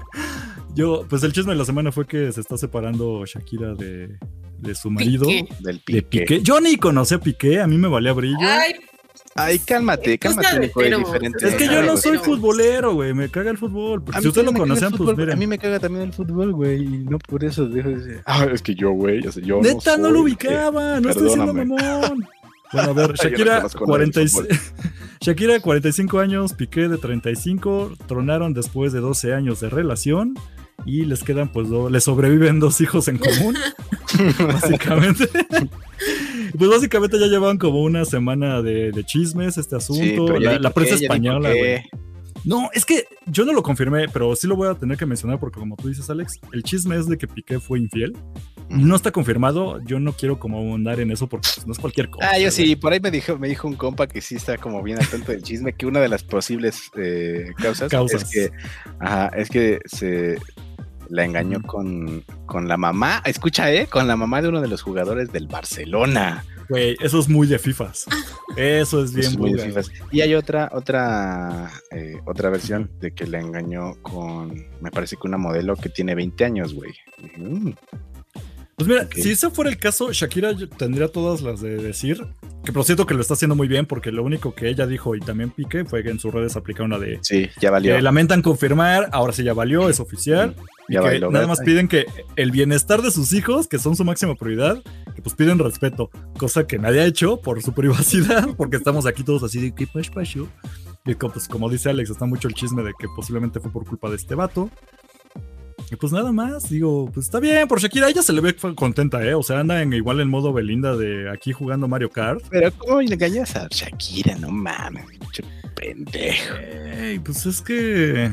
Yo, 0.75 1.07
pues 1.09 1.23
el 1.23 1.33
chisme 1.33 1.53
de 1.53 1.59
la 1.59 1.65
semana 1.65 1.93
fue 1.93 2.07
que 2.07 2.33
se 2.33 2.41
está 2.41 2.59
separando 2.59 3.25
Shakira 3.25 3.75
de, 3.75 4.19
de 4.59 4.75
su 4.75 4.91
marido. 4.91 5.27
Piqué. 5.27 5.55
Del 5.61 5.77
De 5.87 6.03
pique. 6.03 6.21
Piqué. 6.21 6.43
Yo 6.43 6.61
ni 6.61 6.77
conocí 6.77 7.15
a 7.15 7.21
Piqué, 7.21 7.61
a 7.61 7.67
mí 7.67 7.79
me 7.79 7.89
valía 7.89 8.13
brillo. 8.13 8.37
Ay, 8.41 8.75
Ay, 9.37 9.59
cálmate, 9.59 10.17
cálmate, 10.19 10.61
Nico, 10.61 10.81
es 10.81 10.97
diferente. 10.97 11.49
es 11.49 11.55
que 11.57 11.67
yo 11.67 11.83
no 11.83 11.97
soy 11.97 12.19
futbolero, 12.19 12.95
güey. 12.95 13.13
Me 13.15 13.29
caga 13.29 13.51
el 13.51 13.59
fútbol. 13.59 14.05
Si 14.21 14.29
ustedes 14.29 14.45
lo 14.47 14.53
el 14.65 14.93
pues 14.97 15.17
miren. 15.17 15.33
A 15.33 15.37
mí 15.37 15.47
me 15.49 15.59
caga 15.59 15.81
también 15.81 16.05
el 16.05 16.13
fútbol, 16.13 16.53
güey, 16.53 16.83
y 16.85 16.99
no 16.99 17.19
por 17.19 17.45
eso 17.45 17.67
dejo 17.67 17.89
de 17.89 17.97
decir, 17.97 18.23
ah, 18.27 18.47
es 18.53 18.63
que 18.63 18.75
yo, 18.77 18.91
güey, 18.93 19.27
o 19.27 19.33
sea, 19.33 19.43
yo 19.43 19.61
Neta, 19.61 19.97
no, 19.97 20.05
soy 20.05 20.13
lo 20.13 20.13
que- 20.13 20.19
ubicaba, 20.21 21.01
no 21.01 21.11
estoy 21.11 21.25
diciendo 21.25 21.53
Perdóname. 21.53 21.83
mamón. 21.83 22.25
Bueno, 22.73 22.91
a 22.91 22.93
ver, 22.93 23.09
no 23.11 23.15
Shakira, 23.17 23.57
conozco 23.57 23.87
nada 23.87 23.99
de 24.05 24.13
46 24.13 24.73
Shakira, 25.21 25.61
45 25.61 26.19
años, 26.21 26.53
Piqué 26.53 26.89
de 26.89 26.99
35, 26.99 27.93
tronaron 28.07 28.53
después 28.55 28.93
de 28.93 29.01
12 29.01 29.35
años 29.35 29.59
de 29.61 29.71
relación 29.71 30.35
y 30.85 31.05
les 31.05 31.23
quedan, 31.23 31.51
pues, 31.51 31.69
do- 31.69 31.91
les 31.91 32.05
sobreviven 32.05 32.61
dos 32.61 32.81
hijos 32.81 33.09
en 33.09 33.19
común, 33.19 33.57
básicamente. 34.47 35.29
pues 36.59 36.71
básicamente 36.71 37.19
ya 37.19 37.27
llevan 37.27 37.59
como 37.59 37.83
una 37.83 38.05
semana 38.05 38.63
de, 38.63 38.93
de 38.93 39.05
chismes 39.05 39.57
este 39.59 39.77
asunto. 39.77 40.37
Sí, 40.37 40.43
la, 40.43 40.71
prensa 40.71 40.97
qué, 40.97 41.05
española, 41.05 41.51
güey. 41.51 41.83
No, 42.45 42.69
es 42.75 42.85
que 42.85 43.07
yo 43.27 43.47
no 43.47 43.55
lo 43.55 43.63
confirmé, 43.63 44.07
pero 44.09 44.37
sí 44.37 44.47
lo 44.47 44.55
voy 44.55 44.69
a 44.69 44.75
tener 44.75 44.99
que 44.99 45.07
mencionar 45.07 45.41
porque 45.41 45.59
como 45.59 45.77
tú 45.77 45.89
dices, 45.89 46.11
Alex, 46.11 46.41
el 46.53 46.63
chisme 46.63 46.97
es 46.97 47.09
de 47.09 47.17
que 47.17 47.27
Piqué 47.27 47.59
fue 47.59 47.79
infiel. 47.79 48.15
No 48.69 48.97
está 48.97 49.11
confirmado, 49.13 49.81
yo 49.85 49.99
no 49.99 50.13
quiero 50.13 50.39
como 50.39 50.75
andar 50.75 51.01
en 51.01 51.11
eso 51.11 51.27
porque 51.27 51.49
pues, 51.55 51.67
no 51.67 51.73
es 51.73 51.79
cualquier 51.79 52.11
cosa. 52.11 52.31
Ah, 52.31 52.39
yo 52.39 52.51
sí, 52.51 52.77
por 52.77 52.93
ahí 52.93 53.01
me 53.01 53.11
dijo, 53.11 53.39
me 53.39 53.49
dijo 53.49 53.67
un 53.69 53.77
compa 53.77 54.07
que 54.07 54.21
sí 54.21 54.35
está 54.37 54.59
como 54.59 54.83
bien 54.83 54.99
al 54.99 55.09
tanto 55.09 55.33
del 55.33 55.43
chisme, 55.43 55.73
que 55.75 55.87
una 55.87 56.01
de 56.01 56.09
las 56.09 56.23
posibles 56.23 56.91
eh, 56.97 57.53
causas, 57.57 57.91
Causas. 57.91 58.23
es 58.23 58.31
que, 58.31 58.51
ajá, 59.01 59.29
es 59.37 59.49
que 59.49 59.81
se 59.87 60.39
la 61.09 61.25
engañó 61.25 61.61
con, 61.63 62.23
con 62.47 62.69
la 62.69 62.77
mamá, 62.77 63.23
escucha, 63.25 63.73
eh, 63.73 63.87
con 63.87 64.07
la 64.09 64.17
mamá 64.17 64.43
de 64.43 64.49
uno 64.49 64.61
de 64.61 64.69
los 64.69 64.83
jugadores 64.83 65.33
del 65.33 65.47
Barcelona. 65.47 66.45
Güey, 66.69 66.97
eso 67.01 67.19
es 67.19 67.29
muy 67.29 67.47
de 67.47 67.59
FIFAs. 67.59 68.07
Eso 68.57 69.05
es 69.05 69.13
bien 69.13 69.33
muy 69.39 69.51
vulgar. 69.51 69.67
fifas. 69.67 69.91
Y 70.11 70.23
hay 70.23 70.35
otra, 70.35 70.71
otra, 70.73 71.71
eh, 71.91 72.17
otra 72.25 72.49
versión 72.51 72.91
de 73.01 73.13
que 73.13 73.27
la 73.27 73.39
engañó 73.41 73.95
con, 74.03 74.67
me 74.81 74.91
parece 74.91 75.17
que 75.17 75.27
una 75.29 75.37
modelo 75.37 75.77
que 75.77 75.91
tiene 75.91 76.15
20 76.15 76.45
años, 76.45 76.73
güey. 76.75 76.93
"Mm, 77.37 77.71
Pues 78.77 78.89
mira, 78.89 79.09
si 79.15 79.31
ese 79.31 79.51
fuera 79.51 79.71
el 79.71 79.79
caso, 79.79 80.13
Shakira 80.13 80.53
tendría 80.77 81.09
todas 81.09 81.43
las 81.43 81.61
de 81.61 81.77
decir. 81.77 82.27
Que 82.65 82.73
por 82.73 82.85
cierto 82.85 83.07
que 83.07 83.13
lo 83.15 83.21
está 83.21 83.35
haciendo 83.35 83.55
muy 83.55 83.69
bien, 83.69 83.85
porque 83.87 84.11
lo 84.11 84.23
único 84.25 84.55
que 84.55 84.69
ella 84.69 84.87
dijo 84.87 85.15
y 85.15 85.21
también 85.21 85.51
Piqué 85.51 85.85
fue 85.85 86.03
que 86.03 86.09
en 86.11 86.19
sus 86.19 86.33
redes 86.33 86.57
aplica 86.57 86.83
una 86.83 86.99
de. 86.99 87.19
Sí, 87.23 87.49
ya 87.61 87.71
valió. 87.71 88.01
lamentan 88.01 88.41
confirmar, 88.43 89.11
ahora 89.13 89.33
sí 89.35 89.45
ya 89.45 89.53
valió, 89.53 89.89
es 89.91 90.01
oficial. 90.01 90.57
Y 90.89 90.95
Ya 90.95 91.03
bailó, 91.03 91.31
nada 91.31 91.47
más 91.47 91.61
piden 91.61 91.89
que 91.89 92.07
el 92.37 92.51
bienestar 92.51 93.01
de 93.03 93.11
sus 93.11 93.33
hijos, 93.33 93.69
que 93.69 93.79
son 93.79 93.97
su 93.97 94.05
máxima 94.05 94.35
prioridad, 94.35 94.83
que 95.15 95.23
pues 95.23 95.35
piden 95.35 95.59
respeto, 95.59 96.11
cosa 96.39 96.67
que 96.67 96.79
nadie 96.79 97.01
ha 97.01 97.07
hecho 97.07 97.39
por 97.41 97.63
su 97.63 97.73
privacidad, 97.75 98.49
porque 98.57 98.77
estamos 98.77 99.07
aquí 99.07 99.23
todos 99.23 99.43
así 99.45 99.61
de 99.61 99.75
¿qué 99.75 99.87
pas- 99.87 100.11
pasó?". 100.13 100.49
Y 101.07 101.15
pues, 101.17 101.49
como 101.49 101.69
dice 101.69 101.91
Alex, 101.91 102.09
está 102.11 102.25
mucho 102.25 102.49
el 102.49 102.55
chisme 102.55 102.83
de 102.83 102.93
que 102.99 103.07
posiblemente 103.15 103.61
fue 103.61 103.71
por 103.71 103.85
culpa 103.85 104.09
de 104.09 104.17
este 104.17 104.35
vato. 104.35 104.71
Y 105.91 105.97
pues 105.97 106.13
nada 106.13 106.33
más, 106.33 106.71
digo, 106.71 107.11
pues 107.13 107.27
está 107.27 107.41
bien, 107.41 107.69
por 107.69 107.81
Shakira, 107.81 108.09
ella 108.09 108.23
se 108.23 108.33
le 108.33 108.41
ve 108.41 108.57
contenta, 108.75 109.25
¿eh? 109.25 109.35
O 109.35 109.43
sea, 109.43 109.61
anda 109.61 109.83
en, 109.83 109.93
igual 109.93 110.21
en 110.21 110.29
modo 110.29 110.53
Belinda 110.53 110.97
de 110.97 111.31
aquí 111.31 111.53
jugando 111.53 111.89
Mario 111.89 112.11
Kart. 112.11 112.43
Pero 112.51 112.73
¿cómo 112.79 113.01
le 113.01 113.15
engañas 113.15 113.55
a 113.57 113.69
Shakira? 113.71 114.37
No 114.37 114.51
mames, 114.51 115.07
pinche 115.07 115.45
pendejo. 115.75 116.55
Ey, 116.57 117.19
pues 117.19 117.47
es 117.47 117.61
que. 117.61 118.31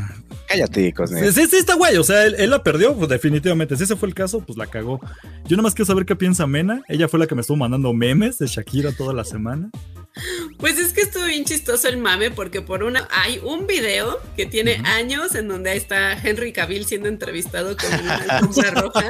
Cállate, 0.47 0.93
Cosne. 0.93 1.31
Sí, 1.31 1.45
sí, 1.47 1.57
está 1.57 1.75
guay. 1.75 1.97
O 1.97 2.03
sea, 2.03 2.25
él, 2.25 2.35
él 2.37 2.49
la 2.49 2.63
perdió, 2.63 2.95
pues 2.95 3.09
definitivamente. 3.09 3.75
Si 3.77 3.83
ese 3.83 3.95
fue 3.95 4.09
el 4.09 4.15
caso, 4.15 4.41
pues 4.41 4.57
la 4.57 4.67
cagó. 4.67 4.99
Yo 5.45 5.57
nada 5.57 5.63
más 5.63 5.73
quiero 5.73 5.87
saber 5.87 6.05
qué 6.05 6.15
piensa 6.15 6.47
Mena. 6.47 6.81
Ella 6.87 7.07
fue 7.07 7.19
la 7.19 7.27
que 7.27 7.35
me 7.35 7.41
estuvo 7.41 7.57
mandando 7.57 7.93
memes 7.93 8.37
de 8.37 8.47
Shakira 8.47 8.91
toda 8.91 9.13
la 9.13 9.23
semana. 9.23 9.69
Pues 10.57 10.77
es 10.77 10.91
que 10.93 11.01
estuvo 11.01 11.23
bien 11.25 11.45
chistoso 11.45 11.87
el 11.87 11.97
mame 11.97 12.31
porque 12.31 12.61
por 12.61 12.83
una 12.83 13.07
hay 13.11 13.39
un 13.43 13.65
video 13.65 14.19
que 14.35 14.45
tiene 14.45 14.81
años 14.85 15.35
en 15.35 15.47
donde 15.47 15.69
ahí 15.71 15.77
está 15.77 16.13
Henry 16.21 16.51
Cavill 16.51 16.85
siendo 16.85 17.07
entrevistado 17.07 17.77
con 17.77 17.93
una 18.01 18.15
alfombra 18.29 18.71
roja 18.71 19.09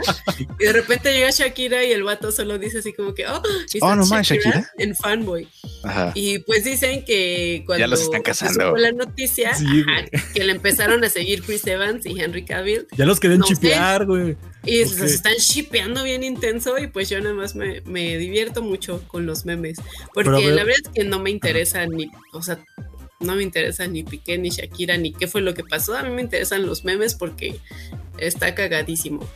y 0.59 0.63
de 0.63 0.73
repente 0.73 1.11
llega 1.11 1.31
Shakira 1.31 1.83
y 1.83 1.91
el 1.91 2.03
vato 2.03 2.31
solo 2.31 2.59
dice 2.59 2.79
así 2.79 2.93
como 2.93 3.13
que 3.15 3.25
oh, 3.27 3.41
Oh, 3.81 3.95
no 3.95 4.05
Shakira. 4.21 4.71
en 4.77 4.95
fanboy 4.95 5.47
Ajá. 5.83 6.11
y 6.13 6.39
pues 6.39 6.63
dicen 6.63 7.03
que 7.03 7.63
cuando 7.65 7.79
Ya 7.79 7.87
los 7.87 8.01
están 8.01 8.21
casando. 8.21 8.75
la 8.77 8.91
noticia 8.91 9.55
Sí, 9.55 9.65
ajá, 9.87 10.05
que 10.33 10.43
le 10.43 10.51
empezaron 10.51 11.03
a 11.03 11.09
seguir 11.09 11.41
Chris 11.41 11.65
Evans 11.65 12.05
y 12.05 12.19
Henry 12.21 12.45
Cavill 12.45 12.87
Ya 12.95 13.05
los 13.05 13.19
querían 13.19 13.39
No 13.39 13.45
chipear, 13.47 14.05
güey. 14.05 14.37
Y 14.63 14.83
Ok. 14.83 14.91
los 14.91 15.11
están 15.11 15.33
shipeando 15.35 16.03
bien 16.03 16.23
intenso 16.23 16.77
y 16.77 16.87
pues 16.87 17.09
yo 17.09 17.19
nada 17.19 17.33
más 17.33 17.55
me, 17.55 17.81
me 17.81 18.17
divierto 18.17 18.61
mucho 18.61 19.03
con 19.07 19.25
los 19.25 19.45
memes. 19.45 19.77
Porque 20.13 20.29
ver- 20.29 20.53
la 20.53 20.63
verdad 20.63 20.81
es 20.85 20.89
que 20.93 21.03
no 21.03 21.19
me 21.19 21.29
interesa 21.31 21.85
ni, 21.87 22.09
o 22.33 22.41
sea, 22.41 22.63
no 23.21 23.35
me 23.35 23.43
interesa 23.43 23.87
ni 23.87 24.03
Piqué, 24.03 24.37
ni 24.37 24.49
Shakira, 24.49 24.97
ni 24.97 25.13
qué 25.13 25.27
fue 25.27 25.41
lo 25.41 25.53
que 25.53 25.63
pasó. 25.63 25.95
A 25.95 26.03
mí 26.03 26.09
me 26.09 26.21
interesan 26.21 26.65
los 26.65 26.83
memes 26.85 27.15
porque 27.15 27.59
está 28.17 28.53
cagadísimo. 28.55 29.27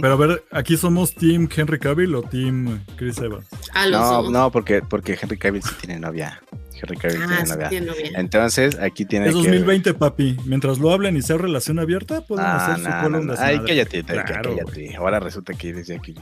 Pero 0.00 0.12
a 0.14 0.16
ver, 0.16 0.44
aquí 0.50 0.76
somos 0.76 1.14
Team 1.14 1.48
Henry 1.54 1.78
Cavill 1.78 2.14
o 2.14 2.22
Team 2.22 2.84
Chris 2.96 3.18
Evans. 3.18 3.46
A 3.72 3.86
los 3.86 4.00
No, 4.00 4.22
dos. 4.22 4.32
no, 4.32 4.50
porque, 4.52 4.82
porque 4.82 5.18
Henry 5.20 5.36
Cavill 5.36 5.62
sí 5.62 5.74
tiene 5.80 5.98
novia. 5.98 6.40
Henry 6.80 6.96
Cavill 6.96 7.22
Ah, 7.22 7.26
tiene 7.28 7.46
sí, 7.46 7.52
novia. 7.52 7.68
tiene 7.68 7.86
novia. 7.86 8.10
Entonces, 8.16 8.78
aquí 8.78 9.04
tiene 9.04 9.26
Es 9.28 9.32
que... 9.32 9.38
2020, 9.38 9.94
papi. 9.94 10.36
Mientras 10.44 10.78
lo 10.78 10.90
hablen 10.92 11.16
y 11.16 11.22
sea 11.22 11.36
relación 11.38 11.78
abierta, 11.78 12.20
pueden 12.22 12.44
Ah, 12.46 12.56
hacer 12.74 12.84
su 12.84 12.90
no, 12.90 12.96
cola 13.02 13.08
no, 13.08 13.18
un 13.20 13.26
no. 13.26 13.32
desmadre. 13.32 13.54
Ay, 13.58 13.60
cállate, 13.66 14.04
Claro, 14.04 14.56
cállate. 14.56 14.96
Ahora 14.96 15.20
resulta 15.20 15.52
que 15.54 15.72
de 15.72 15.94
aquí. 15.94 16.14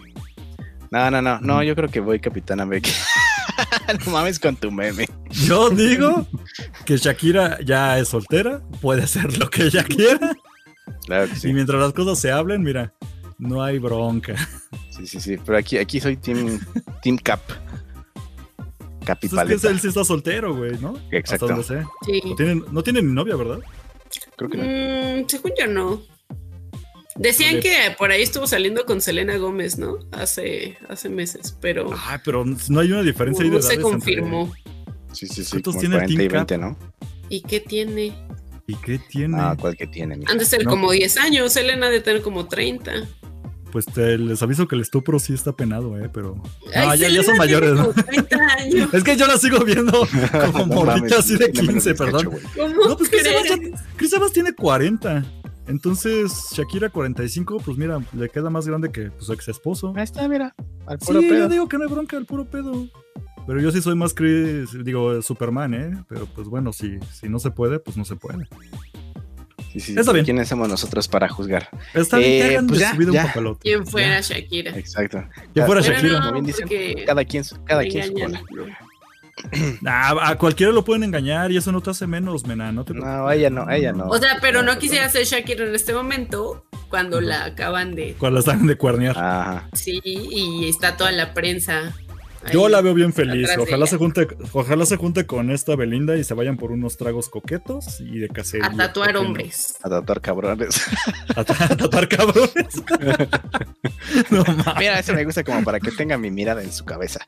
No, 0.91 1.11
no, 1.11 1.23
no, 1.23 1.41
no, 1.41 1.63
yo 1.63 1.75
creo 1.75 1.89
que 1.89 2.01
voy 2.01 2.21
Capitana 2.21 2.65
Becky. 2.67 2.91
no 4.07 4.13
mames 4.13 4.39
con 4.39 4.57
tu 4.57 4.71
meme. 4.71 5.09
Yo 5.31 5.71
digo 5.71 6.27
que 6.85 6.97
Shakira 6.97 7.59
ya 7.65 7.99
es 7.99 8.09
soltera, 8.09 8.61
puede 8.81 9.03
hacer 9.03 9.39
lo 9.39 9.49
que 9.51 9.65
ella 9.65 9.85
quiera. 9.85 10.37
Claro 11.07 11.27
que 11.29 11.35
Y 11.35 11.37
sí. 11.41 11.53
mientras 11.53 11.81
las 11.81 11.93
cosas 11.93 12.19
se 12.19 12.31
hablen, 12.31 12.63
mira, 12.63 12.93
no 13.39 13.63
hay 13.63 13.79
bronca. 13.79 14.35
Sí, 14.91 15.07
sí, 15.07 15.21
sí. 15.21 15.37
Pero 15.45 15.59
aquí, 15.59 15.79
aquí 15.79 16.01
soy 16.01 16.17
Team, 16.17 16.61
team 17.03 17.17
Cap. 17.19 17.41
Pues 17.47 17.59
es 17.59 18.99
que 19.01 19.07
Capipaleta. 19.07 19.69
él 19.71 19.81
sí 19.81 19.89
está 19.89 20.05
soltero, 20.05 20.55
güey, 20.55 20.79
¿no? 20.79 20.95
Exacto. 21.11 21.47
Hasta 21.47 21.47
donde 21.47 21.65
sé. 21.65 21.87
Sí. 22.07 22.21
No 22.25 22.35
tiene, 22.37 22.63
no 22.71 22.83
tiene 22.83 23.03
ni 23.03 23.13
novia, 23.13 23.35
¿verdad? 23.37 23.59
Creo 24.37 24.51
que 24.51 24.59
no. 24.59 24.65
Mm, 25.23 25.29
según 25.29 25.53
yo 25.59 25.67
no. 25.67 26.03
Decían 27.17 27.61
que 27.61 27.95
por 27.99 28.11
ahí 28.11 28.23
estuvo 28.23 28.47
saliendo 28.47 28.87
con 28.87 29.01
Selena 29.01 29.37
Gómez, 29.37 29.79
¿no? 29.79 29.99
Hace, 30.13 30.79
hace 30.89 31.09
meses, 31.11 31.57
pero 31.61 31.91
Ay, 32.09 32.19
pero 32.25 32.45
no 32.69 32.81
hay 32.81 32.91
una 32.93 33.03
diferencia 33.03 33.45
ahí 33.45 33.51
de 33.51 33.57
no 33.57 33.63
se 33.63 33.75
entre- 33.75 33.83
confirmó. 33.83 34.53
Sí, 35.13 35.27
sí, 35.27 35.45
sí. 35.45 35.51
¿Cuántos 35.51 35.79
tiene 35.79 35.97
40 35.97 36.13
y 36.13 36.17
Team 36.17 36.33
20, 36.33 36.59
¿no? 36.59 36.79
¿Y 37.29 37.43
qué 37.43 37.61
tiene? 37.61 38.15
¿Y 38.67 38.75
qué 38.77 38.99
tiene? 38.99 39.37
Ah, 39.39 39.55
¿cuál 39.61 39.77
que 39.77 39.87
tiene? 39.87 40.17
mija? 40.17 40.33
Han 40.33 40.39
de 40.39 40.47
ser 40.47 40.65
No. 40.65 40.71
como 40.71 40.91
10 40.91 41.17
años, 41.19 41.53
Selena 41.53 41.89
ha 41.89 41.91
de 41.91 42.01
tener 42.01 42.23
como 42.23 42.49
30. 42.49 42.93
Pues 43.71 43.85
te- 43.87 44.17
les 44.19 44.43
aviso 44.43 44.67
que 44.69 44.75
el 44.77 44.81
estupro 44.83 45.19
sí 45.19 45.35
está 45.35 45.53
penado, 45.53 45.99
¿eh? 45.99 46.09
Pero. 46.13 46.43
Ay, 46.75 46.87
Ah, 46.89 46.97
ya, 46.97 47.09
ya 47.09 47.23
son 47.23 47.37
mayores, 47.37 47.73
¿no? 47.73 47.91
como 47.93 48.05
30 48.05 48.37
años. 48.59 48.95
Es 48.95 49.05
que 49.05 49.17
yo 49.17 49.27
la 49.27 49.37
sigo 49.39 49.59
viendo 49.65 49.93
como 50.53 50.67
No 50.67 50.75
morrita 50.85 51.19
así 51.19 51.37
de 51.37 51.49
tiene 51.51 51.69
menos 51.69 51.85
15, 51.85 51.91
18, 51.93 51.97
perdón. 51.97 52.41
¿Cómo 52.57 52.89
No, 52.89 52.97
pues 52.97 53.11
Chris 53.11 53.25
Evans, 53.27 53.81
Chris 53.97 54.13
Evans 54.15 54.33
tiene 54.33 54.53
40. 54.55 55.25
Entonces, 55.67 56.33
Shakira 56.53 56.89
45, 56.91 57.59
pues 57.65 57.77
mira, 57.79 58.01
le 58.17 58.29
queda 58.29 58.51
más 58.51 58.67
grande 58.67 58.91
que 58.91 59.11
pues, 59.11 59.27
su 59.27 59.33
ex 59.33 59.49
esposo. 59.49 59.93
Ahí 59.97 60.03
está, 60.05 60.27
mira. 60.29 60.55
Al 60.87 60.99
Sí, 61.01 61.07
puro 61.07 61.21
yo 61.23 61.29
pedo. 61.29 61.49
digo 61.49 61.69
que 61.69 61.79
no 61.79 61.85
hay 61.85 61.91
bronca, 61.91 62.17
el 62.17 62.27
puro 62.27 62.45
pedo. 62.45 62.89
Pero 63.47 63.61
yo 63.61 63.71
sí 63.73 63.81
soy 63.83 63.95
más 63.97 64.15
Chris, 64.15 64.71
digo, 64.85 65.21
Superman, 65.23 65.75
¿eh? 65.75 66.05
Pero 66.09 66.27
pues 66.27 66.47
bueno, 66.49 66.73
si, 66.73 66.99
si 67.13 67.29
no 67.29 67.39
se 67.39 67.51
puede, 67.51 67.79
pues 67.81 67.97
no 67.97 68.05
se 68.05 68.17
puede. 68.17 68.47
Sí, 69.73 69.81
sí, 69.81 69.95
Está 69.99 70.13
bien. 70.13 70.25
¿Quiénes 70.25 70.49
somos 70.49 70.69
nosotros 70.69 71.09
para 71.09 71.29
juzgar? 71.29 71.69
Está 71.95 72.19
bien 72.19 72.43
Eh, 72.43 72.61
pues 72.69 72.79
ya, 72.81 72.93
un 72.95 73.13
papelote. 73.15 73.61
¿Quién 73.63 73.87
fuera. 73.87 74.21
Shakira? 74.21 74.77
Exacto. 74.77 75.25
Que 75.55 75.63
fuera 75.63 75.81
Pero 75.81 75.95
Shakira. 75.95 76.13
no, 76.13 76.21
Como 76.21 76.33
bien 76.35 76.45
dicen, 76.45 76.69
Cada 77.07 77.25
quien, 77.25 77.43
su- 77.45 77.65
cada 77.65 77.83
quien 77.83 78.07
su 78.07 78.13
cola. 78.13 78.43
Ah, 79.87 80.31
a 80.31 80.39
cualquiera 80.39 80.73
lo 80.73 80.85
pueden 80.85 81.05
engañar 81.05 81.51
y 81.51 81.57
eso 81.57 81.73
no 81.73 81.81
te 81.81 81.91
hace 81.91 82.07
menos, 82.07 82.47
mena. 82.47 82.73
No 82.73 82.85
te 82.85 82.95
No, 82.95 83.31
ella 83.31 83.51
no, 83.51 83.69
ella 83.71 83.93
no. 83.93 84.07
O 84.07 84.19
sea, 84.19 84.39
pero 84.41 84.63
no 84.63 84.79
quisiera 84.79 85.09
ser 85.09 85.25
Shakira 85.25 85.65
en 85.65 85.75
este 85.75 85.93
momento 85.93 86.65
cuando 86.89 87.21
la 87.21 87.45
acaban 87.45 87.95
de... 87.95 88.15
Cuando 88.19 88.37
las 88.37 88.45
dan 88.45 88.67
de 88.67 88.77
cuernear. 88.77 89.17
Ajá. 89.19 89.69
Sí, 89.73 90.01
y 90.05 90.69
está 90.69 90.97
toda 90.97 91.11
la 91.13 91.35
prensa. 91.35 91.95
Yo 92.51 92.69
la 92.69 92.81
veo 92.81 92.95
bien 92.95 93.13
feliz. 93.13 93.49
de 93.49 93.57
Ojalá 93.63 93.87
se 93.87 93.97
junte, 93.99 94.27
ojalá 94.53 94.85
se 94.87 94.97
junte 94.97 95.27
con 95.27 95.51
esta 95.51 95.77
Belinda 95.77 96.17
y 96.17 96.25
se 96.25 96.35
vayan 96.35 96.57
por 96.57 96.73
unos 96.73 96.97
tragos 96.97 97.29
coquetos 97.29 98.01
y 98.01 98.19
de 98.19 98.29
cacería. 98.29 98.67
A 98.67 98.77
tatuar 98.77 99.17
hombres. 99.17 99.77
A 99.83 99.89
tatuar 99.91 100.21
cabrones. 100.21 100.83
A, 101.37 101.45
ta- 101.45 101.65
a 101.65 101.77
tatuar 101.77 102.09
cabrones. 102.09 102.83
no. 104.31 104.45
Mira, 104.79 104.99
eso 104.99 105.15
me 105.15 105.25
gusta 105.25 105.45
como 105.45 105.63
para 105.65 105.81
que 105.81 105.91
tenga 105.93 106.19
mi 106.19 106.31
mirada 106.31 106.63
en 106.63 106.73
su 106.73 106.85
cabeza. 106.85 107.21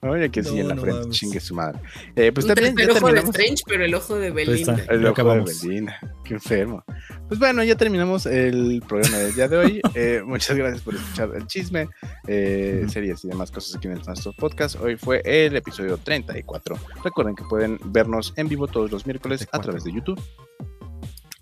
Oye, 0.00 0.30
que 0.30 0.42
sí 0.42 0.54
No, 0.56 0.60
en 0.62 0.68
la 0.68 0.74
no 0.74 0.82
frente, 0.82 1.00
mames. 1.02 1.16
chingue 1.16 1.38
su 1.38 1.54
madre. 1.54 1.78
Eh, 2.16 2.32
pues 2.32 2.44
también 2.46 2.70
ya 2.70 2.86
tercer 2.86 2.90
ojo 2.96 3.06
de 3.06 3.12
terminamos. 3.14 3.36
Strange, 3.36 3.62
pero 3.68 3.84
el 3.84 3.94
ojo 3.94 4.16
de 4.16 4.30
Belinda. 4.32 4.74
está. 4.74 4.92
El 4.94 5.06
ojo 5.06 5.22
de. 5.34 5.40
Belinda. 5.68 6.00
Qué 6.24 6.34
enfermo. 6.34 6.84
Pues 7.28 7.38
bueno, 7.38 7.62
ya 7.62 7.76
terminamos 7.76 8.26
el 8.26 8.82
programa 8.88 9.18
del 9.18 9.34
día 9.34 9.48
de 9.48 9.56
hoy. 9.56 9.80
Eh, 9.94 10.22
muchas 10.24 10.56
gracias 10.56 10.80
por 10.82 10.94
escuchar 10.94 11.30
el 11.36 11.46
chisme, 11.46 11.86
eh, 12.26 12.86
series 12.88 13.22
y 13.24 13.28
demás 13.28 13.50
cosas 13.50 13.76
aquí 13.76 13.88
en 13.88 13.92
el 13.94 14.02
Fans 14.02 14.26
Podcast. 14.38 14.61
Hoy 14.62 14.96
fue 14.96 15.20
el 15.24 15.56
episodio 15.56 15.98
34. 15.98 16.76
Recuerden 17.02 17.34
que 17.34 17.42
pueden 17.42 17.80
vernos 17.86 18.32
en 18.36 18.46
vivo 18.46 18.68
todos 18.68 18.92
los 18.92 19.06
miércoles 19.06 19.48
a 19.50 19.58
través 19.58 19.82
de 19.82 19.92
YouTube. 19.92 20.22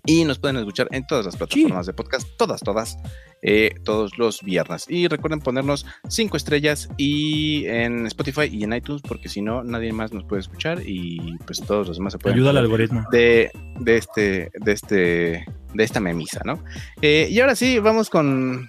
Y 0.07 0.25
nos 0.25 0.39
pueden 0.39 0.57
escuchar 0.57 0.87
en 0.89 1.05
todas 1.05 1.25
las 1.25 1.35
plataformas 1.35 1.85
de 1.85 1.93
podcast, 1.93 2.27
todas, 2.35 2.61
todas, 2.61 2.97
eh, 3.43 3.75
todos 3.83 4.17
los 4.17 4.41
viernes. 4.41 4.87
Y 4.89 5.07
recuerden 5.07 5.39
ponernos 5.39 5.85
cinco 6.09 6.35
estrellas 6.35 6.89
y 6.97 7.67
en 7.67 8.07
Spotify 8.07 8.49
y 8.51 8.63
en 8.63 8.73
iTunes, 8.73 9.03
porque 9.07 9.29
si 9.29 9.43
no, 9.43 9.63
nadie 9.63 9.93
más 9.93 10.11
nos 10.11 10.23
puede 10.23 10.39
escuchar 10.39 10.81
y 10.83 11.37
pues 11.45 11.61
todos 11.61 11.89
los 11.89 11.97
demás 11.97 12.13
se 12.13 12.19
pueden 12.19 12.39
Ayuda 12.39 12.49
al 12.49 12.57
algoritmo. 12.57 13.05
de, 13.11 13.51
de 13.79 13.97
este, 13.97 14.51
de 14.59 14.71
este, 14.71 15.45
de 15.75 15.83
esta 15.83 15.99
memisa, 15.99 16.41
¿no? 16.43 16.63
Eh, 17.03 17.27
y 17.29 17.39
ahora 17.39 17.55
sí, 17.55 17.77
vamos 17.77 18.09
con, 18.09 18.67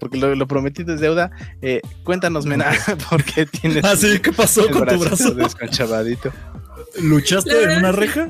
porque 0.00 0.18
lo, 0.18 0.34
lo 0.34 0.46
prometido 0.48 0.92
es 0.94 1.00
deuda. 1.00 1.30
Eh, 1.62 1.80
cuéntanos, 2.02 2.46
Mena, 2.46 2.72
¿por 3.10 3.22
qué 3.22 3.46
tienes 3.46 3.84
Ah, 3.84 3.94
sí, 3.94 4.18
¿qué 4.18 4.32
pasó 4.32 4.66
el 4.66 4.72
con 4.72 4.88
tu 4.88 4.98
brazo? 4.98 5.30
desconchavadito? 5.34 6.32
¿Luchaste 7.00 7.62
en 7.62 7.78
una 7.78 7.92
reja? 7.92 8.26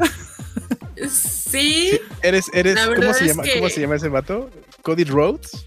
Sí, 1.09 1.99
¿Eres, 2.23 2.51
eres, 2.53 2.79
¿cómo 2.95 3.15
se 3.15 3.27
llama, 3.29 3.43
que- 3.43 3.55
cómo 3.55 3.71
se 3.71 3.81
llama 3.81 3.97
ese 3.97 4.09
vato? 4.09 4.51
¿Cody 4.83 5.05
Rhodes? 5.05 5.67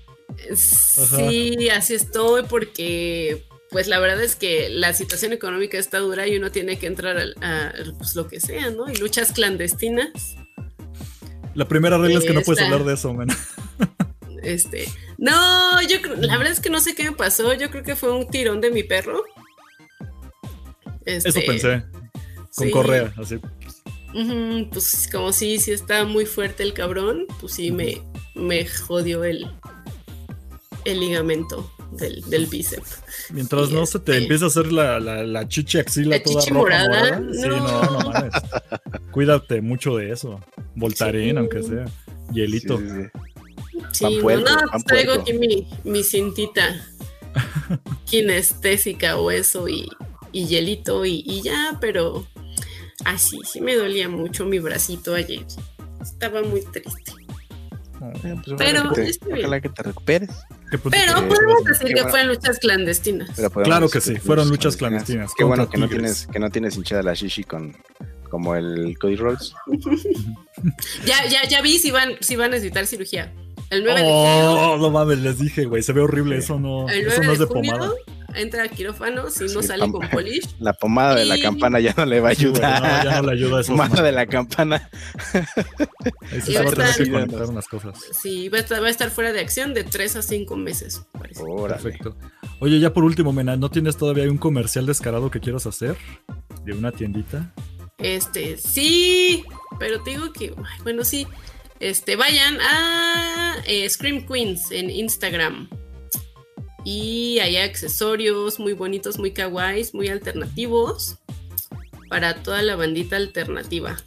sí, 0.55 1.69
así 1.69 1.93
estoy 1.93 2.43
porque 2.43 3.45
pues 3.69 3.87
la 3.87 3.99
verdad 3.99 4.21
es 4.23 4.35
que 4.35 4.69
la 4.69 4.93
situación 4.93 5.33
económica 5.33 5.77
está 5.79 5.97
dura 5.99 6.27
y 6.27 6.37
uno 6.37 6.51
tiene 6.51 6.77
que 6.77 6.85
entrar 6.85 7.17
a, 7.41 7.73
pues, 7.97 8.15
lo 8.15 8.27
que 8.27 8.39
sea, 8.39 8.69
¿no? 8.69 8.89
Y 8.89 8.95
luchas 8.97 9.31
clandestinas. 9.31 10.35
La 11.55 11.67
primera 11.67 11.97
regla 11.97 12.19
es 12.19 12.25
que 12.25 12.33
no 12.33 12.41
puedes 12.41 12.63
hablar 12.63 12.83
de 12.83 12.93
eso, 12.93 13.13
man. 13.13 13.29
Este, 14.43 14.87
no, 15.17 15.81
yo 15.83 16.01
creo, 16.01 16.15
la 16.17 16.37
verdad 16.37 16.53
es 16.53 16.59
que 16.59 16.69
no 16.69 16.79
sé 16.79 16.93
qué 16.95 17.03
me 17.09 17.15
pasó. 17.15 17.53
Yo 17.53 17.69
creo 17.71 17.83
que 17.83 17.95
fue 17.95 18.11
un 18.11 18.27
tirón 18.27 18.59
de 18.61 18.71
mi 18.71 18.83
perro. 18.83 19.23
Este, 21.05 21.29
Eso 21.29 21.39
pensé. 21.45 21.83
Con 22.55 22.67
sí. 22.67 22.71
correa, 22.71 23.13
así. 23.17 23.39
Pues 24.71 25.09
como 25.11 25.33
sí, 25.33 25.57
sí 25.59 25.71
está 25.71 26.05
muy 26.05 26.25
fuerte 26.25 26.61
el 26.63 26.73
cabrón, 26.73 27.25
pues 27.39 27.53
sí 27.53 27.71
me, 27.71 28.01
me 28.35 28.65
jodió 28.67 29.23
el, 29.23 29.47
el 30.85 30.99
ligamento 30.99 31.71
del, 31.93 32.21
del 32.29 32.45
bíceps. 32.45 33.01
Mientras 33.31 33.69
Y 33.71 33.73
no 33.73 33.85
se 33.87 33.99
te 33.99 34.11
este- 34.11 34.23
empiece 34.23 34.43
a 34.43 34.47
hacer 34.47 34.71
la, 34.71 34.99
la, 34.99 35.23
la 35.23 35.47
chichi 35.47 35.79
axila 35.79 36.17
La 36.17 36.23
toda 36.23 36.39
chichi 36.41 36.53
roja, 36.53 36.61
morada, 36.63 37.19
morada. 37.19 37.33
Sí, 37.33 37.47
no. 37.47 37.57
no, 37.57 37.83
no 37.91 38.09
mames. 38.11 38.33
Cuídate 39.11 39.61
mucho 39.61 39.97
de 39.97 40.11
eso. 40.11 40.39
Voltaren, 40.75 41.31
Sí. 41.31 41.37
aunque 41.37 41.63
sea. 41.63 41.85
Hielito. 42.31 42.77
Sí, 42.77 42.85
sí, 43.91 44.03
no, 44.21 44.37
no, 44.39 44.61
pues 44.71 44.85
traigo 44.85 45.13
puerco. 45.15 45.21
aquí 45.21 45.33
mi, 45.33 45.67
mi 45.83 46.03
cintita 46.03 46.85
kinestésica 48.05 49.17
o 49.17 49.31
eso 49.31 49.67
y, 49.67 49.89
y 50.31 50.45
hielito 50.47 51.05
y, 51.05 51.23
y 51.25 51.41
ya, 51.41 51.77
pero 51.81 52.25
así, 53.05 53.39
sí 53.51 53.61
me 53.61 53.75
dolía 53.75 54.09
mucho 54.09 54.45
mi 54.45 54.59
bracito 54.59 55.15
ayer. 55.15 55.45
Estaba 56.01 56.41
muy 56.41 56.61
triste. 56.61 57.11
Eh, 58.25 58.35
pues, 58.43 58.55
Pero 58.57 58.81
ojalá 58.81 58.89
que 58.93 59.01
te- 59.03 59.09
está 59.09 59.25
bien. 59.27 59.39
ojalá 59.39 59.61
que 59.61 59.69
te 59.69 59.83
recuperes. 59.83 60.29
Que, 60.69 60.77
pues, 60.77 60.93
Pero 60.93 61.19
Eh, 61.19 61.21
podemos 61.27 61.63
qué 61.63 61.69
decir 61.69 61.87
que 61.87 61.93
bueno. 61.93 62.09
fueron 62.09 62.27
luchas 62.27 62.59
clandestinas. 62.59 63.29
Claro 63.63 63.89
que 63.89 64.01
sí, 64.01 64.15
fueron 64.17 64.49
luchas 64.49 64.75
clandestinas 64.75 65.31
Qué 65.37 65.43
bueno 65.45 65.69
que 65.69 65.77
no 65.77 65.87
tienes, 65.87 66.27
que 66.27 66.39
no 66.39 66.49
tienes 66.49 66.75
hinchada 66.75 67.01
la 67.03 67.13
shishi 67.13 67.43
con 67.45 67.75
como 68.29 68.55
el 68.55 68.97
Cody 68.99 69.15
Rhodes. 69.15 69.53
Ya, 71.05 71.25
ya, 71.27 71.45
ya 71.47 71.61
vi 71.61 71.77
si 71.77 71.91
van, 71.91 72.11
si 72.21 72.35
van 72.37 72.47
a 72.47 72.55
necesitar 72.55 72.85
cirugía. 72.87 73.33
El 73.73 73.83
9 73.83 73.99
de 74.01 74.05
junio. 74.05 74.51
Oh, 74.73 74.77
no 74.77 74.89
mames, 74.91 75.19
les 75.19 75.39
dije, 75.39 75.65
güey, 75.65 75.81
se 75.83 75.93
ve 75.93 76.01
horrible, 76.01 76.37
eso 76.37 76.59
no, 76.59 76.87
El 76.89 77.07
eso 77.07 77.21
9 77.21 77.25
no 77.27 77.31
es 77.33 77.39
de 77.39 77.45
de 77.45 77.51
junio 77.51 77.71
pomada. 77.73 77.91
entra 78.35 78.63
a 78.63 78.67
quirófano 78.67 79.29
si 79.29 79.43
no 79.45 79.61
Sí, 79.61 79.67
sale 79.67 79.83
pam- 79.85 79.91
con 79.91 80.09
polish. 80.09 80.55
La 80.59 80.73
pomada 80.73 81.15
de 81.15 81.25
la 81.25 81.37
Y- 81.37 81.41
campana 81.41 81.79
ya 81.79 81.93
no 81.97 82.05
le 82.05 82.19
va 82.19 82.29
a 82.29 82.35
Sí, 82.35 82.45
güey, 82.47 82.61
ayudar. 82.63 82.81
no, 82.81 83.03
ya 83.11 83.21
no 83.21 83.27
le 83.27 83.33
ayuda 83.33 83.59
a 83.59 83.63
pomada 83.63 84.01
de 84.03 84.11
la 84.11 84.25
campana. 84.25 84.89
Ahí 86.31 86.41
sí 86.41 86.51
Y 86.51 86.53
se 86.55 86.63
va 86.63 86.69
a 86.69 86.73
tener 86.73 86.95
que 86.95 87.11
conectar 87.11 87.45
unas 87.49 87.67
cosas. 87.67 87.99
Sí, 88.21 88.49
va 88.49 88.57
a, 88.57 88.61
estar, 88.61 88.81
va 88.81 88.87
a 88.87 88.89
estar 88.89 89.09
fuera 89.09 89.31
de 89.31 89.39
acción 89.39 89.73
de 89.73 89.83
3 89.83 90.15
a 90.17 90.21
5 90.21 90.55
meses. 90.55 91.01
parece. 91.11 91.41
Órale. 91.43 91.81
Perfecto. 91.81 92.15
Oye, 92.59 92.79
ya 92.79 92.93
por 92.93 93.03
último, 93.03 93.33
Mena, 93.33 93.55
¿no 93.55 93.69
tienes 93.69 93.97
todavía 93.97 94.23
un 94.29 94.37
comercial 94.37 94.85
descarado 94.85 95.29
que 95.29 95.39
quieras 95.39 95.65
hacer? 95.67 95.95
De 96.65 96.73
una 96.73 96.91
tiendita. 96.91 97.53
Este, 97.97 98.57
sí, 98.57 99.43
pero 99.79 100.01
te 100.01 100.11
digo 100.11 100.31
que, 100.33 100.53
ay, 100.57 100.81
bueno, 100.83 101.03
sí. 101.03 101.27
Este, 101.83 102.15
vayan 102.15 102.61
a 102.61 103.57
eh, 103.65 103.89
Scream 103.89 104.25
Queens 104.25 104.71
en 104.71 104.89
Instagram. 104.89 105.67
Y 106.85 107.39
hay 107.39 107.57
accesorios 107.57 108.57
muy 108.57 108.71
bonitos, 108.71 109.19
muy 109.19 109.31
kawaiis, 109.31 109.93
muy 109.93 110.07
alternativos. 110.07 111.17
Para 112.07 112.35
toda 112.35 112.61
la 112.61 112.77
bandita 112.77 113.17
alternativa. 113.17 113.97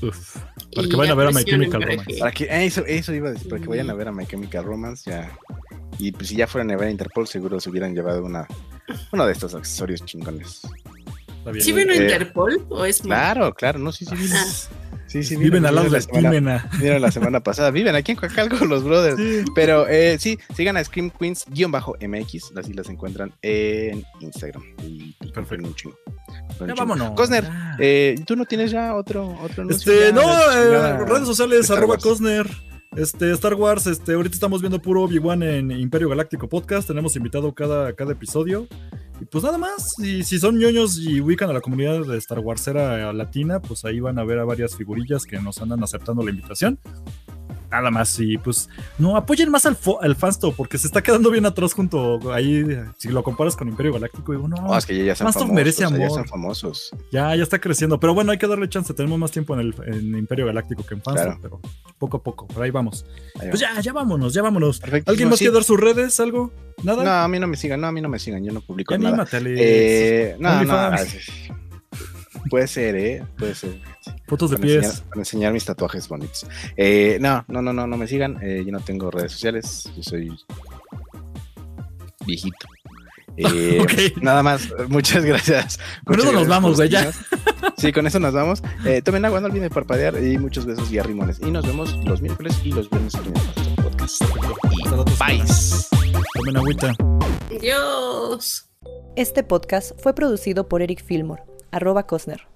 Uf. 0.00 0.36
Para 0.74 0.88
que 0.88 0.96
vayan 0.96 1.12
a 1.12 1.14
ver 1.14 1.26
a 1.26 1.30
My 1.32 1.44
Chemical 1.44 1.82
Romance. 1.82 2.18
Para 2.18 2.32
que, 2.32 2.64
eso, 2.64 2.86
eso 2.86 3.12
iba 3.12 3.28
a 3.28 3.32
decir, 3.32 3.50
para 3.50 3.60
que 3.60 3.68
vayan 3.68 3.90
a 3.90 3.94
ver 3.94 4.08
a 4.08 4.12
My 4.12 4.26
Chemical 4.26 4.64
Romance 4.64 5.10
ya. 5.10 5.30
Y 5.98 6.10
pues 6.10 6.28
si 6.28 6.36
ya 6.36 6.46
fueran 6.46 6.70
a 6.70 6.76
ver 6.78 6.88
a 6.88 6.90
Interpol, 6.90 7.28
seguro 7.28 7.60
se 7.60 7.68
hubieran 7.68 7.94
llevado 7.94 8.24
una, 8.24 8.48
uno 9.12 9.26
de 9.26 9.32
estos 9.32 9.54
accesorios 9.54 10.02
chingones. 10.06 10.62
¿Sí 11.60 11.72
vino 11.72 11.92
Eh, 11.92 11.96
Interpol 11.98 12.64
o 12.70 12.86
es 12.86 13.02
Claro, 13.02 13.52
claro, 13.52 13.78
no, 13.78 13.92
sí, 13.92 14.06
sí, 14.06 14.14
vino. 14.14 14.34
Ah. 14.34 14.83
Sí, 15.14 15.22
sí, 15.22 15.36
Viven 15.36 15.64
al 15.64 15.76
lado 15.76 15.88
de 15.88 16.04
la 16.20 16.28
Mena. 16.28 16.68
Vinieron 16.72 17.00
la 17.00 17.12
semana 17.12 17.38
pasada. 17.38 17.70
Viven 17.70 17.94
aquí 17.94 18.10
en 18.10 18.18
Coacalco 18.18 18.64
los 18.64 18.82
brothers. 18.82 19.16
Sí. 19.16 19.44
Pero 19.54 19.86
eh, 19.86 20.18
sí, 20.18 20.40
sigan 20.56 20.76
a 20.76 20.82
Scream 20.82 21.10
Queens 21.10 21.46
MX, 21.46 22.56
así 22.56 22.72
las 22.72 22.88
encuentran 22.88 23.32
en 23.40 24.04
Instagram. 24.18 24.64
Y, 24.82 25.14
y 25.20 25.30
compren 25.30 25.64
un 25.64 25.72
chingo. 25.76 25.96
Ya 26.66 26.74
vámonos. 26.74 27.12
Cosner, 27.12 27.48
eh, 27.78 28.16
¿tú 28.26 28.34
no 28.34 28.44
tienes 28.44 28.72
ya 28.72 28.96
otro, 28.96 29.38
otro? 29.40 29.70
Este, 29.70 30.12
no, 30.12 30.22
eh, 30.50 30.98
redes 31.06 31.28
sociales, 31.28 31.70
arroba. 31.70 31.96
Cosner. 31.96 32.50
Este, 32.96 33.30
Star 33.32 33.54
Wars, 33.54 33.86
este, 33.86 34.14
ahorita 34.14 34.34
estamos 34.34 34.62
viendo 34.62 34.82
puro 34.82 35.02
Obi-Wan 35.02 35.44
en 35.44 35.70
Imperio 35.70 36.08
Galáctico 36.08 36.48
Podcast. 36.48 36.88
Tenemos 36.88 37.14
invitado 37.14 37.54
cada, 37.54 37.92
cada 37.92 38.12
episodio. 38.12 38.66
Y 39.20 39.24
pues 39.26 39.44
nada 39.44 39.58
más, 39.58 39.86
y 39.98 40.24
si 40.24 40.38
son 40.38 40.58
ñoños 40.58 40.98
y 40.98 41.20
ubican 41.20 41.48
a 41.48 41.52
la 41.52 41.60
comunidad 41.60 42.04
de 42.04 42.18
Star 42.18 42.40
Warsera 42.40 43.12
latina, 43.12 43.60
pues 43.60 43.84
ahí 43.84 44.00
van 44.00 44.18
a 44.18 44.24
ver 44.24 44.40
a 44.40 44.44
varias 44.44 44.76
figurillas 44.76 45.24
que 45.24 45.38
nos 45.38 45.60
andan 45.62 45.82
aceptando 45.84 46.22
la 46.24 46.30
invitación. 46.30 46.78
Nada 47.70 47.90
más, 47.90 48.18
y 48.20 48.38
pues 48.38 48.68
no 48.98 49.16
apoyen 49.16 49.50
más 49.50 49.66
al, 49.66 49.76
al 50.00 50.14
Fansto, 50.16 50.52
porque 50.52 50.78
se 50.78 50.86
está 50.86 51.02
quedando 51.02 51.30
bien 51.30 51.44
atrás 51.44 51.72
junto 51.72 52.32
ahí. 52.32 52.64
Si 52.98 53.08
lo 53.08 53.22
comparas 53.24 53.56
con 53.56 53.68
Imperio 53.68 53.92
Galáctico, 53.94 54.32
digo, 54.32 54.46
no, 54.46 54.56
No, 54.56 54.76
es 54.78 54.86
que 54.86 54.96
ya, 54.96 55.04
ya 55.06 55.16
famosos. 55.16 55.48
merece 55.50 55.80
ya 55.80 55.86
amor. 55.88 56.10
son 56.10 56.26
famosos. 56.26 56.90
ya, 57.10 57.34
ya 57.34 57.42
está 57.42 57.58
creciendo. 57.60 57.98
Pero 57.98 58.14
bueno, 58.14 58.30
hay 58.32 58.38
que 58.38 58.46
darle 58.46 58.68
chance. 58.68 58.94
Tenemos 58.94 59.18
más 59.18 59.30
tiempo 59.32 59.54
en 59.54 59.60
el 59.60 59.74
en 59.86 60.16
Imperio 60.16 60.46
Galáctico 60.46 60.84
que 60.86 60.94
en 60.94 61.02
Fansto, 61.02 61.22
Claro. 61.24 61.38
pero 61.42 61.60
poco 61.98 62.16
a 62.18 62.22
poco. 62.22 62.46
Por 62.46 62.62
ahí 62.62 62.70
vamos. 62.70 63.04
Ahí 63.40 63.48
Pues 63.48 63.60
ya, 63.60 63.80
ya 63.80 63.92
vámonos, 63.92 64.32
ya 64.34 64.42
vámonos. 64.42 64.78
Perfecto. 64.78 65.10
¿Alguien 65.10 65.28
más 65.28 65.38
Sí. 65.38 65.44
quiere 65.46 65.54
dar 65.54 65.64
sus 65.64 65.80
redes? 65.80 66.20
¿Algo? 66.20 66.52
¿Nada? 66.82 67.02
No, 67.02 67.10
a 67.10 67.28
mí 67.28 67.38
no 67.40 67.46
me 67.46 67.56
sigan, 67.56 67.80
no, 67.80 67.86
a 67.88 67.92
mí 67.92 68.00
no 68.00 68.08
me 68.08 68.18
sigan, 68.18 68.44
yo 68.44 68.52
no 68.52 68.60
publico 68.60 68.94
Ya 68.94 68.98
nada. 68.98 69.26
anímate. 69.32 69.54
Eh, 69.58 70.36
no, 70.38 70.62
no. 70.64 70.90
Puede 72.50 72.66
ser, 72.66 72.96
eh, 72.96 73.24
puede 73.38 73.54
ser. 73.54 73.80
Fotos 74.26 74.50
de 74.50 74.56
Para 74.56 74.66
pies. 74.66 74.84
enseñar, 74.84 75.08
para 75.08 75.20
enseñar 75.20 75.52
mis 75.52 75.64
tatuajes 75.64 76.08
bonitos. 76.08 76.46
Eh, 76.76 77.18
no, 77.20 77.44
no, 77.48 77.62
no, 77.62 77.72
no, 77.72 77.86
no 77.86 77.96
me 77.96 78.06
sigan. 78.06 78.38
eh, 78.42 78.62
yo 78.64 78.72
no 78.72 78.80
tengo 78.80 79.10
redes 79.10 79.32
sociales. 79.32 79.90
Yo 79.96 80.02
soy 80.02 80.30
viejito. 82.26 82.66
Eh, 83.36 83.78
Ok. 83.82 84.22
Nada 84.22 84.42
más. 84.42 84.68
Muchas 84.88 85.24
gracias. 85.24 85.78
Con 86.04 86.16
Muchas 86.16 86.30
eso 86.30 86.32
nos 86.40 86.48
vamos, 86.48 86.76
güey, 86.76 86.88
ya. 86.88 87.10
Sí, 87.76 87.92
con 87.92 88.06
eso 88.06 88.20
nos 88.20 88.32
vamos. 88.32 88.62
Eh, 88.84 89.02
tomen 89.02 89.24
agua, 89.24 89.40
no 89.40 89.46
olviden 89.46 89.70
parpadear 89.70 90.22
y 90.22 90.38
muchos 90.38 90.64
besos 90.66 90.90
y 90.92 90.98
arrimones. 90.98 91.40
Y 91.40 91.50
nos 91.50 91.66
vemos 91.66 91.96
los 92.04 92.20
miércoles 92.22 92.54
y 92.64 92.70
los 92.72 92.88
viernes 92.88 93.14
en 93.14 93.26
el 93.26 93.74
podcast. 93.82 94.22
Bye. 95.18 95.42
Tomen 96.34 96.56
agüita. 96.56 96.94
Dios. 97.60 98.68
Este 99.16 99.42
podcast 99.42 99.92
fue 100.00 100.14
producido 100.14 100.68
por 100.68 100.82
Eric 100.82 101.02
Fillmore, 101.04 101.42
arroba 101.74 102.06
Cosner. 102.06 102.53